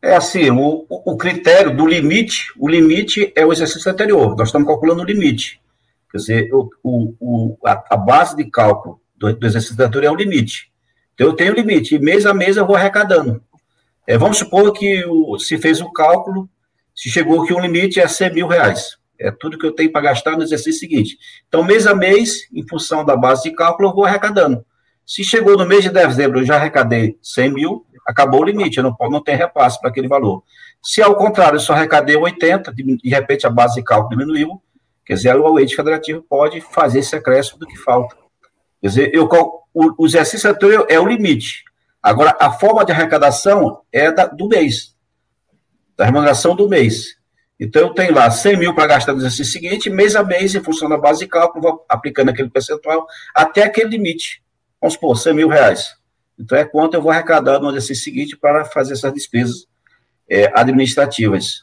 É 0.04 0.18
assim, 0.18 0.52
o, 0.52 0.86
o 0.90 1.16
critério 1.16 1.74
do 1.74 1.88
limite, 1.88 2.52
o 2.60 2.68
limite 2.68 3.32
é 3.38 3.46
o 3.46 3.54
exercício 3.54 3.90
anterior, 3.90 4.36
nós 4.36 4.50
estamos 4.50 4.68
calculando 4.68 5.02
o 5.02 5.06
limite. 5.06 5.62
Quer 6.12 6.18
dizer, 6.18 6.50
o, 6.54 6.70
o, 7.22 7.58
a, 7.66 7.82
a, 7.92 7.96
base 7.96 8.36
de 8.36 8.44
cálculo 8.52 9.00
do, 9.16 9.32
do 9.34 9.48
exercício 9.48 9.82
anterior 9.82 10.10
é 10.10 10.12
o 10.12 10.18
limite. 10.18 10.70
Então, 11.14 11.28
eu 11.28 11.34
tenho 11.34 11.54
limite, 11.54 11.96
e 11.96 12.00
mês 12.00 12.26
a 12.26 12.34
mês 12.34 12.58
eu 12.58 12.68
vou 12.68 12.76
arrecadando. 12.76 13.42
É, 14.06 14.18
vamos 14.18 14.40
supor 14.40 14.74
que 14.74 15.06
o, 15.06 15.40
se 15.40 15.58
fez 15.58 15.80
o 15.80 15.90
cálculo, 15.94 16.50
se 16.94 17.10
chegou 17.10 17.46
que 17.46 17.54
um 17.54 17.62
limite 17.62 18.02
é 18.02 18.08
100 18.08 18.34
mil 18.34 18.48
reais. 18.48 18.98
É 19.18 19.32
tudo 19.32 19.58
que 19.58 19.66
eu 19.66 19.72
tenho 19.72 19.90
para 19.90 20.02
gastar 20.02 20.36
no 20.36 20.44
exercício 20.44 20.82
seguinte. 20.82 21.18
Então, 21.48 21.64
mês 21.64 21.88
a 21.88 21.96
mês, 21.96 22.50
em 22.54 22.68
função 22.68 23.06
da 23.06 23.16
base 23.16 23.44
de 23.44 23.52
cálculo, 23.56 23.88
eu 23.88 23.96
vou 23.96 24.04
arrecadando. 24.04 24.66
Se 25.06 25.24
chegou 25.24 25.58
no 25.58 25.66
mês 25.66 25.82
de 25.82 25.90
dezembro, 25.90 26.42
eu 26.42 26.46
já 26.46 26.56
arrecadei 26.56 27.18
100 27.22 27.54
mil, 27.54 27.86
acabou 28.06 28.42
o 28.42 28.46
limite, 28.46 28.82
não, 28.82 28.96
não 29.10 29.24
tem 29.24 29.36
repasse 29.36 29.80
para 29.80 29.90
aquele 29.90 30.08
valor. 30.08 30.44
Se 30.82 31.02
ao 31.02 31.16
contrário, 31.16 31.60
só 31.60 31.74
arrecadei 31.74 32.16
80, 32.16 32.74
de, 32.74 32.98
de 32.98 33.10
repente 33.10 33.48
a 33.48 33.50
base 33.50 33.76
de 33.76 33.84
cálculo 33.84 34.10
diminuiu, 34.10 34.62
quer 35.06 35.14
dizer, 35.14 35.36
o 35.36 35.60
ente 35.60 35.76
federativo 35.76 36.22
pode 36.22 36.62
fazer 36.62 37.00
esse 37.00 37.16
acréscimo 37.16 37.60
do 37.60 37.68
que 37.68 37.78
falta. 37.78 38.16
Quer 38.82 38.88
dizer, 38.88 39.12
eu, 39.14 39.30
o, 39.74 40.04
o 40.04 40.06
exercício 40.06 40.50
anterior 40.50 40.86
é 40.90 41.00
o 41.00 41.08
limite. 41.08 41.64
Agora, 42.02 42.36
a 42.40 42.52
forma 42.52 42.84
de 42.84 42.92
arrecadação 42.92 43.82
é 43.92 44.12
da, 44.12 44.26
do 44.26 44.48
mês, 44.48 44.94
da 45.96 46.04
remuneração 46.06 46.54
do 46.54 46.68
mês. 46.68 47.16
Então, 47.58 47.84
eu 47.84 47.94
tenho 47.94 48.14
lá 48.14 48.30
100 48.30 48.58
mil 48.58 48.76
para 48.76 48.88
gastar 48.88 49.14
no 49.14 49.20
exercício 49.20 49.54
seguinte, 49.54 49.90
mês 49.90 50.18
a 50.18 50.24
mês, 50.24 50.54
em 50.54 50.62
função 50.62 50.90
da 50.90 50.98
base 50.98 51.20
de 51.20 51.28
cálculo, 51.28 51.62
vou 51.62 51.86
aplicando 51.88 52.30
aquele 52.30 52.50
percentual 52.50 53.06
até 53.34 53.64
aquele 53.64 53.92
limite. 53.92 54.44
Vamos 54.82 54.96
supor, 54.96 55.18
100 55.18 55.34
mil 55.34 55.48
reais. 55.48 55.96
Então, 56.40 56.58
é 56.58 56.66
quanto 56.66 56.96
eu 56.96 57.02
vou 57.02 57.12
arrecadar 57.12 57.60
no 57.60 57.70
exercício 57.70 58.06
seguinte 58.06 58.36
para 58.36 58.66
fazer 58.66 58.94
essas 58.94 59.14
despesas 59.14 59.68
é, 60.30 60.52
administrativas. 60.54 61.62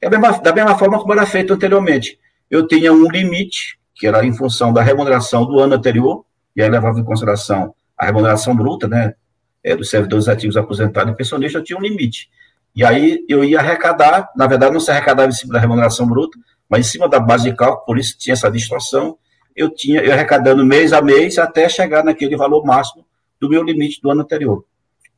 É 0.00 0.08
mesma, 0.08 0.40
da 0.40 0.52
mesma 0.52 0.78
forma 0.78 0.98
como 0.98 1.12
era 1.12 1.26
feito 1.26 1.52
anteriormente. 1.52 2.18
Eu 2.50 2.66
tinha 2.66 2.92
um 2.92 3.10
limite, 3.10 3.78
que 3.94 4.06
era 4.06 4.24
em 4.24 4.32
função 4.32 4.72
da 4.72 4.82
remuneração 4.82 5.44
do 5.44 5.58
ano 5.58 5.74
anterior, 5.74 6.24
e 6.54 6.62
aí 6.62 6.68
levava 6.68 6.98
em 6.98 7.04
consideração 7.04 7.74
a 7.96 8.06
remuneração 8.06 8.54
bruta, 8.54 8.86
né, 8.86 9.14
é, 9.62 9.74
dos 9.74 9.90
servidores 9.90 10.28
ativos 10.28 10.56
aposentados 10.56 11.12
e 11.12 11.16
pensionistas, 11.16 11.60
eu 11.60 11.64
tinha 11.64 11.78
um 11.78 11.82
limite. 11.82 12.30
E 12.74 12.84
aí 12.84 13.24
eu 13.28 13.42
ia 13.42 13.58
arrecadar, 13.58 14.30
na 14.36 14.46
verdade 14.46 14.72
não 14.72 14.78
se 14.78 14.90
arrecadava 14.90 15.28
em 15.28 15.32
cima 15.32 15.54
da 15.54 15.58
remuneração 15.58 16.06
bruta, 16.06 16.38
mas 16.68 16.86
em 16.86 16.90
cima 16.90 17.08
da 17.08 17.18
base 17.18 17.50
de 17.50 17.56
cálculo, 17.56 17.84
por 17.84 17.98
isso 17.98 18.16
tinha 18.16 18.34
essa 18.34 18.48
distorção, 18.48 19.18
eu 19.56 19.68
tinha 19.68 20.00
eu 20.00 20.12
arrecadando 20.12 20.64
mês 20.64 20.92
a 20.92 21.02
mês 21.02 21.38
até 21.38 21.68
chegar 21.68 22.04
naquele 22.04 22.36
valor 22.36 22.64
máximo 22.64 23.04
do 23.40 23.48
meu 23.48 23.62
limite 23.62 24.00
do 24.00 24.10
ano 24.10 24.22
anterior. 24.22 24.64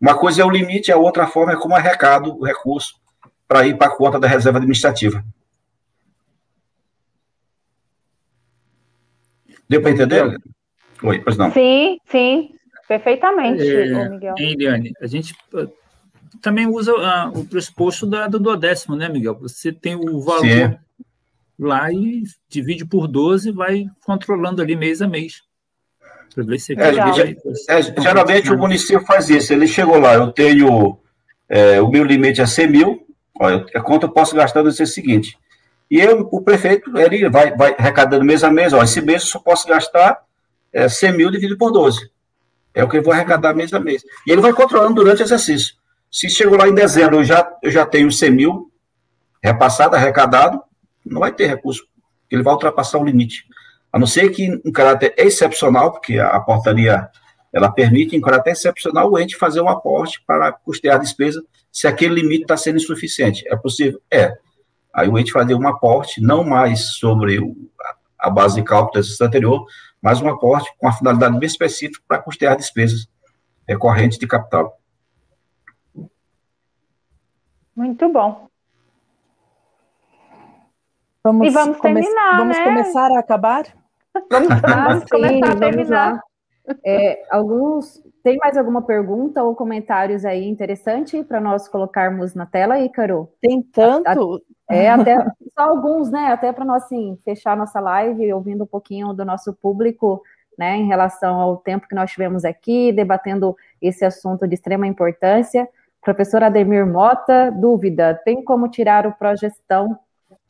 Uma 0.01 0.17
coisa 0.17 0.43
é 0.43 0.45
o 0.45 0.51
limite, 0.51 0.91
a 0.91 0.97
outra 0.97 1.27
forma 1.27 1.53
é 1.53 1.57
como 1.57 1.75
arrecado 1.75 2.35
o 2.35 2.45
recurso 2.45 2.95
para 3.47 3.67
ir 3.67 3.77
para 3.77 3.89
a 3.89 3.97
conta 3.97 4.19
da 4.19 4.29
reserva 4.29 4.59
administrativa. 4.59 5.25
Deu 9.69 9.83
para 9.83 9.91
entender? 9.91 10.39
Oi, 11.03 11.19
pois 11.21 11.37
não. 11.37 11.53
Sim, 11.53 11.99
sim, 12.07 12.55
perfeitamente, 12.89 13.63
é, 13.63 14.09
Miguel. 14.09 14.35
Eliane, 14.39 14.93
a 15.01 15.07
gente 15.07 15.35
uh, 15.55 15.71
também 16.41 16.67
usa 16.67 16.93
uh, 16.93 17.39
o 17.39 17.45
pressuposto 17.45 18.07
da, 18.07 18.27
do 18.27 18.39
duodécimo, 18.39 18.97
né, 18.97 19.09
Miguel? 19.09 19.39
Você 19.41 19.73
tem 19.73 19.95
o 19.95 20.21
valor 20.21 20.43
sim. 20.45 20.77
lá 21.59 21.93
e 21.93 22.25
divide 22.49 22.85
por 22.85 23.07
12 23.07 23.49
e 23.49 23.53
vai 23.53 23.87
controlando 24.05 24.61
ali 24.61 24.75
mês 24.75 25.01
a 25.01 25.07
mês. 25.07 25.43
É, 27.69 27.79
é, 27.79 27.83
geralmente 27.83 28.53
o 28.53 28.59
município 28.59 29.05
faz 29.05 29.29
isso. 29.29 29.53
Ele 29.53 29.67
chegou 29.67 29.99
lá, 29.99 30.15
eu 30.15 30.31
tenho 30.33 30.99
é, 31.51 31.81
o 31.83 31.89
meu 31.89 32.05
limite 32.05 32.41
é 32.41 32.47
100 32.47 32.69
mil, 32.69 33.07
olha, 33.39 33.67
é 33.75 33.81
quanto 33.81 34.07
eu 34.07 34.13
posso 34.13 34.37
gastar 34.37 34.63
no 34.63 34.71
dia 34.71 34.87
seguinte. 34.87 35.37
E 35.91 35.99
eu, 35.99 36.29
o 36.31 36.41
prefeito, 36.41 36.97
ele 36.97 37.29
vai, 37.29 37.55
vai 37.57 37.75
arrecadando 37.77 38.25
mês 38.25 38.45
a 38.45 38.51
mês, 38.51 38.73
ó, 38.73 38.81
esse 38.81 39.01
mês 39.01 39.23
eu 39.23 39.29
só 39.29 39.39
posso 39.41 39.67
gastar 39.67 40.23
é, 40.73 40.89
100 40.89 41.13
mil 41.13 41.31
dividido 41.31 41.59
por 41.59 41.73
12. 41.73 42.09
É 42.73 42.85
o 42.85 42.89
que 42.89 42.99
eu 42.99 43.03
vou 43.03 43.13
arrecadar 43.13 43.53
mês 43.53 43.75
a 43.75 43.81
mês. 43.81 44.05
E 44.25 44.31
ele 44.31 44.41
vai 44.41 44.53
controlando 44.53 44.95
durante 44.95 45.23
o 45.23 45.25
exercício. 45.25 45.75
Se 46.09 46.31
chegou 46.31 46.57
lá 46.57 46.69
em 46.69 46.75
dezembro, 46.75 47.17
eu 47.17 47.25
já, 47.25 47.53
eu 47.61 47.71
já 47.71 47.85
tenho 47.85 48.11
100 48.13 48.31
mil 48.31 48.71
repassado, 49.43 49.97
arrecadado, 49.97 50.63
não 51.05 51.21
vai 51.21 51.33
ter 51.33 51.47
recurso, 51.47 51.85
ele 52.31 52.45
vai 52.45 52.53
ultrapassar 52.53 52.99
o 52.99 53.05
limite. 53.05 53.45
A 53.93 53.99
não 53.99 54.07
ser 54.07 54.31
que 54.31 54.45
em 54.45 54.73
caráter 54.73 55.15
excepcional, 55.17 55.93
porque 55.93 56.19
a 56.19 56.39
portaria 56.41 57.09
ela 57.53 57.71
permite, 57.71 58.17
em 58.17 58.21
caráter 58.21 58.53
excepcional, 58.53 59.11
o 59.11 59.19
ente 59.19 59.37
fazer 59.37 59.61
um 59.61 59.69
aporte 59.69 60.23
para 60.25 60.53
custear 60.53 60.97
a 60.97 60.99
despesa 60.99 61.43
se 61.71 61.87
aquele 61.87 62.21
limite 62.21 62.43
está 62.43 62.57
sendo 62.57 62.77
insuficiente. 62.77 63.45
É 63.49 63.57
possível? 63.57 64.01
É. 64.11 64.37
Aí 64.95 65.09
o 65.09 65.19
ente 65.19 65.33
fazer 65.33 65.55
um 65.55 65.67
aporte, 65.67 66.21
não 66.21 66.45
mais 66.45 66.97
sobre 66.97 67.41
o, 67.41 67.57
a 68.19 68.31
base 68.31 68.57
de 68.57 68.63
cálculo 68.63 68.93
do 68.93 68.99
exercício 68.99 69.27
anterior, 69.27 69.65
mas 70.01 70.21
um 70.21 70.29
aporte 70.29 70.71
com 70.79 70.89
a 70.89 70.93
finalidade 70.93 71.39
bem 71.39 71.47
específica 71.47 72.03
para 72.07 72.19
custear 72.19 72.57
despesas 72.57 73.09
recorrentes 73.69 74.19
de 74.19 74.27
capital. 74.27 74.79
Muito 77.75 78.09
bom. 78.09 78.49
Vamos 81.23 81.47
e 81.47 81.51
vamos 81.51 81.79
terminar, 81.79 82.39
Vamos 82.39 82.57
né? 82.57 82.65
começar 82.65 83.11
a 83.13 83.19
acabar? 83.19 83.80
Vamos, 84.31 84.49
ah, 84.65 85.01
sim, 85.01 85.41
vamos 85.59 85.89
lá. 85.89 86.21
É, 86.85 87.23
alguns. 87.31 88.03
Tem 88.23 88.37
mais 88.37 88.57
alguma 88.57 88.83
pergunta 88.83 89.43
ou 89.43 89.57
comentários 89.57 90.25
aí 90.25 90.47
interessante 90.47 91.25
para 91.25 91.41
nós 91.41 91.67
colocarmos 91.69 92.35
na 92.35 92.45
tela, 92.45 92.79
Ícaro? 92.79 93.31
Tem 93.41 93.63
tanto. 93.63 94.43
A, 94.69 94.75
é, 94.75 94.91
até 94.91 95.17
só 95.59 95.71
alguns, 95.71 96.11
né? 96.11 96.27
Até 96.27 96.53
para 96.53 96.65
nós 96.65 96.85
assim, 96.85 97.19
fechar 97.25 97.57
nossa 97.57 97.81
live, 97.81 98.33
ouvindo 98.33 98.65
um 98.65 98.67
pouquinho 98.67 99.13
do 99.15 99.25
nosso 99.25 99.55
público, 99.55 100.23
né, 100.59 100.77
em 100.77 100.87
relação 100.87 101.41
ao 101.41 101.57
tempo 101.57 101.89
que 101.89 101.95
nós 101.95 102.11
tivemos 102.11 102.45
aqui, 102.45 102.93
debatendo 102.93 103.57
esse 103.81 104.05
assunto 104.05 104.47
de 104.47 104.55
extrema 104.55 104.87
importância. 104.87 105.67
Professor 106.03 106.43
Ademir 106.43 106.87
Mota, 106.87 107.51
dúvida: 107.51 108.15
tem 108.25 108.45
como 108.45 108.69
tirar 108.69 109.07
o 109.07 109.13
progestão 109.13 109.99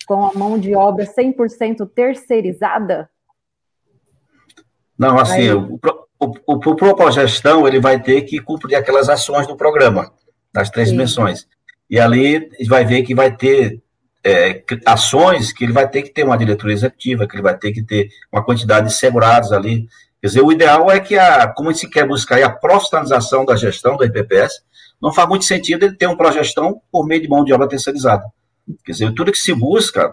com 0.06 0.26
a 0.26 0.32
mão 0.34 0.58
de 0.58 0.74
obra 0.74 1.04
100% 1.06 1.88
terceirizada? 1.94 3.08
Não, 5.00 5.18
assim, 5.18 5.48
Aí... 5.48 5.54
o, 5.54 5.80
o, 6.20 6.34
o, 6.46 6.76
propogestão, 6.76 7.66
ele 7.66 7.80
vai 7.80 8.02
ter 8.02 8.20
que 8.20 8.38
cumprir 8.38 8.76
aquelas 8.76 9.08
ações 9.08 9.46
do 9.46 9.56
programa, 9.56 10.12
das 10.52 10.68
três 10.68 10.88
Sim. 10.88 10.94
dimensões. 10.94 11.46
E 11.88 11.98
ali 11.98 12.50
vai 12.68 12.84
ver 12.84 13.02
que 13.02 13.14
vai 13.14 13.34
ter 13.34 13.80
é, 14.22 14.62
ações 14.84 15.54
que 15.54 15.64
ele 15.64 15.72
vai 15.72 15.88
ter 15.88 16.02
que 16.02 16.10
ter 16.10 16.22
uma 16.22 16.36
diretoria 16.36 16.74
executiva, 16.74 17.26
que 17.26 17.34
ele 17.34 17.42
vai 17.42 17.56
ter 17.56 17.72
que 17.72 17.82
ter 17.82 18.10
uma 18.30 18.44
quantidade 18.44 18.88
de 18.88 18.92
segurados 18.92 19.52
ali. 19.52 19.88
Quer 20.20 20.26
dizer, 20.26 20.42
o 20.42 20.52
ideal 20.52 20.90
é 20.90 21.00
que, 21.00 21.16
a, 21.16 21.48
como 21.48 21.74
se 21.74 21.88
quer 21.88 22.06
buscar 22.06 22.42
a 22.42 22.50
profissionalização 22.50 23.46
da 23.46 23.56
gestão 23.56 23.96
do 23.96 24.04
IPPS, 24.04 24.62
não 25.00 25.14
faz 25.14 25.26
muito 25.26 25.46
sentido 25.46 25.86
ele 25.86 25.96
ter 25.96 26.08
um 26.08 26.16
progestão 26.16 26.78
por 26.92 27.06
meio 27.06 27.22
de 27.22 27.28
mão 27.28 27.42
de 27.42 27.54
obra 27.54 27.66
terceirizada. 27.66 28.24
Quer 28.84 28.92
dizer, 28.92 29.14
tudo 29.14 29.32
que 29.32 29.38
se 29.38 29.54
busca 29.54 30.12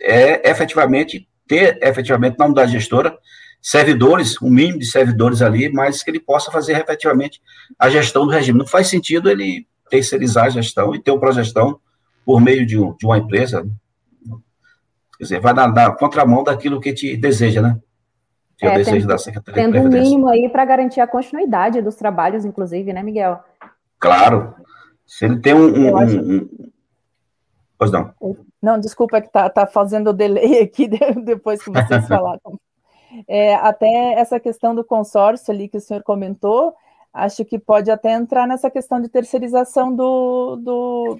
é 0.00 0.50
efetivamente 0.50 1.28
ter 1.46 1.78
efetivamente 1.80 2.36
na 2.36 2.46
unidade 2.46 2.72
gestora 2.72 3.16
servidores, 3.64 4.40
um 4.42 4.50
mínimo 4.50 4.78
de 4.78 4.84
servidores 4.84 5.40
ali, 5.40 5.72
mas 5.72 6.02
que 6.02 6.10
ele 6.10 6.20
possa 6.20 6.52
fazer 6.52 6.76
efetivamente 6.76 7.40
a 7.78 7.88
gestão 7.88 8.26
do 8.26 8.30
regime. 8.30 8.58
Não 8.58 8.66
faz 8.66 8.88
sentido 8.88 9.30
ele 9.30 9.66
terceirizar 9.88 10.44
a 10.44 10.50
gestão 10.50 10.94
e 10.94 11.02
ter 11.02 11.10
uma 11.10 11.18
progestão 11.18 11.80
por 12.26 12.42
meio 12.42 12.66
de, 12.66 12.78
um, 12.78 12.94
de 12.94 13.06
uma 13.06 13.16
empresa. 13.16 13.66
Quer 15.16 15.24
dizer, 15.24 15.40
vai 15.40 15.54
na 15.54 15.90
contramão 15.92 16.44
daquilo 16.44 16.78
que 16.78 16.92
te 16.92 17.16
deseja, 17.16 17.62
né? 17.62 17.80
Que 18.58 18.66
é, 18.66 18.70
o 18.70 18.74
desejo 18.74 19.08
da 19.08 19.16
Secretaria 19.16 19.62
tendo 19.62 19.72
de 19.72 19.80
Previdência. 19.80 20.02
um 20.02 20.10
mínimo 20.10 20.28
aí 20.28 20.46
para 20.50 20.64
garantir 20.66 21.00
a 21.00 21.06
continuidade 21.06 21.80
dos 21.80 21.96
trabalhos, 21.96 22.44
inclusive, 22.44 22.92
né, 22.92 23.02
Miguel? 23.02 23.40
Claro. 23.98 24.54
Se 25.06 25.24
ele 25.24 25.38
tem 25.38 25.54
um, 25.54 25.68
um, 25.68 26.36
um, 26.36 26.48
Pois 27.78 27.90
não. 27.90 28.12
Não, 28.62 28.78
desculpa 28.78 29.22
que 29.22 29.32
tá, 29.32 29.48
tá 29.48 29.66
fazendo 29.66 30.12
delay 30.12 30.60
aqui 30.60 30.86
depois 31.24 31.62
que 31.62 31.70
vocês 31.70 32.04
falaram. 32.06 32.60
É, 33.28 33.54
até 33.56 34.14
essa 34.14 34.40
questão 34.40 34.74
do 34.74 34.84
consórcio 34.84 35.52
ali 35.52 35.68
que 35.68 35.76
o 35.76 35.80
senhor 35.80 36.02
comentou, 36.02 36.74
acho 37.12 37.44
que 37.44 37.58
pode 37.58 37.90
até 37.90 38.12
entrar 38.12 38.46
nessa 38.46 38.70
questão 38.70 39.00
de 39.00 39.08
terceirização 39.08 39.94
do. 39.94 40.56
do 40.56 41.18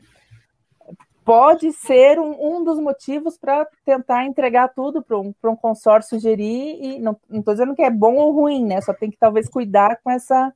pode 1.25 1.73
ser 1.73 2.19
um, 2.19 2.59
um 2.59 2.65
dos 2.65 2.79
motivos 2.79 3.39
para 3.39 3.67
tentar 3.85 4.27
entregar 4.27 4.69
tudo 4.69 5.03
para 5.03 5.19
um, 5.19 5.35
um 5.45 5.57
consórcio 5.57 6.21
gerir, 6.21 6.79
e 6.83 6.99
não 6.99 7.19
estou 7.33 7.55
dizendo 7.55 7.75
que 7.75 7.83
é 7.83 7.91
bom 7.91 8.17
ou 8.17 8.33
ruim, 8.33 8.65
né? 8.67 8.81
Só 8.81 8.93
tem 8.93 9.11
que 9.11 9.17
talvez 9.17 9.49
cuidar 9.49 9.99
com 10.03 10.11
essa 10.11 10.53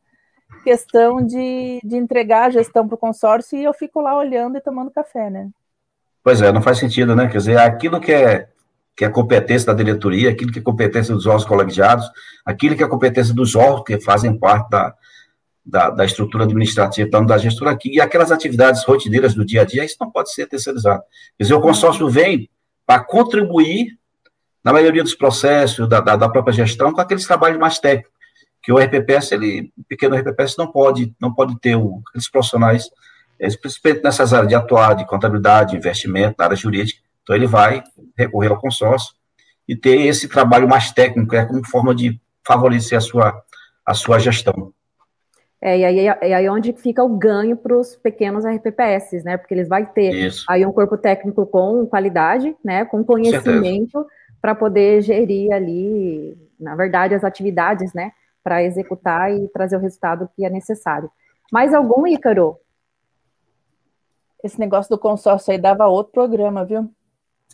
questão 0.65 1.25
de, 1.25 1.81
de 1.83 1.97
entregar 1.97 2.47
a 2.47 2.51
gestão 2.51 2.87
para 2.87 2.95
o 2.95 2.99
consórcio 2.99 3.59
e 3.59 3.65
eu 3.65 3.73
fico 3.73 4.01
lá 4.01 4.17
olhando 4.17 4.57
e 4.59 4.61
tomando 4.61 4.91
café, 4.91 5.31
né? 5.31 5.49
Pois 6.23 6.43
é, 6.43 6.53
não 6.53 6.61
faz 6.61 6.79
sentido, 6.79 7.17
né? 7.17 7.27
Quer 7.29 7.39
dizer, 7.39 7.59
aquilo 7.59 8.01
que 8.01 8.13
é 8.13 8.49
que 8.99 9.05
é 9.05 9.09
competência 9.09 9.69
da 9.69 9.75
diretoria, 9.75 10.29
aquilo 10.29 10.51
que 10.51 10.59
é 10.59 10.63
competência 10.63 11.15
dos 11.15 11.25
órgãos 11.25 11.45
colegiados, 11.45 12.05
aquilo 12.45 12.75
que 12.75 12.83
é 12.83 12.89
competência 12.89 13.33
dos 13.33 13.55
órgãos 13.55 13.85
que 13.87 14.01
fazem 14.01 14.37
parte 14.37 14.69
da, 14.71 14.93
da, 15.65 15.91
da 15.91 16.05
estrutura 16.05 16.43
administrativa, 16.43 17.07
então, 17.07 17.25
da 17.25 17.39
gestora 17.39 17.71
aqui, 17.71 17.95
e 17.95 18.01
aquelas 18.01 18.33
atividades 18.33 18.83
rotineiras 18.83 19.35
do 19.35 19.45
dia 19.45 19.63
a 19.63 19.65
dia, 19.65 19.85
isso 19.85 19.95
não 20.01 20.11
pode 20.11 20.33
ser 20.33 20.49
terceirizado. 20.49 21.01
Quer 21.37 21.45
dizer, 21.45 21.55
o 21.55 21.61
consórcio 21.61 22.11
vem 22.11 22.51
para 22.85 22.99
contribuir 23.05 23.97
na 24.65 24.73
maioria 24.73 25.05
dos 25.05 25.15
processos 25.15 25.89
da, 25.89 26.01
da, 26.01 26.17
da, 26.17 26.29
própria 26.29 26.53
gestão 26.53 26.93
com 26.93 27.01
aqueles 27.01 27.25
trabalhos 27.25 27.61
mais 27.61 27.79
técnicos, 27.79 28.11
que 28.61 28.73
o 28.73 28.79
RPPS, 28.79 29.31
ele, 29.31 29.73
o 29.79 29.85
pequeno 29.85 30.17
RPPS 30.17 30.57
não 30.59 30.73
pode, 30.73 31.15
não 31.21 31.33
pode 31.33 31.57
ter 31.61 31.77
o, 31.77 32.03
aqueles 32.09 32.29
profissionais, 32.29 32.91
principalmente 33.63 34.03
nessas 34.03 34.33
áreas 34.33 34.49
de 34.49 34.57
atuar, 34.57 34.95
de 34.95 35.07
contabilidade, 35.07 35.77
investimento, 35.77 36.43
área 36.43 36.57
jurídica, 36.57 37.07
então, 37.29 37.37
ele 37.37 37.47
vai 37.47 37.85
recorrer 38.17 38.49
ao 38.49 38.59
consórcio 38.59 39.15
e 39.69 39.77
ter 39.77 40.01
esse 40.07 40.27
trabalho 40.27 40.67
mais 40.67 40.91
técnico, 40.91 41.37
é 41.37 41.45
como 41.45 41.63
forma 41.67 41.95
de 41.95 42.19
favorecer 42.43 42.97
a 42.97 43.03
sua, 43.03 43.43
a 43.85 43.93
sua 43.93 44.19
gestão. 44.19 44.73
É, 45.61 45.79
e 45.79 45.85
aí, 45.85 46.07
é 46.07 46.35
aí 46.35 46.49
onde 46.49 46.73
fica 46.73 47.05
o 47.05 47.19
ganho 47.19 47.55
para 47.55 47.77
os 47.77 47.97
pequenos 47.97 48.47
RPPS, 48.47 49.23
né? 49.25 49.37
Porque 49.37 49.53
eles 49.53 49.69
vão 49.69 49.85
ter 49.85 50.15
Isso. 50.15 50.47
aí 50.49 50.65
um 50.65 50.73
corpo 50.73 50.97
técnico 50.97 51.45
com 51.45 51.85
qualidade, 51.85 52.57
né? 52.65 52.87
Com 52.87 53.05
conhecimento 53.05 54.07
para 54.41 54.55
poder 54.55 55.03
gerir 55.03 55.53
ali, 55.53 56.35
na 56.59 56.75
verdade, 56.77 57.15
as 57.15 57.25
atividades, 57.25 57.93
né? 57.93 58.13
Para 58.43 58.63
executar 58.63 59.31
e 59.35 59.49
trazer 59.49 59.77
o 59.77 59.81
resultado 59.81 60.31
que 60.35 60.47
é 60.47 60.49
necessário. 60.49 61.11
Mais 61.53 61.75
algum, 61.75 62.07
Ícaro? 62.07 62.57
Esse 64.43 64.59
negócio 64.59 64.89
do 64.89 64.99
consórcio 64.99 65.53
aí 65.53 65.59
dava 65.59 65.89
outro 65.89 66.13
programa, 66.13 66.65
viu? 66.65 66.91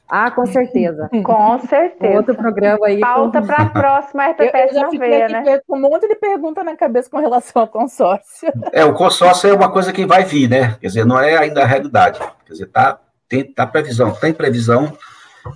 Ah, 0.09 0.31
com 0.31 0.47
certeza. 0.47 1.09
Com 1.25 1.59
certeza. 1.61 2.17
Outro 2.17 2.35
programa 2.37 2.87
aí. 2.87 3.01
Falta 3.01 3.41
para 3.41 3.57
a 3.57 3.67
próxima 3.71 4.27
RPPS 4.29 4.77
eu, 4.77 4.83
eu 4.83 4.91
veia, 4.99 5.29
né? 5.29 5.61
Com 5.67 5.77
um 5.77 5.81
monte 5.81 6.07
de 6.07 6.15
pergunta 6.15 6.63
na 6.63 6.77
cabeça 6.77 7.09
com 7.11 7.19
relação 7.19 7.63
ao 7.63 7.69
consórcio. 7.69 8.53
É, 8.73 8.85
o 8.85 8.93
consórcio 8.93 9.49
é 9.49 9.55
uma 9.55 9.71
coisa 9.71 9.93
que 9.93 10.05
vai 10.05 10.25
vir, 10.25 10.49
né? 10.49 10.77
Quer 10.81 10.89
dizer, 10.89 11.07
não 11.07 11.19
é 11.19 11.37
ainda 11.37 11.63
a 11.63 11.67
realidade. 11.67 12.19
Quer 12.45 12.53
dizer, 12.53 12.67
tá, 12.67 12.99
tem 13.29 13.45
tá 13.45 13.67
previsão, 13.67 14.13
tem 14.13 14.33
previsão 14.33 14.97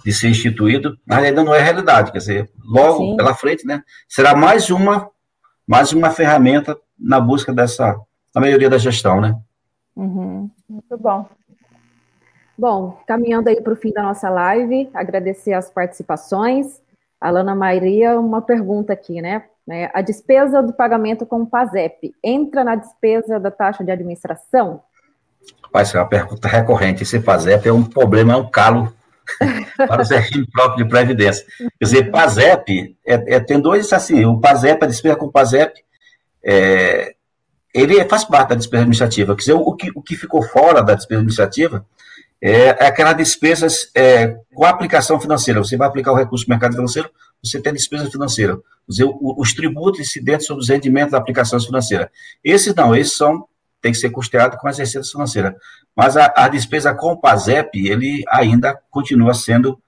de 0.05 0.12
ser 0.12 0.28
instituído, 0.28 0.97
mas 1.06 1.24
ainda 1.24 1.43
não 1.43 1.55
é 1.55 1.60
realidade. 1.60 2.12
Quer 2.12 2.19
dizer, 2.19 2.51
logo 2.65 2.98
Sim. 2.98 3.16
pela 3.16 3.35
frente, 3.35 3.66
né? 3.66 3.82
Será 4.09 4.35
mais 4.35 4.70
uma, 4.70 5.10
mais 5.66 5.93
uma 5.93 6.10
ferramenta 6.10 6.77
na 6.98 7.20
busca 7.20 7.52
dessa, 7.52 7.97
na 8.35 8.40
maioria 8.40 8.70
da 8.70 8.78
gestão, 8.78 9.20
né? 9.20 9.36
Uhum. 9.97 10.51
Muito 10.69 10.97
bom. 10.98 11.27
Bom, 12.59 12.98
caminhando 13.06 13.48
aí 13.48 13.60
para 13.60 13.72
o 13.72 13.76
fim 13.76 13.93
da 13.93 14.02
nossa 14.02 14.28
live, 14.28 14.90
agradecer 14.93 15.52
as 15.52 15.70
participações. 15.70 16.82
Alana 17.20 17.55
Maria, 17.55 18.18
uma 18.18 18.43
pergunta 18.43 18.93
aqui, 18.93 19.22
né? 19.22 19.44
É, 19.70 19.89
a 19.94 20.01
despesa 20.01 20.60
do 20.60 20.72
pagamento 20.72 21.24
com 21.24 21.43
o 21.43 21.47
PASEP 21.47 22.12
entra 22.24 22.64
na 22.64 22.74
despesa 22.74 23.39
da 23.39 23.51
taxa 23.51 23.85
de 23.85 23.93
administração? 23.93 24.82
Ser 25.85 25.98
é 25.98 26.01
uma 26.01 26.09
pergunta 26.09 26.48
recorrente. 26.48 27.05
Esse 27.05 27.20
PASEP 27.20 27.68
é 27.68 27.72
um 27.72 27.85
problema, 27.85 28.32
é 28.32 28.36
um 28.36 28.51
calo 28.51 28.93
para 29.76 30.02
o 30.02 30.06
regime 30.06 30.47
próprio 30.51 30.85
de 30.85 30.90
previdência. 30.90 31.47
Quer 31.59 31.85
dizer, 31.85 32.10
PASEP, 32.10 32.97
é, 33.06 33.36
é, 33.36 33.40
tem 33.40 33.60
dois, 33.60 33.93
assim, 33.93 34.24
o 34.24 34.40
PASEP, 34.40 34.82
a 34.82 34.89
despesa 34.89 35.14
com 35.14 35.26
o 35.26 35.32
PASEP, 35.32 35.80
é, 36.43 37.14
ele 37.72 38.05
faz 38.06 38.24
parte 38.24 38.48
da 38.48 38.55
despesa 38.56 38.82
administrativa. 38.82 39.36
Quer 39.36 39.40
dizer, 39.40 39.52
o 39.52 39.72
que, 39.74 39.93
o 39.94 40.02
que 40.02 40.16
ficou 40.16 40.43
fora 40.43 40.82
da 40.82 40.94
despesa 40.94 41.20
administrativa 41.20 41.86
é, 42.40 42.85
é 42.85 42.86
aquela 42.86 43.12
despesa 43.12 43.66
é, 43.94 44.36
com 44.55 44.65
a 44.65 44.70
aplicação 44.70 45.20
financeira. 45.20 45.60
Você 45.60 45.77
vai 45.77 45.89
aplicar 45.89 46.12
o 46.12 46.16
recurso 46.16 46.47
do 46.47 46.51
mercado 46.51 46.74
financeiro, 46.74 47.10
você 47.43 47.60
tem 47.60 47.73
despesa 47.73 48.10
financeira. 48.10 48.59
Dizer, 48.89 49.05
os 49.20 49.52
tributos 49.52 50.01
incidentes 50.01 50.47
sobre 50.47 50.62
os 50.62 50.69
rendimentos 50.69 51.12
da 51.12 51.19
aplicação 51.19 51.60
financeira. 51.60 52.10
Esses 52.43 52.74
não, 52.74 52.94
esses 52.94 53.16
são, 53.16 53.47
tem 53.82 53.93
que 53.93 53.98
ser 53.98 54.10
custeado 54.10 54.56
com 54.56 54.66
as 54.66 54.78
receitas 54.78 55.10
financeiras. 55.10 55.55
Mas 55.94 56.16
a, 56.16 56.32
a 56.35 56.48
despesa 56.48 56.94
com 56.94 57.12
o 57.12 57.16
PASEP, 57.16 57.86
ele 57.86 58.24
ainda 58.28 58.78
continua 58.90 59.35
sendo 59.35 59.78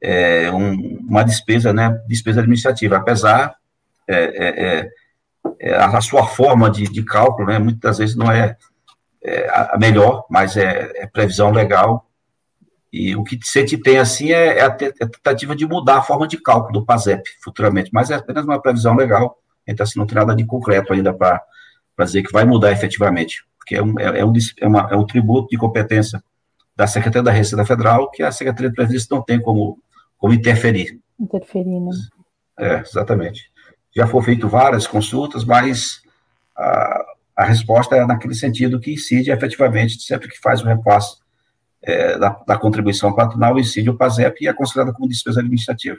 é, 0.00 0.50
um, 0.50 0.98
uma 1.08 1.22
despesa, 1.22 1.72
né, 1.72 2.00
despesa 2.08 2.40
administrativa, 2.40 2.96
apesar 2.96 3.56
é, 4.08 4.84
é, 4.84 4.90
é 5.60 5.76
a 5.76 6.00
sua 6.00 6.26
forma 6.26 6.70
de, 6.70 6.84
de 6.84 7.02
cálculo, 7.02 7.48
né, 7.48 7.58
muitas 7.58 7.98
vezes 7.98 8.16
não 8.16 8.30
é 8.30 8.56
é, 9.26 9.48
a 9.50 9.76
melhor, 9.76 10.24
mas 10.30 10.56
é, 10.56 10.92
é, 10.94 11.06
previsão 11.06 11.50
legal. 11.50 12.08
E 12.92 13.16
o 13.16 13.24
que 13.24 13.38
se 13.42 13.58
a 13.58 13.62
gente 13.62 13.78
tem 13.78 13.98
assim 13.98 14.30
é, 14.30 14.58
é, 14.58 14.62
a, 14.62 14.66
é 14.66 15.04
a 15.04 15.08
tentativa 15.08 15.56
de 15.56 15.66
mudar 15.66 15.98
a 15.98 16.02
forma 16.02 16.28
de 16.28 16.40
cálculo 16.40 16.72
do 16.72 16.86
PASEP 16.86 17.28
futuramente, 17.42 17.90
mas 17.92 18.10
é 18.10 18.14
apenas 18.14 18.44
uma 18.44 18.62
previsão 18.62 18.94
legal. 18.94 19.36
Então, 19.66 19.82
assim, 19.82 19.98
não 19.98 20.06
tem 20.06 20.14
nada 20.14 20.34
de 20.34 20.46
concreto 20.46 20.92
ainda 20.92 21.12
para 21.12 21.42
dizer 21.98 22.22
que 22.22 22.32
vai 22.32 22.44
mudar 22.44 22.70
efetivamente, 22.70 23.44
porque 23.58 23.74
é 23.74 23.82
um, 23.82 23.98
é, 23.98 24.20
é, 24.20 24.24
um, 24.24 24.32
é, 24.60 24.66
uma, 24.68 24.88
é 24.92 24.96
um 24.96 25.04
tributo 25.04 25.48
de 25.48 25.58
competência 25.58 26.22
da 26.76 26.86
Secretaria 26.86 27.24
da 27.24 27.32
Receita 27.32 27.64
Federal 27.64 28.08
que 28.12 28.22
a 28.22 28.30
Secretaria 28.30 28.70
de 28.70 28.76
Previdência 28.76 29.08
não 29.10 29.22
tem 29.22 29.40
como, 29.40 29.78
como 30.16 30.32
interferir. 30.32 31.00
Interferir, 31.18 31.80
né? 31.80 31.90
É, 32.58 32.80
exatamente. 32.80 33.50
Já 33.94 34.06
foram 34.06 34.24
feitas 34.24 34.48
várias 34.48 34.86
consultas, 34.86 35.44
mas 35.44 36.00
a, 36.56 37.15
a 37.36 37.44
resposta 37.44 37.94
é 37.94 38.06
naquele 38.06 38.34
sentido 38.34 38.80
que 38.80 38.94
incide 38.94 39.30
efetivamente, 39.30 40.00
sempre 40.00 40.28
que 40.28 40.40
faz 40.40 40.62
o 40.62 40.66
repasse 40.66 41.18
é, 41.82 42.18
da, 42.18 42.30
da, 42.46 42.58
contribuição 42.58 43.14
patronal, 43.14 43.58
incide 43.58 43.90
o 43.90 43.96
PASEP 43.96 44.44
e 44.44 44.48
é 44.48 44.54
considerada 44.54 44.92
como 44.92 45.08
despesa 45.08 45.40
administrativa. 45.40 45.98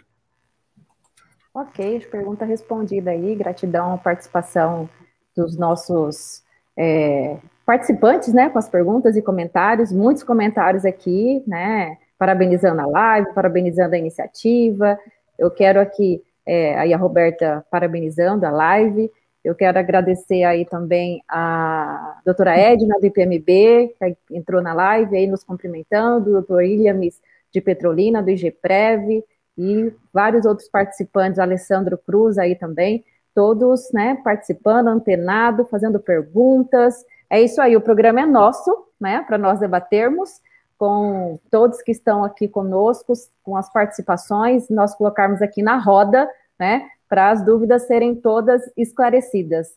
Ok, 1.53 2.07
pergunta 2.11 2.43
respondida 2.43 3.11
aí, 3.11 3.35
gratidão 3.35 3.93
à 3.93 3.97
participação 3.97 4.89
dos 5.35 5.55
nossos 5.55 6.43
é, 6.75 7.37
participantes, 7.65 8.33
né, 8.33 8.49
com 8.49 8.57
as 8.57 8.69
perguntas 8.69 9.15
e 9.15 9.21
comentários, 9.21 9.91
muitos 9.91 10.23
comentários 10.23 10.85
aqui, 10.85 11.43
né, 11.47 11.97
parabenizando 12.17 12.81
a 12.81 12.87
live, 12.87 13.33
parabenizando 13.33 13.95
a 13.95 13.97
iniciativa, 13.97 14.97
eu 15.37 15.51
quero 15.51 15.79
aqui, 15.79 16.21
é, 16.45 16.77
aí 16.77 16.93
a 16.93 16.97
Roberta 16.97 17.65
parabenizando 17.69 18.45
a 18.45 18.51
live, 18.51 19.11
eu 19.47 19.55
quero 19.55 19.79
agradecer 19.79 20.43
aí 20.43 20.65
também 20.65 21.23
a 21.25 22.19
doutora 22.25 22.57
Edna, 22.57 22.99
do 22.99 23.05
IPMB, 23.05 23.95
que 23.97 24.35
entrou 24.35 24.61
na 24.61 24.73
live 24.73 25.15
aí 25.15 25.25
nos 25.25 25.41
cumprimentando, 25.41 26.29
o 26.29 26.33
doutor 26.33 26.57
Williams, 26.57 27.21
de 27.49 27.61
Petrolina, 27.61 28.21
do 28.21 28.29
IGPREV, 28.29 29.23
e 29.57 29.93
vários 30.13 30.45
outros 30.45 30.67
participantes, 30.67 31.39
Alessandro 31.39 31.97
Cruz 31.97 32.37
aí 32.37 32.55
também, 32.55 33.05
todos, 33.33 33.89
né, 33.93 34.19
participando, 34.21 34.89
antenado, 34.89 35.65
fazendo 35.65 35.97
perguntas. 35.97 37.05
É 37.29 37.39
isso 37.39 37.61
aí, 37.61 37.77
o 37.77 37.81
programa 37.81 38.19
é 38.19 38.25
nosso, 38.25 38.85
né, 38.99 39.23
para 39.25 39.37
nós 39.37 39.59
debatermos 39.61 40.41
com 40.77 41.39
todos 41.49 41.81
que 41.81 41.91
estão 41.93 42.21
aqui 42.21 42.49
conosco, 42.49 43.13
com 43.41 43.55
as 43.55 43.71
participações, 43.71 44.69
nós 44.69 44.93
colocarmos 44.93 45.41
aqui 45.41 45.63
na 45.63 45.77
roda, 45.77 46.29
né, 46.59 46.85
para 47.09 47.31
as 47.31 47.43
dúvidas 47.43 47.87
serem 47.87 48.15
todas 48.15 48.61
esclarecidas. 48.75 49.69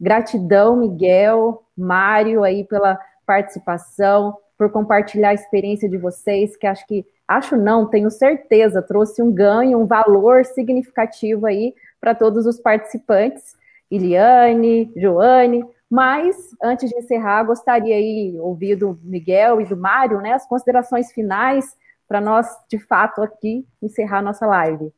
Gratidão, 0.00 0.76
Miguel, 0.76 1.62
Mário, 1.76 2.44
aí 2.44 2.64
pela 2.64 2.98
participação, 3.26 4.36
por 4.56 4.70
compartilhar 4.70 5.30
a 5.30 5.34
experiência 5.34 5.88
de 5.88 5.96
vocês, 5.96 6.56
que 6.56 6.66
acho 6.66 6.86
que, 6.86 7.06
acho 7.26 7.56
não, 7.56 7.86
tenho 7.86 8.10
certeza, 8.10 8.82
trouxe 8.82 9.22
um 9.22 9.30
ganho, 9.30 9.78
um 9.78 9.86
valor 9.86 10.44
significativo 10.44 11.46
aí 11.46 11.74
para 12.00 12.14
todos 12.14 12.46
os 12.46 12.60
participantes, 12.60 13.56
Iliane, 13.90 14.92
Joane, 14.96 15.64
mas, 15.90 16.36
antes 16.62 16.90
de 16.90 16.96
encerrar, 16.96 17.44
gostaria 17.44 17.94
aí 17.94 18.36
ouvir 18.38 18.76
do 18.76 18.98
Miguel 19.02 19.60
e 19.60 19.64
do 19.64 19.76
Mário, 19.76 20.20
né, 20.20 20.32
as 20.32 20.46
considerações 20.46 21.10
finais 21.12 21.76
para 22.06 22.20
nós, 22.20 22.46
de 22.68 22.78
fato, 22.78 23.22
aqui 23.22 23.66
encerrar 23.82 24.22
nossa 24.22 24.46
live. 24.46 24.92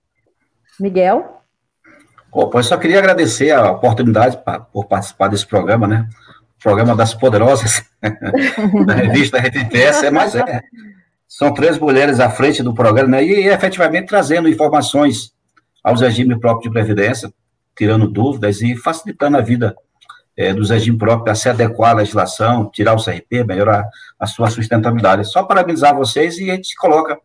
Miguel? 0.78 1.39
Opa, 2.32 2.58
eu 2.58 2.62
só 2.62 2.76
queria 2.76 2.98
agradecer 2.98 3.50
a 3.50 3.70
oportunidade 3.72 4.38
pra, 4.44 4.60
por 4.60 4.86
participar 4.86 5.28
desse 5.28 5.46
programa, 5.46 5.86
né? 5.86 6.08
Programa 6.62 6.94
das 6.94 7.14
Poderosas, 7.14 7.82
da 8.86 8.94
revista 8.94 9.38
RTPS, 9.38 10.04
é, 10.04 10.10
mas 10.10 10.34
é, 10.34 10.62
são 11.26 11.52
três 11.52 11.78
mulheres 11.78 12.20
à 12.20 12.30
frente 12.30 12.62
do 12.62 12.74
programa, 12.74 13.08
né? 13.08 13.24
E, 13.24 13.46
e 13.46 13.48
efetivamente 13.48 14.08
trazendo 14.08 14.48
informações 14.48 15.32
aos 15.82 16.00
regimes 16.00 16.38
próprios 16.38 16.64
de 16.64 16.70
previdência, 16.70 17.32
tirando 17.76 18.06
dúvidas 18.06 18.60
e 18.60 18.76
facilitando 18.76 19.36
a 19.36 19.40
vida 19.40 19.74
é, 20.36 20.54
dos 20.54 20.70
regimes 20.70 20.98
próprios 20.98 21.38
a 21.38 21.42
se 21.42 21.48
adequar 21.48 21.90
à 21.90 21.94
legislação, 21.94 22.70
tirar 22.70 22.94
o 22.94 23.02
CRP, 23.02 23.44
melhorar 23.44 23.84
a 24.18 24.26
sua 24.26 24.50
sustentabilidade. 24.50 25.30
Só 25.30 25.42
parabenizar 25.42 25.94
vocês 25.96 26.38
e 26.38 26.50
a 26.50 26.54
gente 26.54 26.68
se 26.68 26.76
coloca 26.76 27.18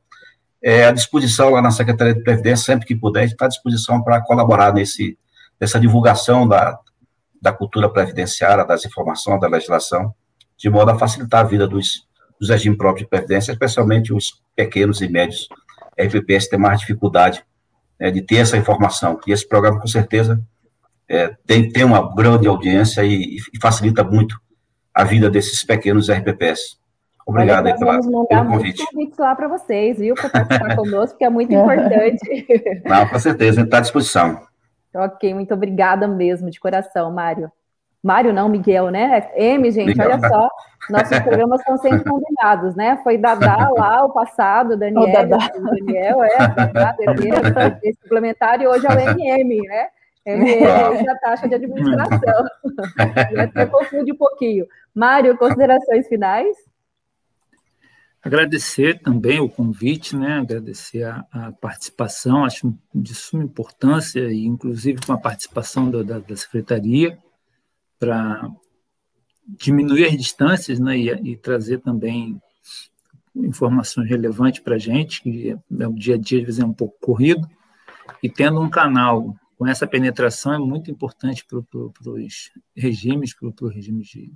é, 0.65 0.83
à 0.83 0.91
disposição 0.91 1.51
lá 1.51 1.61
na 1.61 1.69
Secretaria 1.69 2.15
de 2.15 2.23
Previdência, 2.23 2.65
sempre 2.65 2.87
que 2.87 2.95
puder, 2.95 3.25
está 3.25 3.45
à 3.45 3.47
disposição 3.47 4.01
para 4.01 4.19
colaborar 4.21 4.73
nesse, 4.73 5.15
nessa 5.61 5.79
divulgação 5.79 6.47
da, 6.47 6.79
da 7.39 7.53
cultura 7.53 7.87
previdenciária, 7.87 8.65
das 8.65 8.83
informações, 8.83 9.39
da 9.39 9.47
legislação, 9.47 10.11
de 10.57 10.67
modo 10.67 10.89
a 10.89 10.97
facilitar 10.97 11.41
a 11.41 11.47
vida 11.47 11.67
dos, 11.67 12.07
dos 12.39 12.49
regimes 12.49 12.79
próprios 12.79 13.05
de 13.05 13.09
previdência, 13.09 13.51
especialmente 13.51 14.11
os 14.11 14.41
pequenos 14.55 15.01
e 15.01 15.07
médios 15.07 15.47
RPPS 15.99 16.49
têm 16.49 16.57
mais 16.57 16.79
dificuldade 16.79 17.45
né, 17.99 18.09
de 18.09 18.23
ter 18.23 18.37
essa 18.37 18.57
informação. 18.57 19.19
E 19.27 19.31
esse 19.31 19.47
programa, 19.47 19.79
com 19.79 19.87
certeza, 19.87 20.41
é, 21.07 21.27
tem, 21.45 21.69
tem 21.69 21.83
uma 21.83 22.11
grande 22.15 22.47
audiência 22.47 23.03
e, 23.03 23.37
e, 23.53 23.61
facilita 23.61 24.03
muito 24.03 24.35
a 24.91 25.03
vida 25.03 25.29
desses 25.29 25.63
pequenos 25.63 26.09
RPPs. 26.09 26.79
Obrigado 27.25 27.65
aí 27.65 27.77
pela, 27.77 27.99
pelo 27.99 28.45
convite. 28.45 28.85
convites 28.85 29.17
lá 29.17 29.35
para 29.35 29.47
vocês, 29.47 29.97
viu, 29.97 30.13
para 30.13 30.29
participar 30.29 30.75
conosco, 30.77 31.17
que 31.17 31.25
é 31.25 31.29
muito 31.29 31.51
importante. 31.51 32.45
Não, 32.85 33.07
com 33.07 33.19
certeza, 33.19 33.51
a 33.51 33.55
gente 33.55 33.65
está 33.65 33.77
à 33.79 33.81
disposição. 33.81 34.41
Ok, 34.93 35.33
muito 35.33 35.53
obrigada 35.53 36.07
mesmo, 36.07 36.49
de 36.49 36.59
coração, 36.59 37.11
Mário. 37.11 37.51
Mário 38.01 38.31
não, 38.31 38.47
Miguel, 38.47 38.91
né? 38.91 39.31
M, 39.35 39.69
gente, 39.71 39.87
Miguel, 39.87 40.11
olha 40.11 40.29
só, 40.29 40.47
nossos 40.91 41.19
programas 41.21 41.59
estão 41.59 41.75
sempre 41.77 42.07
combinados, 42.07 42.75
né? 42.75 42.97
Foi 43.03 43.17
Dadá 43.17 43.67
lá, 43.75 44.05
o 44.05 44.13
passado, 44.13 44.77
Daniel, 44.77 45.25
o 45.25 45.71
Daniel, 45.71 46.23
é, 46.23 46.37
Dadá, 46.37 46.95
esse 47.81 47.99
suplementar, 48.03 48.61
e 48.61 48.67
hoje 48.67 48.85
é 48.85 48.89
o 48.89 48.99
MM, 48.99 49.59
né? 49.67 49.87
ME 50.27 51.09
a 51.09 51.15
taxa 51.17 51.47
de 51.47 51.55
administração. 51.55 52.45
Até 53.39 53.65
confunde 53.65 54.11
um 54.11 54.17
pouquinho. 54.17 54.67
Mário, 54.93 55.35
considerações 55.37 56.07
finais? 56.07 56.55
Agradecer 58.25 58.99
também 59.03 59.39
o 59.39 59.47
convite, 59.47 60.15
né? 60.15 60.39
agradecer 60.39 61.03
a, 61.03 61.23
a, 61.31 61.51
participação, 61.51 62.43
acho 62.43 62.75
de 62.91 63.13
suma 63.13 63.43
importância, 63.43 64.19
e 64.33 64.47
inclusive 64.47 64.99
com 65.05 65.13
a 65.13 65.17
participação 65.17 65.91
do, 65.91 66.03
da, 66.03 66.17
da, 66.17 66.35
Secretaria, 66.35 67.19
para 67.99 68.49
diminuir 69.47 70.05
as 70.05 70.17
distâncias 70.17 70.79
né? 70.79 70.97
e, 70.97 71.11
e 71.11 71.37
trazer 71.37 71.81
também 71.81 72.41
informações 73.35 74.09
relevantes 74.09 74.59
para 74.59 74.73
a 74.73 74.79
gente, 74.79 75.21
que 75.21 75.51
é, 75.51 75.87
o 75.87 75.93
dia 75.93 76.15
a 76.15 76.17
dia 76.17 76.39
às 76.39 76.45
vezes 76.45 76.59
é 76.59 76.65
um 76.65 76.73
pouco 76.73 76.97
corrido, 76.99 77.47
e 78.23 78.27
tendo 78.27 78.59
um 78.59 78.71
canal 78.71 79.35
com 79.55 79.67
essa 79.67 79.85
penetração 79.85 80.51
é 80.51 80.57
muito 80.57 80.89
importante 80.89 81.45
para 81.45 81.61
pro, 81.61 81.93
os 82.03 82.51
regimes, 82.75 83.35
para 83.35 83.67
o 83.67 83.69
regime 83.69 84.01
de, 84.01 84.33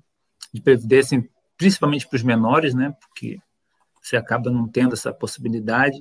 de 0.54 0.62
previdência, 0.62 1.28
principalmente 1.58 2.08
para 2.08 2.18
os 2.18 2.24
menores, 2.24 2.76
né? 2.76 2.96
Porque 3.02 3.40
você 4.02 4.18
acaba 4.18 4.50
não 4.50 4.68
tendo 4.68 4.94
essa 4.94 5.14
possibilidade. 5.14 6.00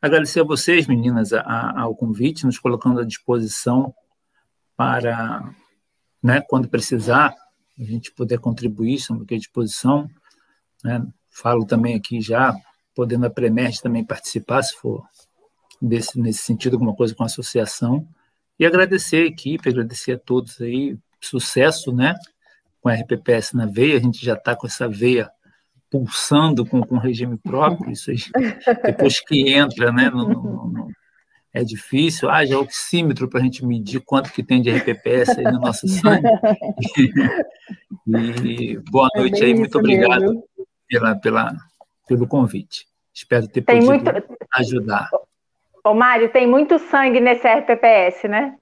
Agradecer 0.00 0.40
a 0.40 0.44
vocês, 0.44 0.86
meninas, 0.86 1.32
a, 1.32 1.40
a, 1.40 1.80
ao 1.82 1.94
convite, 1.94 2.46
nos 2.46 2.58
colocando 2.58 3.00
à 3.00 3.04
disposição 3.04 3.94
para, 4.76 5.54
né, 6.22 6.40
quando 6.40 6.68
precisar, 6.68 7.34
a 7.78 7.84
gente 7.84 8.12
poder 8.12 8.38
contribuir, 8.38 8.94
estamos 8.94 9.22
aqui 9.22 9.34
à 9.34 9.38
disposição. 9.38 10.08
Né? 10.82 11.06
Falo 11.30 11.66
também 11.66 11.94
aqui 11.94 12.20
já, 12.20 12.54
podendo 12.94 13.26
a 13.26 13.30
Premerge 13.30 13.80
também 13.80 14.04
participar, 14.04 14.62
se 14.62 14.74
for 14.76 15.04
desse, 15.80 16.18
nesse 16.20 16.42
sentido, 16.42 16.74
alguma 16.74 16.94
coisa 16.94 17.14
com 17.14 17.22
a 17.22 17.26
associação. 17.26 18.06
E 18.58 18.66
agradecer 18.66 19.22
a 19.22 19.26
equipe, 19.26 19.68
agradecer 19.68 20.12
a 20.12 20.18
todos 20.18 20.60
aí, 20.60 20.98
sucesso, 21.20 21.92
né? 21.92 22.14
Com 22.80 22.88
a 22.88 22.94
RPPS 22.94 23.52
na 23.54 23.66
veia, 23.66 23.96
a 23.96 24.00
gente 24.00 24.24
já 24.24 24.34
está 24.34 24.54
com 24.54 24.66
essa 24.66 24.88
veia 24.88 25.30
pulsando 25.90 26.64
com, 26.64 26.80
com 26.82 26.96
regime 26.98 27.36
próprio, 27.36 27.90
isso 27.90 28.10
aí, 28.10 28.18
depois 28.84 29.20
que 29.20 29.52
entra, 29.52 29.90
né? 29.90 30.08
No, 30.08 30.28
no, 30.28 30.68
no, 30.68 30.88
é 31.52 31.64
difícil, 31.64 32.30
ah, 32.30 32.46
já 32.46 32.54
é 32.54 32.58
oxímetro 32.58 33.28
para 33.28 33.40
a 33.40 33.42
gente 33.42 33.66
medir 33.66 34.00
quanto 34.00 34.32
que 34.32 34.42
tem 34.42 34.62
de 34.62 34.70
RPPS 34.70 35.36
aí 35.36 35.44
no 35.44 35.58
nosso 35.58 35.88
sangue. 35.88 36.28
e, 38.46 38.78
boa 38.88 39.08
é 39.14 39.18
noite 39.18 39.42
é 39.42 39.46
aí, 39.46 39.54
muito 39.54 39.76
obrigado 39.76 40.44
pela, 40.88 41.16
pela, 41.16 41.52
pelo 42.06 42.26
convite. 42.28 42.86
Espero 43.12 43.48
ter 43.48 43.62
tem 43.62 43.84
podido 43.84 44.12
muito... 44.12 44.38
ajudar. 44.54 45.10
Ô, 45.84 45.92
Mário, 45.92 46.30
tem 46.30 46.46
muito 46.46 46.78
sangue 46.78 47.18
nesse 47.18 47.48
RPPS, 47.48 48.28
né? 48.28 48.54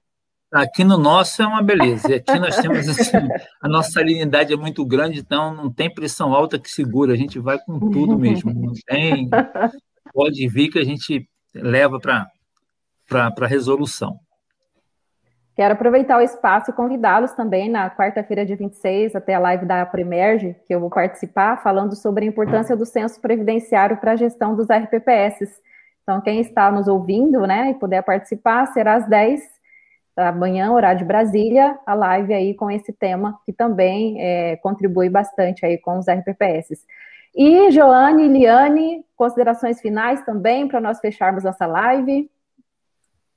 Aqui 0.51 0.83
no 0.83 0.97
nosso 0.97 1.41
é 1.43 1.45
uma 1.45 1.61
beleza. 1.61 2.15
Aqui 2.15 2.39
nós 2.39 2.57
temos 2.57 2.89
assim, 2.89 3.17
a 3.61 3.69
nossa 3.69 3.91
salinidade 3.91 4.51
é 4.51 4.57
muito 4.57 4.83
grande, 4.83 5.19
então 5.19 5.53
não 5.53 5.71
tem 5.71 5.93
pressão 5.93 6.33
alta 6.33 6.57
que 6.57 6.71
segura. 6.71 7.13
A 7.13 7.15
gente 7.15 7.37
vai 7.37 7.59
com 7.59 7.79
tudo 7.79 8.17
mesmo. 8.17 8.51
Não 8.51 8.73
tem. 8.87 9.29
Pode 10.11 10.47
vir 10.47 10.69
que 10.69 10.79
a 10.79 10.83
gente 10.83 11.29
leva 11.53 11.99
para 11.99 12.27
a 13.39 13.47
resolução. 13.47 14.19
Quero 15.55 15.73
aproveitar 15.73 16.17
o 16.17 16.21
espaço 16.21 16.71
e 16.71 16.73
convidá-los 16.73 17.33
também 17.33 17.69
na 17.69 17.89
quarta-feira, 17.89 18.45
de 18.45 18.55
26, 18.55 19.13
até 19.13 19.35
a 19.35 19.39
live 19.39 19.65
da 19.65 19.85
Premerge, 19.85 20.55
que 20.65 20.73
eu 20.73 20.79
vou 20.79 20.89
participar, 20.89 21.61
falando 21.61 21.95
sobre 21.95 22.23
a 22.25 22.27
importância 22.27 22.77
do 22.77 22.85
censo 22.85 23.19
previdenciário 23.19 23.97
para 23.97 24.13
a 24.13 24.15
gestão 24.15 24.55
dos 24.55 24.67
RPPS. 24.67 25.61
Então, 26.01 26.21
quem 26.21 26.39
está 26.39 26.71
nos 26.71 26.87
ouvindo, 26.87 27.45
né, 27.45 27.71
e 27.71 27.73
puder 27.75 28.01
participar, 28.01 28.67
será 28.67 28.95
às 28.95 29.07
10 29.07 29.58
da 30.19 30.33
manhã, 30.33 30.69
horário 30.73 30.99
de 30.99 31.05
Brasília, 31.05 31.79
a 31.85 31.93
live 31.93 32.33
aí 32.33 32.53
com 32.53 32.69
esse 32.69 32.91
tema, 32.91 33.39
que 33.45 33.53
também 33.53 34.21
é, 34.21 34.57
contribui 34.57 35.09
bastante 35.09 35.65
aí 35.65 35.77
com 35.77 35.97
os 35.97 36.07
RPPS. 36.09 36.85
E, 37.33 37.71
Joane, 37.71 38.27
Liane, 38.27 39.05
considerações 39.15 39.79
finais 39.79 40.21
também, 40.25 40.67
para 40.67 40.81
nós 40.81 40.99
fecharmos 40.99 41.45
nossa 41.45 41.65
live? 41.65 42.29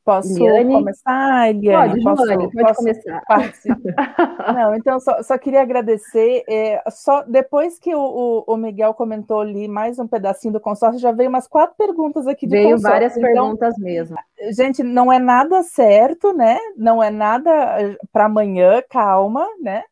Posso 0.04 0.36
Liane? 0.36 0.74
começar, 0.74 1.50
Eliane? 1.50 2.02
Pode, 2.02 2.02
posso, 2.02 2.26
pode 2.26 2.50
posso 2.50 2.74
começar. 2.74 3.22
Não, 4.54 4.74
então, 4.74 4.98
só, 4.98 5.22
só 5.22 5.38
queria 5.38 5.62
agradecer. 5.62 6.42
É, 6.48 6.82
só 6.90 7.22
Depois 7.22 7.78
que 7.78 7.94
o, 7.94 8.00
o, 8.00 8.44
o, 8.48 8.56
Miguel 8.56 8.94
comentou 8.94 9.40
ali 9.40 9.68
mais 9.68 10.00
um 10.00 10.08
pedacinho 10.08 10.52
do 10.52 10.60
consórcio, 10.60 11.00
já 11.00 11.12
veio 11.12 11.28
umas 11.28 11.46
quatro 11.46 11.76
perguntas 11.76 12.26
aqui 12.26 12.46
de 12.46 12.52
veio 12.52 12.70
consórcio. 12.72 12.82
Veio 12.82 12.92
várias 12.92 13.16
então, 13.16 13.32
perguntas 13.32 13.78
mesmo. 13.78 14.16
Gente, 14.50 14.82
não 14.82 15.12
é 15.12 15.20
nada 15.20 15.62
certo, 15.62 16.32
né? 16.32 16.58
Não 16.76 17.00
é 17.00 17.10
nada 17.10 17.50
eh, 17.80 17.96
para 18.12 18.24
amanhã, 18.24 18.82
calma, 18.90 19.46
né? 19.60 19.84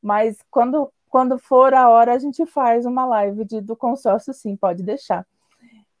Mas 0.00 0.38
quando, 0.48 0.92
quando 1.08 1.38
for 1.38 1.74
a 1.74 1.88
hora, 1.88 2.12
a 2.12 2.18
gente 2.18 2.46
faz 2.46 2.86
uma 2.86 3.04
live 3.04 3.44
de, 3.44 3.60
do 3.60 3.74
consórcio, 3.74 4.32
sim, 4.32 4.54
pode 4.54 4.84
deixar. 4.84 5.26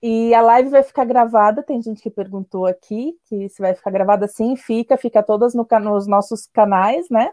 E 0.02 0.34
a 0.34 0.42
live 0.42 0.68
vai 0.68 0.82
ficar 0.82 1.04
gravada, 1.04 1.62
tem 1.62 1.80
gente 1.80 2.02
que 2.02 2.10
perguntou 2.10 2.66
aqui 2.66 3.16
que 3.28 3.48
se 3.48 3.60
vai 3.60 3.74
ficar 3.74 3.90
gravada 3.90 4.28
sim, 4.28 4.54
fica, 4.54 4.96
fica 4.96 5.22
todas 5.22 5.54
no, 5.54 5.66
nos 5.80 6.06
nossos 6.06 6.46
canais, 6.46 7.08
né? 7.10 7.30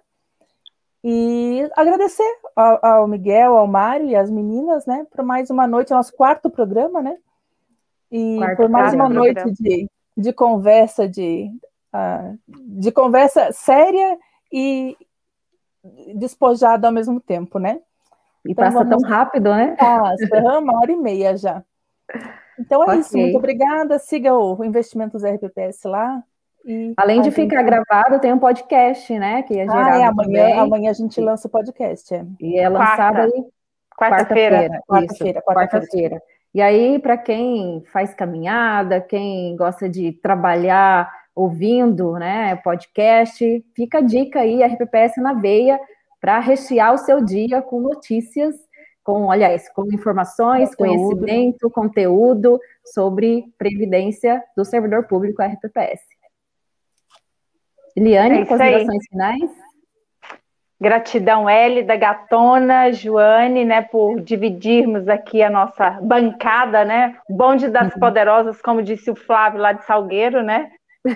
E 1.03 1.69
agradecer 1.75 2.23
ao, 2.55 2.85
ao, 2.85 3.07
Miguel, 3.07 3.57
ao 3.57 3.67
Mário 3.67 4.07
e 4.07 4.15
às 4.15 4.29
meninas, 4.31 4.85
né, 4.85 5.05
por 5.11 5.23
mais 5.25 5.49
uma 5.49 5.67
noite, 5.67 5.91
nosso 5.91 6.15
quarto 6.15 6.49
programa, 6.49 7.01
né? 7.01 7.17
E 8.09 8.37
quarto 8.37 8.57
por 8.57 8.69
mais 8.69 8.93
uma 8.93 9.09
noite 9.09 9.51
de, 9.51 9.89
de 10.15 10.31
conversa, 10.31 11.07
de, 11.07 11.51
uh, 11.93 12.39
de 12.47 12.89
conversa 12.93 13.51
séria 13.51 14.17
e 14.49 14.95
despojada 16.15 16.87
ao 16.87 16.93
mesmo 16.93 17.19
tempo, 17.19 17.59
né? 17.59 17.81
E 18.45 18.51
então, 18.51 18.63
passa 18.63 18.83
vamos... 18.83 19.01
tão 19.01 19.09
rápido, 19.09 19.49
né? 19.49 19.75
Passa, 19.77 20.59
uma 20.59 20.79
hora 20.79 20.91
e 20.91 20.95
meia 20.95 21.35
já. 21.35 21.61
Então 22.59 22.81
é 22.83 22.85
okay. 22.87 22.99
isso, 22.99 23.17
muito 23.17 23.37
obrigada. 23.37 23.97
Siga 23.99 24.33
o 24.33 24.63
Investimentos 24.63 25.23
RPPS 25.23 25.83
lá. 25.85 26.23
Além 26.95 27.21
de 27.21 27.29
ficar 27.29 27.57
gente... 27.57 27.65
gravado, 27.65 28.19
tem 28.19 28.31
um 28.31 28.39
podcast, 28.39 29.17
né? 29.19 29.43
Que 29.43 29.59
é 29.59 29.65
gerado 29.65 29.97
ah, 29.97 29.99
é, 29.99 30.03
amanhã, 30.05 30.61
amanhã 30.61 30.91
a 30.91 30.93
gente 30.93 31.19
lança 31.19 31.47
o 31.47 31.51
podcast. 31.51 32.13
É. 32.13 32.25
E 32.39 32.57
é 32.57 32.69
lançado 32.69 33.19
aí 33.19 33.45
quarta-feira. 33.97 34.81
Quarta-feira, 34.87 35.41
quarta-feira. 35.41 36.21
E 36.53 36.61
aí, 36.61 36.99
para 36.99 37.17
quem 37.17 37.83
faz 37.91 38.13
caminhada, 38.13 39.01
quem 39.01 39.55
gosta 39.55 39.89
de 39.89 40.11
trabalhar 40.11 41.11
ouvindo, 41.35 42.13
né, 42.13 42.55
podcast, 42.57 43.65
fica 43.75 43.97
a 43.97 44.01
dica 44.01 44.41
aí, 44.41 44.63
RPPS 44.63 45.17
na 45.17 45.33
veia, 45.33 45.79
para 46.21 46.39
rechear 46.39 46.93
o 46.93 46.97
seu 46.99 47.23
dia 47.25 47.61
com 47.61 47.81
notícias, 47.81 48.55
com, 49.03 49.31
aliás, 49.31 49.69
com 49.69 49.85
informações, 49.91 50.73
conteúdo. 50.73 51.17
conhecimento, 51.17 51.69
conteúdo 51.69 52.59
sobre 52.85 53.45
previdência 53.57 54.41
do 54.55 54.63
servidor 54.63 55.05
público 55.05 55.41
RPPS. 55.41 56.01
Eliane, 57.95 58.41
é 58.41 58.45
considerações 58.45 59.05
finais? 59.09 59.51
Gratidão, 60.81 61.49
L, 61.49 61.83
da 61.83 61.95
Gatona, 61.95 62.91
Joane, 62.91 63.63
né, 63.63 63.81
por 63.81 64.19
dividirmos 64.19 65.07
aqui 65.07 65.41
a 65.41 65.49
nossa 65.49 65.91
bancada, 66.01 66.83
né? 66.83 67.15
Bonde 67.29 67.69
das 67.69 67.93
uhum. 67.93 67.99
Poderosas, 67.99 68.61
como 68.61 68.83
disse 68.83 69.09
o 69.09 69.15
Flávio 69.15 69.61
lá 69.61 69.71
de 69.71 69.85
Salgueiro, 69.85 70.43
né? 70.43 70.71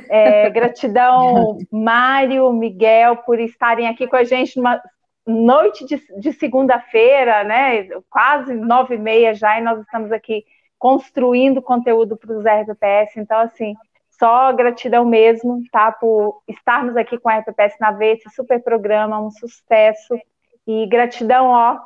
É, 0.10 0.50
gratidão, 0.52 1.58
Mário, 1.70 2.52
Miguel, 2.54 3.18
por 3.18 3.40
estarem 3.40 3.90
aqui 3.90 4.08
com 4.08 4.16
a 4.16 4.24
gente 4.24 4.56
numa 4.56 4.82
noite 5.28 5.86
de, 5.86 6.02
de 6.20 6.32
segunda-feira, 6.34 7.44
né? 7.44 7.88
Quase 8.10 8.54
nove 8.54 8.96
e 8.96 9.00
meia 9.00 9.34
já, 9.34 9.60
e 9.60 9.64
nós 9.64 9.80
estamos 9.82 10.12
aqui 10.12 10.46
construindo 10.80 11.62
conteúdo 11.62 12.16
para 12.16 12.32
os 12.32 12.46
RPPS. 12.46 13.18
Então, 13.18 13.40
assim, 13.40 13.76
só 14.20 14.52
gratidão 14.54 15.06
mesmo, 15.06 15.62
tá? 15.72 15.92
Por 15.92 16.42
estarmos 16.48 16.96
aqui 16.96 17.18
com 17.18 17.30
a 17.30 17.40
RPPS 17.40 17.76
na 17.80 17.92
V, 17.92 18.14
esse 18.14 18.30
super 18.34 18.62
programa, 18.64 19.20
um 19.20 19.30
sucesso. 19.30 20.18
E 20.66 20.86
gratidão, 20.88 21.48
ó, 21.48 21.78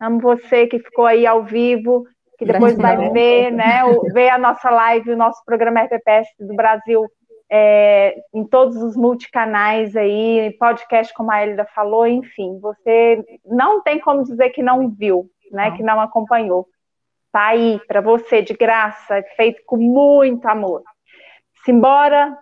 amo 0.00 0.20
você 0.20 0.66
que 0.66 0.78
ficou 0.78 1.06
aí 1.06 1.26
ao 1.26 1.44
vivo, 1.44 2.06
que 2.38 2.44
depois 2.44 2.76
gratidão. 2.76 3.04
vai 3.04 3.12
ver, 3.12 3.50
né? 3.50 3.82
ver 4.12 4.30
a 4.30 4.38
nossa 4.38 4.70
live, 4.70 5.12
o 5.12 5.16
nosso 5.16 5.44
programa 5.44 5.82
RPPS 5.82 6.28
do 6.40 6.54
Brasil 6.54 7.06
é, 7.50 8.16
em 8.34 8.44
todos 8.44 8.76
os 8.76 8.96
multicanais 8.96 9.96
aí, 9.96 10.54
podcast, 10.58 11.12
como 11.14 11.30
a 11.30 11.42
Elida 11.42 11.64
falou, 11.64 12.06
enfim, 12.06 12.58
você 12.60 13.24
não 13.44 13.82
tem 13.82 14.00
como 14.00 14.24
dizer 14.24 14.50
que 14.50 14.62
não 14.62 14.88
viu, 14.90 15.30
né? 15.52 15.70
Que 15.76 15.82
não 15.82 16.00
acompanhou. 16.00 16.66
Tá 17.30 17.48
aí 17.48 17.80
para 17.86 18.00
você 18.00 18.42
de 18.42 18.54
graça, 18.54 19.22
feito 19.36 19.62
com 19.66 19.76
muito 19.76 20.46
amor. 20.46 20.82
Simbora, 21.64 22.36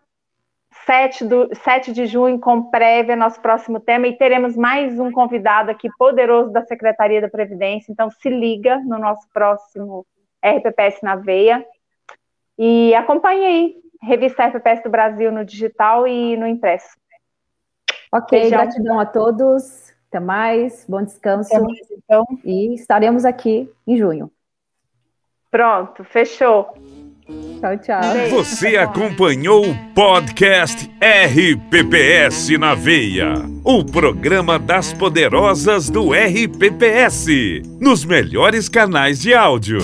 7, 0.86 1.24
do, 1.24 1.48
7 1.54 1.92
de 1.92 2.06
junho, 2.06 2.38
com 2.38 2.70
prévia, 2.70 3.16
nosso 3.16 3.40
próximo 3.40 3.80
tema, 3.80 4.06
e 4.06 4.16
teremos 4.16 4.56
mais 4.56 4.98
um 4.98 5.10
convidado 5.10 5.70
aqui 5.70 5.88
poderoso 5.98 6.52
da 6.52 6.64
Secretaria 6.64 7.20
da 7.20 7.28
Previdência, 7.28 7.90
então 7.90 8.10
se 8.10 8.28
liga 8.28 8.78
no 8.80 8.98
nosso 8.98 9.26
próximo 9.32 10.06
RPPS 10.44 11.00
na 11.02 11.16
Veia. 11.16 11.64
E 12.58 12.94
acompanhe 12.94 13.46
aí, 13.46 13.83
Revista 14.06 14.46
RPPS 14.46 14.82
do 14.82 14.90
Brasil 14.90 15.32
no 15.32 15.44
digital 15.44 16.06
e 16.06 16.36
no 16.36 16.46
impresso. 16.46 16.96
Ok, 18.12 18.40
Beijão. 18.40 18.58
gratidão 18.58 19.00
a 19.00 19.06
todos. 19.06 19.92
Até 20.08 20.20
mais, 20.20 20.86
bom 20.88 21.02
descanso. 21.02 21.52
Mais, 21.60 21.78
então. 21.90 22.24
E 22.44 22.74
estaremos 22.74 23.24
aqui 23.24 23.68
em 23.86 23.96
junho. 23.96 24.30
Pronto, 25.50 26.04
fechou. 26.04 26.72
Tchau, 27.58 27.78
tchau. 27.78 28.02
Você 28.30 28.76
acompanhou 28.76 29.64
o 29.64 29.94
podcast 29.94 30.90
RPPS 31.00 32.58
na 32.58 32.74
Veia, 32.74 33.34
o 33.64 33.84
programa 33.84 34.58
das 34.58 34.92
poderosas 34.92 35.88
do 35.88 36.12
RPPS, 36.12 37.62
nos 37.80 38.04
melhores 38.04 38.68
canais 38.68 39.20
de 39.20 39.32
áudio. 39.32 39.78